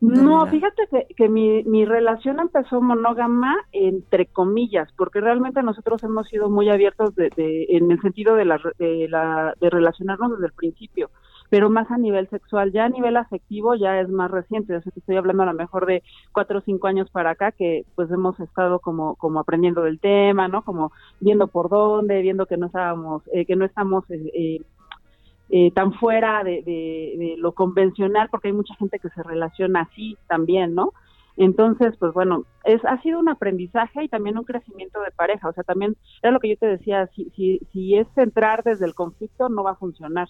No, 0.02 0.46
fíjate 0.48 0.84
que, 0.92 1.08
que 1.16 1.30
mi, 1.30 1.64
mi 1.64 1.84
relación 1.86 2.40
empezó 2.40 2.80
monógama 2.82 3.56
entre 3.72 4.28
comillas, 4.28 4.90
porque 4.98 5.20
realmente 5.22 5.64
nosotros 5.64 6.04
hemos 6.04 6.28
sido 6.28 6.50
muy 6.50 6.70
abiertos 6.70 7.16
de, 7.16 7.32
de- 7.36 7.66
en 7.70 7.90
el 7.90 8.00
sentido 8.02 8.36
de, 8.36 8.46
la, 8.46 8.60
de, 8.78 9.08
la, 9.10 9.54
de 9.60 9.70
relacionarnos 9.70 10.32
desde 10.34 10.48
el 10.48 10.54
principio, 10.54 11.10
pero 11.50 11.70
más 11.72 11.90
a 11.90 11.98
nivel 11.98 12.30
sexual, 12.30 12.72
ya 12.72 12.86
a 12.86 12.90
nivel 12.90 13.18
afectivo 13.18 13.74
ya 13.76 14.00
es 14.00 14.10
más 14.10 14.30
reciente, 14.30 14.76
o 14.76 14.82
sea, 14.82 14.92
te 14.92 15.00
estoy 15.00 15.16
hablando 15.16 15.44
a 15.44 15.48
lo 15.48 15.54
mejor 15.54 15.86
de 15.88 16.04
cuatro 16.34 16.60
o 16.60 16.62
cinco 16.62 16.88
años 16.88 17.10
para 17.10 17.32
acá 17.32 17.52
que 17.52 17.84
pues 17.96 18.12
hemos 18.12 18.40
estado 18.40 18.80
como, 18.80 19.16
como 19.16 19.40
aprendiendo 19.40 19.82
del 19.84 20.00
tema, 20.00 20.48
¿no? 20.48 20.64
Como 20.64 20.92
viendo 21.20 21.48
por 21.48 21.70
dónde, 21.70 22.22
viendo 22.22 22.46
que 22.46 22.58
no 22.58 22.68
estábamos, 22.68 23.24
eh, 23.34 23.46
que 23.46 23.56
no 23.56 23.66
estamos 23.66 24.04
eh, 24.12 24.32
eh, 24.36 24.62
eh, 25.50 25.72
tan 25.72 25.94
fuera 25.94 26.44
de, 26.44 26.64
de- 26.64 27.36
lo 27.38 27.54
convencional, 27.54 28.30
porque 28.30 28.48
hay 28.50 28.54
mucha 28.54 28.76
gente 28.76 29.00
que 29.00 29.10
se 29.10 29.24
relaciona 29.24 29.82
así 29.82 30.18
también, 30.28 30.74
¿no? 30.76 30.92
Entonces, 31.38 31.96
pues 32.00 32.14
bueno, 32.14 32.46
es 32.64 32.84
ha 32.86 33.02
sido 33.02 33.20
un 33.20 33.30
aprendizaje 33.30 34.04
y 34.04 34.08
también 34.10 34.38
un 34.38 34.46
crecimiento 34.46 35.02
de 35.02 35.12
pareja. 35.12 35.50
O 35.50 35.54
sea, 35.54 35.64
también 35.64 35.96
era 36.24 36.32
lo 36.32 36.40
que 36.40 36.50
yo 36.50 36.58
te 36.58 36.66
decía, 36.68 37.08
si, 37.16 37.30
si, 37.36 37.60
si 37.74 37.96
es 37.98 38.08
entrar 38.18 38.64
desde 38.64 38.86
el 38.86 38.96
conflicto, 38.96 39.50
no 39.50 39.64
va 39.64 39.72
a 39.72 39.76
funcionar. 39.76 40.30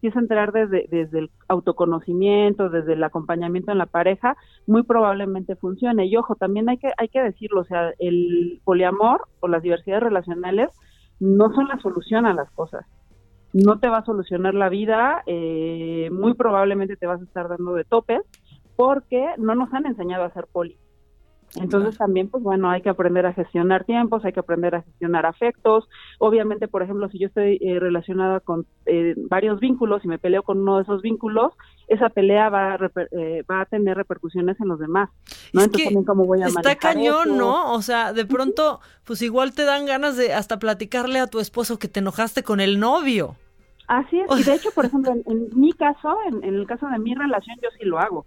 Si 0.00 0.08
es 0.08 0.16
entrar 0.16 0.52
desde, 0.52 0.86
desde 0.90 1.18
el 1.20 1.30
autoconocimiento, 1.48 2.68
desde 2.70 2.94
el 2.94 3.04
acompañamiento 3.04 3.72
en 3.72 3.78
la 3.78 3.86
pareja, 3.86 4.36
muy 4.66 4.82
probablemente 4.82 5.56
funcione. 5.56 6.06
Y 6.06 6.16
ojo, 6.16 6.36
también 6.36 6.68
hay 6.68 6.78
que, 6.78 6.90
hay 6.98 7.08
que 7.08 7.20
decirlo, 7.22 7.60
o 7.62 7.64
sea, 7.64 7.92
el 7.98 8.60
poliamor 8.64 9.22
o 9.40 9.48
las 9.48 9.62
diversidades 9.62 10.02
relacionales 10.04 10.70
no 11.20 11.52
son 11.54 11.68
la 11.68 11.78
solución 11.80 12.26
a 12.26 12.34
las 12.34 12.50
cosas 12.52 12.84
no 13.64 13.78
te 13.78 13.88
va 13.88 13.98
a 13.98 14.04
solucionar 14.04 14.54
la 14.54 14.68
vida, 14.68 15.22
eh, 15.26 16.10
muy 16.12 16.34
probablemente 16.34 16.96
te 16.96 17.06
vas 17.06 17.20
a 17.20 17.24
estar 17.24 17.48
dando 17.48 17.74
de 17.74 17.84
topes 17.84 18.20
porque 18.76 19.24
no 19.38 19.54
nos 19.54 19.72
han 19.72 19.86
enseñado 19.86 20.24
a 20.24 20.32
ser 20.32 20.46
poli. 20.52 20.76
Entonces 21.54 21.96
también, 21.96 22.28
pues 22.28 22.42
bueno, 22.42 22.68
hay 22.68 22.82
que 22.82 22.90
aprender 22.90 23.24
a 23.24 23.32
gestionar 23.32 23.84
tiempos, 23.84 24.22
hay 24.26 24.32
que 24.34 24.40
aprender 24.40 24.74
a 24.74 24.82
gestionar 24.82 25.24
afectos. 25.24 25.88
Obviamente, 26.18 26.68
por 26.68 26.82
ejemplo, 26.82 27.08
si 27.08 27.18
yo 27.18 27.28
estoy 27.28 27.58
eh, 27.62 27.80
relacionada 27.80 28.40
con 28.40 28.66
eh, 28.84 29.14
varios 29.16 29.58
vínculos 29.58 30.04
y 30.04 30.08
me 30.08 30.18
peleo 30.18 30.42
con 30.42 30.58
uno 30.60 30.76
de 30.76 30.82
esos 30.82 31.00
vínculos, 31.00 31.54
esa 31.88 32.10
pelea 32.10 32.50
va 32.50 32.74
a, 32.74 32.78
reper- 32.78 33.08
eh, 33.12 33.42
va 33.50 33.62
a 33.62 33.64
tener 33.64 33.96
repercusiones 33.96 34.60
en 34.60 34.68
los 34.68 34.78
demás. 34.78 35.08
¿no? 35.54 35.60
Es 35.60 35.66
Entonces 35.66 35.76
que 35.76 35.84
también 35.84 36.04
cómo 36.04 36.26
voy 36.26 36.42
a 36.42 36.46
Está 36.48 36.76
cañón, 36.76 37.28
eso. 37.28 37.36
¿no? 37.36 37.72
O 37.72 37.80
sea, 37.80 38.12
de 38.12 38.26
pronto, 38.26 38.80
pues 39.04 39.22
igual 39.22 39.54
te 39.54 39.64
dan 39.64 39.86
ganas 39.86 40.18
de 40.18 40.34
hasta 40.34 40.58
platicarle 40.58 41.20
a 41.20 41.26
tu 41.28 41.40
esposo 41.40 41.78
que 41.78 41.88
te 41.88 42.00
enojaste 42.00 42.42
con 42.42 42.60
el 42.60 42.78
novio. 42.80 43.36
Así 43.86 44.20
es, 44.20 44.40
y 44.40 44.42
de 44.42 44.54
hecho, 44.54 44.70
por 44.72 44.84
ejemplo, 44.86 45.12
en, 45.12 45.22
en 45.26 45.48
mi 45.58 45.72
caso, 45.72 46.16
en, 46.28 46.42
en 46.44 46.54
el 46.54 46.66
caso 46.66 46.86
de 46.88 46.98
mi 46.98 47.14
relación, 47.14 47.56
yo 47.62 47.68
sí 47.78 47.84
lo 47.84 47.98
hago. 47.98 48.26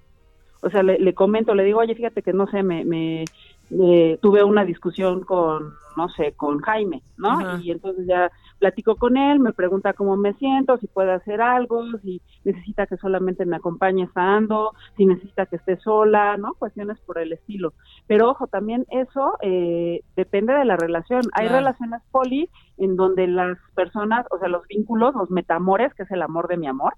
O 0.61 0.69
sea, 0.69 0.83
le, 0.83 0.99
le 0.99 1.13
comento, 1.13 1.55
le 1.55 1.63
digo, 1.63 1.79
oye, 1.79 1.95
fíjate 1.95 2.21
que 2.21 2.33
no 2.33 2.47
sé, 2.47 2.63
me, 2.63 2.83
me, 2.83 3.25
me 3.69 4.17
tuve 4.21 4.43
una 4.43 4.65
discusión 4.65 5.21
con, 5.23 5.73
no 5.95 6.09
sé, 6.09 6.33
con 6.33 6.59
Jaime, 6.59 7.01
¿no? 7.17 7.59
Y 7.61 7.71
entonces 7.71 8.05
ya 8.07 8.31
platico 8.59 8.95
con 8.97 9.17
él, 9.17 9.39
me 9.39 9.53
pregunta 9.53 9.93
cómo 9.93 10.17
me 10.17 10.33
siento, 10.33 10.77
si 10.77 10.87
puede 10.87 11.11
hacer 11.13 11.41
algo, 11.41 11.83
si 12.03 12.21
necesita 12.43 12.85
que 12.87 12.97
solamente 12.97 13.45
me 13.45 13.55
acompañe 13.55 14.03
estando, 14.03 14.73
si 14.97 15.05
necesita 15.05 15.45
que 15.45 15.55
esté 15.55 15.77
sola, 15.77 16.37
¿no? 16.37 16.53
Cuestiones 16.55 16.99
por 16.99 17.17
el 17.17 17.33
estilo. 17.33 17.73
Pero 18.07 18.29
ojo, 18.29 18.47
también 18.47 18.85
eso 18.91 19.37
eh, 19.41 20.01
depende 20.15 20.53
de 20.53 20.65
la 20.65 20.75
relación. 20.75 21.21
Hay 21.33 21.47
Claro. 21.47 21.59
relaciones 21.59 22.01
poli 22.11 22.49
en 22.77 22.95
donde 22.95 23.27
las 23.27 23.57
personas, 23.75 24.25
o 24.31 24.37
sea, 24.39 24.47
los 24.47 24.67
vínculos, 24.67 25.15
los 25.15 25.31
metamores, 25.31 25.93
que 25.95 26.03
es 26.03 26.11
el 26.11 26.21
amor 26.21 26.47
de 26.47 26.57
mi 26.57 26.67
amor, 26.67 26.93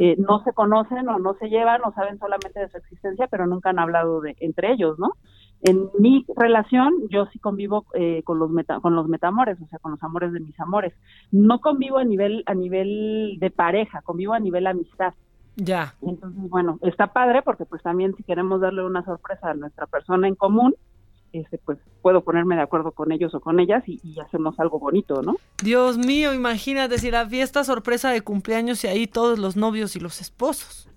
eh, 0.00 0.16
no 0.18 0.42
se 0.44 0.52
conocen 0.52 1.08
o 1.08 1.18
no 1.18 1.34
se 1.34 1.48
llevan 1.48 1.80
o 1.84 1.92
saben 1.92 2.18
solamente 2.18 2.60
de 2.60 2.68
su 2.68 2.76
existencia, 2.78 3.26
pero 3.26 3.46
nunca 3.46 3.70
han 3.70 3.78
hablado 3.78 4.20
de 4.20 4.36
entre 4.40 4.72
ellos, 4.72 4.98
¿no? 4.98 5.12
En 5.66 5.90
mi 5.98 6.24
relación, 6.36 6.94
yo 7.10 7.26
sí 7.32 7.40
convivo 7.40 7.86
eh, 7.94 8.22
con 8.22 8.38
los 8.38 8.50
meta, 8.50 8.78
con 8.78 8.94
los 8.94 9.08
metamores, 9.08 9.60
o 9.60 9.66
sea, 9.66 9.80
con 9.80 9.90
los 9.90 10.02
amores 10.04 10.32
de 10.32 10.38
mis 10.38 10.58
amores. 10.60 10.94
No 11.32 11.60
convivo 11.60 11.98
a 11.98 12.04
nivel 12.04 12.44
a 12.46 12.54
nivel 12.54 13.36
de 13.40 13.50
pareja, 13.50 14.00
convivo 14.02 14.32
a 14.34 14.38
nivel 14.38 14.68
amistad. 14.68 15.12
Ya. 15.56 15.96
Entonces, 16.02 16.48
bueno, 16.48 16.78
está 16.82 17.08
padre 17.08 17.42
porque 17.42 17.64
pues 17.64 17.82
también 17.82 18.14
si 18.16 18.22
queremos 18.22 18.60
darle 18.60 18.84
una 18.84 19.04
sorpresa 19.04 19.50
a 19.50 19.54
nuestra 19.54 19.86
persona 19.88 20.28
en 20.28 20.36
común, 20.36 20.76
este 21.32 21.58
pues 21.58 21.78
puedo 22.00 22.22
ponerme 22.22 22.54
de 22.54 22.62
acuerdo 22.62 22.92
con 22.92 23.10
ellos 23.10 23.34
o 23.34 23.40
con 23.40 23.58
ellas 23.58 23.82
y, 23.88 23.98
y 24.04 24.20
hacemos 24.20 24.60
algo 24.60 24.78
bonito, 24.78 25.20
¿no? 25.22 25.34
Dios 25.60 25.98
mío, 25.98 26.32
imagínate 26.32 26.98
si 26.98 27.10
la 27.10 27.26
fiesta 27.26 27.64
sorpresa 27.64 28.10
de 28.10 28.20
cumpleaños 28.20 28.84
y 28.84 28.86
ahí 28.86 29.08
todos 29.08 29.40
los 29.40 29.56
novios 29.56 29.96
y 29.96 29.98
los 29.98 30.20
esposos. 30.20 30.88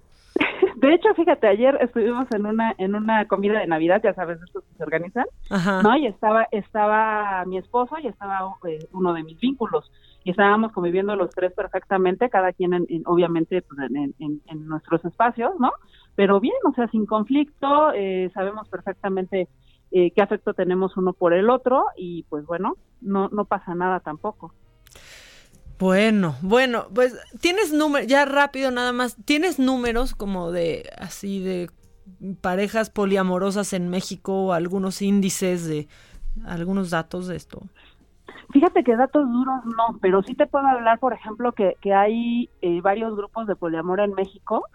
De 0.81 0.93
hecho, 0.93 1.13
fíjate, 1.13 1.45
ayer 1.47 1.77
estuvimos 1.81 2.31
en 2.31 2.45
una 2.45 2.73
en 2.77 2.95
una 2.95 3.27
comida 3.27 3.59
de 3.59 3.67
Navidad, 3.67 4.01
ya 4.01 4.13
sabes, 4.13 4.39
de 4.39 4.45
estos 4.45 4.63
que 4.63 4.75
se 4.75 4.83
organizan, 4.83 5.25
Ajá. 5.49 5.83
¿no? 5.83 5.97
Y 5.97 6.05
estaba 6.07 6.47
estaba 6.51 7.43
mi 7.45 7.57
esposo 7.57 7.97
y 8.01 8.07
estaba 8.07 8.55
eh, 8.65 8.87
uno 8.93 9.13
de 9.13 9.23
mis 9.23 9.37
vínculos 9.41 9.91
y 10.23 10.31
estábamos 10.31 10.71
conviviendo 10.71 11.15
los 11.17 11.31
tres 11.31 11.51
perfectamente, 11.53 12.29
cada 12.29 12.53
quien 12.53 12.73
en, 12.73 12.85
en- 12.87 13.03
obviamente 13.07 13.61
pues, 13.61 13.77
en, 13.89 14.13
en- 14.19 14.41
en 14.45 14.67
nuestros 14.67 15.03
espacios, 15.03 15.51
¿no? 15.59 15.71
Pero 16.15 16.39
bien, 16.39 16.55
o 16.65 16.73
sea, 16.73 16.87
sin 16.87 17.05
conflicto, 17.05 17.91
eh, 17.93 18.31
sabemos 18.33 18.69
perfectamente 18.69 19.49
eh, 19.91 20.11
qué 20.11 20.21
afecto 20.21 20.53
tenemos 20.53 20.95
uno 20.95 21.11
por 21.11 21.33
el 21.33 21.49
otro 21.49 21.85
y 21.97 22.23
pues 22.29 22.45
bueno, 22.45 22.75
no 23.01 23.27
no 23.33 23.43
pasa 23.45 23.75
nada 23.75 23.99
tampoco. 23.99 24.53
Bueno, 25.79 26.35
bueno, 26.41 26.87
pues 26.93 27.17
tienes 27.39 27.71
números, 27.71 28.07
ya 28.07 28.25
rápido 28.25 28.69
nada 28.69 28.91
más, 28.91 29.15
¿tienes 29.23 29.59
números 29.59 30.13
como 30.13 30.51
de 30.51 30.89
así 30.97 31.41
de 31.41 31.69
parejas 32.41 32.89
poliamorosas 32.89 33.71
en 33.71 33.87
México 33.87 34.47
o 34.47 34.53
algunos 34.53 35.01
índices 35.01 35.65
de 35.65 35.87
algunos 36.45 36.89
datos 36.89 37.27
de 37.27 37.37
esto? 37.37 37.61
Fíjate 38.51 38.83
que 38.83 38.97
datos 38.97 39.25
duros 39.31 39.63
no, 39.65 39.99
pero 40.01 40.21
sí 40.23 40.35
te 40.35 40.47
puedo 40.47 40.67
hablar, 40.67 40.99
por 40.99 41.13
ejemplo, 41.13 41.53
que, 41.53 41.75
que 41.81 41.93
hay 41.93 42.49
eh, 42.61 42.81
varios 42.81 43.15
grupos 43.15 43.47
de 43.47 43.55
poliamor 43.55 44.01
en 44.01 44.13
México. 44.13 44.65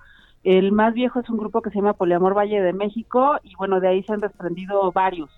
El 0.43 0.73
más 0.73 0.95
viejo 0.95 1.21
es 1.21 1.29
un 1.29 1.37
grupo 1.37 1.61
que 1.61 1.71
se 1.71 1.77
llama 1.77 1.95
Poliamor 1.95 2.35
Valle 2.37 2.63
de 2.63 2.73
México 2.73 3.37
y 3.43 3.55
bueno, 3.57 3.81
de 3.81 3.89
ahí 3.89 4.03
se 4.05 4.13
han 4.13 4.21
desprendido 4.21 4.91
varios, 4.93 5.31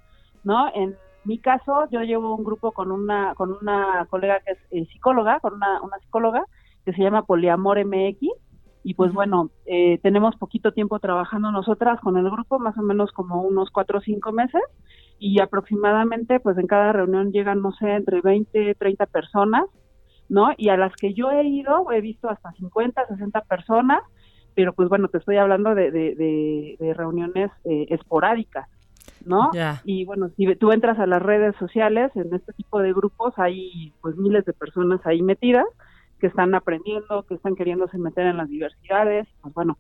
¿no? 0.44 0.68
En 0.74 0.96
mi 1.26 1.38
caso, 1.38 1.88
yo 1.90 2.00
llevo 2.02 2.34
un 2.36 2.44
grupo 2.44 2.72
con 2.72 2.90
una 2.92 3.34
con 3.34 3.52
una 3.60 4.06
colega 4.10 4.40
que 4.40 4.52
es 4.52 4.58
eh, 4.70 4.86
psicóloga, 4.92 5.40
con 5.40 5.54
una, 5.54 5.80
una 5.82 5.98
psicóloga 6.00 6.44
que 6.84 6.92
se 6.92 7.02
llama 7.02 7.24
Poliamor 7.24 7.78
MX 7.78 8.28
y 8.82 8.94
pues 8.94 9.12
bueno, 9.12 9.50
eh, 9.66 9.98
tenemos 10.02 10.36
poquito 10.36 10.72
tiempo 10.72 11.00
trabajando 11.00 11.50
nosotras 11.50 11.98
con 12.00 12.16
el 12.16 12.30
grupo, 12.30 12.58
más 12.60 12.78
o 12.78 12.82
menos 12.82 13.10
como 13.12 13.42
unos 13.42 13.70
cuatro 13.70 13.98
o 13.98 14.00
cinco 14.02 14.30
meses. 14.32 14.62
Y 15.18 15.40
aproximadamente 15.40 16.40
pues 16.40 16.56
en 16.58 16.66
cada 16.66 16.92
reunión 16.92 17.32
llegan, 17.32 17.62
no 17.62 17.72
sé, 17.72 17.90
entre 17.94 18.20
20, 18.20 18.74
30 18.76 19.06
personas, 19.06 19.64
¿no? 20.28 20.50
Y 20.56 20.68
a 20.68 20.76
las 20.76 20.94
que 20.96 21.14
yo 21.14 21.30
he 21.30 21.44
ido, 21.46 21.90
he 21.92 22.00
visto 22.00 22.28
hasta 22.28 22.52
50, 22.52 23.06
60 23.08 23.40
personas, 23.42 24.00
pero 24.54 24.72
pues 24.74 24.88
bueno, 24.88 25.08
te 25.08 25.18
estoy 25.18 25.36
hablando 25.36 25.74
de, 25.74 25.90
de, 25.90 26.14
de- 26.14 26.76
de 26.78 26.94
reuniones 26.94 27.50
eh, 27.64 27.86
esporádicas, 27.90 28.68
¿no? 29.26 29.50
Y 29.84 30.04
bueno, 30.04 30.30
si 30.36 30.54
tú 30.56 30.72
entras 30.72 30.98
a 30.98 31.06
las 31.06 31.22
redes 31.22 31.54
sociales, 31.56 32.10
en 32.14 32.32
este 32.34 32.52
tipo 32.52 32.80
de 32.80 32.92
grupos 32.92 33.34
hay 33.36 33.92
pues 34.00 34.16
miles 34.16 34.44
de 34.44 34.52
personas 34.52 35.00
ahí 35.04 35.22
metidas 35.22 35.66
que 36.20 36.28
están 36.28 36.54
aprendiendo, 36.54 37.24
que 37.24 37.34
están 37.34 37.56
queriéndose 37.56 37.98
meter 37.98 38.26
en 38.26 38.38
las 38.38 38.48
diversidades, 38.48 39.26
pues 39.42 39.54
bueno, 39.54 39.78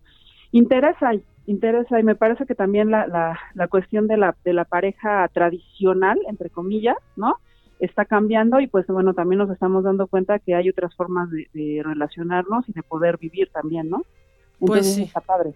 interesa 0.52 1.14
y 1.14 1.24
interesa 1.46 2.00
y 2.00 2.02
me 2.02 2.16
parece 2.16 2.44
que 2.44 2.54
también 2.54 2.90
la, 2.90 3.06
la, 3.06 3.38
la 3.54 3.68
cuestión 3.68 4.08
de 4.08 4.16
la, 4.16 4.36
de 4.44 4.52
la 4.52 4.64
pareja 4.64 5.28
tradicional, 5.28 6.18
entre 6.28 6.50
comillas, 6.50 6.96
¿no? 7.14 7.36
Está 7.78 8.04
cambiando 8.04 8.58
y 8.60 8.66
pues 8.66 8.86
bueno, 8.88 9.14
también 9.14 9.38
nos 9.38 9.50
estamos 9.50 9.84
dando 9.84 10.08
cuenta 10.08 10.38
que 10.38 10.54
hay 10.54 10.68
otras 10.68 10.94
formas 10.96 11.30
de, 11.30 11.48
de 11.52 11.82
relacionarnos 11.84 12.68
y 12.68 12.72
de 12.72 12.82
poder 12.82 13.18
vivir 13.18 13.50
también, 13.52 13.88
¿no? 13.88 14.02
Pues 14.58 14.80
Entonces, 14.80 14.94
sí. 14.94 15.02
Está 15.02 15.20
padre. 15.20 15.54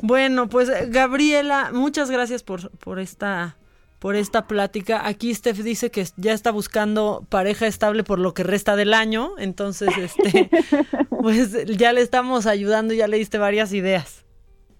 Bueno, 0.00 0.48
pues 0.48 0.70
Gabriela, 0.90 1.70
muchas 1.72 2.10
gracias 2.10 2.42
por, 2.42 2.70
por 2.78 2.98
esta 2.98 3.56
por 3.98 4.16
esta 4.16 4.46
plática. 4.46 5.06
Aquí 5.06 5.32
Steph 5.32 5.60
dice 5.60 5.90
que 5.90 6.04
ya 6.18 6.34
está 6.34 6.50
buscando 6.50 7.24
pareja 7.30 7.66
estable 7.66 8.04
por 8.04 8.18
lo 8.18 8.34
que 8.34 8.42
resta 8.42 8.76
del 8.76 8.92
año, 8.92 9.30
entonces 9.38 9.96
este 9.96 10.50
pues 11.22 11.64
ya 11.78 11.90
le 11.94 12.02
estamos 12.02 12.46
ayudando, 12.46 12.92
ya 12.92 13.08
le 13.08 13.16
diste 13.16 13.38
varias 13.38 13.72
ideas. 13.72 14.26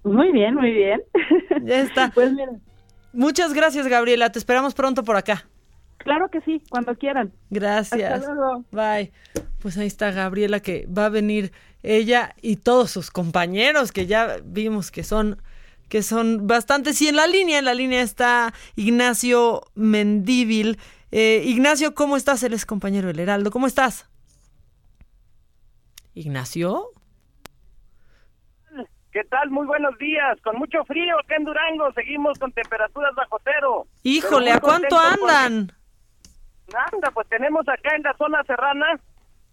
Muy 0.02 0.30
bien, 0.30 0.54
muy 0.54 0.72
bien. 0.72 1.00
Ya 1.62 1.80
está. 1.80 2.10
Pues 2.14 2.34
mira. 2.34 2.52
Muchas 3.14 3.54
gracias, 3.54 3.86
Gabriela. 3.86 4.30
Te 4.30 4.38
esperamos 4.38 4.74
pronto 4.74 5.04
por 5.04 5.16
acá. 5.16 5.48
Claro 5.96 6.28
que 6.30 6.42
sí, 6.42 6.62
cuando 6.68 6.94
quieran. 6.96 7.32
Gracias. 7.48 8.12
Hasta 8.12 8.34
luego. 8.34 8.64
Bye. 8.72 9.10
Pues 9.60 9.78
ahí 9.78 9.86
está 9.86 10.10
Gabriela 10.10 10.60
que 10.60 10.86
va 10.86 11.06
a 11.06 11.08
venir 11.08 11.50
ella 11.84 12.34
y 12.42 12.56
todos 12.56 12.90
sus 12.90 13.10
compañeros 13.10 13.92
que 13.92 14.06
ya 14.06 14.38
vimos 14.44 14.90
que 14.90 15.04
son 15.04 15.40
que 15.88 16.02
son 16.02 16.46
bastantes 16.46 17.00
y 17.02 17.08
en 17.08 17.16
la 17.16 17.26
línea 17.26 17.58
en 17.58 17.66
la 17.66 17.74
línea 17.74 18.00
está 18.02 18.52
Ignacio 18.74 19.62
Mendívil. 19.74 20.78
Eh, 21.12 21.42
Ignacio, 21.44 21.94
¿cómo 21.94 22.16
estás? 22.16 22.42
Él 22.42 22.54
es 22.54 22.66
compañero 22.66 23.06
del 23.08 23.20
Heraldo. 23.20 23.50
¿Cómo 23.52 23.66
estás? 23.68 24.08
Ignacio. 26.14 26.90
¿Qué 29.12 29.22
tal? 29.30 29.50
Muy 29.50 29.66
buenos 29.66 29.96
días. 29.98 30.40
Con 30.42 30.56
mucho 30.58 30.84
frío 30.86 31.16
acá 31.20 31.36
en 31.36 31.44
Durango. 31.44 31.92
Seguimos 31.92 32.38
con 32.38 32.50
temperaturas 32.52 33.14
bajo 33.14 33.38
cero. 33.44 33.86
Híjole, 34.02 34.50
¿a 34.52 34.58
cuánto 34.60 34.88
porque- 34.88 35.22
andan? 35.44 35.72
Anda, 36.92 37.10
pues 37.12 37.28
tenemos 37.28 37.68
acá 37.68 37.94
en 37.94 38.02
la 38.02 38.16
zona 38.16 38.42
serrana, 38.44 38.86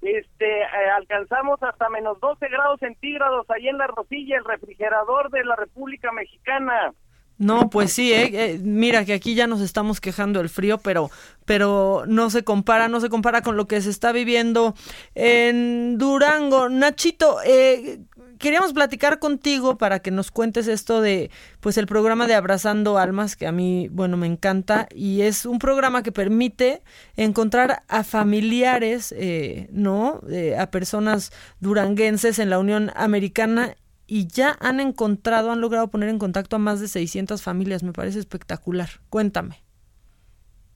este, 0.01 0.61
eh, 0.61 0.89
alcanzamos 0.95 1.61
hasta 1.61 1.89
menos 1.89 2.19
12 2.19 2.47
grados 2.49 2.79
centígrados 2.79 3.49
ahí 3.49 3.67
en 3.67 3.77
la 3.77 3.87
Rosilla, 3.87 4.37
el 4.37 4.45
refrigerador 4.45 5.29
de 5.29 5.43
la 5.43 5.55
República 5.55 6.11
Mexicana. 6.11 6.93
No, 7.41 7.71
pues 7.71 7.91
sí, 7.91 8.13
eh, 8.13 8.29
eh, 8.33 8.59
mira 8.61 9.03
que 9.03 9.13
aquí 9.13 9.33
ya 9.33 9.47
nos 9.47 9.61
estamos 9.61 9.99
quejando 9.99 10.37
del 10.37 10.49
frío, 10.49 10.77
pero, 10.77 11.09
pero 11.43 12.03
no 12.07 12.29
se 12.29 12.43
compara, 12.43 12.87
no 12.87 12.99
se 12.99 13.09
compara 13.09 13.41
con 13.41 13.57
lo 13.57 13.65
que 13.67 13.81
se 13.81 13.89
está 13.89 14.11
viviendo 14.11 14.75
en 15.15 15.97
Durango. 15.97 16.69
Nachito, 16.69 17.37
eh, 17.43 18.01
queríamos 18.41 18.73
platicar 18.73 19.19
contigo 19.19 19.77
para 19.77 19.99
que 19.99 20.11
nos 20.11 20.31
cuentes 20.31 20.67
esto 20.67 20.99
de, 20.99 21.31
pues 21.61 21.77
el 21.77 21.87
programa 21.87 22.27
de 22.27 22.33
Abrazando 22.33 22.97
Almas, 22.97 23.37
que 23.37 23.47
a 23.47 23.51
mí, 23.53 23.87
bueno, 23.89 24.17
me 24.17 24.27
encanta, 24.27 24.87
y 24.93 25.21
es 25.21 25.45
un 25.45 25.59
programa 25.59 26.03
que 26.03 26.11
permite 26.11 26.81
encontrar 27.15 27.83
a 27.87 28.03
familiares, 28.03 29.13
eh, 29.17 29.69
¿no? 29.71 30.19
Eh, 30.29 30.57
a 30.57 30.71
personas 30.71 31.31
duranguenses 31.59 32.39
en 32.39 32.49
la 32.49 32.59
Unión 32.59 32.91
Americana 32.95 33.75
y 34.07 34.27
ya 34.27 34.57
han 34.59 34.81
encontrado, 34.81 35.51
han 35.51 35.61
logrado 35.61 35.89
poner 35.89 36.09
en 36.09 36.19
contacto 36.19 36.57
a 36.57 36.59
más 36.59 36.81
de 36.81 36.89
600 36.89 37.41
familias. 37.41 37.81
Me 37.81 37.93
parece 37.93 38.19
espectacular. 38.19 38.89
Cuéntame. 39.09 39.63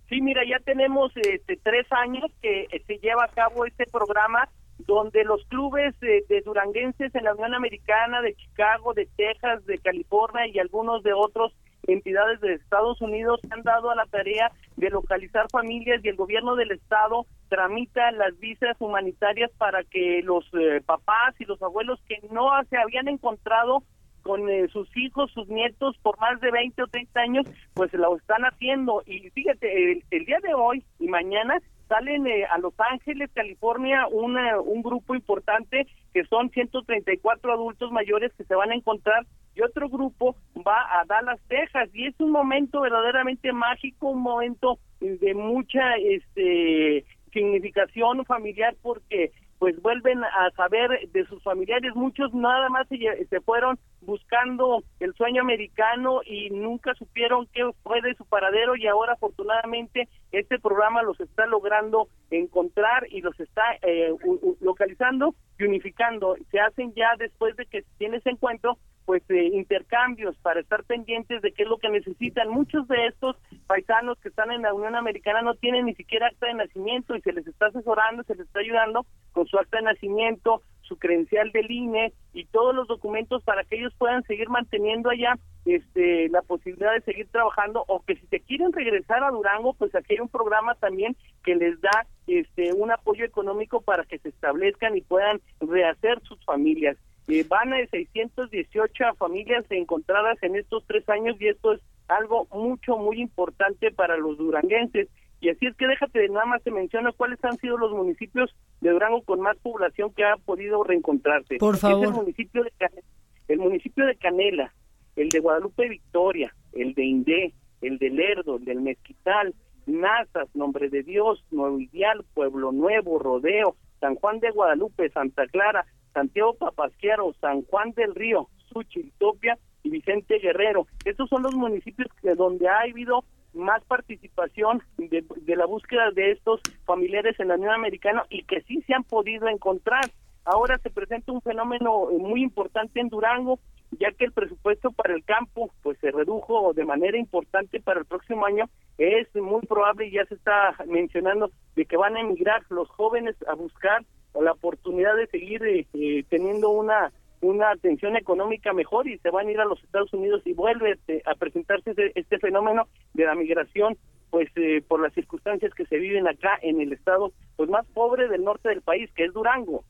Sí, 0.07 0.21
mira, 0.21 0.41
ya 0.47 0.63
tenemos 0.63 1.11
este, 1.17 1.57
tres 1.57 1.85
años 1.91 2.31
que 2.41 2.67
eh, 2.71 2.83
se 2.87 2.97
lleva 2.99 3.25
a 3.25 3.29
cabo 3.29 3.65
este 3.65 3.87
programa 3.87 4.47
donde 4.79 5.23
los 5.23 5.43
clubes 5.45 5.95
eh, 6.01 6.23
de 6.27 6.41
duranguenses 6.41 7.13
en 7.15 7.23
la 7.23 7.33
Unión 7.33 7.53
Americana, 7.53 8.21
de 8.21 8.35
Chicago, 8.35 8.93
de 8.93 9.07
Texas, 9.15 9.65
de 9.65 9.77
California 9.77 10.47
y 10.47 10.59
algunos 10.59 11.03
de 11.03 11.13
otros 11.13 11.53
entidades 11.87 12.41
de 12.41 12.53
Estados 12.53 12.99
Unidos 13.01 13.39
se 13.41 13.53
han 13.53 13.61
dado 13.61 13.91
a 13.91 13.95
la 13.95 14.05
tarea 14.05 14.51
de 14.75 14.89
localizar 14.89 15.45
familias 15.51 16.03
y 16.03 16.09
el 16.09 16.15
gobierno 16.15 16.55
del 16.55 16.71
estado 16.71 17.25
tramita 17.47 18.11
las 18.11 18.37
visas 18.39 18.75
humanitarias 18.79 19.51
para 19.57 19.83
que 19.83 20.21
los 20.23 20.45
eh, 20.53 20.81
papás 20.85 21.35
y 21.39 21.45
los 21.45 21.61
abuelos 21.61 21.99
que 22.07 22.19
no 22.31 22.49
se 22.69 22.77
habían 22.77 23.07
encontrado 23.07 23.83
con 24.23 24.49
eh, 24.49 24.67
sus 24.69 24.89
hijos, 24.97 25.31
sus 25.31 25.47
nietos 25.49 25.95
por 26.01 26.19
más 26.19 26.41
de 26.41 26.49
20 26.49 26.81
o 26.81 26.87
30 26.87 27.19
años, 27.19 27.45
pues 27.75 27.93
lo 27.93 28.17
están 28.17 28.41
haciendo. 28.41 29.03
Y 29.05 29.29
fíjate, 29.29 29.91
el, 29.91 30.03
el 30.09 30.25
día 30.25 30.39
de 30.39 30.55
hoy 30.55 30.83
y 30.99 31.07
mañana 31.07 31.61
salen 31.87 32.27
eh, 32.27 32.45
a 32.45 32.57
Los 32.57 32.73
Ángeles, 32.79 33.29
California, 33.33 34.07
una, 34.07 34.59
un 34.59 34.81
grupo 34.81 35.15
importante 35.15 35.87
que 36.13 36.23
son 36.25 36.49
134 36.49 37.53
adultos 37.53 37.91
mayores 37.91 38.31
que 38.33 38.43
se 38.43 38.55
van 38.55 38.71
a 38.71 38.75
encontrar 38.75 39.25
y 39.55 39.61
otro 39.61 39.89
grupo 39.89 40.35
va 40.65 40.99
a 40.99 41.05
Dallas, 41.05 41.39
Texas. 41.47 41.89
Y 41.93 42.07
es 42.07 42.19
un 42.19 42.31
momento 42.31 42.81
verdaderamente 42.81 43.53
mágico, 43.53 44.09
un 44.09 44.21
momento 44.21 44.79
de 44.99 45.33
mucha 45.33 45.95
este 45.97 47.05
significación 47.31 48.23
familiar 48.25 48.75
porque 48.81 49.31
pues 49.59 49.81
vuelven 49.81 50.23
a 50.23 50.51
saber 50.55 51.09
de 51.11 51.25
sus 51.25 51.41
familiares, 51.43 51.95
muchos 51.95 52.33
nada 52.33 52.69
más 52.69 52.87
se, 52.87 52.97
se 53.29 53.41
fueron 53.41 53.79
buscando 54.01 54.83
el 54.99 55.13
sueño 55.15 55.41
americano 55.41 56.21
y 56.25 56.49
nunca 56.49 56.93
supieron 56.95 57.47
qué 57.53 57.69
fue 57.83 58.01
de 58.01 58.13
su 58.15 58.25
paradero 58.25 58.75
y 58.75 58.87
ahora 58.87 59.13
afortunadamente 59.13 60.07
este 60.31 60.59
programa 60.59 61.01
los 61.03 61.19
está 61.19 61.45
logrando 61.45 62.07
encontrar 62.29 63.07
y 63.09 63.21
los 63.21 63.39
está 63.39 63.63
eh, 63.81 64.13
localizando 64.61 65.33
y 65.57 65.63
unificando. 65.63 66.35
Se 66.51 66.59
hacen 66.59 66.93
ya 66.93 67.09
después 67.17 67.55
de 67.55 67.65
que 67.65 67.83
tiene 67.97 68.17
ese 68.17 68.29
encuentro 68.31 68.77
pues 69.05 69.23
eh, 69.29 69.51
intercambios 69.53 70.35
para 70.37 70.59
estar 70.59 70.83
pendientes 70.83 71.41
de 71.41 71.51
qué 71.51 71.63
es 71.63 71.69
lo 71.69 71.77
que 71.77 71.89
necesitan. 71.89 72.49
Muchos 72.49 72.87
de 72.87 73.07
estos 73.07 73.35
paisanos 73.67 74.17
que 74.19 74.29
están 74.29 74.51
en 74.51 74.63
la 74.63 74.73
Unión 74.73 74.95
Americana 74.95 75.41
no 75.41 75.53
tienen 75.55 75.85
ni 75.85 75.93
siquiera 75.95 76.27
acta 76.27 76.47
de 76.47 76.55
nacimiento 76.55 77.15
y 77.15 77.21
se 77.21 77.33
les 77.33 77.45
está 77.45 77.67
asesorando, 77.67 78.23
se 78.23 78.35
les 78.35 78.47
está 78.47 78.59
ayudando 78.59 79.05
con 79.31 79.45
su 79.47 79.57
acta 79.57 79.77
de 79.77 79.83
nacimiento, 79.83 80.61
su 80.81 80.97
credencial 80.97 81.51
del 81.51 81.69
INE 81.69 82.13
y 82.33 82.45
todos 82.45 82.75
los 82.75 82.87
documentos 82.87 83.43
para 83.43 83.63
que 83.63 83.77
ellos 83.77 83.93
puedan 83.97 84.23
seguir 84.23 84.49
manteniendo 84.49 85.09
allá 85.09 85.35
este 85.65 86.29
la 86.29 86.43
posibilidad 86.43 86.93
de 86.93 87.01
seguir 87.01 87.27
trabajando 87.29 87.83
o 87.87 88.03
que 88.05 88.15
si 88.15 88.27
se 88.27 88.39
quieren 88.39 88.71
regresar 88.71 89.23
a 89.23 89.31
Durango, 89.31 89.73
pues 89.73 89.93
aquí 89.95 90.13
hay 90.13 90.19
un 90.19 90.29
programa 90.29 90.75
también 90.75 91.15
que 91.43 91.55
les 91.55 91.79
da 91.81 92.05
este 92.27 92.73
un 92.73 92.91
apoyo 92.91 93.25
económico 93.25 93.81
para 93.81 94.03
que 94.03 94.19
se 94.19 94.29
establezcan 94.29 94.95
y 94.95 95.01
puedan 95.01 95.41
rehacer 95.59 96.21
sus 96.23 96.43
familias. 96.45 96.97
Eh, 97.27 97.43
van 97.47 97.73
a 97.73 97.77
618 97.87 99.15
familias 99.17 99.65
encontradas 99.69 100.37
en 100.43 100.55
estos 100.55 100.83
tres 100.85 101.07
años 101.09 101.35
y 101.39 101.47
esto 101.47 101.73
es 101.73 101.81
algo 102.07 102.47
mucho, 102.51 102.97
muy 102.97 103.19
importante 103.21 103.91
para 103.91 104.17
los 104.17 104.37
duranguenses. 104.37 105.07
Y 105.41 105.49
así 105.49 105.65
es 105.67 105.75
que 105.75 105.87
déjate 105.87 106.19
de 106.19 106.29
nada 106.29 106.45
más 106.45 106.63
te 106.63 106.71
menciono 106.71 107.11
cuáles 107.13 107.43
han 107.43 107.57
sido 107.57 107.77
los 107.77 107.91
municipios 107.91 108.55
de 108.81 108.91
Durango 108.91 109.21
con 109.23 109.41
más 109.41 109.57
población 109.57 110.11
que 110.13 110.23
ha 110.23 110.37
podido 110.37 110.83
reencontrarse. 110.83 111.57
Por 111.57 111.75
Es 111.75 111.81
favor. 111.81 112.05
el 112.05 112.11
municipio 112.13 112.63
de 112.63 112.71
Cane- 112.77 113.03
el 113.47 113.59
municipio 113.59 114.05
de 114.05 114.15
Canela, 114.15 114.73
el 115.15 115.29
de 115.29 115.39
Guadalupe 115.39 115.87
Victoria, 115.89 116.53
el 116.73 116.93
de 116.93 117.03
Indé, 117.05 117.53
el 117.81 117.97
de 117.99 118.09
Lerdo, 118.09 118.55
el 118.57 118.65
del 118.65 118.81
Mezquital, 118.81 119.53
Nazas, 119.85 120.47
Nombre 120.55 120.89
de 120.89 121.03
Dios, 121.03 121.43
Nuevo 121.51 121.79
Ideal, 121.79 122.25
Pueblo 122.33 122.71
Nuevo, 122.71 123.19
Rodeo, 123.19 123.75
San 123.99 124.15
Juan 124.15 124.39
de 124.39 124.49
Guadalupe, 124.51 125.09
Santa 125.09 125.45
Clara, 125.47 125.85
Santiago 126.15 126.53
Papasquiaro, 126.53 127.35
San 127.41 127.63
Juan 127.63 127.91
del 127.91 128.15
Río, 128.15 128.47
Suchiltopia 128.71 129.57
y 129.83 129.89
Vicente 129.89 130.39
Guerrero. 130.39 130.87
Estos 131.03 131.29
son 131.29 131.43
los 131.43 131.53
municipios 131.53 132.07
que 132.21 132.33
donde 132.35 132.69
ha 132.69 132.79
habido 132.79 133.25
más 133.53 133.83
participación 133.83 134.81
de, 134.97 135.25
de 135.41 135.55
la 135.55 135.65
búsqueda 135.65 136.11
de 136.11 136.31
estos 136.31 136.61
familiares 136.85 137.37
en 137.39 137.49
la 137.49 137.55
Unión 137.55 137.73
Americana 137.73 138.23
y 138.29 138.43
que 138.43 138.61
sí 138.61 138.81
se 138.87 138.93
han 138.93 139.03
podido 139.03 139.49
encontrar. 139.49 140.05
Ahora 140.45 140.77
se 140.77 140.89
presenta 140.89 141.33
un 141.33 141.41
fenómeno 141.41 142.09
eh, 142.11 142.17
muy 142.17 142.43
importante 142.43 143.01
en 143.01 143.09
Durango, 143.09 143.59
ya 143.99 144.11
que 144.11 144.25
el 144.25 144.31
presupuesto 144.31 144.91
para 144.91 145.13
el 145.13 145.23
campo 145.25 145.69
pues 145.83 145.97
se 145.99 146.11
redujo 146.11 146.71
de 146.73 146.85
manera 146.85 147.17
importante 147.17 147.81
para 147.81 147.99
el 147.99 148.05
próximo 148.05 148.45
año. 148.45 148.69
Es 148.97 149.27
muy 149.35 149.61
probable 149.63 150.09
ya 150.11 150.25
se 150.25 150.35
está 150.35 150.75
mencionando 150.87 151.51
de 151.75 151.85
que 151.85 151.97
van 151.97 152.15
a 152.15 152.21
emigrar 152.21 152.63
los 152.69 152.89
jóvenes 152.89 153.35
a 153.47 153.55
buscar 153.55 154.05
la 154.41 154.53
oportunidad 154.53 155.15
de 155.15 155.27
seguir 155.27 155.61
eh, 155.63 156.23
teniendo 156.29 156.69
una 156.69 157.11
una 157.41 157.69
atención 157.69 158.15
económica 158.15 158.73
mejor 158.73 159.07
y 159.07 159.19
se 159.19 159.29
van 159.29 159.47
a 159.47 159.51
ir 159.51 159.59
a 159.59 159.65
los 159.65 159.83
Estados 159.83 160.11
Unidos 160.13 160.41
y 160.45 160.53
vuelve 160.53 160.93
este, 160.93 161.21
a 161.25 161.35
presentarse 161.35 161.91
este, 161.91 162.11
este 162.19 162.39
fenómeno 162.39 162.87
de 163.13 163.25
la 163.25 163.35
migración 163.35 163.97
pues 164.31 164.49
eh, 164.55 164.81
por 164.87 164.99
las 164.99 165.13
circunstancias 165.13 165.73
que 165.75 165.85
se 165.85 165.97
viven 165.97 166.27
acá 166.27 166.57
en 166.61 166.81
el 166.81 166.91
estado 166.93 167.33
pues 167.55 167.69
más 167.69 167.85
pobre 167.93 168.27
del 168.29 168.43
norte 168.43 168.69
del 168.69 168.81
país 168.81 169.11
que 169.15 169.25
es 169.25 169.33
Durango 169.33 169.83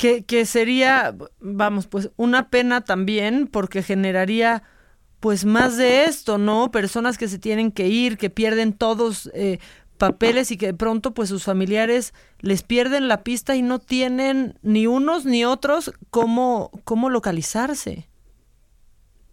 que, 0.00 0.24
que 0.24 0.46
sería, 0.46 1.14
vamos, 1.40 1.86
pues 1.86 2.10
una 2.16 2.48
pena 2.48 2.82
también 2.82 3.46
porque 3.46 3.82
generaría 3.82 4.62
pues 5.20 5.44
más 5.44 5.76
de 5.76 6.04
esto, 6.04 6.38
¿no? 6.38 6.70
Personas 6.70 7.18
que 7.18 7.28
se 7.28 7.38
tienen 7.38 7.70
que 7.70 7.88
ir, 7.88 8.16
que 8.16 8.30
pierden 8.30 8.72
todos 8.72 9.30
eh, 9.34 9.58
papeles 10.00 10.50
y 10.50 10.56
que 10.56 10.66
de 10.66 10.74
pronto 10.74 11.12
pues 11.14 11.28
sus 11.28 11.44
familiares 11.44 12.12
les 12.40 12.64
pierden 12.64 13.06
la 13.06 13.22
pista 13.22 13.54
y 13.54 13.62
no 13.62 13.78
tienen 13.78 14.58
ni 14.62 14.88
unos 14.88 15.24
ni 15.26 15.44
otros 15.44 15.92
cómo, 16.10 16.72
cómo 16.84 17.08
localizarse. 17.10 18.08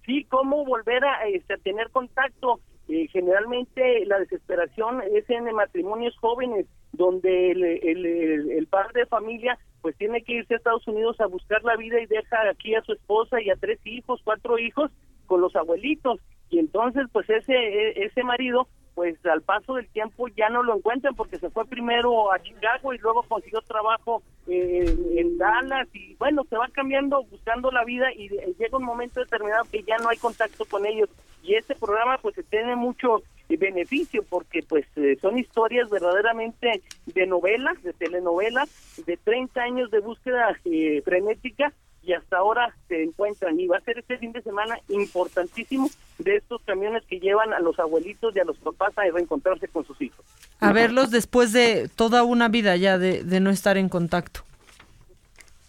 sí, 0.06 0.23
cómo 0.26 0.64
volver 0.65 1.03
a, 1.03 1.27
este, 1.27 1.56
a 1.56 1.57
tener 1.57 1.89
contacto. 1.91 2.60
Eh, 2.88 3.07
generalmente 3.11 4.06
la 4.06 4.19
desesperación 4.19 5.02
es 5.14 5.30
en 5.30 5.44
matrimonios 5.53 6.15
jóvenes, 6.19 6.65
donde 6.94 7.52
el, 7.52 7.64
el, 7.64 8.06
el- 8.06 8.52
el 8.52 8.68
padre 8.68 9.02
de 9.02 9.06
familia 9.07 9.57
pues 9.81 9.95
tiene 9.98 10.23
que 10.23 10.34
irse 10.34 10.53
a 10.53 10.57
Estados 10.57 10.88
Unidos 10.88 11.19
a 11.19 11.27
buscar 11.27 11.64
la 11.64 11.76
vida 11.76 11.99
y 12.02 12.06
deja 12.07 12.38
aquí 12.49 12.76
a 12.76 12.81
su 12.84 12.94
esposa 12.94 13.41
y 13.41 13.49
a 13.49 13.56
tres 13.56 13.80
hijos, 13.85 14.22
cuatro 14.23 14.57
hijos 14.57 14.91
con 15.26 15.41
los 15.41 15.56
abuelitos. 15.56 16.19
Y 16.49 16.60
entonces 16.60 17.03
pues 17.11 17.30
ese, 17.30 17.53
e- 17.53 18.06
ese 18.06 18.23
marido 18.23 18.68
pues 18.98 19.24
al 19.28 19.44
paso 19.44 19.76
del 19.76 19.88
tiempo 19.90 20.28
ya 20.30 20.49
no 20.49 20.64
lo 20.64 20.76
encuentran 20.76 21.14
porque 21.14 21.38
se 21.38 21.52
fue 21.52 21.65
primero 21.68 22.32
a 22.34 22.40
Chicago 22.41 22.95
y 22.95 22.98
luego 22.98 23.22
consiguió 23.22 23.61
trabajo 23.61 24.24
eh, 24.48 24.91
en 25.18 25.38
Dallas 25.38 25.88
y 25.94 26.15
bueno, 26.15 26.44
se 26.49 26.57
va 26.57 26.68
cambiando, 26.74 27.24
buscando 27.26 27.69
la 27.69 27.86
vida 27.86 28.11
y 28.11 28.28
de- 28.28 28.56
llega 28.57 28.76
un 28.76 28.86
momento 28.86 29.19
determinado 29.19 29.65
que 29.72 29.84
ya 29.84 29.98
no 29.98 30.10
hay 30.10 30.18
contacto 30.18 30.65
con 30.65 30.84
ellos. 30.88 31.10
Y 31.44 31.53
este 31.53 31.76
programa 31.76 32.18
pues 32.18 32.34
tiene 32.49 32.76
mucho 32.76 33.22
eh, 33.49 33.57
beneficio 33.57 34.24
porque 34.28 34.64
pues 34.68 34.88
eh, 34.95 35.15
son 35.22 35.38
historias 35.38 35.91
verdaderamente 35.91 36.82
de 37.06 37.28
novelas, 37.28 37.80
de 37.84 37.94
telenovelas, 37.94 38.68
de 39.06 39.15
30 39.18 39.61
años 39.61 39.91
de 39.91 39.99
búsqueda 39.99 40.57
eh, 40.65 41.03
frenética 41.06 41.72
y 42.08 42.14
hasta 42.14 42.38
ahora 42.38 42.74
se 42.88 43.04
encuentran 43.04 43.60
y 43.60 43.68
va 43.68 43.78
a 43.78 43.82
ser 43.82 44.00
este 44.00 44.18
fin 44.18 44.32
de 44.32 44.42
semana 44.42 44.80
importantísimo 44.88 45.90
de 46.18 46.38
estos 46.38 46.62
camiones 46.64 47.04
que 47.06 47.20
llevan 47.20 47.54
a 47.54 47.60
los 47.60 47.78
abuelitos 47.80 48.34
y 48.36 48.40
a 48.40 48.46
los 48.46 48.58
papás 48.58 48.98
a 48.98 49.04
reencontrarse 49.12 49.68
con 49.68 49.86
sus 49.86 50.02
hijos. 50.02 50.26
A 50.62 50.72
verlos 50.72 51.12
después 51.12 51.52
de 51.52 51.90
toda 51.94 52.24
una 52.24 52.48
vida 52.48 52.78
ya 52.78 52.98
de, 52.98 53.24
de 53.24 53.40
no 53.42 53.50
estar 53.50 53.78
en 53.78 53.90
contacto. 53.90 54.42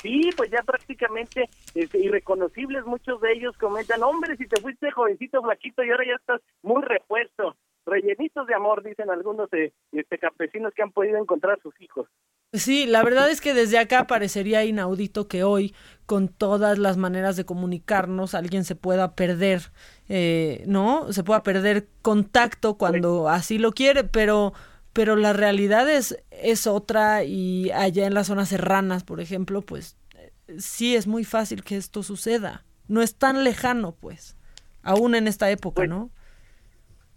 Sí, 0.00 0.30
pues 0.36 0.48
ya 0.50 0.62
prácticamente 0.62 1.50
este, 1.74 1.98
irreconocibles, 1.98 2.84
muchos 2.86 3.20
de 3.20 3.32
ellos 3.32 3.56
comentan, 3.58 4.04
hombre, 4.04 4.36
si 4.36 4.46
te 4.46 4.60
fuiste 4.60 4.92
jovencito, 4.92 5.42
flaquito 5.42 5.82
y 5.82 5.90
ahora 5.90 6.04
ya 6.06 6.14
estás 6.14 6.40
muy 6.62 6.82
repuesto, 6.84 7.56
rellenitos 7.84 8.46
de 8.46 8.54
amor, 8.54 8.84
dicen 8.84 9.10
algunos 9.10 9.50
de 9.50 9.72
este, 9.90 10.18
campesinos 10.18 10.72
que 10.72 10.82
han 10.82 10.92
podido 10.92 11.18
encontrar 11.18 11.58
a 11.58 11.62
sus 11.62 11.74
hijos. 11.80 12.06
Sí, 12.52 12.86
la 12.86 13.02
verdad 13.02 13.28
es 13.28 13.40
que 13.40 13.52
desde 13.52 13.78
acá 13.78 14.06
parecería 14.06 14.64
inaudito 14.64 15.28
que 15.28 15.42
hoy, 15.42 15.74
con 16.08 16.28
todas 16.28 16.78
las 16.78 16.96
maneras 16.96 17.36
de 17.36 17.44
comunicarnos, 17.44 18.34
alguien 18.34 18.64
se 18.64 18.74
pueda 18.74 19.14
perder, 19.14 19.60
eh, 20.08 20.64
¿no? 20.66 21.12
Se 21.12 21.22
pueda 21.22 21.42
perder 21.42 21.86
contacto 22.00 22.78
cuando 22.78 23.28
así 23.28 23.58
lo 23.58 23.72
quiere, 23.72 24.04
pero, 24.04 24.54
pero 24.94 25.16
la 25.16 25.34
realidad 25.34 25.86
es, 25.86 26.16
es 26.30 26.66
otra 26.66 27.24
y 27.24 27.70
allá 27.72 28.06
en 28.06 28.14
las 28.14 28.28
zonas 28.28 28.48
serranas, 28.48 29.04
por 29.04 29.20
ejemplo, 29.20 29.60
pues 29.60 29.98
eh, 30.14 30.32
sí 30.56 30.96
es 30.96 31.06
muy 31.06 31.24
fácil 31.24 31.62
que 31.62 31.76
esto 31.76 32.02
suceda. 32.02 32.64
No 32.86 33.02
es 33.02 33.14
tan 33.16 33.44
lejano, 33.44 33.92
pues, 33.92 34.34
aún 34.82 35.14
en 35.14 35.28
esta 35.28 35.50
época, 35.50 35.86
¿no? 35.86 36.08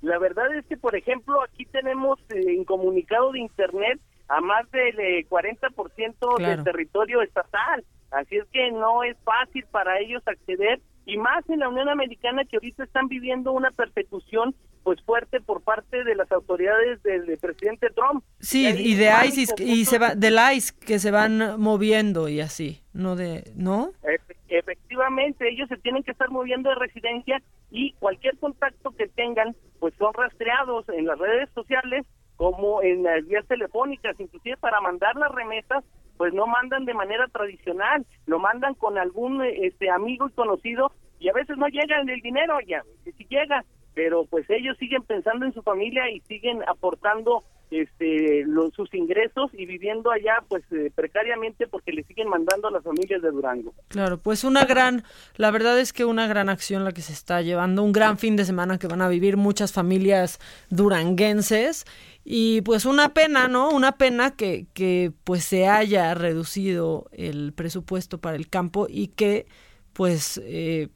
La 0.01 0.19
verdad 0.19 0.53
es 0.53 0.65
que, 0.65 0.75
por 0.75 0.97
ejemplo, 0.97 1.41
aquí 1.41 1.63
tenemos 1.63 2.19
eh, 2.35 2.55
incomunicado 2.55 3.31
de 3.31 3.39
Internet 3.39 4.01
a 4.27 4.41
más 4.41 4.69
del 4.71 4.99
eh, 4.99 5.25
40% 5.29 6.15
Claro. 6.35 6.55
del 6.55 6.63
territorio 6.65 7.21
estatal. 7.21 7.85
Así 8.11 8.37
es 8.37 8.45
que 8.51 8.71
no 8.71 9.03
es 9.03 9.17
fácil 9.23 9.65
para 9.71 9.99
ellos 9.99 10.21
acceder 10.25 10.79
y 11.05 11.17
más 11.17 11.49
en 11.49 11.59
la 11.59 11.69
Unión 11.69 11.89
Americana 11.89 12.43
que 12.45 12.57
ahorita 12.57 12.83
están 12.83 13.07
viviendo 13.07 13.51
una 13.51 13.71
persecución 13.71 14.53
pues 14.83 15.01
fuerte 15.03 15.39
por 15.39 15.61
parte 15.61 16.03
de 16.03 16.15
las 16.15 16.31
autoridades 16.31 17.01
del, 17.03 17.25
del 17.27 17.37
presidente 17.37 17.89
Trump. 17.91 18.23
Sí, 18.39 18.67
y 18.67 18.95
de 18.95 19.11
ISIS, 19.25 19.53
y 19.59 19.85
se 19.85 19.99
va, 19.99 20.15
del 20.15 20.37
ICE 20.55 20.73
que 20.85 20.97
se 20.99 21.11
van 21.11 21.59
moviendo 21.59 22.27
y 22.27 22.41
así, 22.41 22.81
no 22.93 23.15
de, 23.15 23.43
¿no? 23.55 23.91
Efe- 24.03 24.35
Efectivamente, 24.49 25.47
ellos 25.49 25.69
se 25.69 25.77
tienen 25.77 26.03
que 26.03 26.11
estar 26.11 26.29
moviendo 26.29 26.69
de 26.69 26.75
residencia 26.75 27.41
y 27.69 27.93
cualquier 27.93 28.37
contacto 28.37 28.91
que 28.91 29.07
tengan, 29.07 29.55
pues 29.79 29.93
son 29.97 30.13
rastreados 30.13 30.87
en 30.89 31.05
las 31.05 31.17
redes 31.17 31.49
sociales 31.53 32.05
como 32.35 32.81
en 32.81 33.03
las 33.03 33.25
vías 33.27 33.45
telefónicas, 33.47 34.19
inclusive 34.19 34.57
para 34.57 34.81
mandar 34.81 35.15
las 35.15 35.31
remesas, 35.31 35.83
pues 36.21 36.35
no 36.35 36.45
mandan 36.45 36.85
de 36.85 36.93
manera 36.93 37.25
tradicional, 37.29 38.05
lo 38.27 38.37
mandan 38.37 38.75
con 38.75 38.99
algún 38.99 39.43
este 39.43 39.89
amigo 39.89 40.29
y 40.29 40.33
conocido 40.33 40.91
y 41.19 41.29
a 41.29 41.33
veces 41.33 41.57
no 41.57 41.67
llega 41.67 41.99
el 41.99 42.21
dinero, 42.21 42.59
ya, 42.67 42.83
si 43.03 43.25
llega, 43.25 43.65
pero 43.95 44.25
pues 44.25 44.47
ellos 44.51 44.77
siguen 44.77 45.01
pensando 45.01 45.47
en 45.47 45.51
su 45.51 45.63
familia 45.63 46.11
y 46.11 46.19
siguen 46.19 46.61
aportando 46.67 47.43
este 47.79 48.43
los, 48.45 48.73
sus 48.73 48.93
ingresos 48.93 49.49
y 49.53 49.65
viviendo 49.65 50.11
allá 50.11 50.43
pues 50.47 50.63
eh, 50.71 50.91
precariamente 50.93 51.67
porque 51.67 51.91
le 51.91 52.03
siguen 52.03 52.27
mandando 52.27 52.67
a 52.67 52.71
las 52.71 52.83
familias 52.83 53.21
de 53.21 53.31
Durango. 53.31 53.73
Claro, 53.87 54.19
pues 54.19 54.43
una 54.43 54.65
gran, 54.65 55.03
la 55.37 55.51
verdad 55.51 55.79
es 55.79 55.93
que 55.93 56.05
una 56.05 56.27
gran 56.27 56.49
acción 56.49 56.83
la 56.83 56.91
que 56.91 57.01
se 57.01 57.13
está 57.13 57.41
llevando, 57.41 57.83
un 57.83 57.91
gran 57.91 58.17
fin 58.17 58.35
de 58.35 58.45
semana 58.45 58.77
que 58.77 58.87
van 58.87 59.01
a 59.01 59.07
vivir 59.07 59.37
muchas 59.37 59.71
familias 59.71 60.39
duranguenses 60.69 61.85
y 62.23 62.61
pues 62.61 62.85
una 62.85 63.13
pena, 63.13 63.47
¿no? 63.47 63.69
Una 63.69 63.93
pena 63.93 64.31
que, 64.31 64.67
que 64.73 65.11
pues 65.23 65.43
se 65.43 65.67
haya 65.67 66.13
reducido 66.13 67.07
el 67.11 67.53
presupuesto 67.53 68.19
para 68.19 68.35
el 68.35 68.49
campo 68.49 68.87
y 68.89 69.07
que 69.07 69.47
pues 69.93 70.41
eh, 70.43 70.89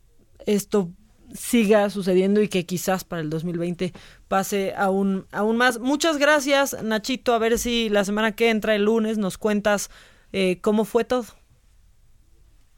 esto 0.45 0.91
siga 1.33 1.89
sucediendo 1.89 2.41
y 2.41 2.47
que 2.47 2.65
quizás 2.65 3.03
para 3.03 3.21
el 3.21 3.29
2020 3.29 3.93
pase 4.27 4.73
aún, 4.75 5.25
aún 5.31 5.57
más. 5.57 5.79
Muchas 5.79 6.17
gracias, 6.17 6.81
Nachito. 6.83 7.33
A 7.33 7.39
ver 7.39 7.57
si 7.57 7.89
la 7.89 8.03
semana 8.05 8.35
que 8.35 8.49
entra, 8.49 8.75
el 8.75 8.85
lunes, 8.85 9.17
nos 9.17 9.37
cuentas 9.37 9.89
eh, 10.33 10.59
cómo 10.61 10.85
fue 10.85 11.03
todo. 11.05 11.25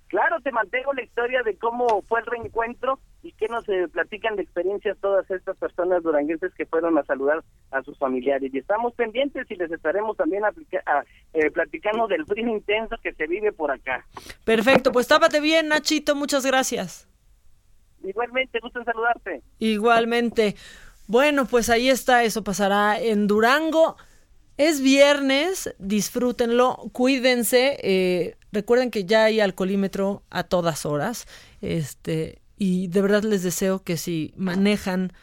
Claro, 0.07 0.39
te 0.41 0.51
mantengo 0.53 0.93
la 0.93 1.03
historia 1.03 1.43
de 1.43 1.57
cómo 1.57 2.01
fue 2.07 2.21
el 2.21 2.25
reencuentro 2.27 2.97
y 3.23 3.33
qué 3.33 3.47
nos 3.49 3.67
eh, 3.67 3.89
platican 3.91 4.37
de 4.37 4.43
experiencias 4.43 4.97
todas 5.01 5.29
estas 5.29 5.57
personas 5.57 6.01
duranguenses 6.01 6.53
que 6.53 6.65
fueron 6.65 6.97
a 6.97 7.03
saludar 7.03 7.43
a 7.71 7.83
sus 7.83 7.97
familiares. 7.97 8.53
Y 8.53 8.57
estamos 8.59 8.93
pendientes 8.93 9.45
y 9.51 9.55
les 9.55 9.69
estaremos 9.69 10.15
también 10.15 10.45
aplica- 10.45 10.81
a- 10.85 11.03
eh, 11.33 11.51
platicando 11.51 12.07
del 12.07 12.25
frío 12.25 12.47
intenso 12.47 12.95
que 13.03 13.13
se 13.15 13.27
vive 13.27 13.51
por 13.51 13.69
acá. 13.69 14.05
Perfecto, 14.45 14.93
pues 14.93 15.09
tápate 15.09 15.41
bien, 15.41 15.67
Nachito. 15.67 16.15
Muchas 16.15 16.45
gracias. 16.45 17.05
Igualmente, 18.01 18.59
gusto 18.61 18.79
en 18.79 18.85
saludarte. 18.85 19.41
Igualmente. 19.59 20.55
Bueno, 21.07 21.45
pues 21.45 21.69
ahí 21.69 21.89
está, 21.89 22.23
eso 22.23 22.43
pasará 22.43 22.99
en 22.99 23.27
Durango. 23.27 23.97
Es 24.57 24.81
viernes, 24.81 25.73
disfrútenlo, 25.79 26.89
cuídense. 26.91 27.77
eh, 27.81 28.35
recuerden 28.51 28.91
que 28.91 29.05
ya 29.05 29.25
hay 29.25 29.39
alcoholímetro 29.39 30.23
a 30.29 30.43
todas 30.43 30.85
horas. 30.85 31.27
Este, 31.61 32.41
y 32.57 32.87
de 32.87 33.01
verdad 33.01 33.23
les 33.23 33.43
deseo 33.43 33.83
que 33.83 33.97
si 33.97 34.33
manejan 34.35 35.13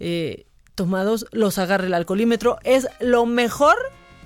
eh, 0.00 0.46
tomados, 0.74 1.26
los 1.32 1.58
agarre 1.58 1.86
el 1.86 1.94
alcoholímetro. 1.94 2.58
Es 2.64 2.88
lo 3.00 3.26
mejor 3.26 3.76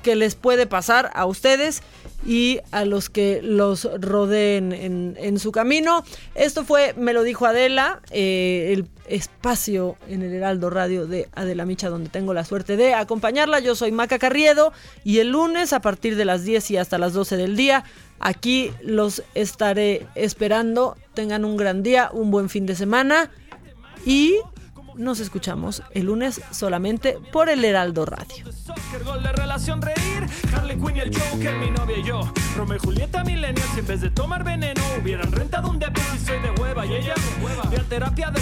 que 0.03 0.17
les 0.17 0.35
puede 0.35 0.67
pasar 0.67 1.11
a 1.15 1.27
ustedes 1.27 1.83
y 2.27 2.61
a 2.73 2.85
los 2.85 3.11
que 3.11 3.41
los 3.43 3.89
rodeen 4.01 4.73
en, 4.73 5.39
su 5.39 5.53
camino. 5.53 6.05
Esto 6.35 6.65
fue, 6.65 6.95
me 6.97 7.13
lo 7.13 7.23
dijo 7.23 7.47
Adela, 7.47 8.01
eh, 8.11 8.71
el 8.73 8.87
espacio 9.07 9.97
en 10.09 10.23
el 10.23 10.35
Heraldo 10.35 10.69
Radio 10.69 11.07
de 11.07 11.29
Adela 11.35 11.65
Micha, 11.65 11.89
donde 11.89 12.11
tengo 12.11 12.35
la 12.35 12.45
suerte 12.45 12.77
de 12.77 12.95
acompañarla. 12.95 13.61
Yo 13.61 13.75
soy 13.75 13.93
Maca 13.93 14.19
Carriedo 14.19 14.73
y 15.05 15.19
el 15.19 15.31
lunes 15.31 15.73
a 15.73 15.81
partir 15.81 16.17
de 16.17 16.25
las 16.25 16.45
10 16.45 16.73
y 16.73 16.77
hasta 16.77 16.99
las 16.99 17.13
12 17.13 17.37
del 17.37 17.57
día, 17.57 17.85
aquí 18.19 18.73
los 18.83 19.23
estaré 19.35 20.07
esperando. 20.15 20.97
Tengan 21.15 21.45
un 21.45 21.57
gran 21.57 21.83
día, 21.83 22.11
un 22.13 22.31
buen 22.31 22.49
fin 22.49 22.67
de 22.67 22.75
semana 22.75 23.31
y 24.05 24.37
nos 24.99 25.21
escuchamos 25.21 25.83
el 25.93 26.07
lunes 26.07 26.41
solamente 26.51 27.19
por 27.33 27.49
el 27.49 27.65
Heraldo 27.65 28.05
Radio. 28.05 28.53
Soccer, 28.53 29.05
terapia 37.89 38.31
de 38.31 38.41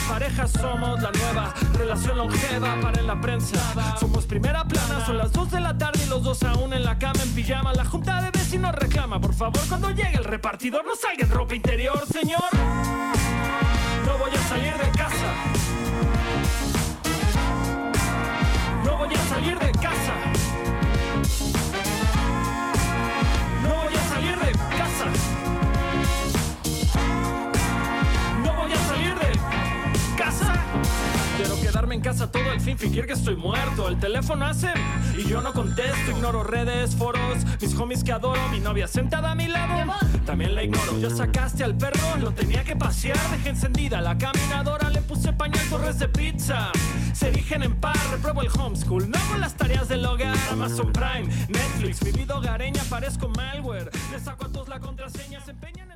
somos 0.49 1.01
la 1.01 1.11
nueva. 1.11 1.55
Relación 1.75 2.19
longeva 2.19 2.81
para 2.81 3.03
la 3.03 3.21
prensa. 3.21 3.97
Somos 3.99 4.27
primera 4.27 4.65
plana, 4.65 5.05
son 5.05 5.19
las 5.19 5.33
2 5.33 5.51
de 5.51 5.61
la 5.61 5.77
tarde 5.79 6.01
Y 6.05 6.09
los 6.09 6.23
dos 6.23 6.43
aún 6.43 6.73
en 6.73 6.85
la 6.85 6.99
cama 6.99 7.23
en 7.23 7.31
pijama. 7.35 7.73
La 7.75 7.85
junta 7.85 8.21
de 8.23 8.31
vecinos 8.31 8.75
reclama 8.75 9.21
Por 9.21 9.35
favor 9.35 9.61
cuando 9.69 9.91
llegue 9.91 10.17
el 10.17 10.25
repartidor 10.25 10.85
No 10.85 10.95
salga 10.97 11.25
en 11.25 11.31
ropa 11.31 11.55
interior, 11.55 12.01
señor. 12.13 12.43
No 14.07 14.19
voy 14.19 14.31
a 14.35 14.49
salir 14.49 14.73
de 14.75 14.91
casa 14.99 15.66
voy 19.07 19.15
a 19.15 19.25
salir 19.29 19.59
de 19.59 19.73
casa. 19.73 20.15
No 23.63 23.75
voy 23.85 23.95
a 23.95 24.09
salir 24.09 24.37
de 24.37 24.53
casa. 24.53 25.16
Fin 32.61 32.79
fingir 32.79 33.07
que 33.07 33.13
estoy 33.13 33.37
muerto. 33.37 33.89
El 33.89 33.99
teléfono 33.99 34.45
hace 34.47 34.73
y 35.17 35.25
yo 35.29 35.41
no 35.41 35.53
contesto. 35.53 36.11
Ignoro 36.11 36.43
redes, 36.43 36.95
foros, 36.95 37.39
mis 37.61 37.75
homies 37.79 38.03
que 38.03 38.13
adoro. 38.13 38.41
Mi 38.51 38.61
novia 38.61 38.89
sentada 38.89 39.31
a 39.31 39.35
mi 39.35 39.47
lado, 39.47 39.93
también 40.25 40.55
la 40.55 40.63
ignoro. 40.63 40.99
Ya 40.99 41.11
sacaste 41.11 41.65
al 41.65 41.77
perro, 41.77 42.17
lo 42.21 42.33
tenía 42.33 42.65
que 42.65 42.77
pasear. 42.77 43.19
Dejé 43.31 43.51
encendida 43.51 44.01
la 44.01 44.17
caminadora, 44.19 44.91
le 44.91 45.01
puse 45.03 45.33
pañal 45.33 45.65
torres 45.69 45.99
de 45.99 46.09
pizza. 46.09 46.73
Se 47.13 47.29
erigen 47.29 47.63
en 47.63 47.77
par, 47.77 47.97
repruebo 48.11 48.43
el 48.43 48.49
homeschool. 48.49 49.11
No 49.11 49.19
hago 49.19 49.39
las 49.39 49.55
tareas 49.55 49.89
del 49.89 50.05
hogar. 50.05 50.37
Amazon 50.51 50.93
Prime, 50.93 51.33
Netflix, 51.49 52.03
mi 52.03 52.13
vida 52.13 52.37
hogareña 52.37 52.83
parezco 52.91 53.29
malware. 53.29 53.91
Le 54.11 54.19
saco 54.19 54.47
a 54.47 54.49
todos 54.49 54.69
la 54.69 54.81
contraseña, 54.81 55.41
se 55.41 55.53
empeñan 55.53 55.91
en. 55.91 55.96